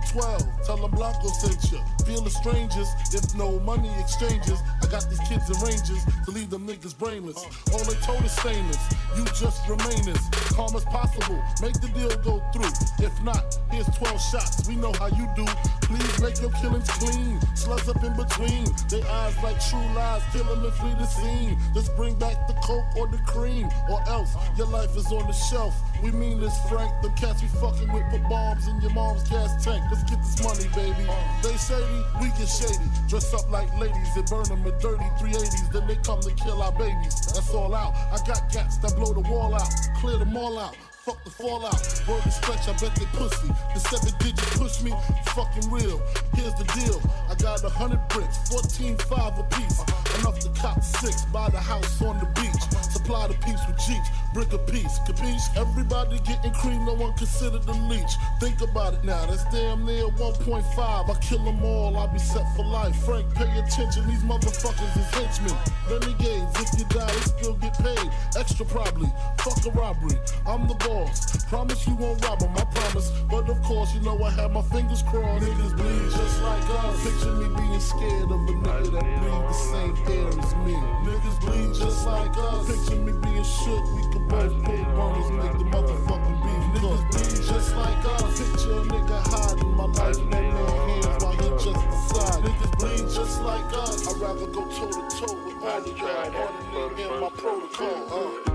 to 0.00 0.18
room 0.18 0.40
112, 0.40 0.66
tell 0.66 0.76
them 0.76 0.90
Blanco 0.92 1.28
sent 1.28 1.72
you. 1.72 1.80
Feel 2.04 2.22
the 2.22 2.30
strangers, 2.30 2.88
if 3.12 3.34
no 3.34 3.60
money 3.60 3.90
exchanges. 3.98 4.58
I 4.82 4.86
got 4.86 5.08
these 5.08 5.20
kids 5.28 5.48
in 5.50 5.56
ranges 5.64 6.04
to 6.24 6.30
leave 6.30 6.50
them 6.50 6.66
niggas 6.66 6.96
brainless. 6.96 7.38
All 7.72 7.84
they 7.84 7.98
told 8.02 8.24
is 8.24 8.32
stainless, 8.32 8.80
you 9.16 9.24
just 9.36 9.68
remain 9.68 10.08
as 10.08 10.20
calm 10.56 10.74
as 10.74 10.84
possible. 10.84 11.42
Make 11.62 11.74
the 11.80 11.88
deal 11.94 12.10
go 12.22 12.42
through. 12.52 12.72
If 13.04 13.14
not, 13.22 13.58
here's 13.70 13.86
12 13.96 14.20
shots, 14.20 14.68
we 14.68 14.76
know 14.76 14.92
how 14.92 15.08
you 15.08 15.28
do. 15.36 15.46
Please 15.82 16.20
make 16.20 16.40
your 16.40 16.52
killings 16.60 16.90
clean, 16.98 17.38
slugs 17.54 17.88
up 17.88 18.02
in 18.02 18.14
between. 18.16 18.66
They 18.88 19.02
eyes 19.02 19.36
like 19.42 19.58
true 19.68 19.86
lies, 19.94 20.22
kill 20.32 20.44
them 20.44 20.64
and 20.64 20.74
flee 20.74 20.94
the 20.94 21.06
scene. 21.06 21.58
Just 21.74 21.94
bring 21.96 22.14
back 22.14 22.46
the 22.48 22.54
coke 22.62 22.84
or 22.96 23.06
the 23.08 23.18
cream, 23.26 23.68
or 23.90 24.00
else 24.08 24.34
your 24.56 24.68
life 24.68 24.96
is 24.96 25.06
on 25.12 25.26
the 25.26 25.32
shelf. 25.32 25.74
We 26.02 26.12
mean 26.12 26.40
this, 26.40 26.56
Frank. 26.68 26.90
Them 27.02 27.12
cats 27.14 27.42
we 27.42 27.48
fucking 27.48 27.92
with 27.92 28.04
put 28.10 28.22
bombs 28.28 28.66
in 28.68 28.80
your 28.80 28.92
mom's 28.92 29.28
gas 29.28 29.62
tank. 29.62 29.82
Let's 29.90 30.04
get 30.04 30.18
this 30.18 30.42
money, 30.42 30.68
baby. 30.74 31.06
They 31.42 31.56
shady, 31.56 32.02
we 32.20 32.28
get 32.38 32.48
shady. 32.48 32.88
Dress 33.08 33.34
up 33.34 33.50
like 33.50 33.68
ladies 33.78 34.16
and 34.16 34.26
burn 34.26 34.44
them 34.44 34.64
in 34.64 34.78
dirty 34.78 35.04
380s. 35.20 35.72
Then 35.72 35.86
they 35.86 35.96
come 35.96 36.20
to 36.20 36.32
kill 36.34 36.62
our 36.62 36.72
babies. 36.72 37.14
That's 37.34 37.50
all 37.50 37.74
out. 37.74 37.94
I 38.12 38.16
got 38.26 38.50
gats 38.50 38.78
that 38.78 38.96
blow 38.96 39.12
the 39.12 39.28
wall 39.28 39.54
out, 39.54 39.68
clear 40.00 40.16
them 40.16 40.36
all 40.36 40.58
out. 40.58 40.76
Fuck 41.04 41.24
the 41.24 41.30
fallout. 41.30 41.80
Word 42.06 42.22
to 42.22 42.30
stretch, 42.30 42.68
I 42.68 42.72
bet 42.72 42.94
they 42.94 43.06
pussy. 43.16 43.48
The 43.72 43.80
seven 43.80 44.12
digits 44.20 44.58
push 44.58 44.82
me, 44.82 44.92
fucking 45.34 45.70
real. 45.70 45.98
Here's 46.34 46.54
the 46.54 46.64
deal. 46.76 47.00
I 47.28 47.34
got 47.36 47.64
a 47.64 47.70
hundred 47.70 48.06
bricks, 48.08 48.36
14 48.50 48.98
five 49.08 49.38
a 49.38 49.42
piece. 49.44 49.80
Enough 50.20 50.38
to 50.40 50.48
cop 50.50 50.82
six, 50.82 51.24
buy 51.26 51.48
the 51.50 51.58
house 51.58 52.02
on 52.02 52.18
the 52.18 52.26
beach. 52.40 52.62
Supply 52.92 53.28
the 53.28 53.34
peeps 53.34 53.60
with 53.66 53.78
jeeps, 53.78 54.08
brick 54.34 54.52
a 54.52 54.58
piece, 54.58 54.98
capiche? 55.00 55.56
Everybody 55.56 56.18
getting 56.20 56.52
cream, 56.52 56.84
no 56.84 56.94
one 56.94 57.14
considered 57.14 57.62
the 57.62 57.72
leech. 57.88 58.12
Think 58.40 58.60
about 58.60 58.94
it 58.94 59.04
now, 59.04 59.24
that's 59.26 59.44
damn 59.52 59.84
near 59.86 60.08
1.5. 60.08 61.10
I 61.10 61.18
kill 61.20 61.44
them 61.44 61.62
all, 61.62 61.96
I'll 61.96 62.08
be 62.08 62.18
set 62.18 62.44
for 62.56 62.64
life. 62.64 62.96
Frank, 63.04 63.32
pay 63.34 63.50
attention, 63.58 64.06
these 64.08 64.22
motherfuckers 64.22 64.92
is 64.98 65.08
henchmen. 65.14 65.56
Renegades, 65.88 66.52
if 66.60 66.78
you 66.78 66.84
die, 66.86 67.06
they 67.06 67.20
still 67.20 67.54
get 67.54 67.78
paid. 67.78 68.10
Extra 68.36 68.66
probably, 68.66 69.08
fuck 69.38 69.64
a 69.66 69.70
robbery. 69.70 70.18
I'm 70.46 70.68
the 70.68 70.74
boss. 70.74 71.44
Promise 71.46 71.86
you 71.86 71.94
won't 71.94 72.22
rob 72.24 72.40
rob 72.42 72.50
'em, 72.50 72.56
I 72.58 72.64
promise. 72.64 73.10
But 73.30 73.48
of 73.48 73.62
course, 73.62 73.94
you 73.94 74.00
know 74.00 74.22
I 74.22 74.30
have 74.30 74.52
my 74.52 74.62
fingers 74.62 75.02
crossed. 75.02 75.44
Niggas 75.44 75.76
bleed 75.76 76.10
just 76.10 76.42
like 76.42 76.70
us. 76.84 77.02
Picture 77.04 77.32
me 77.32 77.48
being 77.56 77.80
scared 77.80 78.30
of 78.30 78.30
a 78.30 78.52
nigga 78.52 78.92
that 78.92 79.20
breathe 79.20 79.48
the 79.48 79.52
same 79.52 79.96
air 80.10 80.28
as 80.28 80.54
me. 80.64 80.74
Niggas 81.06 81.38
bleed 81.40 81.74
just 81.74 82.06
like 82.06 82.36
us. 82.36 82.66
Picture 82.66 83.00
me 83.00 83.12
being 83.12 83.44
shook. 83.44 83.84
We 83.94 84.02
could 84.12 84.26
both 84.28 84.54
pull 84.64 84.84
burners, 84.96 85.30
make 85.30 85.56
the 85.58 85.66
motherfucking 85.74 86.38
beef. 86.44 86.62
Niggas 86.74 87.02
bleed 87.10 87.42
just 87.46 87.70
like 87.76 88.04
us. 88.04 88.38
Picture 88.40 88.72
a 88.72 88.82
nigga 88.92 89.18
hiding 89.32 89.74
my 89.76 89.86
life 89.86 90.18
in 90.18 90.28
man's 90.30 90.70
hands 91.02 91.22
while 91.22 91.32
he 91.32 91.48
just 91.64 91.82
decide. 91.90 92.40
Niggas 92.44 92.72
bleed 92.78 93.06
just 93.16 93.36
like 93.42 93.72
us. 93.72 94.08
I'd 94.08 94.20
rather 94.20 94.46
go 94.46 94.62
toe 94.76 94.90
to 94.90 95.02
toe 95.16 95.34
with 95.44 95.64
all 95.64 95.80
the 95.80 95.90
y'all. 95.96 96.36
All 96.76 96.90
in 96.90 97.20
my 97.20 97.30
protocol. 97.30 97.98
Uh. 98.10 98.50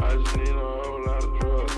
I 0.00 0.16
just 0.16 0.36
need 0.36 0.48
a 0.48 0.58
whole 0.58 1.04
lot 1.04 1.24
of 1.24 1.30
drugs. 1.38 1.74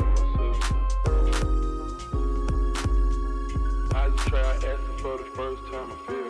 I 3.94 4.08
just 4.10 4.28
try 4.28 4.40
acid 4.40 4.78
for 4.98 5.18
the 5.18 5.24
first 5.24 5.62
time, 5.66 5.90
I 5.90 5.94
feel 6.06 6.29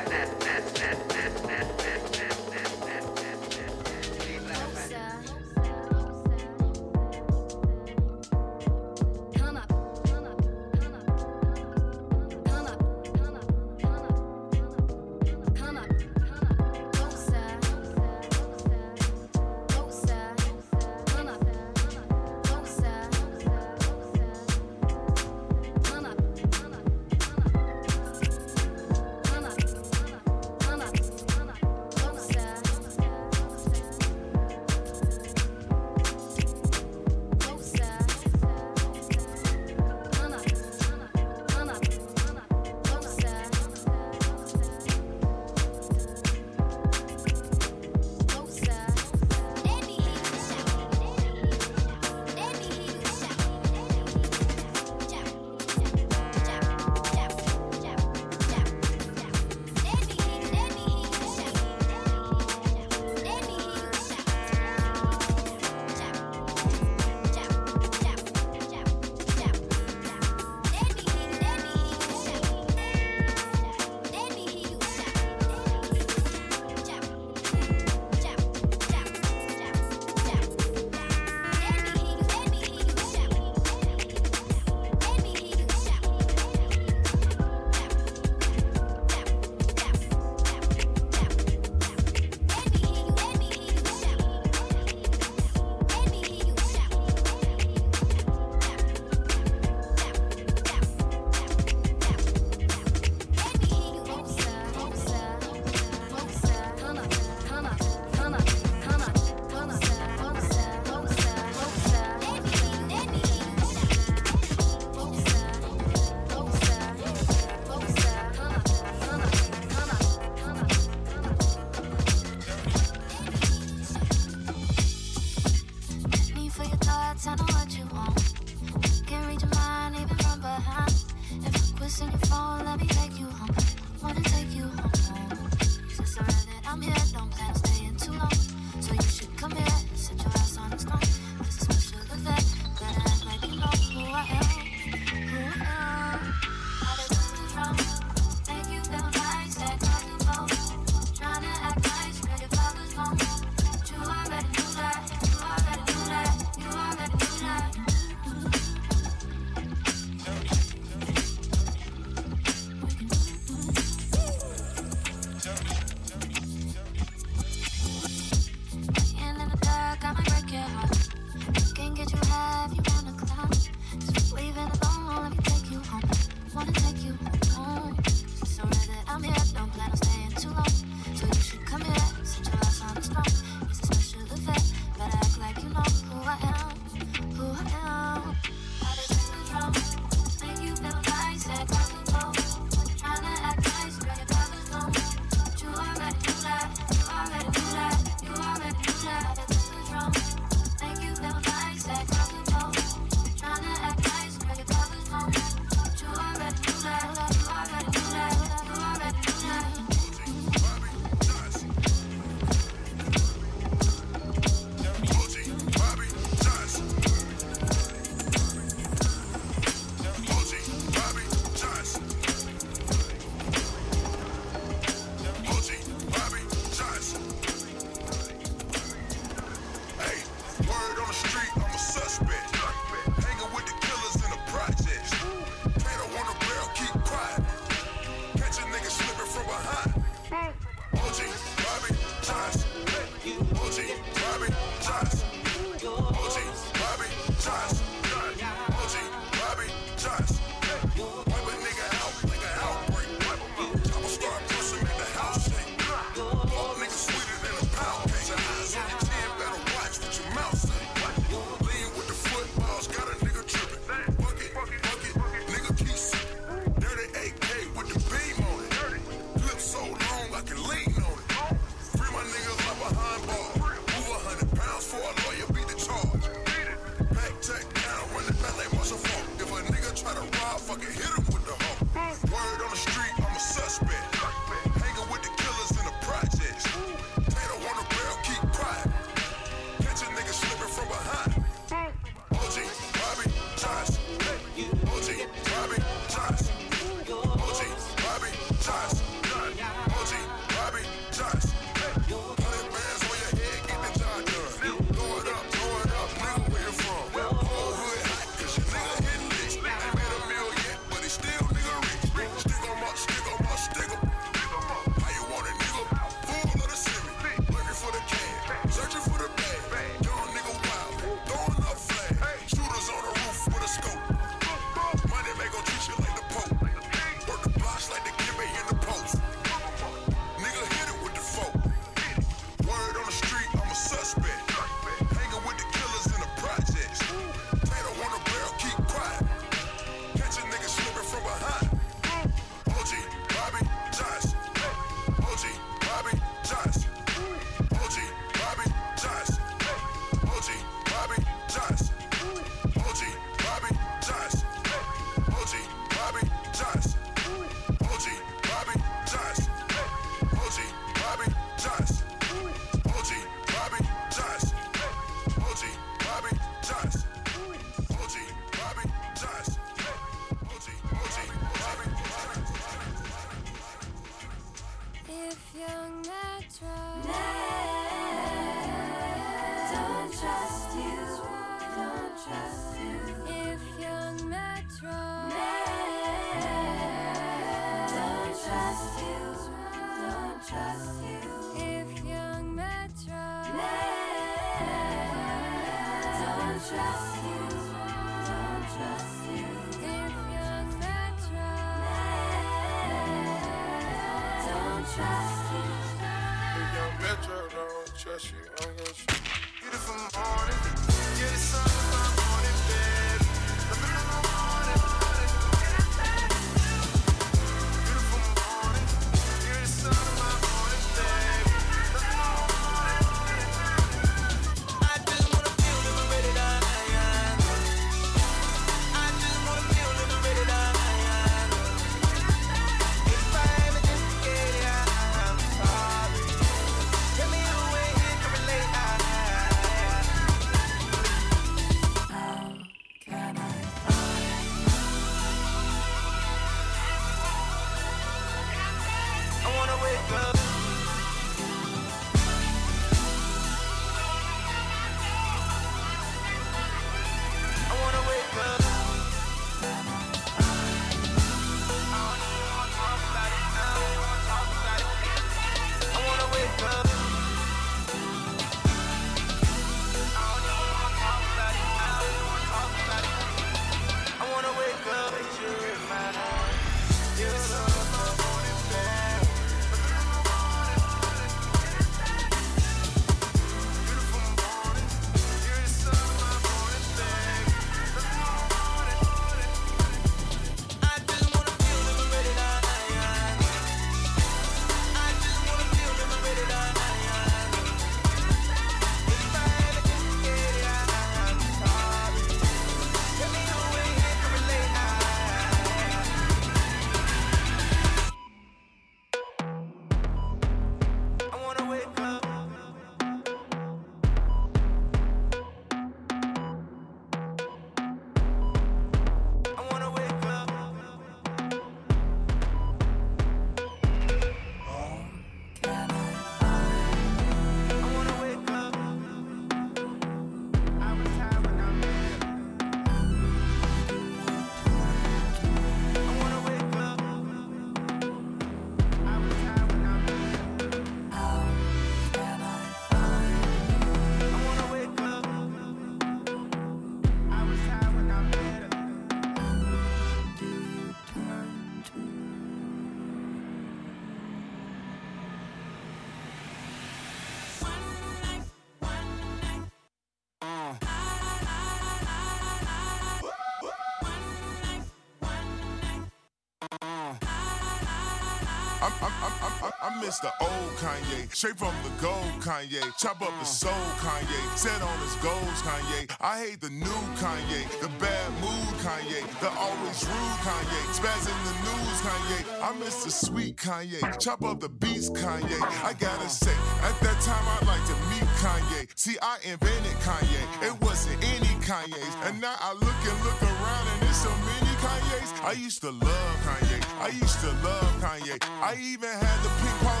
I 570.11 570.13
the 570.27 570.43
old 570.43 570.71
Kanye, 570.75 571.33
straight 571.33 571.57
from 571.57 571.73
the 571.83 571.89
gold 572.01 572.35
Kanye. 572.43 572.83
Chop 572.99 573.21
up 573.21 573.31
the 573.39 573.45
soul 573.45 573.71
Kanye, 574.03 574.57
set 574.57 574.81
on 574.81 574.99
his 574.99 575.15
goals 575.23 575.61
Kanye. 575.63 576.11
I 576.19 576.43
hate 576.43 576.59
the 576.59 576.69
new 576.69 577.01
Kanye, 577.15 577.63
the 577.79 577.87
bad 577.95 578.31
mood 578.43 578.75
Kanye, 578.83 579.23
the 579.39 579.49
always 579.55 580.03
rude 580.03 580.39
Kanye, 580.43 580.81
spaz 580.91 581.23
in 581.31 581.39
the 581.47 581.55
news 581.63 581.99
Kanye. 582.03 582.39
I 582.61 582.77
miss 582.77 583.05
the 583.05 583.11
sweet 583.11 583.55
Kanye, 583.55 584.01
chop 584.19 584.43
up 584.43 584.59
the 584.59 584.67
beats 584.67 585.09
Kanye. 585.09 585.61
I 585.81 585.93
gotta 585.93 586.27
say, 586.27 586.51
at 586.83 586.99
that 586.99 587.21
time 587.21 587.45
I'd 587.47 587.65
like 587.65 587.85
to 587.87 587.95
meet 588.11 588.27
Kanye. 588.43 588.89
See, 588.95 589.15
I 589.21 589.37
invented 589.45 589.95
Kanye, 590.03 590.43
it 590.67 590.81
wasn't 590.81 591.23
any 591.23 591.55
Kanye's, 591.63 592.15
and 592.25 592.41
now 592.41 592.55
I 592.59 592.73
look 592.73 592.99
and 593.07 593.23
look 593.23 593.41
around 593.41 593.87
and 593.93 594.01
there's 594.01 594.17
so 594.17 594.29
many 594.29 594.75
Kanye's. 594.83 595.31
I 595.41 595.53
used 595.53 595.79
to 595.81 595.91
love 595.91 596.35
Kanye, 596.43 596.83
I 596.99 597.07
used 597.07 597.39
to 597.39 597.51
love 597.63 597.91
Kanye. 598.03 598.37
I 598.61 598.75
even 598.75 599.09
had 599.09 599.39
the 599.43 599.49
pink 599.61 600.00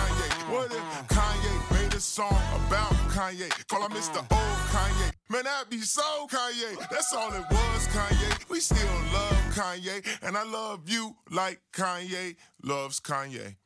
Kanye. 0.00 0.52
What 0.52 0.72
if 0.72 1.08
Kanye 1.08 1.82
made 1.82 1.94
a 1.94 2.00
song 2.00 2.42
about 2.66 2.92
Kanye? 3.10 3.48
Call 3.68 3.84
him 3.86 3.92
Mr. 3.92 4.18
Old 4.18 4.58
Kanye. 4.74 5.12
Man, 5.28 5.44
that'd 5.44 5.70
be 5.70 5.80
so 5.80 6.26
Kanye. 6.26 6.76
That's 6.90 7.12
all 7.14 7.32
it 7.32 7.44
was, 7.50 7.88
Kanye. 7.88 8.48
We 8.48 8.60
still 8.60 8.94
love 9.12 9.36
Kanye, 9.54 10.04
and 10.22 10.36
I 10.36 10.44
love 10.44 10.88
you 10.88 11.16
like 11.30 11.60
Kanye 11.72 12.36
loves 12.62 13.00
Kanye. 13.00 13.56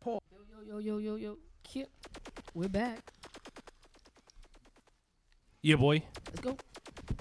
Paul. 0.00 0.22
Yo, 0.32 0.62
yo, 0.62 0.78
yo, 0.78 0.98
yo, 0.98 1.16
yo, 1.16 1.36
Kip. 1.64 1.88
We're 2.54 2.68
back. 2.68 3.12
Yeah, 5.62 5.76
boy. 5.76 6.02
Let's 6.28 6.40
go. 6.40 6.56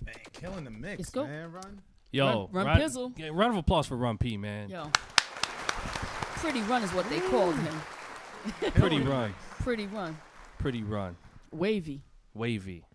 Man, 0.05 0.15
killing 0.33 0.63
the 0.65 0.71
mix, 0.71 0.99
Let's 0.99 1.09
go. 1.09 1.25
man. 1.25 1.51
Run. 1.51 1.81
Yo, 2.15 2.25
Run- 2.25 2.47
Run 2.53 2.65
round- 2.67 2.81
Pizzle. 2.81 3.13
yeah, 3.17 3.27
round 3.33 3.51
of 3.51 3.57
applause 3.57 3.87
for 3.87 3.97
Run 3.97 4.17
P, 4.17 4.37
man. 4.37 4.69
Yo. 4.69 4.89
Pretty 6.37 6.61
Run 6.61 6.81
is 6.83 6.91
what 6.93 7.09
they 7.09 7.19
called 7.19 7.55
him. 7.55 7.81
Pretty 8.73 8.99
run. 9.01 9.33
Pretty 9.59 9.87
Run. 9.87 10.17
Pretty 10.59 10.83
run. 10.83 11.17
Wavy. 11.51 12.03
Wavy. 12.33 12.85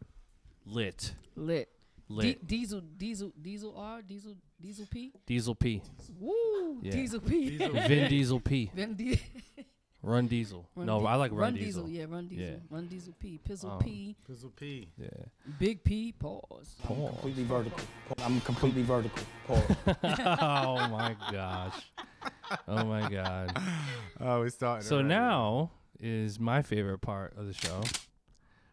Lit. 0.64 1.14
Lit. 1.36 1.68
Lit. 2.08 2.40
D- 2.40 2.46
diesel, 2.60 2.80
Diesel, 2.80 3.32
Diesel 3.40 3.74
R, 3.76 4.00
Diesel, 4.02 4.36
Diesel 4.60 4.86
P. 4.86 5.12
Diesel 5.26 5.54
P. 5.54 5.82
Woo! 6.18 6.78
Yeah. 6.82 6.92
Diesel 6.92 7.20
P. 7.20 7.56
Vin 7.58 8.08
Diesel 8.08 8.40
P. 8.40 8.70
Vin 8.74 8.94
Di- 8.94 9.20
Run 10.02 10.26
Diesel. 10.28 10.66
Run 10.74 10.86
no, 10.86 11.00
Di- 11.00 11.06
I 11.06 11.14
like 11.16 11.30
Run, 11.32 11.40
Run 11.40 11.54
Diesel. 11.54 11.88
Yeah, 11.88 12.04
Run 12.08 12.26
Diesel. 12.26 12.44
Yeah. 12.46 12.56
Run 12.70 12.86
Diesel 12.86 13.14
P. 13.20 13.38
Pizzle 13.46 13.70
Um, 13.72 13.78
P. 13.80 14.16
Pizzle 14.26 14.50
P. 14.56 14.88
Yeah. 14.96 15.08
Big 15.58 15.84
P. 15.84 16.12
Pause. 16.12 16.76
Pause. 16.82 17.10
Completely 17.10 17.44
vertical. 17.44 17.80
I'm 18.22 18.40
completely 18.40 18.82
vertical. 18.82 19.22
Pause. 19.46 19.62
oh 20.40 20.88
my 20.88 21.14
gosh. 21.30 21.92
Oh 22.66 22.84
my 22.84 23.08
god. 23.10 23.56
Oh, 24.22 24.42
we 24.42 24.50
started. 24.50 24.84
So 24.86 24.96
already. 24.96 25.08
now 25.08 25.70
is 25.98 26.38
my 26.40 26.62
favorite 26.62 26.98
part 26.98 27.34
of 27.36 27.46
the 27.46 27.54
show. 27.54 27.80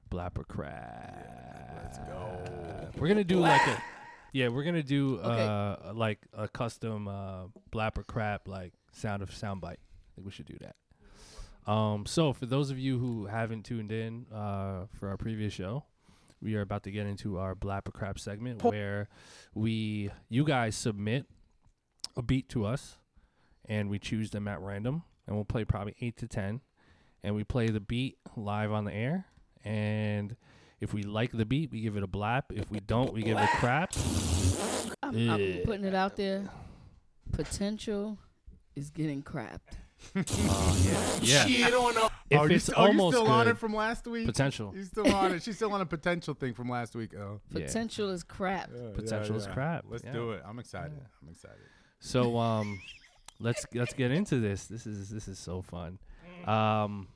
Blapper 0.09 0.45
crap. 0.47 1.79
Let's 1.83 1.97
go. 1.99 2.89
We're 2.97 3.07
gonna 3.09 3.23
do 3.23 3.39
like 3.39 3.65
a 3.67 3.81
yeah, 4.33 4.47
we're 4.49 4.63
gonna 4.63 4.83
do 4.83 5.19
Okay. 5.19 5.45
uh 5.45 5.93
like 5.93 6.19
a 6.33 6.47
custom 6.47 7.07
uh 7.07 7.45
blapper 7.71 8.05
crap 8.07 8.47
like 8.47 8.73
sound 8.93 9.21
of 9.21 9.29
soundbite. 9.31 9.77
I 9.77 10.09
think 10.15 10.25
we 10.25 10.31
should 10.31 10.45
do 10.47 10.57
that. 10.61 10.75
Um 11.67 12.05
so 12.05 12.33
for 12.33 12.45
those 12.45 12.71
of 12.71 12.79
you 12.79 12.97
who 12.97 13.25
haven't 13.25 13.63
tuned 13.63 13.91
in 13.91 14.25
uh 14.33 14.85
for 14.97 15.09
our 15.09 15.17
previous 15.17 15.53
show, 15.53 15.83
we 16.41 16.55
are 16.55 16.61
about 16.61 16.83
to 16.83 16.91
get 16.91 17.05
into 17.05 17.37
our 17.37 17.55
blapper 17.55 17.91
crap 17.93 18.19
segment 18.19 18.63
where 18.63 19.09
we 19.53 20.11
you 20.29 20.43
guys 20.43 20.75
submit 20.75 21.25
a 22.15 22.21
beat 22.21 22.49
to 22.49 22.65
us 22.65 22.97
and 23.65 23.89
we 23.89 23.99
choose 23.99 24.31
them 24.31 24.47
at 24.47 24.61
random 24.61 25.03
and 25.25 25.35
we'll 25.35 25.45
play 25.45 25.65
probably 25.65 25.95
8 25.99 26.17
to 26.17 26.27
10 26.27 26.61
and 27.23 27.35
we 27.35 27.43
play 27.43 27.67
the 27.67 27.79
beat 27.79 28.17
live 28.35 28.71
on 28.71 28.85
the 28.85 28.93
air. 28.93 29.25
And 29.63 30.35
if 30.79 30.93
we 30.93 31.03
like 31.03 31.31
the 31.31 31.45
beat 31.45 31.71
we 31.71 31.81
give 31.81 31.97
it 31.97 32.03
a 32.03 32.07
blap. 32.07 32.43
If 32.51 32.71
we 32.71 32.79
don't 32.79 33.13
we 33.13 33.23
give 33.23 33.37
it 33.37 33.49
crap. 33.57 33.93
I'm, 35.03 35.29
I'm 35.29 35.61
putting 35.65 35.85
it 35.85 35.95
out 35.95 36.15
there. 36.15 36.49
Potential 37.31 38.17
is 38.75 38.89
getting 38.89 39.21
crapped. 39.21 39.75
Oh, 40.15 40.77
yeah 41.21 41.45
yeah 41.45 41.45
Shit 41.45 41.73
on 41.73 41.97
a- 41.97 42.05
if 42.29 42.39
oh, 42.39 42.45
you 42.45 42.55
it's 42.55 42.65
st- 42.65 42.77
oh, 42.77 42.81
you 42.83 42.87
almost 42.89 43.17
still 43.17 43.27
on 43.27 43.47
it 43.47 43.57
from 43.57 43.73
last 43.73 44.05
week? 44.07 44.25
potential 44.25 44.73
You 44.75 44.83
still 44.83 45.13
on 45.13 45.33
it? 45.33 45.43
She's 45.43 45.55
still 45.55 45.71
on 45.73 45.81
a 45.81 45.85
potential 45.85 46.33
thing 46.33 46.53
from 46.53 46.69
last 46.69 46.95
week. 46.95 47.13
Oh, 47.17 47.39
Yeah. 47.51 47.65
Potential 47.65 48.09
is 48.09 48.23
crap. 48.23 48.69
Yeah, 48.73 48.89
Potential 48.93 49.35
yeah, 49.35 49.41
is 49.41 49.47
crap. 49.47 49.85
Let's 49.87 50.03
Yeah. 50.03 50.13
do 50.13 50.31
it. 50.31 50.43
I'm 50.45 50.59
excited. 50.59 50.93
Yeah. 50.97 51.07
I'm 51.21 51.29
excited. 51.29 51.57
so 51.99 52.37
um 52.37 52.79
let's 53.39 53.65
let's 53.73 53.93
get 53.93 54.11
into 54.11 54.39
this 54.39 54.65
this 54.67 54.85
is 54.87 55.09
this 55.09 55.27
is 55.27 55.37
so 55.39 55.61
fun 55.61 55.99
um 56.45 57.07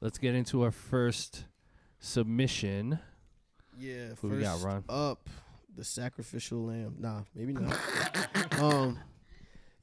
let's 0.00 0.18
get 0.18 0.34
into 0.34 0.62
our 0.62 0.70
first 0.72 1.44
submission 1.98 2.98
Yeah, 3.78 4.08
Who 4.20 4.28
first 4.30 4.36
we 4.36 4.42
got, 4.42 4.62
Ron? 4.62 4.84
up, 4.88 5.28
the 5.76 5.84
sacrificial 5.84 6.64
lamb. 6.66 6.96
Nah, 6.98 7.22
maybe 7.34 7.52
not. 7.52 7.76
um, 8.60 8.98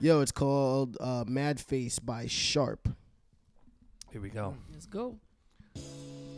yo, 0.04 0.20
it's 0.20 0.34
called 0.34 0.98
uh, 1.00 1.24
Mad 1.26 1.62
Face 1.62 1.98
by 1.98 2.28
Sharp. 2.28 2.90
here 4.12 4.20
we 4.22 4.30
go 4.30 4.56
Let's 4.74 4.86
go. 4.86 5.16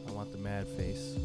i 0.08 0.12
want 0.12 0.32
the 0.32 0.38
mad 0.38 0.68
face 0.68 1.16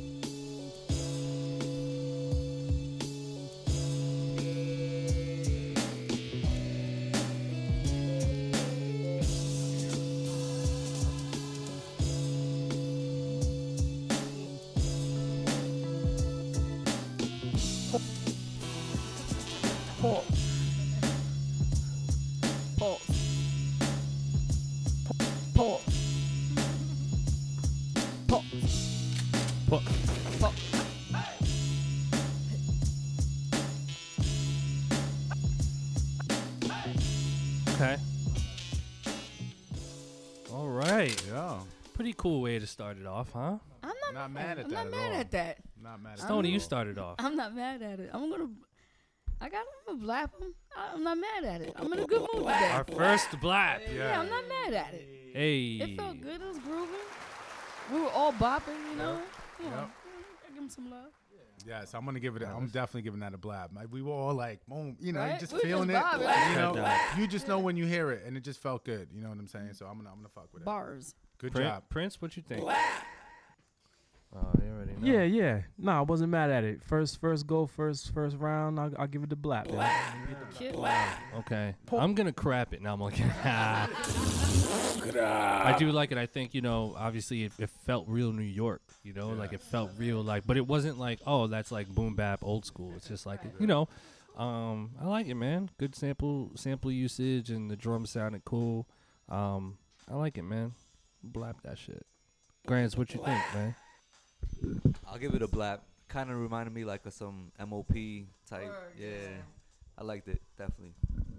cool 42.21 42.41
way 42.43 42.59
to 42.59 42.67
start 42.67 42.99
it 42.99 43.07
off 43.07 43.33
huh 43.33 43.57
I'm 43.83 43.93
not, 44.05 44.15
Not 44.15 44.31
mad 44.33 44.59
at 44.59 44.65
I'm 44.67 44.71
that 44.71 44.75
not 44.77 44.87
at 44.87 44.91
mad 44.91 45.13
all. 45.13 45.21
at 45.21 45.31
that. 45.31 45.59
Not 45.83 46.03
mad 46.03 46.13
at 46.15 46.19
Stony, 46.21 46.49
you 46.51 46.57
all. 46.57 46.61
started 46.61 46.99
off 46.99 47.17
I'm 47.19 47.35
not 47.37 47.55
mad 47.55 47.81
at 47.83 47.99
it. 48.01 48.11
I'm 48.13 48.31
gonna. 48.31 48.49
I 49.41 49.49
got. 49.49 49.65
I'm 49.89 49.99
gonna 49.99 50.07
blap 50.07 50.39
him. 50.43 50.55
I'm 50.77 51.03
not 51.03 51.17
mad 51.19 51.45
at 51.45 51.61
it. 51.63 51.73
I'm 51.77 51.91
in 51.93 51.99
a 52.01 52.07
good 52.07 52.21
mood 52.21 52.45
today. 52.47 52.71
our 52.73 52.85
first 52.85 53.29
blap 53.41 53.81
yeah. 53.95 54.21
I'm 54.21 54.29
not 54.29 54.45
mad 54.49 54.75
at 54.75 54.93
it. 54.95 55.09
hey 55.33 55.77
It 55.81 55.97
felt 55.97 56.21
good. 56.21 56.41
It 56.43 56.47
was 56.47 56.59
grooving. 56.59 56.95
We 57.93 58.01
were 58.01 58.11
all 58.11 58.33
bopping, 58.35 58.79
you 58.91 58.97
know. 58.99 59.19
Come 59.57 59.67
on. 59.69 59.73
Yep. 59.73 59.91
I 60.47 60.49
give 60.55 60.63
him 60.63 60.69
some 60.69 60.91
love. 60.91 61.07
Yes, 61.67 61.95
I'm 61.95 62.05
gonna 62.05 62.21
give 62.21 62.37
it. 62.37 62.43
A, 62.43 62.49
I'm 62.49 62.67
definitely 62.69 63.03
giving 63.03 63.21
that 63.21 63.35
a 63.35 63.39
blab. 63.39 63.75
Like, 63.77 63.89
we 63.91 64.01
were 64.03 64.13
all 64.13 64.35
like, 64.35 64.61
boom, 64.67 64.97
you 65.01 65.13
know, 65.13 65.21
Right? 65.21 65.39
just 65.39 65.53
We 65.53 65.61
feeling 65.61 65.89
just 65.91 66.15
it. 66.21 66.51
You 66.51 66.57
know, 66.57 66.97
you 67.19 67.27
just 67.27 67.49
know 67.49 67.59
when 67.59 67.77
you 67.77 67.85
hear 67.87 68.11
it, 68.13 68.25
and 68.27 68.37
it 68.37 68.45
just 68.45 68.61
felt 68.63 68.85
good. 68.85 69.09
You 69.15 69.21
know 69.23 69.29
what 69.29 69.39
I'm 69.39 69.47
saying? 69.47 69.75
So 69.75 69.87
I'm 69.87 69.99
gonna, 69.99 70.11
I'm 70.11 70.17
gonna 70.17 70.29
fuck 70.35 70.49
with 70.53 70.63
it. 70.63 70.65
Bars. 70.65 71.15
Good 71.41 71.53
Prin- 71.53 71.67
job. 71.67 71.83
prince 71.89 72.21
what 72.21 72.37
you 72.37 72.43
think 72.43 72.63
oh 74.37 74.53
you 74.63 74.71
already 74.71 74.93
know 74.93 74.99
Yeah, 75.07 75.23
yeah. 75.23 75.63
No, 75.79 75.93
I 75.93 76.01
wasn't 76.03 76.31
mad 76.31 76.51
at 76.51 76.65
it. 76.65 76.83
First, 76.85 77.21
first 77.21 77.47
go, 77.47 77.67
first, 77.67 78.13
first 78.13 78.37
round. 78.37 78.79
I'll, 78.79 78.93
I'll 78.99 79.07
give 79.07 79.23
it 79.23 79.31
the 79.31 79.37
blap. 79.37 79.73
Yeah. 79.73 80.13
Kid. 80.55 80.77
Okay. 81.39 81.75
I'm 81.93 82.15
gonna 82.15 82.33
crap 82.33 82.75
it 82.75 82.83
now. 82.83 82.95
I'm 82.95 83.01
like, 83.01 83.19
I 83.45 83.89
do 85.79 85.91
like 85.91 86.13
it. 86.13 86.19
I 86.19 86.27
think 86.27 86.55
you 86.55 86.61
know, 86.61 86.95
obviously, 86.97 87.45
it, 87.45 87.53
it 87.59 87.71
felt 87.71 88.07
real 88.09 88.33
New 88.33 88.43
York. 88.43 88.83
You 89.03 89.15
know, 89.15 89.31
like 89.31 89.53
it 89.53 89.61
felt 89.61 89.91
real, 89.97 90.23
like, 90.23 90.47
but 90.47 90.57
it 90.57 90.67
wasn't 90.67 90.99
like, 90.99 91.21
oh, 91.27 91.47
that's 91.47 91.73
like 91.73 91.89
boom 91.89 92.15
bap 92.15 92.41
old 92.43 92.65
school. 92.67 92.93
It's 92.97 93.09
just 93.09 93.27
like, 93.27 93.41
you 93.59 93.67
know, 93.67 93.89
um, 94.37 94.91
I 95.01 95.07
like 95.07 95.27
it, 95.27 95.35
man. 95.35 95.71
Good 95.79 95.95
sample 95.95 96.53
sample 96.55 96.93
usage, 96.93 97.51
and 97.51 97.71
the 97.71 97.77
drum 97.77 98.07
sounded 98.07 98.45
cool. 98.45 98.87
Um, 99.29 99.79
I 100.11 100.15
like 100.15 100.39
it, 100.39 100.43
man. 100.43 100.73
Blap 101.27 101.57
that 101.65 101.79
shit. 101.79 102.05
Grandz, 102.67 102.97
what 102.97 103.13
you 103.15 103.21
think, 103.25 103.41
man? 103.55 103.75
I'll 105.07 105.19
give 105.19 105.35
it 105.35 105.43
a 105.43 105.49
blap. 105.49 105.81
Kind 106.09 106.31
of 106.31 106.39
reminded 106.39 106.75
me 106.75 106.85
like 106.85 107.05
of 107.07 107.13
some 107.13 107.53
MOP 107.59 107.93
type. 108.49 108.65
Word, 108.65 108.75
yeah. 108.99 109.07
yeah. 109.09 109.29
I 109.99 110.05
liked 110.05 110.29
it 110.29 110.41
definitely. 110.59 110.95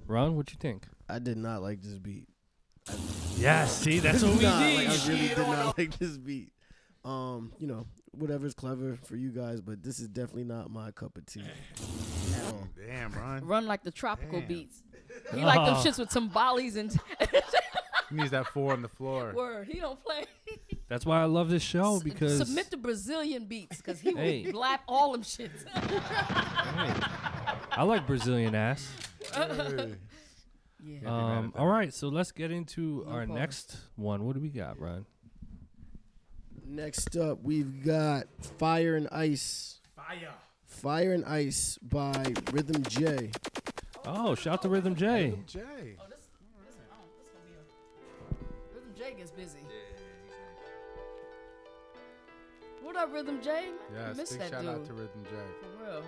Ron, 0.08 0.36
what 0.36 0.52
you 0.52 0.58
think? 0.60 0.86
I 1.10 1.20
did 1.20 1.38
not 1.38 1.62
like 1.62 1.82
this 1.82 1.98
beat. 1.98 2.28
Yeah, 3.38 3.66
see, 3.66 4.00
that's 4.00 4.24
what 4.24 4.36
we 4.38 4.44
Nah, 4.44 4.60
need. 4.60 4.88
Like, 4.88 5.00
I 5.00 5.08
really 5.08 5.28
did 5.30 5.38
not 5.38 5.78
like 5.78 5.98
this 5.98 6.18
beat. 6.18 6.52
Um, 7.04 7.52
you 7.58 7.66
know, 7.68 7.88
whatever's 8.12 8.54
clever 8.54 8.98
for 9.04 9.16
you 9.16 9.30
guys, 9.32 9.62
but 9.62 9.82
this 9.84 10.00
is 10.00 10.08
definitely 10.08 10.44
not 10.44 10.70
my 10.70 10.92
cup 10.92 11.18
of 11.18 11.26
tea. 11.26 11.44
Oh. 12.48 12.68
Damn, 12.88 13.12
Ron. 13.14 13.46
Run 13.46 13.66
like 13.68 13.84
the 13.84 13.92
tropical 13.92 14.40
Damn. 14.40 14.48
beats. 14.48 14.84
He 15.34 15.42
like 15.44 15.66
them 15.66 15.76
Oh. 15.78 15.84
shits 15.84 15.98
with 16.00 16.12
some 16.12 16.30
timbales 16.30 16.76
and 16.78 16.92
He 18.12 18.18
needs 18.18 18.32
that 18.32 18.48
four 18.48 18.74
on 18.74 18.82
the 18.82 18.90
floor. 18.90 19.32
word. 19.36 19.68
He 19.68 19.80
don't 19.80 20.00
play. 20.04 20.26
That's 20.90 21.06
why 21.06 21.22
I 21.22 21.26
love 21.26 21.50
this 21.50 21.64
show 21.64 22.00
because 22.04 22.38
Submit 22.38 22.70
the 22.70 22.78
Brazilian 22.78 23.46
beats 23.46 23.78
because 23.78 24.00
he 24.02 24.14
Hey. 24.14 24.44
will 24.46 24.52
blap 24.62 24.80
all 24.88 25.14
them 25.14 25.24
shits. 25.24 25.66
I 27.72 27.84
like 27.84 28.06
Brazilian 28.06 28.54
ass. 28.56 28.88
yeah. 30.84 31.00
Um, 31.06 31.54
all 31.56 31.68
right, 31.68 31.94
so 31.94 32.10
let's 32.10 32.32
get 32.32 32.52
into 32.52 33.04
No 33.08 33.12
our 33.14 33.26
pause. 33.26 33.36
next 33.36 33.78
one. 33.96 34.26
What 34.26 34.36
do 34.36 34.42
we 34.42 34.50
got, 34.50 34.80
Ron? 34.80 35.06
Next 36.66 37.16
up, 37.18 37.40
we've 37.44 37.84
got 37.86 38.26
Fire 38.58 38.96
and 38.96 39.08
Ice. 39.12 39.80
Fire. 39.96 40.30
Fire 40.66 41.14
and 41.14 41.26
Ice 41.26 41.78
by 41.82 42.34
Rhythm 42.52 42.84
J. 42.84 43.32
Oh, 44.06 44.36
shout 44.36 44.62
to 44.64 44.70
Rhythm 44.70 44.96
J. 44.96 45.36
Jay. 45.46 45.98
Oh, 46.00 46.06
a. 49.12 49.18
Rhythm 49.18 49.18
J 49.18 49.18
gets 49.18 49.32
busy. 49.32 49.60
What 52.82 52.96
up, 52.96 53.14
Rhythm 53.14 53.42
Jay? 53.42 53.70
Man, 53.94 54.04
I 54.04 54.08
Yes, 54.10 54.18
miss 54.18 54.30
big 54.32 54.40
that 54.40 54.50
shout 54.52 54.62
dude. 54.62 54.70
out 54.70 54.86
to 54.86 54.94
Rhythm 54.94 55.24
Jay. 55.26 55.48
For 55.62 55.84
real. 55.84 56.04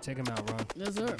Right, 0.00 0.16
take 0.16 0.18
him 0.18 0.28
out, 0.32 0.50
Ron. 0.50 0.66
Yes, 0.76 0.94
sir. 0.94 1.16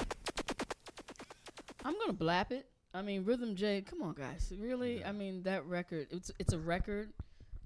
I'm 1.83 1.95
gonna 1.99 2.13
blap 2.13 2.51
it. 2.51 2.67
I 2.93 3.01
mean, 3.01 3.23
Rhythm 3.23 3.55
J. 3.55 3.81
Come 3.81 4.01
on, 4.01 4.13
guys. 4.13 4.51
Really? 4.57 5.03
I 5.03 5.11
mean, 5.11 5.43
that 5.43 5.65
record. 5.65 6.07
It's 6.11 6.31
it's 6.39 6.53
a 6.53 6.59
record. 6.59 7.11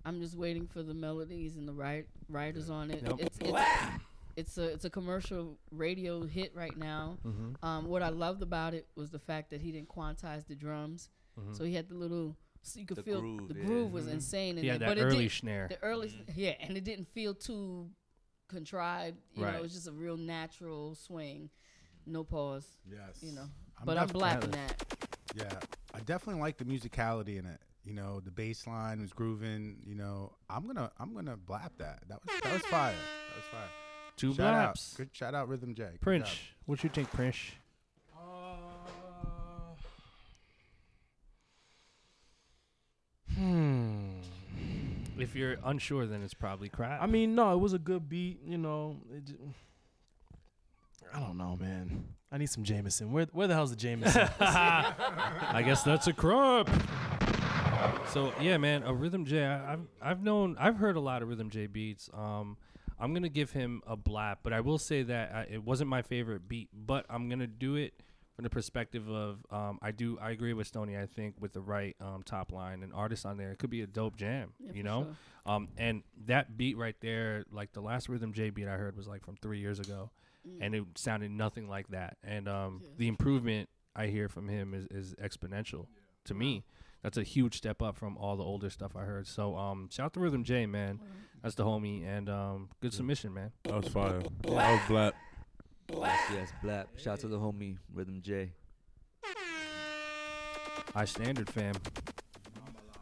I'm 0.05 0.21
just 0.21 0.37
waiting 0.37 0.67
for 0.67 0.83
the 0.83 0.93
melodies 0.93 1.55
and 1.57 1.67
the 1.67 1.73
right 1.73 2.05
writers 2.29 2.69
on 2.69 2.91
it. 2.91 3.03
Nope. 3.03 3.19
It's 3.21 3.37
it's, 3.41 3.59
it's 4.37 4.57
a 4.57 4.63
it's 4.73 4.85
a 4.85 4.89
commercial 4.89 5.57
radio 5.71 6.23
hit 6.25 6.53
right 6.55 6.75
now. 6.77 7.17
Mhm. 7.25 7.55
Um, 7.63 7.85
what 7.87 8.03
I 8.03 8.09
loved 8.09 8.41
about 8.43 8.73
it 8.73 8.87
was 8.95 9.09
the 9.09 9.19
fact 9.19 9.49
that 9.49 9.61
he 9.61 9.71
didn't 9.71 9.89
quantize 9.89 10.45
the 10.47 10.55
drums, 10.55 11.09
Mhm. 11.39 11.55
so 11.57 11.63
he 11.63 11.73
had 11.73 11.89
the 11.89 11.95
little. 11.95 12.35
So 12.61 12.79
you 12.79 12.87
could 12.87 12.97
The 12.97 13.03
feel 13.03 13.21
groove, 13.21 13.47
the 13.47 13.59
yeah. 13.59 13.65
groove 13.65 13.91
was 13.91 14.05
Mhm. 14.07 14.13
insane 14.13 14.57
in 14.57 14.63
He 14.63 14.69
it, 14.71 14.79
that 14.79 14.87
but 14.87 14.97
it 14.97 15.03
early 15.03 15.25
did- 15.25 15.31
snare. 15.33 15.67
The 15.67 15.79
early, 15.83 16.11
yeah, 16.35 16.55
and 16.59 16.75
it 16.75 16.83
didn't 16.83 17.05
feel 17.09 17.35
too 17.35 17.91
contrived. 18.47 19.17
You 19.33 19.41
know, 19.41 19.47
Right. 19.47 19.55
it 19.55 19.61
was 19.61 19.73
just 19.73 19.87
a 19.87 19.91
real 19.91 20.17
natural 20.17 20.95
swing, 20.95 21.49
no 22.05 22.23
pause. 22.23 22.67
Yes. 22.89 23.21
You 23.21 23.33
know, 23.33 23.47
I'm 23.79 23.85
but 23.85 23.97
I'm 23.97 24.07
def- 24.07 24.13
blapping 24.13 24.51
that. 24.51 24.83
Yeah, 25.35 25.59
I 25.93 25.99
definitely 26.01 26.41
like 26.41 26.57
the 26.57 26.65
musicality 26.65 27.37
in 27.39 27.45
it. 27.45 27.59
You 27.83 27.93
know, 27.93 28.19
the 28.19 28.31
bass 28.31 28.65
line 28.65 29.01
was 29.01 29.13
grooving. 29.13 29.77
You 29.85 29.95
know, 29.95 30.35
I'm 30.49 30.65
gonna 30.65 30.91
I'm 30.97 31.13
gonna 31.13 31.37
blap 31.37 31.71
that. 31.77 32.03
That 32.07 32.19
was 32.25 32.41
that 32.41 32.53
was 32.53 32.61
fire. 32.63 32.93
That 32.93 33.35
was 33.35 33.45
fire. 33.51 33.69
Two 34.17 34.33
shout 34.33 34.53
Out. 34.53 34.79
Good 34.95 35.09
shout 35.11 35.35
out, 35.35 35.49
Rhythm 35.49 35.75
J. 35.75 35.83
Good 35.91 36.01
Prince, 36.01 36.29
job. 36.29 36.37
what 36.65 36.83
you 36.83 36.89
think, 36.89 37.11
Prince? 37.11 37.37
If 45.17 45.35
you're 45.35 45.57
unsure, 45.63 46.05
then 46.05 46.21
it's 46.23 46.33
probably 46.33 46.69
crap. 46.69 47.01
I 47.01 47.05
mean, 47.05 47.35
no, 47.35 47.53
it 47.53 47.59
was 47.59 47.73
a 47.73 47.79
good 47.79 48.09
beat. 48.09 48.39
You 48.45 48.57
know, 48.57 48.97
it 49.15 49.25
j- 49.25 49.33
I 51.13 51.19
don't 51.19 51.37
know, 51.37 51.57
man. 51.59 52.05
I 52.31 52.37
need 52.37 52.49
some 52.49 52.63
Jameson. 52.63 53.11
Where 53.11 53.25
where 53.31 53.47
the 53.47 53.53
hell's 53.53 53.69
the 53.69 53.75
Jameson? 53.77 54.27
I 54.39 55.63
guess 55.65 55.83
that's 55.83 56.07
a 56.07 56.13
crop. 56.13 56.69
So 58.09 58.33
yeah, 58.41 58.57
man, 58.57 58.83
a 58.83 58.93
Rhythm 58.93 59.25
J. 59.25 59.45
I, 59.45 59.73
I've 59.73 59.79
I've 60.01 60.23
known 60.23 60.55
I've 60.59 60.77
heard 60.77 60.95
a 60.95 60.99
lot 60.99 61.21
of 61.21 61.29
Rhythm 61.29 61.49
J 61.49 61.67
beats. 61.67 62.09
Um, 62.13 62.57
I'm 62.99 63.13
gonna 63.13 63.29
give 63.29 63.51
him 63.51 63.81
a 63.85 63.95
blap, 63.95 64.37
but 64.43 64.53
I 64.53 64.61
will 64.61 64.77
say 64.77 65.03
that 65.03 65.31
I, 65.33 65.41
it 65.53 65.63
wasn't 65.63 65.89
my 65.89 66.01
favorite 66.01 66.47
beat. 66.47 66.69
But 66.73 67.05
I'm 67.09 67.29
gonna 67.29 67.47
do 67.47 67.75
it 67.75 67.93
from 68.35 68.43
the 68.43 68.49
perspective 68.49 69.09
of 69.09 69.45
um, 69.51 69.79
I 69.81 69.91
do 69.91 70.17
I 70.21 70.31
agree 70.31 70.53
with 70.53 70.67
Stony. 70.67 70.97
I 70.97 71.05
think 71.05 71.35
with 71.39 71.53
the 71.53 71.61
right 71.61 71.95
um, 72.01 72.23
top 72.23 72.51
line 72.51 72.83
and 72.83 72.93
artist 72.93 73.25
on 73.25 73.37
there, 73.37 73.51
it 73.51 73.59
could 73.59 73.69
be 73.69 73.81
a 73.81 73.87
dope 73.87 74.15
jam. 74.17 74.53
Yeah, 74.59 74.71
you 74.73 74.83
know, 74.83 75.03
sure. 75.45 75.53
um, 75.55 75.69
and 75.77 76.03
that 76.25 76.57
beat 76.57 76.77
right 76.77 76.95
there, 77.01 77.45
like 77.51 77.71
the 77.73 77.81
last 77.81 78.09
Rhythm 78.09 78.33
J 78.33 78.49
beat 78.49 78.67
I 78.67 78.75
heard 78.77 78.97
was 78.97 79.07
like 79.07 79.23
from 79.25 79.37
three 79.37 79.59
years 79.59 79.79
ago, 79.79 80.11
Mm. 80.47 80.57
and 80.61 80.75
it 80.75 80.83
sounded 80.95 81.31
nothing 81.31 81.67
like 81.67 81.87
that. 81.87 82.17
And 82.23 82.47
um, 82.47 82.81
the 82.97 83.07
improvement 83.07 83.67
I 83.95 84.05
hear 84.07 84.29
from 84.29 84.47
him 84.47 84.75
is, 84.75 84.85
is 84.91 85.15
exponential 85.15 85.87
to 86.25 86.35
me. 86.35 86.63
That's 87.01 87.17
a 87.17 87.23
huge 87.23 87.57
step 87.57 87.81
up 87.81 87.97
from 87.97 88.15
all 88.17 88.35
the 88.35 88.43
older 88.43 88.69
stuff 88.69 88.95
I 88.95 89.05
heard. 89.05 89.25
So 89.27 89.55
um, 89.57 89.89
shout 89.91 90.05
out 90.07 90.13
to 90.13 90.19
Rhythm 90.19 90.43
J, 90.43 90.67
man. 90.67 90.99
That's 91.41 91.55
the 91.55 91.63
homie, 91.63 92.05
and 92.05 92.29
um, 92.29 92.69
good 92.79 92.93
submission, 92.93 93.33
man. 93.33 93.53
That 93.63 93.73
was 93.75 93.87
fire. 93.87 94.19
That 94.43 94.51
was 94.71 94.81
black. 94.87 95.13
Yes, 95.93 96.19
yes, 96.33 96.51
blap. 96.63 96.85
Shout 96.97 97.13
out 97.13 97.19
to 97.21 97.27
the 97.27 97.37
homie 97.39 97.77
Rhythm 97.93 98.21
J. 98.21 98.51
iStandard, 100.93 101.49
fam. 101.49 101.73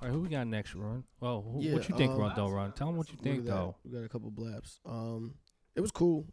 All 0.01 0.09
right, 0.09 0.11
who 0.11 0.19
we 0.21 0.29
got 0.29 0.47
next, 0.47 0.75
Ron? 0.75 1.03
Well, 1.19 1.41
who, 1.47 1.61
Yeah, 1.61 1.73
what 1.73 1.87
you 1.87 1.95
think, 1.95 2.11
um, 2.11 2.19
Ron? 2.19 2.33
Though, 2.35 2.49
Ron, 2.49 2.71
tell 2.73 2.89
him 2.89 2.97
what 2.97 3.07
you 3.09 3.13
Look 3.17 3.25
at 3.27 3.31
think, 3.31 3.45
that. 3.45 3.51
though. 3.51 3.75
We 3.85 3.91
got 3.91 4.03
a 4.03 4.09
couple 4.09 4.31
blaps. 4.31 4.79
Um, 4.85 5.35
it 5.75 5.81
was 5.81 5.91
cool. 5.91 6.25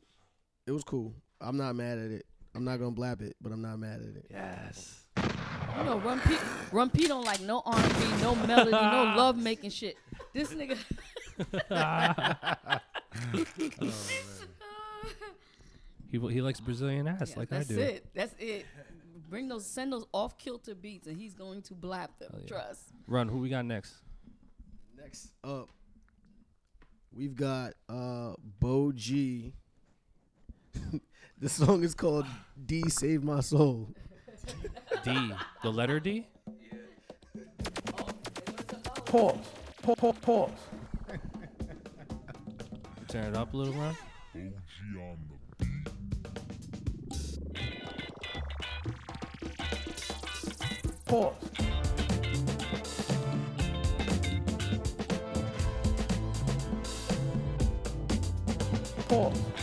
It 0.66 0.72
was 0.72 0.82
cool. 0.84 1.14
I'm 1.40 1.56
not 1.56 1.74
mad 1.76 1.98
at 1.98 2.10
it. 2.10 2.26
I'm 2.54 2.64
not 2.64 2.78
gonna 2.78 2.92
blap 2.96 3.22
it, 3.22 3.36
but 3.40 3.52
I'm 3.52 3.62
not 3.62 3.78
mad 3.78 4.00
at 4.00 4.16
it. 4.16 4.26
Yes. 4.30 5.04
You 5.78 5.84
know, 5.84 5.98
Run 6.00 6.18
P, 6.20 6.36
Run 6.72 6.90
P 6.90 7.06
don't 7.06 7.24
like 7.24 7.40
no 7.42 7.62
R&B, 7.64 8.22
no 8.22 8.34
melody, 8.34 8.72
no 8.72 8.78
love 9.16 9.36
making 9.36 9.70
shit. 9.70 9.96
This 10.34 10.52
nigga. 10.52 10.76
He 16.10 16.18
he 16.18 16.42
likes 16.42 16.60
Brazilian 16.60 17.06
ass 17.06 17.30
Yeah, 17.30 17.38
like 17.38 17.52
I 17.52 17.62
do. 17.62 17.76
That's 17.76 17.90
it. 17.90 18.06
That's 18.14 18.34
it. 18.38 18.66
Bring 19.28 19.46
those, 19.48 19.64
send 19.64 19.92
those 19.92 20.04
off 20.12 20.36
kilter 20.38 20.74
beats, 20.74 21.06
and 21.06 21.16
he's 21.16 21.34
going 21.34 21.62
to 21.62 21.74
blap 21.74 22.08
them. 22.18 22.32
Yeah. 22.40 22.48
Trust. 22.48 22.92
Run, 23.06 23.28
who 23.28 23.38
we 23.38 23.48
got 23.48 23.64
next? 23.64 23.94
Next 25.00 25.30
up, 25.44 25.68
we've 27.14 27.36
got 27.36 27.74
uh 27.88 28.32
Bo 28.58 28.90
G. 28.92 29.52
the 31.38 31.48
song 31.48 31.84
is 31.84 31.94
called 31.94 32.26
"D 32.66 32.82
Save 32.88 33.22
My 33.22 33.40
Soul." 33.40 33.88
D, 35.04 35.32
the 35.62 35.70
letter 35.70 36.00
D. 36.00 36.26
Pause. 39.04 39.36
Pause. 39.82 39.96
Pause. 39.96 40.16
Pause. 40.22 40.50
Turn 43.08 43.24
it 43.24 43.36
up 43.36 43.54
a 43.54 43.56
little, 43.56 43.74
Ron. 51.10 51.32
Pause. 51.32 51.34
Pause. 59.08 59.34
Let's 59.56 59.59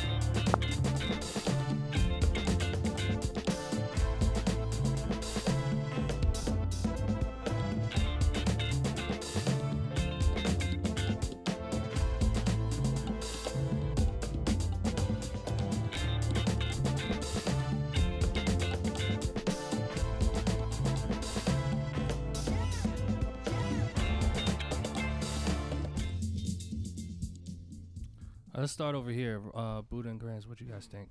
start 28.77 28.93
over 28.93 29.09
here. 29.09 29.41
Uh, 29.55 29.81
Buda 29.81 30.07
and 30.09 30.19
Grandz, 30.21 30.47
what 30.47 30.61
you 30.61 30.67
guys 30.67 30.85
think? 30.85 31.09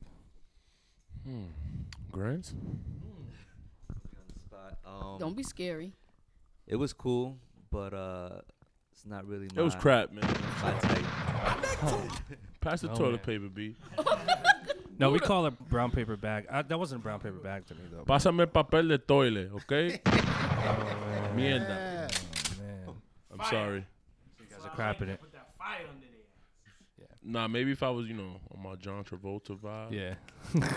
Hmm. 1.26 1.46
Grants? 2.12 2.54
Spot. 4.46 4.78
Um, 4.86 5.16
Don't 5.18 5.36
be 5.36 5.42
scary. 5.42 5.92
It 6.68 6.76
was 6.76 6.92
cool, 6.92 7.38
but 7.72 7.92
uh, 7.92 8.40
it's 8.92 9.04
not 9.04 9.26
really. 9.26 9.46
It 9.46 9.60
was 9.60 9.74
crap, 9.74 10.12
man. 10.12 10.22
my 10.62 10.72
type. 10.78 11.04
Pass 12.60 12.82
the 12.82 12.90
Oh, 12.92 12.94
toilet 12.94 13.26
man. 13.26 13.38
paper, 13.40 13.48
B. 13.48 13.74
No, 14.98 15.10
we 15.10 15.18
call 15.18 15.44
it 15.44 15.58
brown 15.68 15.90
paper 15.90 16.16
bag. 16.16 16.46
I, 16.50 16.62
that 16.62 16.78
wasn't 16.78 17.02
a 17.02 17.02
brown 17.02 17.20
paper 17.20 17.36
bag 17.36 17.66
to 17.66 17.74
me 17.74 17.80
though. 17.92 18.04
Pásame 18.04 18.40
el 18.40 18.46
papel 18.46 18.88
de 18.88 18.96
toilet, 18.96 19.50
okay? 19.56 20.00
Oh, 20.06 20.10
Mierda. 21.36 21.68
man. 21.68 22.08
I'm 23.30 23.44
sorry. 23.50 23.84
You 24.40 24.46
guys 24.48 24.64
are 24.64 24.70
crapping 24.74 25.08
it. 25.08 25.20
Nah, 27.28 27.48
maybe 27.48 27.72
if 27.72 27.82
I 27.82 27.90
was, 27.90 28.06
you 28.06 28.14
know, 28.14 28.40
on 28.54 28.62
my 28.62 28.76
John 28.76 29.02
Travolta 29.02 29.58
vibe. 29.58 29.90
Yeah. 29.90 30.14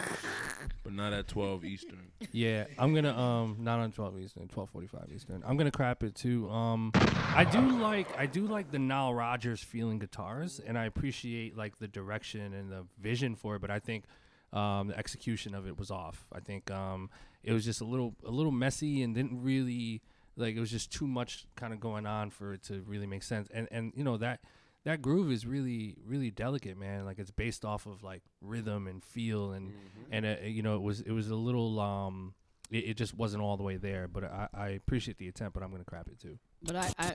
but 0.84 0.93
not 0.93 1.13
at 1.13 1.27
12 1.27 1.63
Eastern. 1.63 2.07
Yeah, 2.31 2.65
I'm 2.80 2.95
gonna 2.95 3.15
um 3.15 3.57
not 3.59 3.80
on 3.80 3.91
12 3.91 4.19
Eastern, 4.19 4.47
12:45 4.47 5.13
Eastern. 5.13 5.43
I'm 5.45 5.57
gonna 5.57 5.71
crap 5.71 6.03
it 6.03 6.15
too. 6.15 6.49
Um, 6.49 6.91
I 6.95 7.45
do 7.45 7.61
like 7.77 8.07
I 8.17 8.26
do 8.26 8.47
like 8.47 8.71
the 8.71 8.80
Nile 8.80 9.13
Rodgers 9.13 9.61
feeling 9.61 9.99
guitars, 9.99 10.59
and 10.59 10.77
I 10.77 10.85
appreciate 10.85 11.55
like 11.55 11.77
the 11.77 11.88
direction 11.88 12.53
and 12.53 12.71
the 12.71 12.85
vision 12.99 13.35
for 13.35 13.55
it. 13.55 13.61
But 13.61 13.69
I 13.69 13.80
think 13.80 14.05
um 14.51 14.88
the 14.88 14.97
execution 14.97 15.53
of 15.53 15.67
it 15.67 15.77
was 15.77 15.91
off. 15.91 16.26
I 16.34 16.39
think 16.39 16.71
um 16.71 17.11
it 17.43 17.53
was 17.53 17.63
just 17.63 17.81
a 17.81 17.85
little 17.85 18.15
a 18.26 18.31
little 18.31 18.51
messy 18.51 19.03
and 19.03 19.13
didn't 19.13 19.41
really 19.43 20.01
like 20.35 20.55
it 20.55 20.59
was 20.59 20.71
just 20.71 20.91
too 20.91 21.05
much 21.05 21.45
kind 21.55 21.73
of 21.73 21.80
going 21.80 22.07
on 22.07 22.31
for 22.31 22.53
it 22.53 22.63
to 22.63 22.81
really 22.88 23.07
make 23.07 23.21
sense. 23.23 23.49
And 23.53 23.67
and 23.71 23.93
you 23.95 24.03
know 24.03 24.17
that 24.17 24.39
that 24.85 25.01
groove 25.01 25.31
is 25.31 25.45
really 25.45 25.97
really 26.06 26.31
delicate 26.31 26.77
man. 26.77 27.06
Like 27.06 27.19
it's 27.19 27.31
based 27.31 27.65
off 27.65 27.85
of 27.85 28.03
like 28.03 28.23
rhythm 28.41 28.88
and 28.88 29.03
feel 29.03 29.51
and 29.51 29.73
and 30.11 30.26
uh, 30.26 30.35
you 30.43 30.61
know 30.61 30.76
it 30.76 30.81
was 30.81 31.01
it 31.01 31.11
was 31.11 31.30
a 31.30 31.35
little 31.35 31.80
um 31.80 32.34
it, 32.72 32.89
it 32.89 32.97
just 32.97 33.14
wasn't 33.15 33.41
all 33.41 33.57
the 33.57 33.64
way 33.64 33.77
there 33.77 34.07
but 34.07 34.23
I, 34.23 34.47
I 34.53 34.68
appreciate 34.69 35.18
the 35.18 35.27
attempt 35.27 35.56
but 35.56 35.64
i'm 35.64 35.72
gonna 35.72 35.84
crap 35.84 36.07
it 36.07 36.19
too. 36.19 36.38
But 36.61 36.76
I, 36.76 36.93
I 36.97 37.06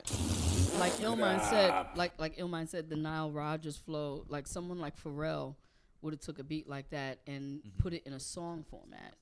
like 0.79 0.93
Illmind 0.95 1.43
said, 1.49 1.87
like 1.97 2.13
like 2.19 2.37
Illmind 2.39 2.69
said, 2.69 2.89
the 2.89 2.97
Nile 2.97 3.31
Rodgers 3.31 3.77
flow, 3.77 4.25
like 4.29 4.47
someone 4.47 4.79
like 4.79 4.97
Pharrell 4.97 5.57
would 6.03 6.15
have 6.15 6.21
took 6.21 6.39
a 6.39 6.45
beat 6.45 6.69
like 6.69 6.91
that 6.91 7.19
and 7.27 7.61
put 7.79 7.93
it 7.93 8.03
in 8.07 8.13
a 8.13 8.21
song 8.21 8.65
format. 8.71 9.15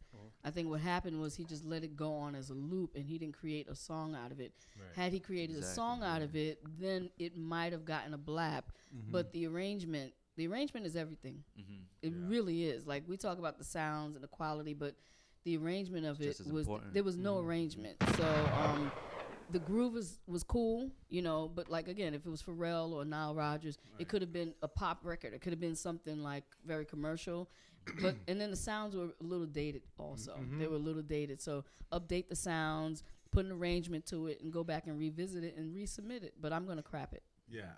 I 0.45 0.51
think 0.51 0.69
what 0.69 0.81
happened 0.81 1.21
was 1.21 1.37
he 1.37 1.45
just 1.45 1.65
let 1.65 1.85
it 1.85 1.95
go 1.97 2.15
on 2.15 2.35
as 2.35 2.51
a 2.51 2.55
loop 2.55 2.97
and 2.97 3.05
he 3.05 3.17
didn't 3.19 3.37
create 3.39 3.69
a 3.69 3.77
song 3.77 4.15
out 4.17 4.33
of 4.33 4.41
it. 4.41 4.53
Right. 4.77 4.95
Had 4.97 5.13
he 5.13 5.21
created 5.21 5.55
a 5.55 5.59
Exactly, 5.59 5.75
song 5.77 6.03
out 6.03 6.21
of 6.23 6.35
it, 6.35 6.59
then 6.81 7.11
it 7.19 7.37
might 7.37 7.73
have 7.73 7.85
gotten 7.85 8.13
a 8.15 8.19
blap. 8.19 8.65
Mhm. 8.95 9.11
But 9.13 9.33
the 9.33 9.47
arrangement, 9.47 10.13
the 10.37 10.47
arrangement 10.49 10.85
is 10.87 10.97
everything. 10.97 11.45
Mhm. 11.57 11.85
It 12.03 12.13
really 12.17 12.65
is. 12.65 12.87
Like 12.87 13.09
we 13.09 13.17
talk 13.17 13.39
about 13.39 13.59
the 13.59 13.65
sounds 13.65 14.17
and 14.17 14.25
the 14.25 14.29
quality, 14.29 14.75
but 14.75 14.97
the 15.45 15.57
arrangement 15.57 16.07
of 16.07 16.19
Just 16.19 16.41
it 16.41 16.47
was 16.53 16.67
important. 16.67 16.95
there 16.95 17.05
was 17.05 17.17
no 17.17 17.39
arrangement. 17.39 17.97
So 18.17 18.25
um, 18.55 18.91
the 19.51 19.59
groove 19.61 19.93
was 19.93 20.19
was 20.27 20.43
cool, 20.43 20.91
you 21.09 21.23
know. 21.23 21.49
But 21.55 21.69
like 21.69 21.87
again, 21.87 22.15
if 22.15 22.27
it 22.27 22.31
was 22.31 22.43
Pharrell 22.43 22.93
or 22.93 23.05
Nile 23.05 23.35
Rodgers, 23.35 23.79
it 24.01 24.09
could 24.09 24.23
have 24.23 24.33
been 24.33 24.55
a 24.63 24.69
pop 24.69 25.05
record. 25.05 25.35
It 25.35 25.41
could 25.41 25.53
have 25.53 25.61
been 25.61 25.77
something 25.77 26.21
like 26.23 26.45
very 26.65 26.85
commercial. 26.85 27.49
But 28.01 28.17
and 28.29 28.41
then 28.41 28.51
the 28.51 28.57
sounds 28.57 28.95
were 28.97 29.07
a 29.21 29.25
little 29.25 29.47
dated 29.47 29.83
also. 29.99 30.37
They 30.59 30.65
Mhm. 30.67 30.71
were 30.71 30.77
a 30.77 30.79
little 30.79 31.03
dated. 31.03 31.41
So 31.41 31.65
update 31.93 32.29
the 32.29 32.37
sounds, 32.37 33.03
put 33.31 33.45
an 33.47 33.53
arrangement 33.53 34.07
to 34.07 34.27
it, 34.29 34.41
and 34.43 34.53
go 34.53 34.63
back 34.65 34.87
and 34.87 34.99
revisit 34.99 35.43
it 35.45 35.57
and 35.57 35.75
resubmit 35.75 36.23
it. 36.23 36.35
But 36.41 36.53
I'm 36.53 36.67
gonna 36.67 36.83
crap 36.83 37.13
it. 37.13 37.23
Yeah. 37.49 37.73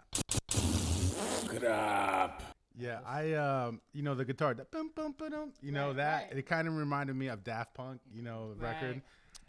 Crap. 1.47 2.43
Yeah, 2.76 3.01
I 3.06 3.32
um, 3.35 3.81
you 3.93 4.02
know 4.02 4.14
the 4.14 4.24
guitar, 4.24 4.52
the 4.55 4.64
bum, 4.64 4.90
bum, 4.94 5.14
ba-dum, 5.16 5.52
you 5.62 5.70
know 5.70 5.89
Right, 5.89 5.97
that 5.97 6.22
right. 6.31 6.39
it 6.39 6.47
kind 6.47 6.66
of 6.66 6.74
reminded 6.74 7.14
me 7.14 7.28
of 7.28 7.44
Daft 7.44 7.74
Punk, 7.74 8.01
you 8.12 8.22
know, 8.22 8.55
the 8.55 8.60
record. 8.64 9.02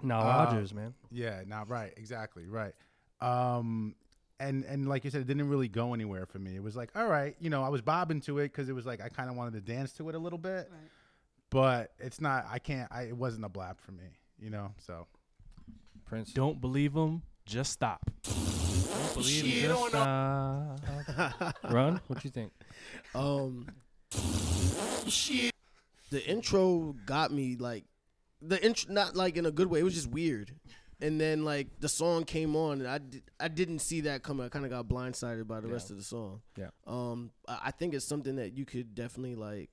Nile 0.03 0.21
Uh, 0.21 0.25
Rodgers, 0.45 0.73
man. 0.73 0.93
Yeah, 1.09 1.41
not 1.47 1.67
right, 1.69 1.91
exactly, 1.97 2.47
right. 2.47 2.73
Um, 3.21 3.95
and 4.39 4.63
and 4.65 4.87
like 4.87 5.03
you 5.03 5.09
said, 5.09 5.21
it 5.21 5.27
didn't 5.27 5.49
really 5.49 5.67
go 5.67 5.93
anywhere 5.93 6.25
for 6.25 6.39
me. 6.39 6.55
It 6.55 6.63
was 6.63 6.75
like, 6.75 6.89
all 6.95 7.07
right, 7.07 7.35
you 7.39 7.49
know, 7.49 7.63
I 7.63 7.69
was 7.69 7.81
bobbing 7.81 8.21
to 8.21 8.39
it 8.39 8.51
because 8.51 8.69
it 8.69 8.73
was 8.73 8.85
like 8.85 9.01
I 9.01 9.09
kind 9.09 9.29
of 9.29 9.35
wanted 9.35 9.53
to 9.53 9.61
dance 9.61 9.93
to 9.93 10.09
it 10.09 10.15
a 10.15 10.19
little 10.19 10.39
bit, 10.39 10.71
but 11.49 11.91
it's 11.99 12.19
not. 12.19 12.45
I 12.49 12.59
can't. 12.59 12.91
I 12.91 13.03
it 13.03 13.17
wasn't 13.17 13.45
a 13.45 13.49
blab 13.49 13.79
for 13.79 13.91
me, 13.91 14.03
you 14.39 14.49
know. 14.49 14.71
So 14.77 15.07
Prince, 16.05 16.33
Don't 16.33 16.59
believe 16.61 16.93
him. 16.93 17.21
Just 17.45 17.71
stop. 17.71 18.01
Don't 18.23 18.35
believe 19.13 19.43
me, 19.43 19.51
Shit 19.51 19.69
just 19.69 19.95
on 19.95 20.77
stop. 20.77 21.55
Run, 21.71 22.01
what 22.07 22.23
you 22.23 22.31
think? 22.31 22.51
Um, 23.13 23.67
shit. 25.07 25.51
The 26.11 26.25
intro 26.27 26.95
got 27.05 27.31
me 27.31 27.55
like 27.55 27.85
the 28.41 28.63
intro, 28.63 28.93
not 28.93 29.15
like 29.15 29.37
in 29.37 29.45
a 29.45 29.51
good 29.51 29.67
way. 29.67 29.79
It 29.79 29.83
was 29.83 29.95
just 29.95 30.09
weird. 30.09 30.51
And 31.01 31.19
then 31.19 31.43
like 31.43 31.67
the 31.79 31.89
song 31.89 32.23
came 32.23 32.55
on, 32.55 32.79
and 32.79 32.87
I 32.87 32.97
did, 32.99 33.23
I 33.39 33.47
didn't 33.49 33.79
see 33.79 34.01
that 34.01 34.23
coming. 34.23 34.45
I 34.45 34.49
kind 34.49 34.63
of 34.65 34.71
got 34.71 34.87
blindsided 34.87 35.45
by 35.47 35.59
the 35.59 35.67
rest 35.67 35.91
of 35.91 35.97
the 35.97 36.03
song. 36.03 36.41
Yeah. 36.57 36.69
Um, 36.87 37.31
I, 37.47 37.59
I 37.65 37.71
think 37.71 37.93
it's 37.93 38.05
something 38.05 38.37
that 38.37 38.53
you 38.53 38.65
could 38.65 38.95
definitely 38.95 39.35
like 39.35 39.69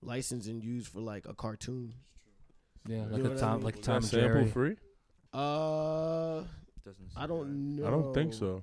license 0.00 0.46
and 0.46 0.62
use 0.62 0.86
for 0.86 1.00
like 1.00 1.26
a 1.26 1.34
cartoon. 1.34 1.94
Yeah, 2.86 2.98
You 2.98 3.02
like 3.10 3.22
know 3.22 3.30
a 3.30 3.34
what 3.34 3.42
I 3.42 3.52
mean? 3.54 3.60
like 3.62 3.76
Was 3.76 3.84
Tom 3.84 3.94
that 4.02 4.14
and 4.14 4.32
sample 4.32 4.46
free? 4.52 4.76
Uh, 5.32 6.42
Doesn't 6.84 7.08
I 7.16 7.26
don't 7.26 7.76
know. 7.76 7.86
I 7.86 7.90
don't 7.90 8.14
think 8.14 8.32
so. 8.34 8.62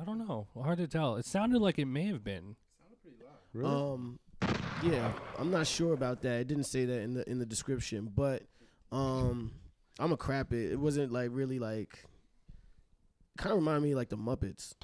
I 0.00 0.04
don't 0.04 0.26
know. 0.26 0.46
Hard 0.60 0.78
to 0.78 0.86
tell. 0.88 1.16
It 1.16 1.24
sounded 1.26 1.60
like 1.60 1.78
it 1.78 1.86
may 1.86 2.06
have 2.06 2.24
been. 2.24 2.56
It 2.56 2.78
sounded 2.78 3.02
pretty 3.02 3.16
loud. 3.24 3.38
Really? 3.52 3.92
Um, 3.92 4.18
yeah, 4.82 5.12
I'm 5.38 5.50
not 5.50 5.66
sure 5.66 5.92
about 5.92 6.22
that. 6.22 6.40
It 6.40 6.48
didn't 6.48 6.64
say 6.64 6.84
that 6.86 7.00
in 7.02 7.14
the 7.14 7.28
in 7.30 7.38
the 7.38 7.46
description, 7.46 8.10
but 8.14 8.42
um, 8.90 9.52
I'm 9.98 10.12
a 10.12 10.16
crap 10.16 10.52
it. 10.52 10.72
It 10.72 10.78
wasn't 10.80 11.12
like 11.12 11.30
really 11.32 11.58
like. 11.58 12.04
Kind 13.38 13.52
of 13.52 13.58
remind 13.58 13.82
me 13.82 13.92
of, 13.92 13.96
like 13.96 14.10
the 14.10 14.16
Muppets. 14.18 14.74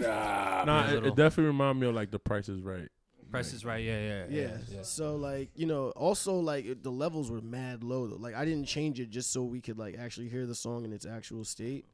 nah, 0.00 0.88
it, 0.90 1.06
it 1.06 1.14
definitely 1.16 1.44
reminded 1.44 1.80
me 1.80 1.86
of 1.88 1.94
like 1.94 2.10
The 2.10 2.18
Price 2.18 2.48
is 2.48 2.60
Right. 2.60 2.88
Price 3.30 3.52
is 3.52 3.64
right. 3.64 3.84
Yeah, 3.84 3.98
yeah, 4.00 4.24
Yeah. 4.28 4.40
yeah. 4.40 4.56
yeah. 4.76 4.82
So 4.82 5.16
like 5.16 5.50
you 5.54 5.66
know, 5.66 5.90
also 5.90 6.36
like 6.36 6.64
it, 6.64 6.82
the 6.82 6.90
levels 6.90 7.30
were 7.30 7.40
mad 7.42 7.84
low. 7.84 8.06
Though. 8.06 8.16
Like 8.16 8.34
I 8.34 8.44
didn't 8.44 8.64
change 8.64 9.00
it 9.00 9.10
just 9.10 9.32
so 9.32 9.44
we 9.44 9.60
could 9.60 9.78
like 9.78 9.96
actually 9.98 10.28
hear 10.28 10.46
the 10.46 10.54
song 10.54 10.84
in 10.84 10.92
its 10.92 11.04
actual 11.04 11.44
state. 11.44 11.84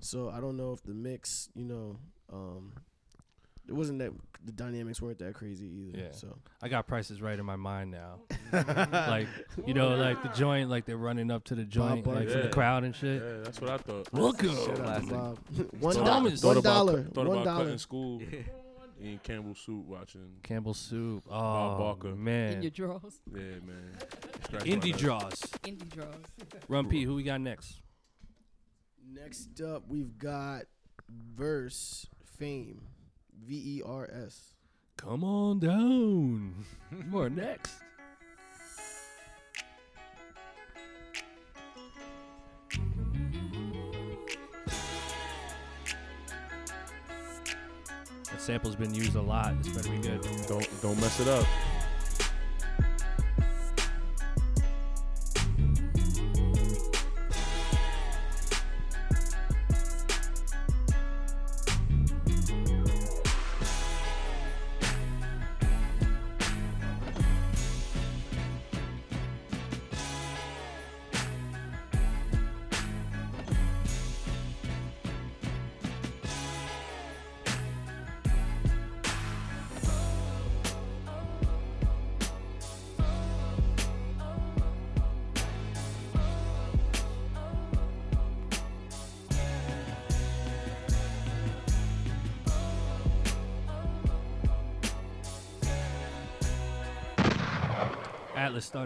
So 0.00 0.30
I 0.30 0.40
don't 0.40 0.56
know 0.56 0.72
if 0.72 0.82
the 0.82 0.94
mix, 0.94 1.48
you 1.54 1.64
know, 1.64 1.98
um, 2.32 2.72
it 3.68 3.72
wasn't 3.72 3.98
that 4.00 4.12
the 4.44 4.52
dynamics 4.52 5.02
weren't 5.02 5.18
that 5.18 5.34
crazy 5.34 5.66
either. 5.66 5.98
Yeah. 5.98 6.12
So 6.12 6.36
I 6.62 6.68
got 6.68 6.86
prices 6.86 7.20
right 7.20 7.36
in 7.38 7.44
my 7.44 7.56
mind 7.56 7.90
now. 7.90 8.20
like 8.92 9.26
you 9.66 9.74
know, 9.74 9.96
like 9.96 10.22
the 10.22 10.28
joint, 10.30 10.70
like 10.70 10.84
they're 10.84 10.96
running 10.96 11.30
up 11.30 11.44
to 11.44 11.54
the 11.56 11.64
joint, 11.64 12.04
Bob 12.04 12.14
like 12.14 12.28
for 12.28 12.38
the 12.38 12.44
Yeah. 12.44 12.50
crowd 12.50 12.84
and 12.84 12.94
shit. 12.94 13.20
Yeah, 13.22 13.38
that's 13.42 13.60
what 13.60 13.70
I 13.70 13.78
thought. 13.78 14.12
Welcome. 14.12 14.54
Shout 14.54 14.68
out 14.68 14.76
to 14.76 14.82
Classic. 14.82 15.10
Bob. 15.10 15.38
one 15.80 15.94
Thought- 15.94 16.04
dollar. 16.04 16.06
Thomas. 16.06 16.40
Thought 16.40 16.48
One 16.48 16.56
about, 16.58 16.72
dollar. 16.74 17.02
Thought 17.04 17.26
One 17.26 17.26
about 17.38 17.44
dollar. 17.44 17.64
cutting 17.64 17.78
school, 17.78 18.22
eating 19.00 19.20
Campbell 19.24 19.54
soup, 19.56 19.84
watching. 19.86 20.28
Campbell 20.44 20.74
soup. 20.74 21.24
Oh 21.26 21.30
Bob 21.30 21.78
Barker. 21.78 22.08
In 22.10 22.22
man. 22.24 22.62
your 22.62 22.70
drawers, 22.70 23.20
Yeah, 23.32 23.40
man. 23.40 23.96
Scratch 24.44 24.64
my 24.64 24.70
Indie 24.72 24.90
head. 24.92 24.96
draws. 25.00 25.40
indie 25.64 25.88
drawers. 25.88 26.14
Run 26.68 26.88
P. 26.88 27.02
Who 27.02 27.14
we 27.16 27.24
got 27.24 27.40
next? 27.40 27.80
Next 29.12 29.60
up, 29.60 29.84
we've 29.88 30.18
got 30.18 30.62
Verse 31.08 32.06
Fame, 32.38 32.82
V 33.44 33.78
E 33.78 33.82
R 33.84 34.08
S. 34.12 34.54
Come 34.96 35.24
on 35.24 35.58
down. 35.58 36.64
More 37.06 37.28
next. 37.28 37.74
That 48.30 48.40
sample's 48.40 48.76
been 48.76 48.94
used 48.94 49.14
a 49.14 49.20
lot. 49.22 49.62
This 49.62 49.74
better 49.74 49.90
be 49.90 49.98
good. 49.98 50.22
Don't 50.48 50.68
don't 50.82 51.00
mess 51.00 51.20
it 51.20 51.28
up. 51.28 51.46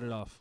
Atlas 0.01 0.10
started 0.10 0.12
off. 0.12 0.40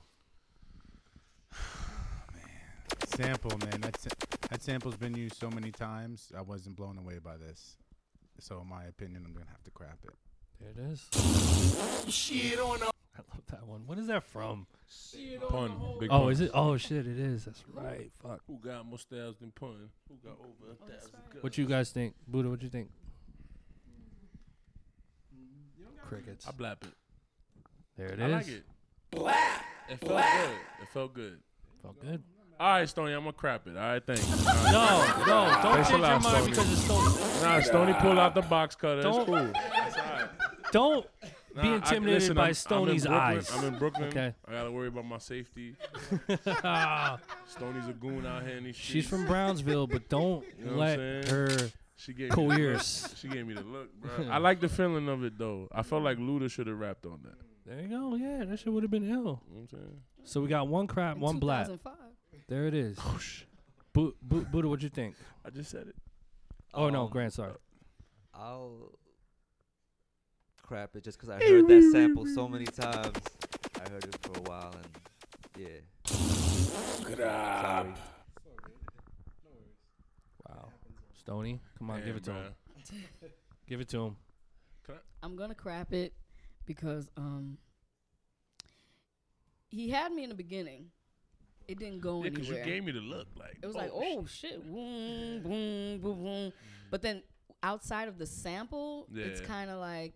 Sample, 3.06 3.58
man. 3.60 3.82
That 3.82 4.00
sa- 4.00 4.10
that 4.50 4.62
sample's 4.64 4.96
been 4.96 5.16
used 5.16 5.36
so 5.36 5.50
many 5.50 5.72
times. 5.72 6.32
I 6.38 6.42
wasn't 6.42 6.76
blown 6.76 6.98
away 6.98 7.20
by 7.20 7.38
this. 7.38 7.78
So, 8.40 8.62
in 8.62 8.70
my 8.70 8.86
opinion, 8.86 9.24
I'm 9.26 9.34
gonna 9.34 9.50
have 9.50 9.64
to 9.64 9.72
crap 9.72 10.00
it. 10.04 10.14
There 10.60 10.70
it 10.72 10.92
is. 10.92 11.08
Shit 12.14 12.60
on 12.60 12.80
the- 12.80 12.86
I 12.86 13.22
love 13.34 13.46
that 13.48 13.68
one. 13.68 13.86
What 13.86 13.98
is 13.98 14.08
that 14.08 14.24
from? 14.24 14.68
Pun. 15.50 15.98
Big 16.00 16.10
oh, 16.12 16.20
pun. 16.22 16.32
is 16.32 16.42
it? 16.42 16.52
Oh 16.54 16.78
shit, 16.78 17.06
it 17.06 17.20
is. 17.20 17.46
That's 17.46 17.64
right. 17.74 18.12
Fuck. 18.22 18.42
Who 18.48 18.58
got 18.60 18.86
more 18.86 18.98
styles 18.98 19.38
than 19.40 19.52
pun? 19.52 19.90
Who 20.08 20.16
got 20.24 20.38
over 20.40 20.72
a 20.72 20.76
oh, 20.82 20.88
thousand? 20.88 21.42
What 21.42 21.58
you 21.58 21.66
guys 21.66 21.92
think, 21.92 22.16
Buda? 22.28 22.50
What 22.50 22.62
you 22.64 22.70
think? 22.70 22.90
Crickets. 26.08 26.48
I 26.48 26.52
blap 26.52 26.82
it. 26.84 26.94
There 27.98 28.08
it 28.08 28.20
I 28.22 28.26
is. 28.26 28.32
like 28.32 28.48
it. 28.48 28.64
Blap. 29.12 29.36
It 29.90 30.00
felt 30.00 30.22
good. 30.22 30.52
It 30.82 30.88
felt 30.94 31.14
good. 31.14 31.40
Felt 31.82 32.00
good. 32.02 32.24
All 32.60 32.72
right, 32.72 32.90
Stony, 32.90 33.14
I'm 33.14 33.22
gonna 33.22 33.34
crap 33.34 33.68
it. 33.68 33.78
All 33.78 33.84
right, 33.84 34.06
thanks. 34.06 34.28
No, 34.72 35.04
no, 35.26 35.60
don't 35.64 35.76
change 35.88 35.90
your 36.04 36.20
mind 36.20 36.50
because 36.50 36.72
it's 36.72 36.82
Stony. 36.84 37.42
Nah, 37.42 37.60
Stony 37.62 37.94
pulled 37.94 38.20
out 38.20 38.36
the 38.36 38.42
box 38.42 38.76
cutter. 38.76 39.02
That's 39.02 39.16
Don't- 39.18 39.26
cool. 39.26 39.36
That's 39.54 39.98
all 39.98 40.04
right. 40.04 40.30
Don't 40.72 41.06
Nah, 41.56 41.62
be 41.64 41.68
I- 41.70 41.76
intimidated 41.76 42.22
listen, 42.22 42.36
by 42.36 42.42
I'm- 42.42 42.46
I'm 42.46 42.50
in 42.50 42.56
Stoney's 42.56 43.06
Brooklyn. 43.08 43.22
eyes. 43.38 43.52
I'm 43.54 43.66
in 43.74 43.80
Brooklyn. 43.80 44.08
Okay. 44.10 44.36
I 44.48 44.52
gotta 44.52 44.72
worry 44.72 44.90
about 44.90 45.06
my 45.06 45.18
safety. 45.18 45.76
Stony's 47.48 47.88
a 47.88 47.94
goon 48.00 48.26
out 48.26 48.44
here 48.46 48.58
in 48.58 48.66
these 48.66 48.76
streets. 48.76 48.92
She's 48.92 49.08
from 49.10 49.26
Brownsville, 49.26 49.88
but 49.88 50.08
don't 50.10 50.46
You 50.60 50.66
know 50.66 50.72
what 50.74 50.80
let 50.80 51.00
I'm 51.00 51.24
saying? 51.24 51.36
her 51.36 51.70
She 51.96 52.14
gave 52.14 52.24
me 52.24 52.28
the 52.30 52.36
coerce. 52.36 53.04
look. 53.04 53.18
She 53.18 53.28
gave 53.30 53.48
me 53.48 53.54
the 53.56 53.62
look, 53.64 53.94
bro. 54.00 54.28
I 54.30 54.38
like 54.38 54.60
the 54.60 54.70
feeling 54.70 55.08
of 55.10 55.24
it 55.24 55.38
though. 55.38 55.68
I 55.72 55.82
felt 55.84 56.04
like 56.04 56.18
Luda 56.18 56.52
should 56.52 56.68
have 56.68 56.78
rapped 56.80 57.06
on 57.06 57.20
that. 57.24 57.36
There 57.70 57.82
you 57.82 57.88
go. 57.88 58.16
Yeah, 58.16 58.46
that 58.46 58.58
shit 58.58 58.74
would 58.74 58.82
have 58.82 58.90
been 58.90 59.04
ill. 59.08 59.14
You 59.14 59.20
know 59.22 59.38
what 59.52 59.60
I'm 59.62 59.68
saying? 59.68 60.02
So 60.24 60.42
we 60.42 60.48
got 60.48 60.68
one 60.68 60.88
crap, 60.88 61.18
In 61.18 61.22
one 61.22 61.38
black. 61.38 61.68
2005. 61.68 61.94
There 62.48 62.66
it 62.66 62.74
is. 62.74 62.98
Bu- 63.94 64.16
Bu- 64.24 64.46
Buda, 64.46 64.68
what'd 64.68 64.82
you 64.82 64.90
think? 64.90 65.14
I 65.46 65.52
just 65.52 65.70
said 65.70 65.88
it. 65.88 65.96
Oh 66.74 66.90
no, 66.90 67.04
Um, 67.04 67.10
Grant, 67.12 67.34
sorry. 67.34 67.54
I'll 68.34 68.92
crap 70.64 70.96
it 70.96 71.04
just 71.04 71.20
because 71.20 71.30
I 71.30 71.40
heard 71.46 71.68
that 71.68 71.90
sample 71.92 72.26
so 72.26 72.48
many 72.48 72.66
times. 72.66 73.16
I 73.76 73.90
heard 73.90 74.04
it 74.06 74.18
for 74.24 74.40
a 74.40 74.42
while 74.50 74.74
and 74.74 74.88
yeah. 75.58 75.80
Sorry. 77.16 77.94
Wow. 80.48 80.70
Stony, 81.14 81.60
come 81.78 81.92
on, 81.92 82.04
give 82.04 82.16
it 82.16 82.24
to 82.24 82.32
him. 82.32 82.54
Give 83.68 83.80
it 83.82 83.90
to 83.90 84.06
him. 84.06 84.16
I'm 85.22 85.36
gonna 85.36 85.54
crap 85.56 85.94
it 85.94 86.14
because 86.70 87.10
um 87.18 87.58
he 89.70 89.90
had 89.90 90.12
me 90.12 90.24
in 90.24 90.30
the 90.30 90.36
beginning. 90.36 90.86
It 91.68 91.80
didn't 91.80 92.00
go 92.00 92.22
anywhere. 92.22 92.32
Because 92.32 92.50
you 92.50 92.64
gave 92.64 92.84
me 92.84 92.92
the 92.92 93.00
look, 93.00 93.28
like, 93.38 93.58
it 93.62 93.68
was 93.68 93.76
oh, 93.76 93.80
like, 93.80 93.92
oh 93.94 94.26
shit, 94.26 94.64
boom, 94.64 95.42
boom, 95.44 96.00
boom, 96.00 96.24
boom. 96.24 96.54
But 96.90 97.02
then 97.02 97.22
outside 97.62 98.08
of 98.08 98.18
the 98.18 98.26
sample, 98.26 99.08
it's 99.14 99.42
kind 99.42 99.70
of 99.70 99.80
like 99.80 100.14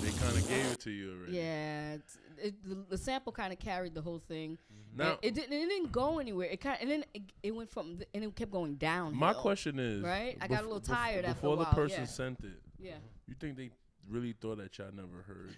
They 0.00 0.10
kind 0.10 0.36
of 0.36 0.48
gave 0.48 0.66
it 0.66 0.80
to 0.80 0.90
you 0.90 1.12
already. 1.16 1.36
yeah, 1.36 1.96
it, 2.38 2.54
the, 2.64 2.84
the 2.90 2.98
sample 2.98 3.32
kind 3.32 3.52
of 3.52 3.58
carried 3.58 3.94
the 3.94 4.02
whole 4.02 4.20
thing. 4.28 4.58
Now- 4.96 5.10
And 5.10 5.18
it 5.22 5.34
didn't. 5.34 5.52
It 5.52 5.68
didn't 5.68 5.92
go 5.92 6.18
anywhere. 6.18 6.48
It 6.48 6.60
kind 6.60 6.78
and 6.80 6.90
then 6.90 7.04
it, 7.14 7.22
it 7.42 7.54
went 7.54 7.70
from 7.70 7.96
th- 7.96 8.08
and 8.14 8.22
it 8.22 8.36
kept 8.36 8.52
going 8.52 8.74
down. 8.76 9.16
My 9.16 9.32
question 9.32 9.78
is, 9.78 10.02
right. 10.02 10.36
I 10.40 10.46
got 10.48 10.60
a 10.60 10.62
bef- 10.62 10.66
little 10.66 10.80
bef- 10.80 10.86
tired 10.86 11.24
after 11.24 11.34
before 11.34 11.54
a 11.54 11.56
while. 11.56 11.70
the 11.70 11.74
person 11.74 12.00
yeah. 12.02 12.06
sent 12.06 12.40
it. 12.44 12.60
Yeah. 12.78 12.94
You 13.26 13.34
think 13.40 13.56
they 13.56 13.70
really 14.08 14.34
thought 14.40 14.58
that 14.58 14.76
y'all 14.78 14.92
never 14.94 15.22
heard? 15.26 15.56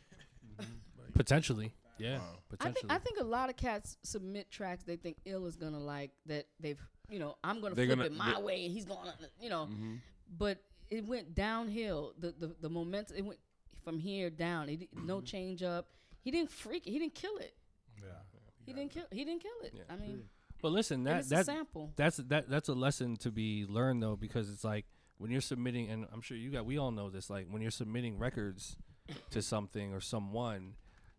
Potentially. 1.14 1.72
Yeah. 1.98 2.18
Wow. 2.18 2.24
I 2.34 2.38
Potentially. 2.56 2.80
think 2.88 2.92
I 2.92 2.98
think 2.98 3.20
a 3.20 3.24
lot 3.24 3.48
of 3.48 3.56
cats 3.56 3.96
submit 4.02 4.50
tracks 4.50 4.84
they 4.84 4.96
think 4.96 5.16
ill 5.24 5.46
is 5.46 5.56
gonna 5.56 5.80
like 5.80 6.10
that 6.26 6.46
they've 6.60 6.78
you 7.08 7.18
know 7.18 7.36
I'm 7.42 7.60
gonna 7.62 7.74
They're 7.74 7.86
flip 7.86 7.98
gonna- 7.98 8.06
it 8.10 8.12
my 8.14 8.34
they- 8.34 8.42
way 8.42 8.64
and 8.66 8.72
he's 8.74 8.84
gonna 8.84 9.14
you 9.40 9.48
know, 9.48 9.66
Mhm. 9.66 10.00
but 10.38 10.58
it 10.90 11.04
went 11.06 11.34
downhill. 11.34 12.12
The 12.18 12.32
the 12.38 12.54
the 12.60 12.68
momentum 12.68 13.16
it 13.16 13.24
went 13.24 13.40
from 13.82 13.98
here 13.98 14.28
down. 14.30 14.68
It, 14.68 14.76
di- 14.80 14.88
no 15.04 15.20
change 15.20 15.62
up. 15.62 15.88
He 16.20 16.30
didn't 16.30 16.50
freak. 16.50 16.84
He 16.84 16.98
didn't 16.98 17.14
kill 17.14 17.36
it. 17.38 17.54
Yeah. 18.02 18.08
He 18.66 18.72
didn't 18.72 18.90
kill. 18.90 19.04
He 19.10 19.24
didn't 19.24 19.42
kill 19.42 19.60
it. 19.62 19.74
I 19.88 19.96
mean, 19.96 20.28
But 20.60 20.72
listen, 20.72 20.98
and 20.98 21.06
that 21.06 21.18
it's 21.20 21.26
a 21.28 21.34
that 21.36 21.46
sample. 21.46 21.92
that's 21.96 22.16
that 22.18 22.50
that's 22.50 22.68
a 22.68 22.74
lesson 22.74 23.16
to 23.18 23.30
be 23.30 23.64
learned 23.64 24.02
though, 24.02 24.16
because 24.16 24.50
it's 24.50 24.64
like 24.64 24.84
when 25.18 25.30
you're 25.30 25.40
submitting, 25.40 25.88
and 25.88 26.06
I'm 26.12 26.20
sure 26.20 26.36
you 26.36 26.50
got 26.50 26.66
we 26.66 26.76
all 26.76 26.90
know 26.90 27.08
this. 27.08 27.30
Like 27.30 27.46
when 27.48 27.62
you're 27.62 27.70
submitting 27.70 28.18
records 28.18 28.76
to 29.30 29.42
something 29.42 29.92
or 29.92 30.00
someone, 30.00 30.74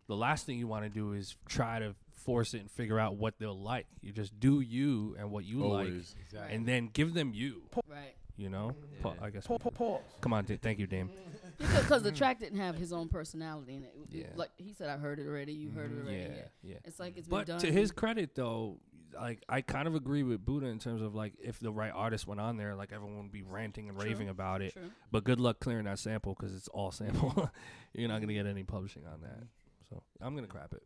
the 0.06 0.16
last 0.16 0.46
thing 0.46 0.58
you 0.58 0.66
want 0.66 0.84
to 0.84 0.90
do 0.90 1.12
is 1.12 1.36
try 1.48 1.78
to 1.78 1.94
force 2.24 2.54
it 2.54 2.60
and 2.60 2.70
figure 2.70 2.98
out 2.98 3.16
what 3.16 3.34
they'll 3.38 3.58
like. 3.58 3.86
You 4.00 4.12
just 4.12 4.38
do 4.38 4.60
you 4.60 5.16
and 5.18 5.30
what 5.30 5.44
you 5.44 5.64
Always. 5.64 6.14
like, 6.16 6.24
Exactly. 6.26 6.56
and 6.56 6.66
then 6.66 6.90
give 6.92 7.14
them 7.14 7.32
you. 7.34 7.62
Right. 7.88 8.14
You 8.36 8.50
know, 8.50 8.76
Pa- 9.02 9.14
I 9.20 9.30
guess. 9.30 9.46
Pa- 9.46 9.58
pa- 9.58 9.70
pause. 9.70 10.02
Come 10.20 10.32
on, 10.32 10.44
D- 10.44 10.56
thank 10.62 10.78
you, 10.78 10.86
Dame. 10.86 11.10
Because 11.58 12.04
the 12.04 12.12
track 12.12 12.38
didn't 12.38 12.60
have 12.60 12.76
his 12.76 12.92
own 12.92 13.08
personality 13.08 13.74
in 13.74 13.82
it. 13.82 13.92
Yeah. 14.10 14.26
Like 14.36 14.50
he 14.58 14.72
said, 14.74 14.88
I 14.88 14.96
heard 14.96 15.18
it 15.18 15.26
already. 15.26 15.52
You 15.54 15.70
heard 15.70 15.90
it 15.90 15.98
mm, 15.98 16.02
already. 16.04 16.18
Yeah, 16.18 16.28
Yeah. 16.28 16.42
yeah. 16.62 16.76
It's 16.84 17.00
like 17.00 17.16
it's 17.16 17.26
been 17.26 17.38
But 17.38 17.46
done. 17.48 17.58
to 17.60 17.72
his 17.72 17.90
credit, 17.90 18.36
though, 18.36 18.78
like 19.20 19.42
I 19.48 19.60
kind 19.60 19.86
of 19.88 19.94
agree 19.94 20.22
with 20.22 20.44
Buda 20.44 20.66
in 20.66 20.78
terms 20.78 21.02
of 21.02 21.14
like 21.14 21.34
if 21.42 21.58
the 21.60 21.72
right 21.72 21.92
artist 21.94 22.26
went 22.26 22.40
on 22.40 22.56
there, 22.56 22.74
like 22.74 22.92
everyone 22.92 23.18
would 23.22 23.32
be 23.32 23.42
ranting 23.42 23.88
and 23.88 23.98
True, 23.98 24.08
raving 24.08 24.28
about 24.28 24.62
it. 24.62 24.72
true. 24.72 24.90
But 25.10 25.24
good 25.24 25.40
luck 25.40 25.60
clearing 25.60 25.84
that 25.86 25.98
sample 25.98 26.34
because 26.38 26.54
it's 26.54 26.68
all 26.68 26.90
sample. 26.90 27.50
You're 27.94 28.08
not 28.08 28.20
gonna 28.20 28.34
get 28.34 28.46
any 28.46 28.62
publishing 28.64 29.06
on 29.06 29.20
that. 29.22 29.44
So 29.90 30.02
I'm 30.20 30.34
gonna 30.34 30.46
crap 30.46 30.72
it. 30.74 30.82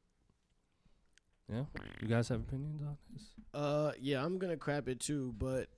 Yeah, 1.52 1.64
you 2.00 2.09
guys 2.09 2.28
have 2.28 2.40
opinions 2.40 2.80
on 2.82 2.96
this? 3.12 3.22
Uh, 3.52 3.92
yeah, 4.00 4.24
I'm 4.24 4.38
gonna 4.38 4.56
crap 4.56 4.88
it 4.88 5.00
too, 5.00 5.34
but 5.36 5.68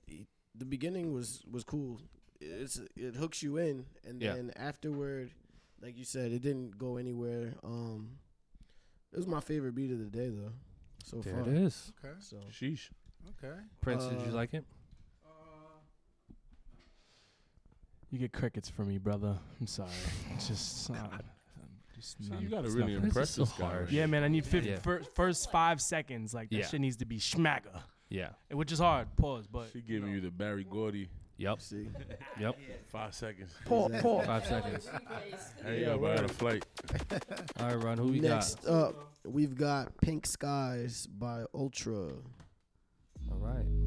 the 0.53 0.65
beginning 0.65 1.11
was 1.13 1.41
was 1.49 1.63
cool. 1.63 1.99
It's 2.39 2.79
it 2.95 3.15
hooks 3.15 3.41
you 3.43 3.57
in, 3.57 3.85
and 4.07 4.21
Yeah. 4.21 4.35
then 4.35 4.51
afterward, 4.55 5.31
like 5.81 5.97
you 5.97 6.05
said, 6.05 6.31
it 6.31 6.41
didn't 6.41 6.77
go 6.77 6.97
anywhere. 6.97 7.55
Um, 7.63 8.19
it 9.11 9.17
was 9.17 9.27
my 9.27 9.39
favorite 9.41 9.75
beat 9.75 9.91
of 9.91 9.99
the 9.99 10.05
day 10.05 10.29
though, 10.29 10.53
so 11.05 11.17
There 11.21 11.33
far. 11.33 11.41
it 11.43 11.47
is. 11.57 11.93
Okay. 12.03 12.13
So 12.19 12.37
Sheesh. 12.51 12.89
Okay. 13.43 13.55
Prince, 13.81 14.05
did 14.05 14.21
you 14.21 14.29
Uh, 14.31 14.35
like 14.35 14.53
it? 14.53 14.65
You 18.11 18.19
get 18.19 18.31
crickets 18.33 18.69
from 18.69 18.87
me, 18.87 18.97
brother. 18.97 19.37
I'm 19.59 19.67
sorry. 19.67 19.89
It's 20.35 20.47
just, 20.47 20.91
uh, 20.91 20.95
just 21.95 22.17
See, 22.23 22.31
you 22.39 22.49
gotta 22.49 22.69
really 22.69 22.93
nothing. 22.93 23.07
impress 23.07 23.35
this 23.35 23.51
guy. 23.53 23.79
right 23.79 23.89
Yeah, 23.91 24.05
man. 24.05 24.23
I 24.23 24.27
need 24.27 24.45
50, 24.45 24.69
Yeah. 24.69 24.75
fir- 24.77 25.03
first 25.15 25.51
five 25.51 25.81
seconds. 25.81 26.33
Like 26.33 26.49
that 26.49 26.55
Yeah. 26.57 26.67
shit 26.67 26.81
needs 26.81 26.97
to 26.97 27.05
be 27.05 27.19
schmagger. 27.19 27.81
Yeah. 28.09 28.29
Which 28.51 28.71
is 28.71 28.79
hard. 28.79 29.13
Pause. 29.17 29.47
But 29.47 29.69
She 29.73 29.81
giving 29.81 30.11
you 30.11 30.21
the 30.21 30.31
Berry 30.31 30.63
Gordy. 30.63 31.09
Yep. 31.37 31.59
see, 31.61 31.89
Yep. 32.39 32.55
Five 32.87 33.13
seconds. 33.13 33.51
Pause. 33.65 34.01
Pause. 34.01 34.25
Five 34.25 34.45
seconds. 34.45 34.89
Hey, 35.63 35.81
yeah, 35.81 35.95
I 35.95 36.09
had 36.11 36.23
a 36.23 36.27
flight. 36.29 36.65
All 37.59 37.67
right, 37.75 37.83
Ron. 37.83 37.97
Who 37.97 38.07
we 38.07 38.19
next 38.21 38.63
got? 38.63 38.71
up 38.71 39.14
we've 39.25 39.55
got 39.55 39.97
"Pink 40.01 40.25
Skies" 40.25 41.07
by 41.07 41.45
Ultra. 41.53 42.09
All 43.31 43.37
right. 43.37 43.84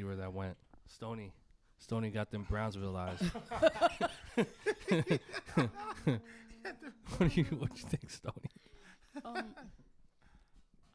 See 0.00 0.04
where 0.04 0.16
that 0.16 0.32
went. 0.32 0.56
Stony, 0.86 1.32
Stony 1.78 2.10
got 2.10 2.30
them 2.30 2.46
Brownsville 2.48 2.96
eyes. 2.96 3.20
what 7.16 7.28
do 7.28 7.28
you 7.34 7.44
what 7.58 7.74
do 7.74 7.80
you 7.80 7.88
think, 7.88 8.10
Stony? 8.10 8.50
Um, 9.24 9.54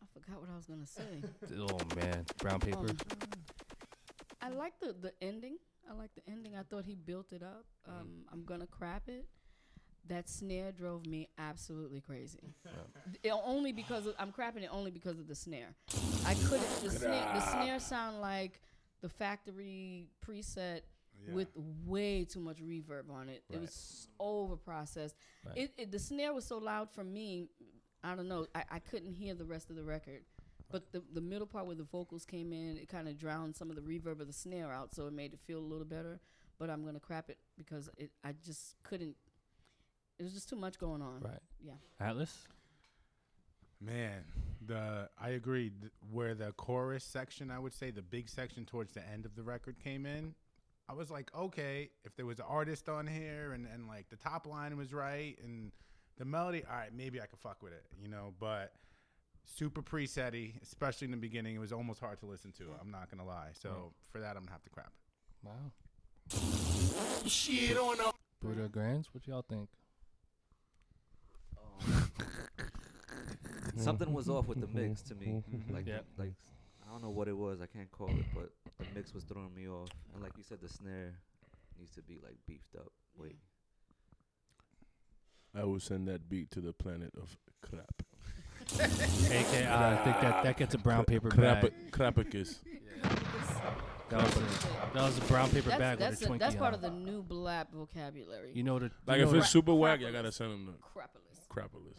I 0.01 0.05
forgot 0.13 0.41
what 0.41 0.49
I 0.51 0.55
was 0.55 0.65
gonna 0.65 0.85
say. 0.85 1.21
Oh 1.57 1.77
man, 1.95 2.25
brown 2.39 2.59
paper. 2.59 2.79
Um, 2.79 2.97
I 4.41 4.49
like 4.49 4.73
the 4.79 4.95
the 4.99 5.13
ending. 5.21 5.57
I 5.89 5.93
like 5.93 6.11
the 6.15 6.21
ending. 6.31 6.55
I 6.55 6.63
thought 6.63 6.85
he 6.85 6.95
built 6.95 7.31
it 7.31 7.43
up. 7.43 7.65
Um, 7.87 8.25
I'm 8.31 8.43
gonna 8.43 8.67
crap 8.67 9.07
it. 9.07 9.27
That 10.07 10.29
snare 10.29 10.71
drove 10.71 11.05
me 11.07 11.29
absolutely 11.39 11.99
crazy. 11.99 12.53
It 13.23 13.33
only 13.43 13.71
because 13.71 14.05
of, 14.05 14.13
I'm 14.19 14.31
crapping 14.31 14.61
it 14.61 14.69
only 14.71 14.91
because 14.91 15.17
of 15.17 15.27
the 15.27 15.33
snare. 15.33 15.73
I 16.27 16.35
couldn't. 16.35 16.83
The 16.83 16.91
snare, 16.91 17.27
the 17.33 17.39
snare 17.39 17.79
sound 17.79 18.21
like 18.21 18.61
the 19.05 19.09
factory 19.09 20.09
preset 20.27 20.81
with 21.31 21.47
way 21.85 22.25
too 22.25 22.39
much 22.39 22.57
reverb 22.57 23.11
on 23.11 23.29
it. 23.29 23.43
It 23.51 23.61
was 23.61 24.07
over 24.19 24.55
processed. 24.55 25.15
Right. 25.45 25.57
It, 25.57 25.73
it 25.77 25.91
the 25.91 25.99
snare 25.99 26.33
was 26.33 26.43
so 26.43 26.57
loud 26.57 26.89
for 26.91 27.03
me. 27.03 27.47
I 28.03 28.15
don't 28.15 28.27
know. 28.27 28.47
I, 28.55 28.63
I 28.71 28.79
couldn't 28.79 29.13
hear 29.13 29.35
the 29.35 29.45
rest 29.45 29.69
of 29.69 29.75
the 29.75 29.83
record. 29.83 30.21
But 30.71 30.91
the 30.91 31.03
the 31.13 31.21
middle 31.21 31.45
part 31.45 31.67
where 31.67 31.75
the 31.75 31.83
vocals 31.83 32.25
came 32.25 32.51
in, 32.51 32.77
it 32.77 32.89
kind 32.89 33.07
of 33.07 33.19
drowned 33.19 33.55
some 33.55 33.69
of 33.69 33.75
the 33.75 33.81
reverb 33.83 34.19
of 34.19 34.25
the 34.25 34.33
snare 34.33 34.71
out, 34.71 34.95
so 34.95 35.05
it 35.05 35.13
made 35.13 35.33
it 35.33 35.39
feel 35.45 35.59
a 35.59 35.69
little 35.73 35.85
better. 35.85 36.19
But 36.57 36.71
I'm 36.71 36.83
gonna 36.83 36.99
crap 36.99 37.29
it 37.29 37.37
because 37.59 37.87
it 37.97 38.09
I 38.23 38.33
just 38.43 38.75
couldn't. 38.81 39.15
It 40.17 40.23
was 40.23 40.33
just 40.33 40.49
too 40.49 40.55
much 40.55 40.79
going 40.79 41.03
on. 41.03 41.19
Right. 41.21 41.43
Yeah. 41.63 41.73
Atlas. 41.99 42.35
Man, 43.79 44.23
the 44.67 45.09
I 45.19 45.29
agree. 45.29 45.71
Where 46.11 46.33
the 46.35 46.51
chorus 46.53 47.03
section, 47.03 47.51
I 47.51 47.59
would 47.59 47.73
say 47.73 47.91
the 47.91 48.01
big 48.01 48.29
section 48.29 48.65
towards 48.65 48.93
the 48.93 49.07
end 49.07 49.25
of 49.25 49.35
the 49.35 49.43
record 49.43 49.77
came 49.83 50.05
in, 50.05 50.35
I 50.89 50.93
was 50.93 51.09
like, 51.09 51.31
okay, 51.35 51.89
if 52.03 52.15
there 52.15 52.25
was 52.25 52.39
an 52.39 52.45
artist 52.47 52.89
on 52.89 53.07
here 53.07 53.53
and 53.53 53.67
and 53.73 53.87
like 53.87 54.09
the 54.09 54.15
top 54.17 54.45
line 54.47 54.77
was 54.77 54.93
right 54.93 55.37
and 55.43 55.71
the 56.17 56.25
melody, 56.25 56.63
all 56.69 56.75
right, 56.77 56.93
maybe 56.95 57.19
I 57.21 57.25
could 57.25 57.39
fuck 57.39 57.61
with 57.61 57.73
it, 57.73 57.83
you 58.01 58.07
know. 58.07 58.33
But 58.39 58.71
super 59.45 59.81
presetty, 59.81 60.61
especially 60.61 61.05
in 61.05 61.11
the 61.11 61.17
beginning, 61.17 61.55
it 61.55 61.59
was 61.59 61.71
almost 61.73 61.99
hard 61.99 62.19
to 62.19 62.25
listen 62.25 62.51
to. 62.53 62.63
I'm 62.81 62.89
not 62.91 63.09
gonna 63.11 63.25
lie. 63.25 63.49
So 63.53 63.69
Right. 63.69 63.91
for 64.11 64.19
that, 64.21 64.35
I'm 64.37 64.43
gonna 64.43 64.51
have 64.51 64.63
to 64.63 64.69
crap. 64.69 64.91
Wow. 65.43 65.71
Shit 67.27 67.77
on 67.77 67.97
them. 67.97 68.11
Buda 68.41 68.67
Grandz, 68.69 69.07
what 69.13 69.27
y'all 69.27 69.41
think? 69.47 69.69
Um, 71.87 72.09
Something 73.77 74.13
was 74.13 74.29
off 74.29 74.47
with 74.47 74.61
the 74.61 74.67
mm-hmm. 74.67 74.89
mix 74.89 75.01
to 75.03 75.15
me. 75.15 75.43
Mm-hmm. 75.49 75.73
Like, 75.73 75.87
Yeah. 75.87 75.99
like 76.17 76.33
I 76.87 76.91
don't 76.91 77.01
know 77.03 77.09
what 77.09 77.27
it 77.27 77.35
was. 77.35 77.61
I 77.61 77.65
can't 77.65 77.91
call 77.91 78.09
it, 78.09 78.25
but 78.33 78.51
the 78.77 78.85
mix 78.93 79.13
was 79.13 79.23
throwing 79.23 79.53
me 79.53 79.67
off. 79.67 79.89
And 80.13 80.21
like 80.23 80.33
you 80.37 80.43
said, 80.43 80.59
the 80.61 80.69
snare 80.69 81.13
needs 81.77 81.91
to 81.95 82.01
be 82.01 82.19
like 82.23 82.37
beefed 82.47 82.75
up. 82.77 82.91
Wait, 83.17 83.37
I 85.53 85.63
will 85.63 85.79
send 85.79 86.07
that 86.07 86.29
beat 86.29 86.51
to 86.51 86.61
the 86.61 86.73
planet 86.73 87.11
of 87.21 87.37
crap. 87.61 88.03
AK, 88.75 89.67
I 89.67 89.95
think 90.03 90.21
that 90.21 90.43
that 90.43 90.57
gets 90.57 90.73
a 90.73 90.77
brown 90.77 91.05
paper 91.05 91.29
Crap- 91.29 91.61
bag. 91.61 91.73
Crapicus. 91.91 92.59
That 94.09 94.23
was 94.23 94.35
a, 94.37 94.39
that 94.93 95.03
was 95.03 95.17
a 95.17 95.21
brown 95.21 95.49
paper 95.49 95.69
That's, 95.69 95.79
bag 95.79 95.97
that's, 95.97 96.21
with 96.21 96.29
a 96.29 96.33
a- 96.33 96.35
Twinkie 96.35 96.39
that's 96.39 96.55
part 96.55 96.73
on 96.73 96.75
of 96.75 96.81
the 96.81 96.89
new 96.91 97.23
black 97.23 97.71
vocabulary. 97.71 98.51
You 98.53 98.63
know 98.63 98.77
the 98.79 98.91
Like 99.07 99.17
you 99.17 99.23
if 99.25 99.31
know 99.31 99.37
it's 99.37 99.47
the- 99.47 99.51
super 99.51 99.71
wacky, 99.71 100.07
I 100.07 100.11
gotta 100.11 100.31
send 100.31 100.51
him 100.51 100.65
the 100.67 100.73
Crapolis. 101.49 101.95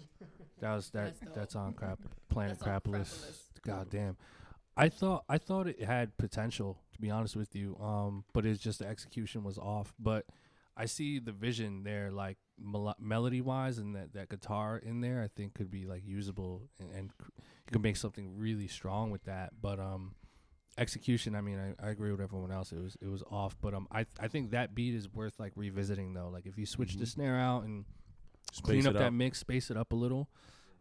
Crapolis. 0.56 0.60
That 0.60 0.74
was 0.74 0.90
that. 0.90 1.20
That's. 1.20 1.34
That's 1.36 1.56
on 1.56 1.72
crap. 1.74 1.98
Planet 2.28 2.58
That's 2.58 2.62
Crapolis. 2.86 3.14
Crapolis. 3.14 3.38
God 3.62 3.90
damn. 3.90 4.16
I 4.76 4.88
thought 4.88 5.24
I 5.28 5.38
thought 5.38 5.66
it 5.66 5.82
had 5.82 6.16
potential 6.18 6.78
to 6.92 7.00
be 7.00 7.10
honest 7.10 7.36
with 7.36 7.54
you. 7.54 7.76
Um, 7.80 8.24
but 8.32 8.44
it's 8.46 8.62
just 8.62 8.78
the 8.80 8.86
execution 8.86 9.42
was 9.44 9.58
off. 9.58 9.94
But 9.98 10.26
I 10.76 10.84
see 10.86 11.18
the 11.18 11.32
vision 11.32 11.82
there, 11.84 12.10
like 12.10 12.36
mel- 12.58 12.94
melody 13.00 13.40
wise, 13.40 13.78
and 13.78 13.94
that 13.96 14.12
that 14.14 14.28
guitar 14.28 14.76
in 14.76 15.00
there. 15.00 15.22
I 15.22 15.28
think 15.28 15.54
could 15.54 15.70
be 15.70 15.86
like 15.86 16.02
usable, 16.04 16.62
and, 16.78 16.90
and 16.92 17.10
you 17.20 17.72
could 17.72 17.82
make 17.82 17.96
something 17.96 18.36
really 18.38 18.68
strong 18.68 19.10
with 19.10 19.24
that. 19.24 19.52
But 19.60 19.80
um, 19.80 20.14
execution. 20.78 21.34
I 21.34 21.40
mean, 21.40 21.58
I, 21.80 21.86
I 21.86 21.90
agree 21.90 22.10
with 22.10 22.20
everyone 22.20 22.52
else. 22.52 22.72
It 22.72 22.82
was 22.82 22.96
it 23.00 23.08
was 23.08 23.22
off. 23.30 23.56
But 23.62 23.72
um, 23.74 23.88
I 23.90 24.04
I 24.20 24.28
think 24.28 24.50
that 24.50 24.74
beat 24.74 24.94
is 24.94 25.08
worth 25.12 25.40
like 25.40 25.52
revisiting 25.56 26.12
though. 26.12 26.28
Like 26.28 26.44
if 26.46 26.58
you 26.58 26.66
switch 26.66 26.96
the 26.96 27.04
Mhm. 27.04 27.08
snare 27.08 27.38
out 27.38 27.64
and 27.64 27.86
Space 28.52 28.62
clean 28.64 28.80
it 28.80 28.86
up 28.88 28.94
that 28.96 29.12
mix, 29.12 29.38
space 29.40 29.70
it 29.70 29.76
up 29.76 29.92
a 29.92 29.96
little, 29.96 30.28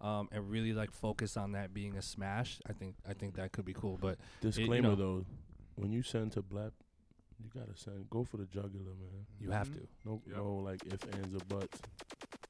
um, 0.01 0.29
and 0.31 0.49
really 0.49 0.73
like 0.73 0.91
focus 0.91 1.35
on 1.37 1.51
that 1.53 1.73
being 1.73 1.97
a 1.97 2.01
smash. 2.01 2.59
I 2.69 2.73
think 2.73 2.95
I 3.07 3.13
think 3.13 3.35
that 3.35 3.51
could 3.51 3.65
be 3.65 3.73
cool. 3.73 3.97
But 4.01 4.13
it- 4.13 4.19
you 4.43 4.51
Disclaimer 4.51 4.89
know, 4.89 4.95
though, 4.95 5.25
when 5.75 5.91
you 5.91 6.01
send 6.03 6.31
to 6.33 6.41
black, 6.41 6.71
you 7.43 7.49
gotta 7.53 7.75
send. 7.75 8.09
Go 8.09 8.23
for 8.23 8.37
the 8.37 8.45
jugular, 8.45 8.93
man. 8.95 9.25
You 9.39 9.51
have 9.51 9.69
Mhm. 9.69 9.73
to. 9.73 9.87
No, 10.05 10.21
Yep. 10.27 10.35
no, 10.37 10.55
like 10.57 10.85
if 10.85 11.03
ands 11.15 11.35
or 11.35 11.39
buts. 11.49 11.81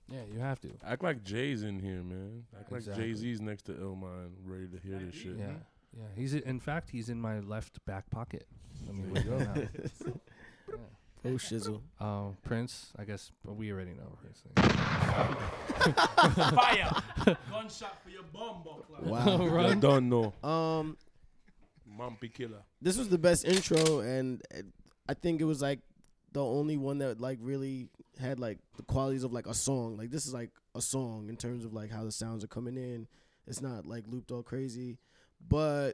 Yeah, 0.07 0.23
you 0.31 0.39
have 0.39 0.59
to. 0.61 0.71
Act 0.83 1.01
like 1.03 1.23
Jay's 1.23 1.63
in 1.63 1.79
here, 1.79 2.03
man. 2.03 2.45
Act 2.59 2.71
like 2.71 2.79
Exactly. 2.81 3.05
Jay 3.05 3.13
Z's 3.15 3.41
next 3.41 3.63
to 3.63 3.73
Illmind, 3.73 4.33
ready 4.43 4.67
to 4.67 4.77
hear 4.77 4.99
this 4.99 5.15
shit. 5.15 5.35
Yeah, 5.37 5.53
yeah. 5.97 6.03
He's 6.15 6.35
in 6.35 6.59
fact 6.59 6.91
he's 6.91 7.09
in 7.09 7.19
my 7.19 7.39
left 7.39 7.83
back 7.85 8.09
pocket. 8.11 8.47
I 8.87 8.91
mean, 8.91 9.11
There 9.13 9.23
you 9.23 9.29
look 9.31 9.43
go. 9.55 9.61
at. 9.61 9.69
Yeah. 10.67 10.75
Oh 11.25 11.37
shizzle. 11.37 11.81
Um, 11.99 12.37
Prince. 12.43 12.91
I 12.97 13.03
guess 13.03 13.31
but 13.43 13.55
we 13.55 13.71
already 13.71 13.93
know 13.93 14.17
Prince. 14.21 14.43
Fire. 16.55 16.91
Gunshot 17.51 18.03
for 18.03 18.09
your 18.09 18.23
bum, 18.31 18.63
buckler. 18.63 19.01
Wow. 19.01 19.59
I 19.67 19.73
don't 19.73 20.09
know. 20.09 20.33
Um, 20.47 20.97
Mumpy 21.99 22.31
killer. 22.31 22.61
this 22.81 22.97
was 22.97 23.09
the 23.09 23.17
best 23.17 23.45
intro, 23.45 23.99
and 23.99 24.41
uh, 24.53 24.61
I 25.07 25.13
think 25.13 25.41
it 25.41 25.45
was 25.45 25.61
like 25.61 25.79
the 26.33 26.43
only 26.43 26.77
one 26.77 26.97
that 26.99 27.19
like 27.21 27.39
really 27.41 27.87
had 28.19 28.39
like 28.39 28.59
the 28.77 28.83
qualities 28.83 29.23
of 29.23 29.33
like 29.33 29.47
a 29.47 29.53
song. 29.53 29.97
Like 29.97 30.11
this 30.11 30.25
is 30.27 30.33
like 30.33 30.51
a 30.75 30.81
song 30.81 31.27
in 31.29 31.37
terms 31.37 31.65
of 31.65 31.73
like 31.73 31.89
how 31.89 32.03
the 32.03 32.11
sounds 32.11 32.43
are 32.43 32.47
coming 32.47 32.77
in. 32.77 33.07
It's 33.47 33.61
not 33.61 33.85
like 33.85 34.03
looped 34.07 34.31
all 34.31 34.43
crazy, 34.43 34.97
but 35.47 35.93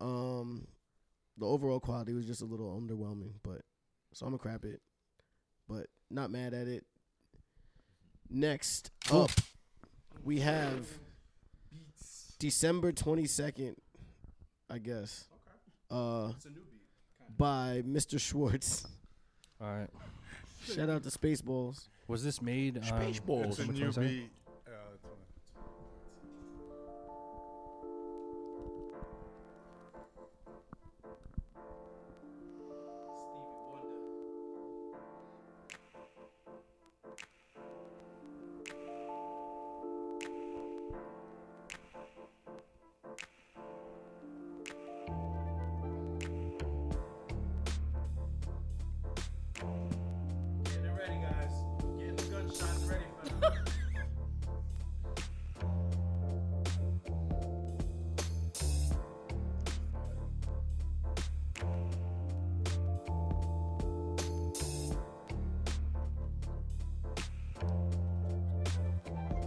um, 0.00 0.66
the 1.36 1.46
overall 1.46 1.80
quality 1.80 2.14
was 2.14 2.26
just 2.26 2.42
a 2.42 2.46
little 2.46 2.80
underwhelming. 2.80 3.32
But 3.42 3.62
so 4.12 4.26
I'm 4.26 4.32
gonna 4.32 4.38
crap 4.38 4.64
it, 4.64 4.80
but 5.68 5.86
not 6.10 6.30
mad 6.30 6.54
at 6.54 6.66
it. 6.68 6.84
Next 8.30 8.90
up, 9.10 9.30
we 10.24 10.40
have 10.40 10.86
December 12.38 12.92
twenty 12.92 13.26
second, 13.26 13.76
I 14.70 14.78
guess. 14.78 15.26
Uh, 15.90 16.32
by 17.38 17.82
Mr. 17.86 18.20
Schwartz. 18.20 18.86
All 19.60 19.68
right. 19.68 19.88
Shout 20.66 20.90
out 20.90 21.02
to 21.04 21.08
Spaceballs. 21.08 21.88
Was 22.08 22.22
this 22.22 22.42
made? 22.42 22.76
Um, 22.76 22.82
Spaceballs. 22.82 23.46
It's 23.46 23.58
a 23.60 23.66
December 23.66 23.72
new 23.72 23.86
22nd? 23.90 24.08
beat. 24.08 24.30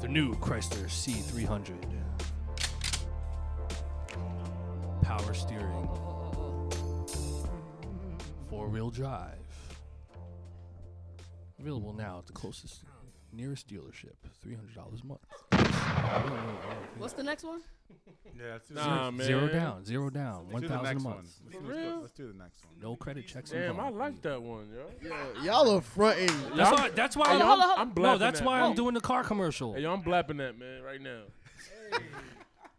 The 0.01 0.07
new 0.07 0.33
Chrysler 0.37 0.87
C300. 0.87 1.75
Power 5.03 5.33
steering. 5.35 5.87
Four 8.49 8.67
wheel 8.69 8.89
drive. 8.89 9.37
Available 11.59 11.93
now 11.93 12.17
at 12.17 12.25
the 12.25 12.33
closest 12.33 12.83
nearest 13.31 13.67
dealership. 13.67 14.15
$300 14.43 15.03
a 15.03 15.05
month. 15.05 15.21
What's 16.97 17.13
the 17.13 17.23
next 17.23 17.43
one? 17.43 17.61
Yeah, 18.37 18.53
let's 18.53 18.69
Nah, 18.69 19.05
the, 19.07 19.11
man. 19.11 19.27
Zero 19.27 19.47
down. 19.47 19.85
Zero 19.85 20.09
down. 20.09 20.47
let's 20.51 20.69
1000 20.69 20.97
a 20.97 20.99
month. 20.99 21.17
Let's, 21.17 21.55
For 21.55 21.61
let's 21.61 21.67
go- 21.67 21.73
real? 21.89 21.99
let's 22.01 22.11
do 22.13 22.27
the 22.27 22.37
next 22.37 22.65
one. 22.65 22.73
No 22.81 22.95
credit 22.95 23.27
checks 23.27 23.51
Damn, 23.51 23.61
I 23.61 23.67
involved. 23.87 23.97
like 23.97 24.21
that 24.21 24.41
one, 24.41 24.67
yo. 24.73 25.41
Y'all 25.43 25.77
are 25.77 25.81
fronting. 25.81 26.29
That's 26.55 26.71
why. 26.71 26.89
That's 26.89 27.17
why. 27.17 27.27
Hey, 27.27 27.33
I'm, 27.35 27.39
yo, 27.39 27.45
hold 27.45 27.59
I'm, 27.61 27.67
hold 27.67 27.79
I'm 27.79 27.89
blapping 27.89 28.03
no, 28.13 28.17
that's 28.25 28.39
that, 28.39 28.45
why. 28.45 28.61
I'm 28.61 28.73
doing 28.75 28.93
the 28.93 29.01
car 29.01 29.23
commercial. 29.23 29.73
Hey, 29.73 29.81
yo, 29.81 29.93
I'm 29.93 30.01
blapping 30.01 30.37
that, 30.37 30.57
man, 30.57 30.81
right 30.83 31.01
now. 31.01 31.21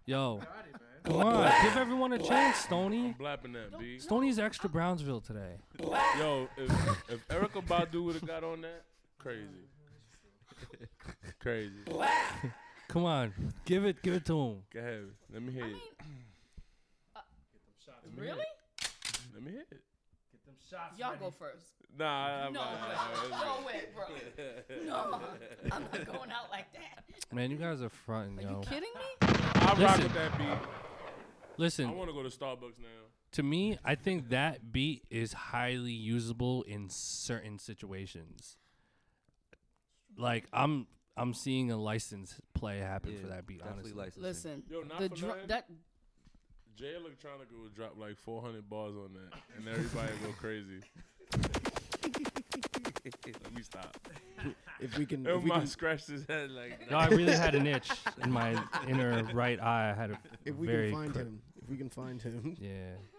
Yo, 0.07 0.41
Come 1.05 1.17
on, 1.17 1.53
give 1.63 1.77
everyone 1.77 2.13
a 2.13 2.19
chance, 2.19 2.59
Stony. 2.59 3.07
I'm 3.07 3.13
blapping 3.13 3.53
that, 3.53 3.79
B. 3.79 3.99
Stony's 3.99 4.39
extra 4.39 4.69
Brownsville 4.69 5.21
today. 5.21 5.57
Yo, 6.19 6.49
if, 6.57 6.71
if 7.11 7.29
Erykah 7.29 7.65
Badu 7.67 8.05
would 8.05 8.15
have 8.15 8.27
got 8.27 8.45
on 8.45 8.61
that, 8.63 8.85
crazy. 9.19 9.47
crazy. 11.41 11.83
Come 12.93 13.05
on, 13.07 13.33
give 13.65 13.87
it, 13.87 14.03
give 14.03 14.13
it 14.15 14.27
to 14.27 14.39
him. 14.39 14.57
Go 14.73 14.81
ahead. 14.81 15.05
Let 15.33 15.43
me 15.43 15.53
hear 15.53 15.65
it. 15.65 15.77
Uh, 17.17 17.21
Let 18.05 18.13
me 18.15 18.23
hear 18.27 18.35
Really? 18.35 18.41
it. 18.43 18.91
Let 19.35 19.43
me 19.43 19.51
hit 19.53 19.67
it. 19.71 19.81
Get 20.31 20.45
them 20.45 20.55
shots. 20.71 20.99
Y'all 20.99 21.17
go 21.19 21.31
first. 21.31 21.65
Nah, 21.99 22.47
I'm 22.47 22.53
No, 22.53 22.61
not. 22.61 23.61
no 23.61 23.67
way, 23.67 23.85
bro. 23.95 24.05
No, 24.87 25.21
I'm 25.73 25.83
not 25.83 26.07
going 26.07 26.31
out 26.31 26.51
like 26.51 26.67
that. 26.75 27.05
Man, 27.35 27.51
you 27.51 27.57
guys 27.57 27.81
are 27.81 27.89
fronting, 27.89 28.39
Are 28.41 28.43
yo. 28.51 28.59
you 28.61 28.67
kidding 28.67 28.91
me? 28.95 29.27
I 29.55 29.65
rock 29.69 29.79
Listen. 29.79 30.03
with 30.03 30.15
that 30.15 30.39
beat. 30.39 30.59
Listen, 31.57 31.87
I 31.87 31.93
want 31.93 32.09
to 32.11 32.15
go 32.15 32.23
to 32.23 32.29
Starbucks 32.29 32.79
now. 32.79 33.09
to 33.33 33.43
me, 33.43 33.79
I 33.85 33.95
think 33.95 34.29
that 34.31 34.71
beat 34.73 35.05
is 35.11 35.33
highly 35.33 35.93
usable 35.93 36.63
in 36.65 36.89
certain 36.91 37.59
situations. 37.59 38.57
Like 40.19 40.45
I'm, 40.53 40.87
I'm 41.17 41.35
seeing 41.35 41.71
a 41.71 41.77
license 41.77 42.41
play 42.55 42.79
happen 42.79 43.17
for 43.21 43.27
that 43.29 43.47
beat. 43.47 43.59
definitely 43.63 43.93
Honestly, 43.99 44.23
Listen, 44.23 44.63
Yo, 44.71 44.81
not 44.83 44.99
the 44.99 45.09
for 45.11 45.15
dr- 45.17 45.29
nothing. 45.29 45.47
that 45.49 45.67
Jay 46.77 46.95
Electronica 46.99 47.63
would 47.63 47.75
drop 47.75 47.99
like 47.99 48.17
400 48.17 48.69
bars 48.69 48.95
on 48.97 49.11
that, 49.15 49.39
and 49.57 49.69
everybody 49.69 50.13
go 50.25 50.33
crazy. 50.39 50.81
Let 53.45 53.55
me 53.55 53.63
stop. 53.63 53.97
If 54.81 54.97
we 54.97 55.05
can, 55.07 55.27
if 55.27 55.37
If 55.37 55.43
we 55.43 55.49
my 55.49 55.59
can, 55.59 55.67
scratched 55.67 56.07
his 56.09 56.25
head 56.27 56.51
like. 56.51 56.91
no, 56.91 56.97
I 56.99 57.07
really 57.09 57.33
had 57.35 57.55
an 57.55 57.67
itch 57.67 57.91
in 58.23 58.31
my 58.31 58.57
inner 58.89 59.23
right 59.35 59.61
eye. 59.61 59.91
I 59.91 59.95
had 60.01 60.13
a 60.13 60.19
if 60.45 60.57
we 60.57 60.67
very 60.67 60.91
can 60.91 61.01
find 61.01 61.13
cri- 61.13 61.23
him, 61.23 61.43
if 61.63 61.69
we 61.69 61.77
can 61.77 61.91
find 61.91 62.23
him. 62.23 62.57
Yeah, 62.61 62.71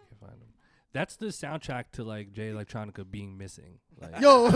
can 0.09 0.17
find 0.19 0.33
him. 0.41 0.47
That's 0.93 1.15
the 1.17 1.27
soundtrack 1.27 1.85
to 1.93 2.03
like 2.03 2.33
Jay 2.33 2.49
Electronica 2.51 3.09
being 3.09 3.37
missing. 3.37 3.79
Like, 4.01 4.19
Yo. 4.21 4.49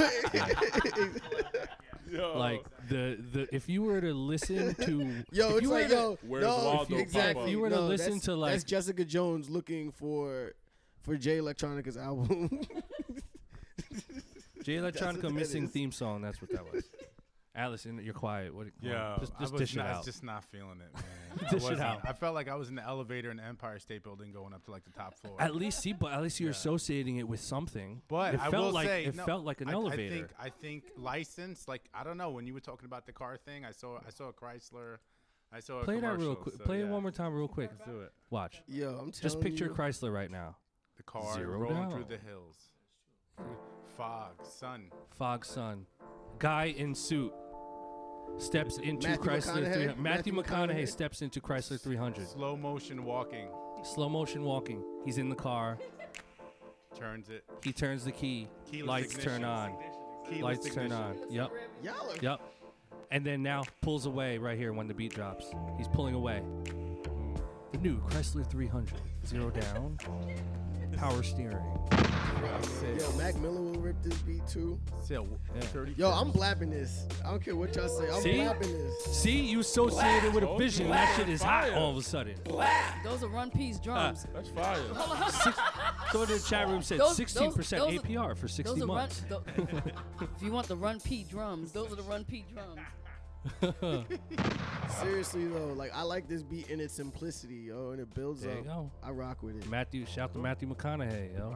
Like, 2.08 2.14
Yo. 2.20 2.38
like 2.40 2.64
the 2.90 3.18
the 3.34 3.48
if 3.56 3.68
you 3.70 3.84
were 3.84 4.02
to 4.02 4.14
listen 4.14 4.76
to 4.86 5.24
Yo, 5.32 5.50
if 5.50 5.54
it's 5.56 5.62
you 5.62 5.70
were 5.70 5.76
like 5.80 5.88
to- 5.90 5.94
yo, 5.94 6.18
Where's 6.26 6.44
no, 6.46 6.56
Waldo 6.58 6.96
exactly. 6.98 7.42
up? 7.44 7.48
If 7.48 7.52
you 7.52 7.60
were 7.60 7.70
to 7.70 7.76
no, 7.76 7.88
listen 7.88 8.06
that's- 8.14 8.26
to, 8.26 8.36
like- 8.36 8.52
that's 8.54 8.64
Jessica 8.64 9.06
Jones 9.06 9.50
looking 9.50 9.92
for 9.92 10.54
for 11.02 11.16
Jay 11.18 11.38
Electronica's 11.38 11.98
album. 11.98 12.50
Jay 14.64 14.78
That's 14.80 15.00
what 15.02 15.16
Electronica 15.16 15.22
that 15.22 15.34
missing 15.34 15.64
is. 15.66 15.70
theme 15.72 15.92
song. 15.92 16.22
That's 16.22 16.42
what 16.42 16.52
that 16.52 16.74
was. 16.74 16.84
Allison, 17.58 18.00
you're 18.04 18.14
quiet. 18.14 18.54
What? 18.54 18.68
Yeah, 18.82 19.18
just, 19.20 19.34
I 19.38 19.42
was 19.42 19.52
dish 19.52 19.74
it 19.74 19.78
not, 19.78 19.88
out. 19.88 20.06
just 20.06 20.24
not 20.24 20.44
feeling 20.46 20.80
it, 20.80 20.94
man. 20.94 21.04
I 21.48 21.50
Dish 21.50 21.70
it 21.70 21.80
out. 21.80 22.02
I 22.08 22.14
felt 22.14 22.36
like 22.36 22.48
I 22.48 22.56
was 22.56 22.70
in 22.70 22.76
the 22.76 22.84
elevator 22.84 23.32
in 23.32 23.38
the 23.38 23.44
Empire 23.44 23.80
State 23.80 24.04
Building 24.04 24.32
going 24.32 24.54
up 24.54 24.64
to 24.66 24.72
like 24.72 24.84
the 24.86 24.92
top 24.92 25.16
floor. 25.16 25.36
At 25.40 25.56
least 25.56 25.82
see, 25.82 25.92
but 25.94 26.14
at 26.14 26.22
least 26.22 26.40
you're 26.40 26.52
associating 26.52 27.18
it 27.18 27.28
with 27.28 27.40
something. 27.40 28.04
But 28.08 28.36
it 28.36 28.40
I 28.42 28.52
felt 28.52 28.66
will 28.68 28.72
like 28.74 28.88
say, 28.88 29.06
it 29.06 29.16
no, 29.16 29.26
felt 29.26 29.44
like 29.44 29.62
an 29.62 29.70
I, 29.70 29.74
elevator. 29.74 30.14
I 30.14 30.18
think 30.18 30.28
I 30.40 30.50
think 30.50 30.84
license, 30.98 31.68
like 31.68 31.90
I 31.96 32.04
don't 32.04 32.18
know, 32.18 32.30
when 32.30 32.46
you 32.46 32.54
were 32.54 32.60
talking 32.60 32.86
about 32.86 33.08
the 33.08 33.12
car 33.14 33.38
thing, 33.38 33.66
I 33.66 33.72
saw 33.72 33.98
I 34.06 34.12
saw 34.12 34.30
a 34.30 34.34
Chrysler, 34.34 34.98
I 35.52 35.60
saw 35.60 35.80
a 35.80 35.84
Play 35.84 36.00
that 36.00 36.18
real 36.20 36.36
quick. 36.36 36.56
so 36.58 36.64
Play 36.64 36.82
it 36.82 36.88
one 36.88 37.02
more 37.02 37.12
time, 37.12 37.34
real 37.34 37.48
quick. 37.48 37.72
Let's 37.78 37.90
do 37.90 38.02
it. 38.02 38.12
Watch. 38.30 38.62
Yo, 38.68 39.00
I'm 39.02 39.12
Just 39.12 39.42
picture 39.42 39.66
you. 39.66 39.72
Chrysler 39.72 40.14
right 40.14 40.30
now. 40.30 40.58
The 40.98 41.04
car 41.04 41.34
Zero 41.34 41.58
rolling 41.60 41.76
down. 41.78 41.92
through 41.92 42.06
the 42.10 42.18
hills, 42.18 42.56
fog, 43.98 44.46
sun. 44.46 44.92
Fog 45.18 45.44
Sun. 45.46 45.86
Guy 46.40 46.66
in 46.78 46.94
suit 46.94 47.34
steps 48.38 48.78
into 48.78 49.08
Matthew 49.08 49.24
Chrysler 49.24 49.64
McConaughey? 49.64 49.74
300. 49.74 50.00
Matthew 50.00 50.04
Matthew 50.04 50.34
McConaughey 50.34 50.70
McConaughey? 50.76 50.88
steps 50.88 51.22
into 51.22 51.40
Chrysler 51.42 51.80
300. 51.82 52.28
Slow 52.28 52.56
motion 52.56 53.04
walking, 53.06 53.48
Slow 53.84 54.10
motion 54.10 54.44
walking. 54.44 54.84
He's 55.06 55.18
in 55.18 55.30
the 55.30 55.36
car. 55.36 55.78
turns 56.96 57.30
it. 57.30 57.44
He 57.64 57.72
turns 57.72 58.06
the 58.06 58.12
key. 58.12 58.48
Keyless 58.70 58.88
Lights 58.88 59.18
turn 59.18 59.44
on. 59.44 59.76
Keyless 60.28 60.42
Lights 60.44 60.76
turn 60.76 60.92
on. 60.92 61.18
Yep. 61.30 61.52
Y'all 61.84 62.12
are 62.12 62.16
Yep. 62.22 62.42
And 63.12 63.26
then 63.26 63.42
now 63.42 63.64
pulls 63.82 64.06
away 64.06 64.38
right 64.38 64.58
here 64.58 64.74
when 64.74 64.88
the 64.88 64.94
beat 64.94 65.14
drops. 65.14 65.46
He's 65.78 65.88
pulling 65.88 66.16
away. 66.16 66.42
The 67.72 67.78
new 67.78 68.00
Chrysler 68.02 68.50
300. 68.50 68.94
Zero 69.26 69.50
down. 69.50 69.98
Power 70.98 71.24
steering. 71.24 71.64
Yo, 73.00 73.12
Mac 73.18 73.36
Miller 73.36 73.62
will 73.62 73.80
rip 73.80 73.96
this 74.04 74.18
beat 74.20 74.46
too. 74.48 74.80
Still, 75.04 75.28
Yeah. 75.56 75.86
Yo, 75.98 76.10
I'm 76.12 76.32
blapping 76.32 76.70
this. 76.70 77.06
I 77.26 77.30
don't 77.30 77.44
care 77.44 77.56
what 77.56 77.76
y'all 77.76 77.88
say. 77.88 78.10
I'm 78.12 78.22
See? 78.22 78.36
blapping 78.42 78.72
this. 78.74 79.04
See, 79.06 79.40
you 79.46 79.60
associated 79.60 80.26
it 80.30 80.34
with 80.34 80.44
a 80.44 80.48
Told 80.48 80.60
you. 80.60 80.66
vision. 80.66 80.90
That 80.90 81.16
shit 81.16 81.30
is 81.30 81.42
hot 81.42 81.72
all 81.74 81.92
of 81.92 81.98
a 81.98 82.02
sudden. 82.02 82.36
those 83.04 83.24
are 83.24 83.28
Run 83.28 83.52
P's 83.52 83.80
drums. 83.80 84.26
Ah, 84.28 84.32
that's 84.34 84.50
fire. 84.50 84.82
Six, 85.44 85.58
so 86.12 86.26
the 86.26 86.40
chat 86.40 86.68
room 86.68 86.82
said 86.82 87.00
Those- 87.00 87.18
16% 87.18 87.56
those- 87.56 87.70
those 87.70 87.74
are- 87.74 88.08
APR 88.08 88.36
for 88.38 88.48
60 88.48 88.64
those 88.74 88.84
are 88.84 88.88
months. 88.88 89.24
Run, 89.30 89.44
tho- 89.56 89.82
if 90.36 90.42
you 90.44 90.52
want 90.52 90.68
the 90.68 90.76
Run 90.76 91.00
P 91.00 91.24
drums, 91.30 91.72
those 91.72 91.92
are 91.92 91.96
the 91.96 92.04
Run 92.04 92.24
P 92.26 92.46
drums. 92.52 92.80
Seriously 95.02 95.46
though, 95.46 95.68
like 95.74 95.92
I 95.96 96.02
like 96.02 96.28
this 96.28 96.44
beat 96.44 96.70
in 96.70 96.80
its 96.82 96.94
simplicity, 96.94 97.56
yo, 97.68 97.92
and 97.92 98.02
it 98.02 98.14
builds 98.14 98.42
There 98.42 98.54
you 98.54 98.60
up. 98.60 98.66
go. 98.66 98.92
I 99.04 99.12
rock 99.12 99.44
with 99.44 99.58
it. 99.58 99.70
Matthew, 99.70 100.06
shout 100.06 100.34
to 100.34 100.40
Matthew 100.40 100.68
McConaughey, 100.68 101.38
yo. 101.38 101.56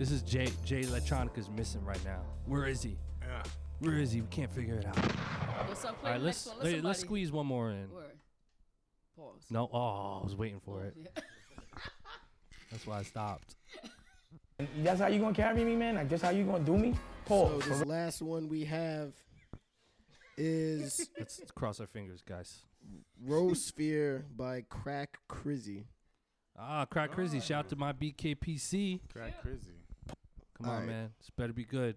This 0.00 0.12
is 0.12 0.22
Jay 0.22 0.48
Jay 0.64 0.80
Electronica's 0.80 1.50
missing 1.50 1.84
right 1.84 2.02
now. 2.06 2.22
Where 2.46 2.64
is 2.64 2.82
he? 2.82 2.96
Yeah. 3.20 3.42
Where 3.80 3.98
is 3.98 4.12
he? 4.12 4.22
We 4.22 4.28
can't 4.28 4.50
figure 4.50 4.76
it 4.76 4.86
out. 4.86 4.96
Yo, 4.96 5.74
son, 5.74 5.94
play 6.00 6.12
All 6.12 6.16
right, 6.16 6.22
let's 6.22 6.46
one. 6.46 6.56
Let 6.56 6.64
let, 6.64 6.72
somebody- 6.72 6.90
us 6.90 6.98
squeeze 7.00 7.30
one 7.30 7.44
more 7.44 7.70
in. 7.70 7.90
Word. 7.90 8.18
Pause. 9.14 9.42
No, 9.50 9.68
oh, 9.70 10.20
I 10.22 10.24
was 10.24 10.34
waiting 10.34 10.58
for 10.64 10.84
it. 10.84 10.96
Yeah. 10.96 11.22
That's 12.70 12.86
why 12.86 13.00
I 13.00 13.02
stopped. 13.02 13.56
That's 14.78 15.00
how 15.00 15.08
you 15.08 15.20
gonna 15.20 15.34
carry 15.34 15.62
me, 15.64 15.76
man? 15.76 15.96
Like 15.96 16.08
that's 16.08 16.22
how 16.22 16.30
you 16.30 16.44
gonna 16.44 16.64
do 16.64 16.78
me? 16.78 16.94
Pause. 17.26 17.64
So 17.64 17.68
this 17.68 17.84
last 17.84 18.22
one 18.22 18.48
we 18.48 18.64
have 18.64 19.12
is 20.38 21.10
Let's 21.18 21.42
cross 21.54 21.78
our 21.78 21.86
fingers, 21.86 22.22
guys. 22.22 22.62
Rose 23.22 23.66
Sphere 23.66 24.24
by 24.34 24.62
Crack 24.62 25.18
Crizzy. 25.28 25.84
Ah, 26.58 26.86
Crack 26.86 27.10
Crazy, 27.10 27.38
shout 27.38 27.66
out 27.66 27.68
to 27.68 27.76
my 27.76 27.92
BKPC. 27.92 29.00
Crack 29.12 29.42
crazy. 29.42 29.79
Come 30.60 30.68
on, 30.68 30.74
Alright. 30.74 30.88
man. 30.88 31.10
This 31.18 31.30
better 31.30 31.52
be 31.54 31.64
good. 31.64 31.96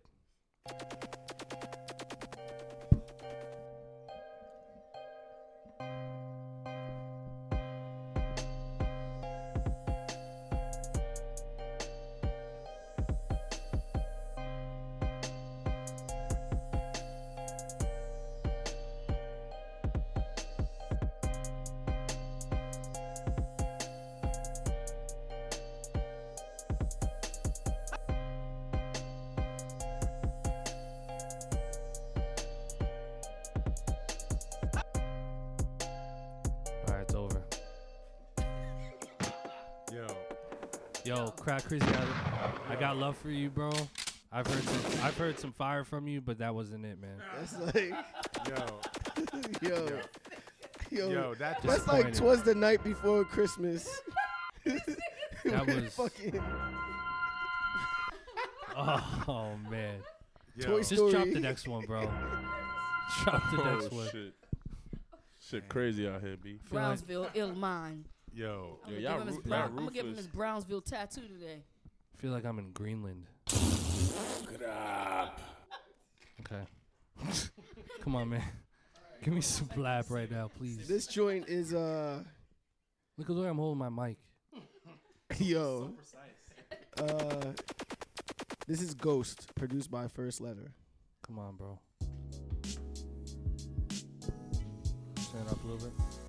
Got 42.93 43.01
love 43.01 43.17
for 43.17 43.31
you, 43.31 43.49
bro. 43.49 43.71
I've 44.31 44.47
heard 44.47 44.63
some, 44.63 45.03
I've 45.03 45.17
heard 45.17 45.39
some 45.39 45.51
fire 45.51 45.83
from 45.83 46.07
you, 46.07 46.21
but 46.21 46.37
that 46.39 46.53
wasn't 46.53 46.85
it, 46.85 46.97
man. 47.01 47.17
That's 47.37 47.59
like, 47.59 47.93
Yo. 48.49 48.79
yo, 49.69 49.99
yo, 50.91 51.09
Yo, 51.09 51.35
that 51.35 51.61
that's 51.63 51.87
like 51.87 52.13
twas 52.13 52.43
the 52.43 52.53
night 52.53 52.83
before 52.83 53.23
Christmas. 53.25 54.01
That 55.45 55.67
was- 55.67 55.93
fucking 55.93 56.41
Oh 58.77 59.51
man. 59.69 59.95
Yo. 60.55 60.67
Toy 60.67 60.83
Just 60.83 61.11
drop 61.11 61.25
the 61.25 61.39
next 61.41 61.67
one, 61.67 61.85
bro. 61.85 62.09
Drop 63.23 63.51
the 63.51 63.61
oh, 63.61 63.73
next 63.73 63.89
oh, 63.91 63.95
one. 63.97 64.09
shit. 64.09 64.33
Shit 65.41 65.67
crazy 65.67 66.07
out 66.07 66.21
here, 66.21 66.37
B. 66.41 66.59
Brownsville, 66.71 67.27
ill 67.33 67.53
mind. 67.53 68.05
Yo. 68.33 68.79
I'm 68.85 68.93
Yo, 68.93 68.95
gonna, 68.95 69.01
y'all 69.01 69.11
give 69.11 69.21
him 69.21 69.27
his 69.27 69.35
ru- 69.35 69.41
brown, 69.43 69.59
y'all 69.59 69.67
I'm 69.67 69.75
gonna 69.75 69.91
give 69.91 70.05
him 70.05 70.15
his. 70.15 70.27
Brownsville 70.27 70.81
tattoo 70.81 71.27
today. 71.27 71.63
Feel 72.23 72.31
like 72.31 72.45
I'm 72.45 72.57
in 72.57 72.71
Greenland. 72.71 73.25
Okay. 76.39 76.63
Come 78.01 78.15
on, 78.15 78.29
man. 78.29 78.41
Give 79.21 79.33
me 79.33 79.41
some 79.41 79.67
blab 79.75 80.05
right 80.09 80.31
now, 80.31 80.49
please. 80.57 80.87
this 80.87 81.05
joint 81.05 81.49
is 81.49 81.73
uh, 81.73 82.23
Look 83.17 83.29
at 83.29 83.35
the 83.35 83.41
way 83.41 83.49
I'm 83.49 83.57
holding 83.57 83.77
my 83.77 83.89
mic. 83.89 84.17
yo, 85.37 85.91
uh, 86.97 87.51
this 88.67 88.81
is 88.81 88.93
Ghost, 88.93 89.53
produced 89.55 89.91
by 89.91 90.07
First 90.07 90.39
Letter. 90.39 90.71
Come 91.27 91.39
on, 91.39 91.57
bro. 91.57 91.77
Stand 95.17 95.49
up 95.49 95.61
a 95.61 95.67
little 95.67 95.89
bit. 95.89 96.22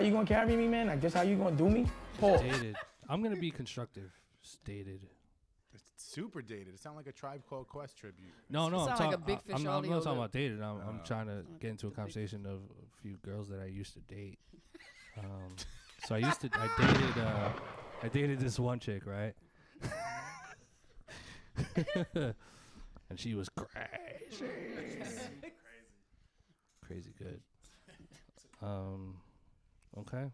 How 0.00 0.06
you 0.06 0.12
gonna 0.12 0.26
carry 0.26 0.56
me, 0.56 0.66
man? 0.66 0.86
Like, 0.86 1.00
that's 1.02 1.14
how 1.14 1.22
you 1.22 1.36
gonna 1.36 1.56
do 1.56 1.68
me? 1.68 1.86
Pause. 2.18 2.40
Dated. 2.40 2.76
I'm 3.08 3.22
gonna 3.22 3.36
be 3.36 3.50
constructive. 3.50 4.10
Just 4.42 4.64
dated. 4.64 5.06
It's 5.74 5.84
super 5.96 6.40
dated. 6.40 6.74
It 6.74 6.80
sounds 6.80 6.96
like 6.96 7.06
a 7.06 7.12
Tribe 7.12 7.42
Called 7.48 7.68
Quest 7.68 7.98
tribute. 7.98 8.32
No, 8.48 8.68
no, 8.70 8.78
I'm 8.78 8.86
sound 8.86 8.98
talking. 8.98 9.06
like 9.06 9.14
a 9.14 9.18
Big 9.18 9.42
Fish 9.42 9.56
I'm, 9.56 9.62
not- 9.62 9.70
I'm 9.70 9.78
audio 9.78 9.90
not 9.92 10.02
talking 10.02 10.18
about 10.18 10.32
dated. 10.32 10.62
I'm, 10.62 10.80
I'm 10.88 11.00
trying 11.04 11.26
to 11.26 11.44
get 11.60 11.70
into 11.70 11.88
a 11.88 11.90
conversation 11.90 12.46
of 12.46 12.54
a 12.54 13.02
few 13.02 13.18
girls 13.22 13.48
that 13.50 13.60
I 13.60 13.66
used 13.66 13.92
to 13.92 14.00
date. 14.00 14.38
Um, 15.18 15.54
so 16.06 16.14
I 16.14 16.18
used 16.18 16.40
to. 16.40 16.50
I 16.54 16.68
dated. 16.80 17.18
Uh, 17.18 17.50
I 18.02 18.08
dated 18.08 18.40
this 18.40 18.58
one 18.58 18.78
chick, 18.78 19.02
right? 19.04 19.34
and 22.16 23.18
she 23.18 23.34
was 23.34 23.50
crazy. 23.50 24.46
Crazy 26.86 27.12
good. 27.18 27.40
Um. 28.62 29.16
Okay. 29.98 30.30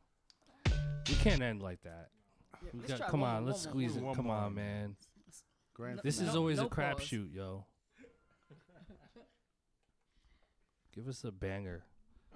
We 1.08 1.14
can't 1.16 1.42
end 1.42 1.62
like 1.62 1.80
that. 1.82 2.08
Yeah, 2.62 2.70
We 2.74 2.80
got, 2.80 3.08
come 3.08 3.20
one 3.20 3.30
on, 3.30 3.42
more, 3.42 3.52
let's 3.52 3.64
one 3.64 3.72
squeeze 3.72 3.92
one 3.92 3.98
it. 3.98 4.02
more. 4.04 4.14
Come 4.14 4.26
One 4.26 4.38
on, 4.44 4.54
man. 4.54 4.96
Grand 5.74 6.00
This 6.02 6.20
is 6.20 6.32
No- 6.32 6.38
always 6.40 6.56
no 6.58 6.66
a 6.66 6.68
pause. 6.68 6.78
crapshoot, 6.78 7.32
yo. 7.34 7.66
Give 10.94 11.08
us 11.08 11.24
a 11.24 11.30
banger. 11.32 11.84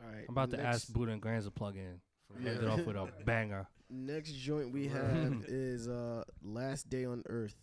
All 0.02 0.12
right. 0.12 0.24
I'm 0.28 0.34
about 0.34 0.50
to 0.50 0.60
ask 0.60 0.92
Buda 0.92 1.12
and 1.12 1.22
Grandz 1.22 1.44
to 1.44 1.50
plug 1.50 1.76
in. 1.76 2.00
Yeah. 2.42 2.50
End 2.50 2.62
it 2.62 2.68
off 2.68 2.84
with 2.84 2.96
a 2.96 3.08
banger. 3.24 3.66
Next 3.88 4.32
joint 4.34 4.72
we 4.72 4.86
have 4.88 5.44
is 5.48 5.88
uh 5.88 6.22
Last 6.42 6.88
Day 6.90 7.04
on 7.06 7.22
Earth, 7.26 7.56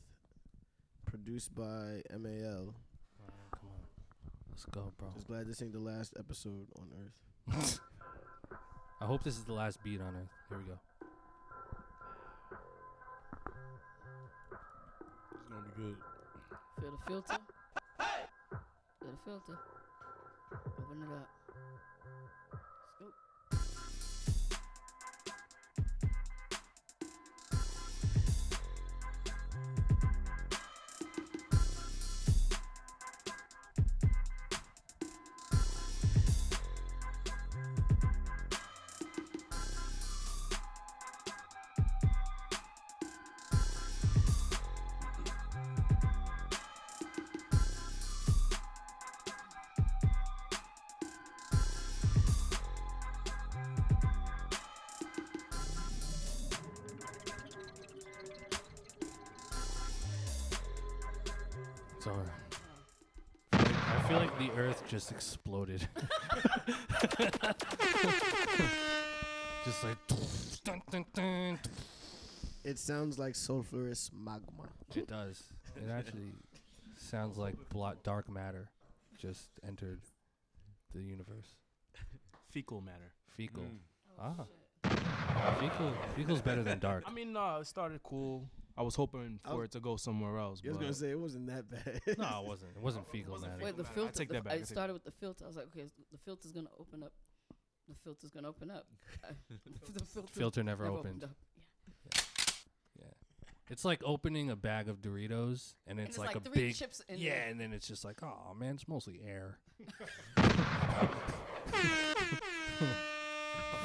produced 1.06 1.54
by 1.56 2.02
MAL. 2.12 2.74
Come 3.52 3.70
on. 3.70 3.86
Let's 4.50 4.66
go, 4.66 4.92
bro. 4.98 5.10
Just 5.16 5.28
glad 5.28 5.48
this 5.48 5.62
ain't 5.62 5.72
the 5.74 5.80
last 5.80 6.16
episode 6.20 6.68
on 6.78 6.90
Earth. 7.06 7.80
I 9.00 9.06
hope 9.06 9.24
this 9.24 9.38
is 9.38 9.44
the 9.44 9.54
last 9.54 9.84
beat 9.84 10.02
on 10.02 10.16
it. 10.16 10.28
Here 10.50 10.58
we 10.58 10.64
go. 10.64 10.80
It's 15.32 15.50
gonna 15.50 15.62
be 15.62 15.72
good. 15.82 15.96
Feel 16.82 16.92
the 16.92 16.98
filter. 17.08 17.38
Feel 18.00 19.12
the 19.12 19.18
filter. 19.24 19.58
Open 20.52 21.04
it 21.04 21.12
up. 21.16 21.30
So 62.08 62.16
I 63.54 64.02
feel 64.08 64.20
like 64.20 64.40
the 64.40 64.50
earth 64.52 64.84
just 64.88 65.12
exploded. 65.12 65.86
just 69.66 69.84
like 69.84 69.98
dun, 70.64 70.82
dun, 70.90 71.06
dun. 71.14 71.60
It 72.64 72.80
sounds 72.80 73.20
like 73.20 73.34
sulfurous 73.34 74.10
magma. 74.14 74.70
it 74.96 75.08
does. 75.08 75.44
It 75.76 75.90
actually 75.92 76.32
sounds 76.96 77.38
like 77.38 77.56
blot 77.70 78.04
dark 78.04 78.30
matter 78.30 78.70
just 79.18 79.50
entered 79.68 80.00
the 80.94 81.02
universe. 81.02 81.58
Fecal 82.52 82.80
matter. 82.80 83.12
Fecal. 83.36 83.64
Mm. 83.64 83.80
Ah. 84.18 84.46
Fecal 85.60 85.92
fecal's 86.16 86.42
better 86.42 86.64
than 86.64 86.80
dark. 86.80 87.04
I 87.06 87.12
mean, 87.12 87.34
no, 87.34 87.58
it 87.58 87.68
started 87.68 88.02
cool. 88.02 88.50
I 88.78 88.84
was 88.84 88.96
hoping 88.96 89.40
for 89.44 89.58
was- 89.58 89.66
it 89.66 89.72
to 89.72 89.80
go 89.80 89.96
somewhere 89.98 90.38
else. 90.38 90.62
I 90.64 90.70
was 90.70 90.78
gonna 90.78 90.94
say 90.94 91.10
it 91.12 91.20
wasn't 91.20 91.48
that 91.48 91.70
bad. 92.06 92.18
No, 92.18 92.42
it 92.44 92.48
wasn't. 92.48 92.72
It 92.76 92.82
wasn't 92.82 93.08
fecal 93.12 93.40
matter. 93.40 93.54
Wait, 93.62 93.76
the 93.76 93.84
matter. 93.84 93.92
I 93.92 93.96
filter. 93.96 94.14
take 94.14 94.28
the 94.28 94.34
that 94.36 94.44
back. 94.44 94.54
I 94.54 94.58
I 94.58 94.62
started 94.64 94.94
with 94.94 95.04
the 95.04 95.12
filter. 95.12 95.46
I 95.46 95.48
was 95.48 95.56
like, 95.58 95.66
okay, 95.76 95.88
the 96.12 96.18
filter's 96.20 96.52
gonna 96.52 96.70
open 96.80 97.02
up. 97.04 97.12
The 97.90 97.96
filter's 98.04 98.32
gonna 98.32 98.50
open 98.50 98.70
up. 98.70 98.86
the 99.94 100.06
filter, 100.06 100.28
Filter 100.34 100.64
never 100.64 100.86
opened. 100.86 101.24
up. 101.24 101.32
Yeah. 103.00 103.06
It's 103.70 103.84
like 103.86 104.02
opening 104.06 104.50
a 104.52 104.56
bag 104.56 104.90
of 104.90 105.02
Doritos 105.02 105.74
and 105.88 106.00
it's, 106.00 106.10
it's 106.10 106.18
like, 106.18 106.36
like 106.36 106.46
a 106.46 106.50
big 106.50 106.76
chips 106.76 107.02
in 107.10 107.18
Yeah, 107.18 107.32
there. 107.32 107.48
and 107.50 107.60
then 107.60 107.74
it's 107.74 107.88
just 107.88 108.06
like, 108.06 108.22
oh 108.24 108.54
man, 108.58 108.76
it's 108.76 108.88
mostly 108.88 109.22
air. 109.26 109.58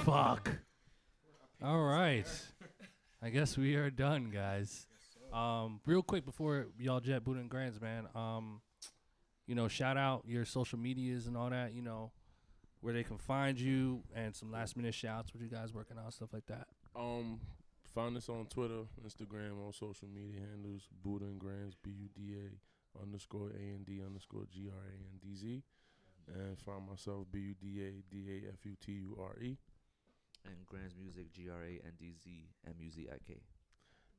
Fuck. 0.05 0.51
All 1.63 1.83
right. 1.83 2.27
I 3.25 3.31
guess 3.31 3.57
we 3.57 3.77
are 3.77 3.89
done, 3.89 4.31
guys. 4.31 4.89
Um, 5.33 5.81
real 5.87 6.03
quick 6.03 6.25
before 6.25 6.67
y'all 6.77 6.99
jet 6.99 7.23
Buda 7.23 7.39
and 7.39 7.49
Grandz, 7.49 7.81
man. 7.81 8.09
Um, 8.17 8.63
you 9.47 9.55
know, 9.55 9.69
shout 9.69 9.97
out 9.97 10.25
your 10.27 10.45
social 10.45 10.77
medias 10.77 11.29
and 11.29 11.37
all 11.37 11.49
that. 11.51 11.73
You 11.73 11.83
know, 11.83 12.11
where 12.81 12.93
they 12.93 13.05
can 13.05 13.19
find 13.19 13.61
you 13.61 14.03
and 14.13 14.35
some 14.35 14.51
last 14.51 14.77
minute 14.77 14.93
shouts. 14.93 15.33
What 15.33 15.41
you 15.41 15.49
guys 15.49 15.73
working 15.73 15.99
on, 15.99 16.11
stuff 16.11 16.33
like 16.33 16.47
that. 16.47 16.67
Um, 16.97 17.39
find 17.95 18.17
us 18.17 18.29
on 18.29 18.47
Twitter, 18.47 18.83
Instagram, 19.07 19.65
on 19.65 19.73
social 19.73 20.09
media 20.09 20.41
handles. 20.51 20.89
Buddha 21.05 21.27
and 21.27 21.39
Grands, 21.39 21.77
B 21.81 21.91
U 21.91 22.09
D 22.13 22.35
A 22.35 23.01
underscore 23.01 23.51
A 23.51 23.63
N 23.63 23.85
D 23.87 24.01
underscore 24.05 24.47
G 24.53 24.69
R 24.69 24.83
A 24.85 24.95
N 24.95 25.21
D 25.23 25.37
Z, 25.37 25.63
and 26.27 26.59
find 26.59 26.89
myself 26.91 27.27
B 27.31 27.39
U 27.39 27.55
D 27.55 27.83
A 27.85 28.03
D 28.13 28.27
A 28.29 28.49
F 28.49 28.65
U 28.65 28.77
T 28.85 28.93
U 28.93 29.17
R 29.23 29.41
E. 29.41 29.59
And 30.45 30.67
Grandz 30.67 30.95
Music, 31.01 31.33
G 31.33 31.49
R 31.49 31.63
A 31.63 31.87
N 31.87 31.93
D 31.99 32.13
Z 32.23 32.49
M 32.67 32.75
U 32.79 32.91
Z 32.91 33.09
I 33.13 33.19
K. 33.27 33.39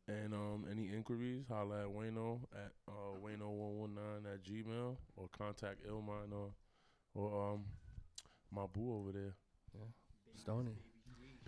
And 0.08 0.34
um, 0.34 0.66
any 0.70 0.90
inquiries, 0.94 1.45
holla 1.50 1.84
at 1.84 1.88
Wayno 1.88 2.40
at 2.54 2.72
uh, 2.90 3.16
Wayno119 3.24 4.34
at 4.34 4.44
Gmail 4.44 4.98
or 5.16 5.30
contact 5.38 5.86
Ilmine 5.88 6.34
or, 6.34 6.52
or 7.16 7.54
um, 7.54 7.64
my 8.52 8.66
boo 8.72 8.94
over 9.00 9.12
there. 9.12 9.36
Yeah. 9.74 9.86
Stony. 10.36 10.74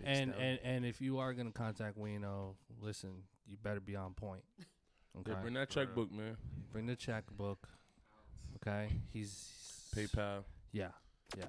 And, 0.04 0.34
and 0.38 0.58
and 0.62 0.84
if 0.86 1.00
you 1.00 1.18
are 1.18 1.32
gonna 1.32 1.52
contact 1.52 1.98
Wayno, 1.98 2.54
listen, 2.80 3.22
you 3.46 3.56
better 3.62 3.80
be 3.80 3.96
on 3.96 4.12
point. 4.14 4.42
Okay. 5.20 5.32
Yeah, 5.32 5.40
bring 5.40 5.54
that 5.54 5.70
checkbook, 5.70 6.12
man. 6.12 6.36
Bring 6.72 6.86
the 6.86 6.96
checkbook. 6.96 7.68
Okay. 8.56 8.88
He's 9.12 9.88
PayPal. 9.94 10.44
Yeah. 10.72 10.88
Yeah. 11.36 11.44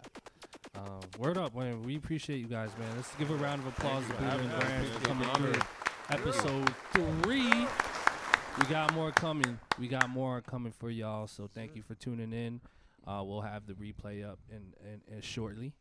Um, 0.78 1.00
word 1.18 1.38
up, 1.38 1.56
man. 1.56 1.82
We 1.84 1.96
appreciate 1.96 2.38
you 2.38 2.48
guys, 2.48 2.70
man. 2.78 2.90
Let's 2.96 3.14
give 3.16 3.32
a 3.32 3.36
round 3.36 3.62
of 3.62 3.68
applause 3.68 4.04
to 4.06 4.10
you 4.10 4.16
for 4.16 4.24
Buda 4.24 4.44
and 4.44 4.52
us, 4.86 4.90
for 5.00 5.06
coming 5.06 5.30
Honor. 5.30 5.54
through. 5.54 5.62
Episode 6.10 6.74
three. 6.94 7.50
We 8.60 8.66
got 8.70 8.94
more 8.94 9.12
coming. 9.12 9.60
We 9.80 9.88
got 9.88 10.10
more 10.10 10.42
coming 10.42 10.72
for 10.72 10.90
y'all. 10.90 11.28
So 11.28 11.50
thank 11.54 11.76
you 11.76 11.82
for 11.82 11.96
tuning 11.96 12.34
in. 12.34 12.62
Uh, 13.06 13.24
we'll 13.24 13.42
have 13.42 13.66
the 13.66 13.74
replay 13.74 14.28
up 14.30 14.40
in, 14.50 14.74
in, 14.86 15.16
in 15.16 15.22
shortly. 15.22 15.74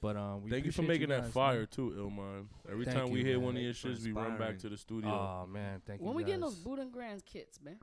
But 0.00 0.16
um, 0.16 0.42
we 0.42 0.50
Thank 0.50 0.66
you 0.66 0.72
for 0.72 0.82
making 0.82 1.08
that 1.08 1.22
guys, 1.22 1.32
fire 1.32 1.58
man. 1.60 1.68
too, 1.70 1.94
Ilmine. 1.96 2.46
Every 2.70 2.84
Thank 2.84 2.96
time 2.98 3.10
we 3.10 3.20
you, 3.20 3.24
hear 3.24 3.36
man. 3.38 3.46
one 3.46 3.56
of 3.56 3.62
your 3.62 3.72
Thank 3.72 3.84
you 3.84 3.94
for 3.94 4.00
shits, 4.00 4.04
we 4.04 4.12
run 4.12 4.38
back 4.38 4.58
to 4.58 4.68
the 4.68 4.76
studio. 4.76 5.10
Oh 5.10 5.46
man, 5.46 5.80
thank 5.86 6.00
you. 6.00 6.06
When 6.06 6.14
we 6.14 6.24
getting 6.24 6.40
those 6.42 6.56
Buda 6.56 6.82
and 6.82 6.92
Grandz 6.92 7.24
kits, 7.24 7.58
man? 7.64 7.76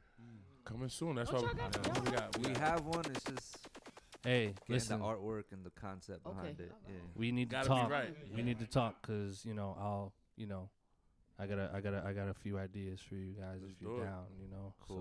Coming 0.63 0.89
soon. 0.89 1.15
That's 1.15 1.31
What 1.31 1.41
why 1.41 1.47
y'all 1.47 1.57
got? 1.57 2.03
we, 2.03 2.11
we 2.11 2.15
got. 2.17 2.37
We 2.37 2.59
have 2.59 2.85
one. 2.85 3.03
It's 3.09 3.23
just 3.23 3.57
Hey, 4.23 4.47
getting 4.47 4.55
listen. 4.75 4.99
the 4.99 5.05
artwork 5.05 5.45
and 5.51 5.65
the 5.65 5.71
concept 5.71 6.25
Okay. 6.25 6.35
behind 6.35 6.59
it. 6.59 6.71
Yeah. 6.87 6.93
We 7.15 7.31
need 7.31 7.49
to 7.49 7.55
Gotta 7.55 7.69
be 7.69 7.75
talk. 7.75 7.89
right. 7.89 8.15
We 8.35 8.43
need 8.43 8.59
to 8.59 8.67
talk 8.67 9.01
because 9.01 9.43
you 9.45 9.53
know 9.53 9.75
I'll 9.79 10.13
you 10.37 10.45
know 10.47 10.69
I 11.39 11.47
got 11.47 11.55
to 11.55 11.71
I 11.73 11.81
got 11.81 11.91
to 11.91 12.03
I 12.05 12.13
got 12.13 12.27
a 12.29 12.33
few 12.33 12.57
ideas 12.59 12.99
for 13.01 13.15
you 13.15 13.33
guys 13.33 13.59
Let's 13.61 13.73
if 13.75 13.81
you're 13.81 13.95
do 13.97 14.01
it. 14.03 14.05
down. 14.05 14.25
You 14.39 14.47
know, 14.49 14.73
Cool. 14.87 14.97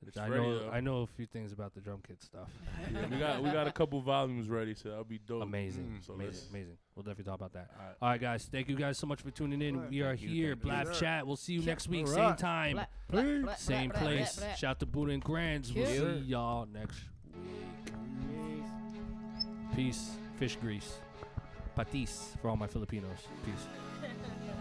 So 0.00 0.06
It's 0.06 0.18
I 0.18 0.28
ready, 0.28 0.42
know 0.42 0.58
though. 0.58 0.70
I 0.70 0.80
know 0.80 0.98
a 1.02 1.06
few 1.06 1.24
things 1.26 1.50
about 1.52 1.72
the 1.74 1.80
drum 1.80 2.00
kit 2.06 2.22
stuff. 2.22 2.48
Yeah, 2.92 3.06
we 3.10 3.18
got 3.18 3.42
we 3.42 3.50
got 3.50 3.66
a 3.66 3.72
couple 3.72 4.00
volumes 4.02 4.48
ready, 4.48 4.74
so 4.74 4.90
that'll 4.90 5.02
be 5.04 5.18
dope. 5.18 5.42
Amazing, 5.42 5.84
Mm, 5.98 6.06
so 6.06 6.12
amazing, 6.12 6.32
let's- 6.34 6.50
amazing. 6.50 6.76
We'll 6.94 7.02
definitely 7.02 7.24
talk 7.24 7.36
about 7.40 7.54
that. 7.54 7.70
All 7.76 7.86
right. 7.86 7.94
All 8.02 8.08
right, 8.10 8.20
guys. 8.20 8.44
Thank 8.52 8.68
you 8.68 8.76
guys 8.76 8.98
so 8.98 9.06
much 9.08 9.20
for 9.22 9.30
tuning 9.32 9.62
in. 9.62 9.74
Alright. 9.76 9.90
we 9.90 10.02
are 10.02 10.14
you, 10.14 10.28
here, 10.28 10.50
thank 10.54 10.64
you. 10.64 10.70
Blap 10.70 10.84
Yes, 10.84 10.94
sir. 10.94 11.00
Chat. 11.00 11.26
We'll 11.26 11.36
see 11.36 11.54
you 11.54 11.62
next 11.62 11.88
week, 11.88 12.06
All 12.06 12.12
same 12.14 12.20
right. 12.24 12.38
time, 12.38 12.72
Blah, 12.76 12.86
blah, 13.08 13.22
blah, 13.42 13.54
same 13.56 13.90
blah, 13.90 13.98
blah, 13.98 14.08
place. 14.08 14.36
blah, 14.36 14.46
blah. 14.46 14.54
Shout 14.56 14.78
to 14.80 14.86
Buda 14.86 15.12
and 15.12 15.24
Grandz. 15.24 15.72
We'll 15.74 15.88
Yeah. 15.90 16.14
see 16.20 16.20
y'all 16.26 16.66
next 16.66 17.00
week. 17.32 17.94
Peace. 19.74 20.12
Fish 20.38 20.56
grease. 20.56 20.98
Patis 21.76 22.36
for 22.40 22.48
all 22.48 22.56
my 22.56 22.66
Filipinos. 22.66 23.26
Peace. 23.44 23.66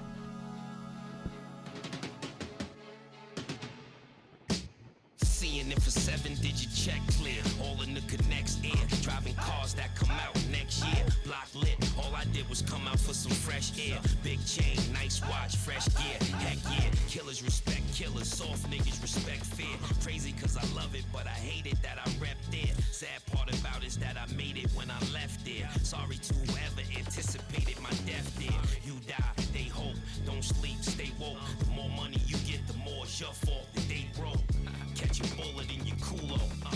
paying 5.64 5.78
it 5.78 5.82
for 5.82 5.92
seven 5.92 6.34
digit 6.36 6.74
check 6.76 7.00
clear. 7.20 7.42
All 7.62 7.82
in 7.82 7.94
the 7.94 8.02
connects 8.02 8.58
ear. 8.64 8.86
Driving 9.02 9.36
cars 9.36 9.74
that 9.76 9.96
come 9.96 10.12
out 10.12 10.36
next 10.52 10.84
year. 10.86 11.06
Block 11.26 11.48
lit. 11.56 11.78
All 11.98 12.14
I 12.16 12.26
did 12.34 12.48
was 12.50 12.62
come 12.62 12.88
out 12.88 13.00
for 13.00 13.14
some 13.14 13.32
fresh 13.32 13.72
air. 13.80 14.00
Big 14.24 14.44
chain, 14.46 14.78
nice 14.94 15.22
watch, 15.22 15.56
fresh 15.56 15.88
gear. 15.88 16.38
Heck 16.40 16.58
yeah. 16.72 16.90
Killers 17.08 17.44
respect 17.44 17.84
killers. 17.94 18.28
Soft 18.28 18.70
niggas 18.70 19.02
respect 19.02 19.46
fear. 19.46 19.78
Crazy 20.04 20.34
cause 20.34 20.58
I 20.58 20.66
love 20.76 20.96
it, 20.96 21.06
but 21.12 21.26
I 21.28 21.38
hate 21.50 21.66
it 21.72 21.82
that 21.84 21.98
I 21.98 22.10
rep 22.20 22.38
there. 22.52 22.76
Sad 22.92 23.26
part 23.32 23.50
about 23.60 23.84
is 23.84 23.98
that 23.98 24.16
I 24.18 24.32
made 24.34 24.58
it 24.58 24.70
when 24.74 24.90
I 24.90 25.00
left 25.14 25.46
there. 25.46 25.70
Sorry 25.84 26.18
to 26.18 26.34
whoever 26.34 26.84
anticipated 26.98 27.80
my 27.82 27.92
death 28.06 28.28
there. 28.40 28.62
You 28.84 29.00
die, 29.08 29.44
they 29.54 29.70
hope. 29.70 29.96
Don't 30.26 30.44
sleep, 30.44 30.82
stay 30.82 31.12
woke. 31.20 31.38
The 31.60 31.72
more 31.72 31.90
money 31.90 32.22
you 32.28 32.38
get, 32.50 32.66
the 32.68 32.78
more 32.78 33.04
it's 33.04 33.20
your 33.20 33.34
fault 33.34 33.68
that 33.74 33.88
they 33.88 34.08
broke. 34.18 34.53
Catch 34.96 35.22
a 35.22 35.36
bullet 35.36 35.68
in 35.72 35.86
your 35.86 35.98
culo. 35.98 36.40
Uh, 36.66 36.76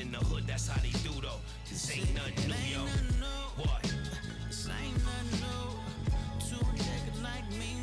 in 0.00 0.12
the 0.12 0.18
hood, 0.18 0.44
that's 0.46 0.68
how 0.68 0.80
they 0.80 0.90
do 1.06 1.20
though. 1.20 1.40
This 1.68 1.96
ain't 1.96 2.14
nothing 2.14 2.48
new, 2.48 2.54
yo. 2.72 2.82
What? 3.56 3.82
This 4.46 4.68
ain't 4.68 4.96
nothing 5.04 5.40
new. 5.40 6.48
To 6.48 6.54
a 6.56 6.72
nigga 6.74 7.22
like 7.22 7.48
me, 7.52 7.76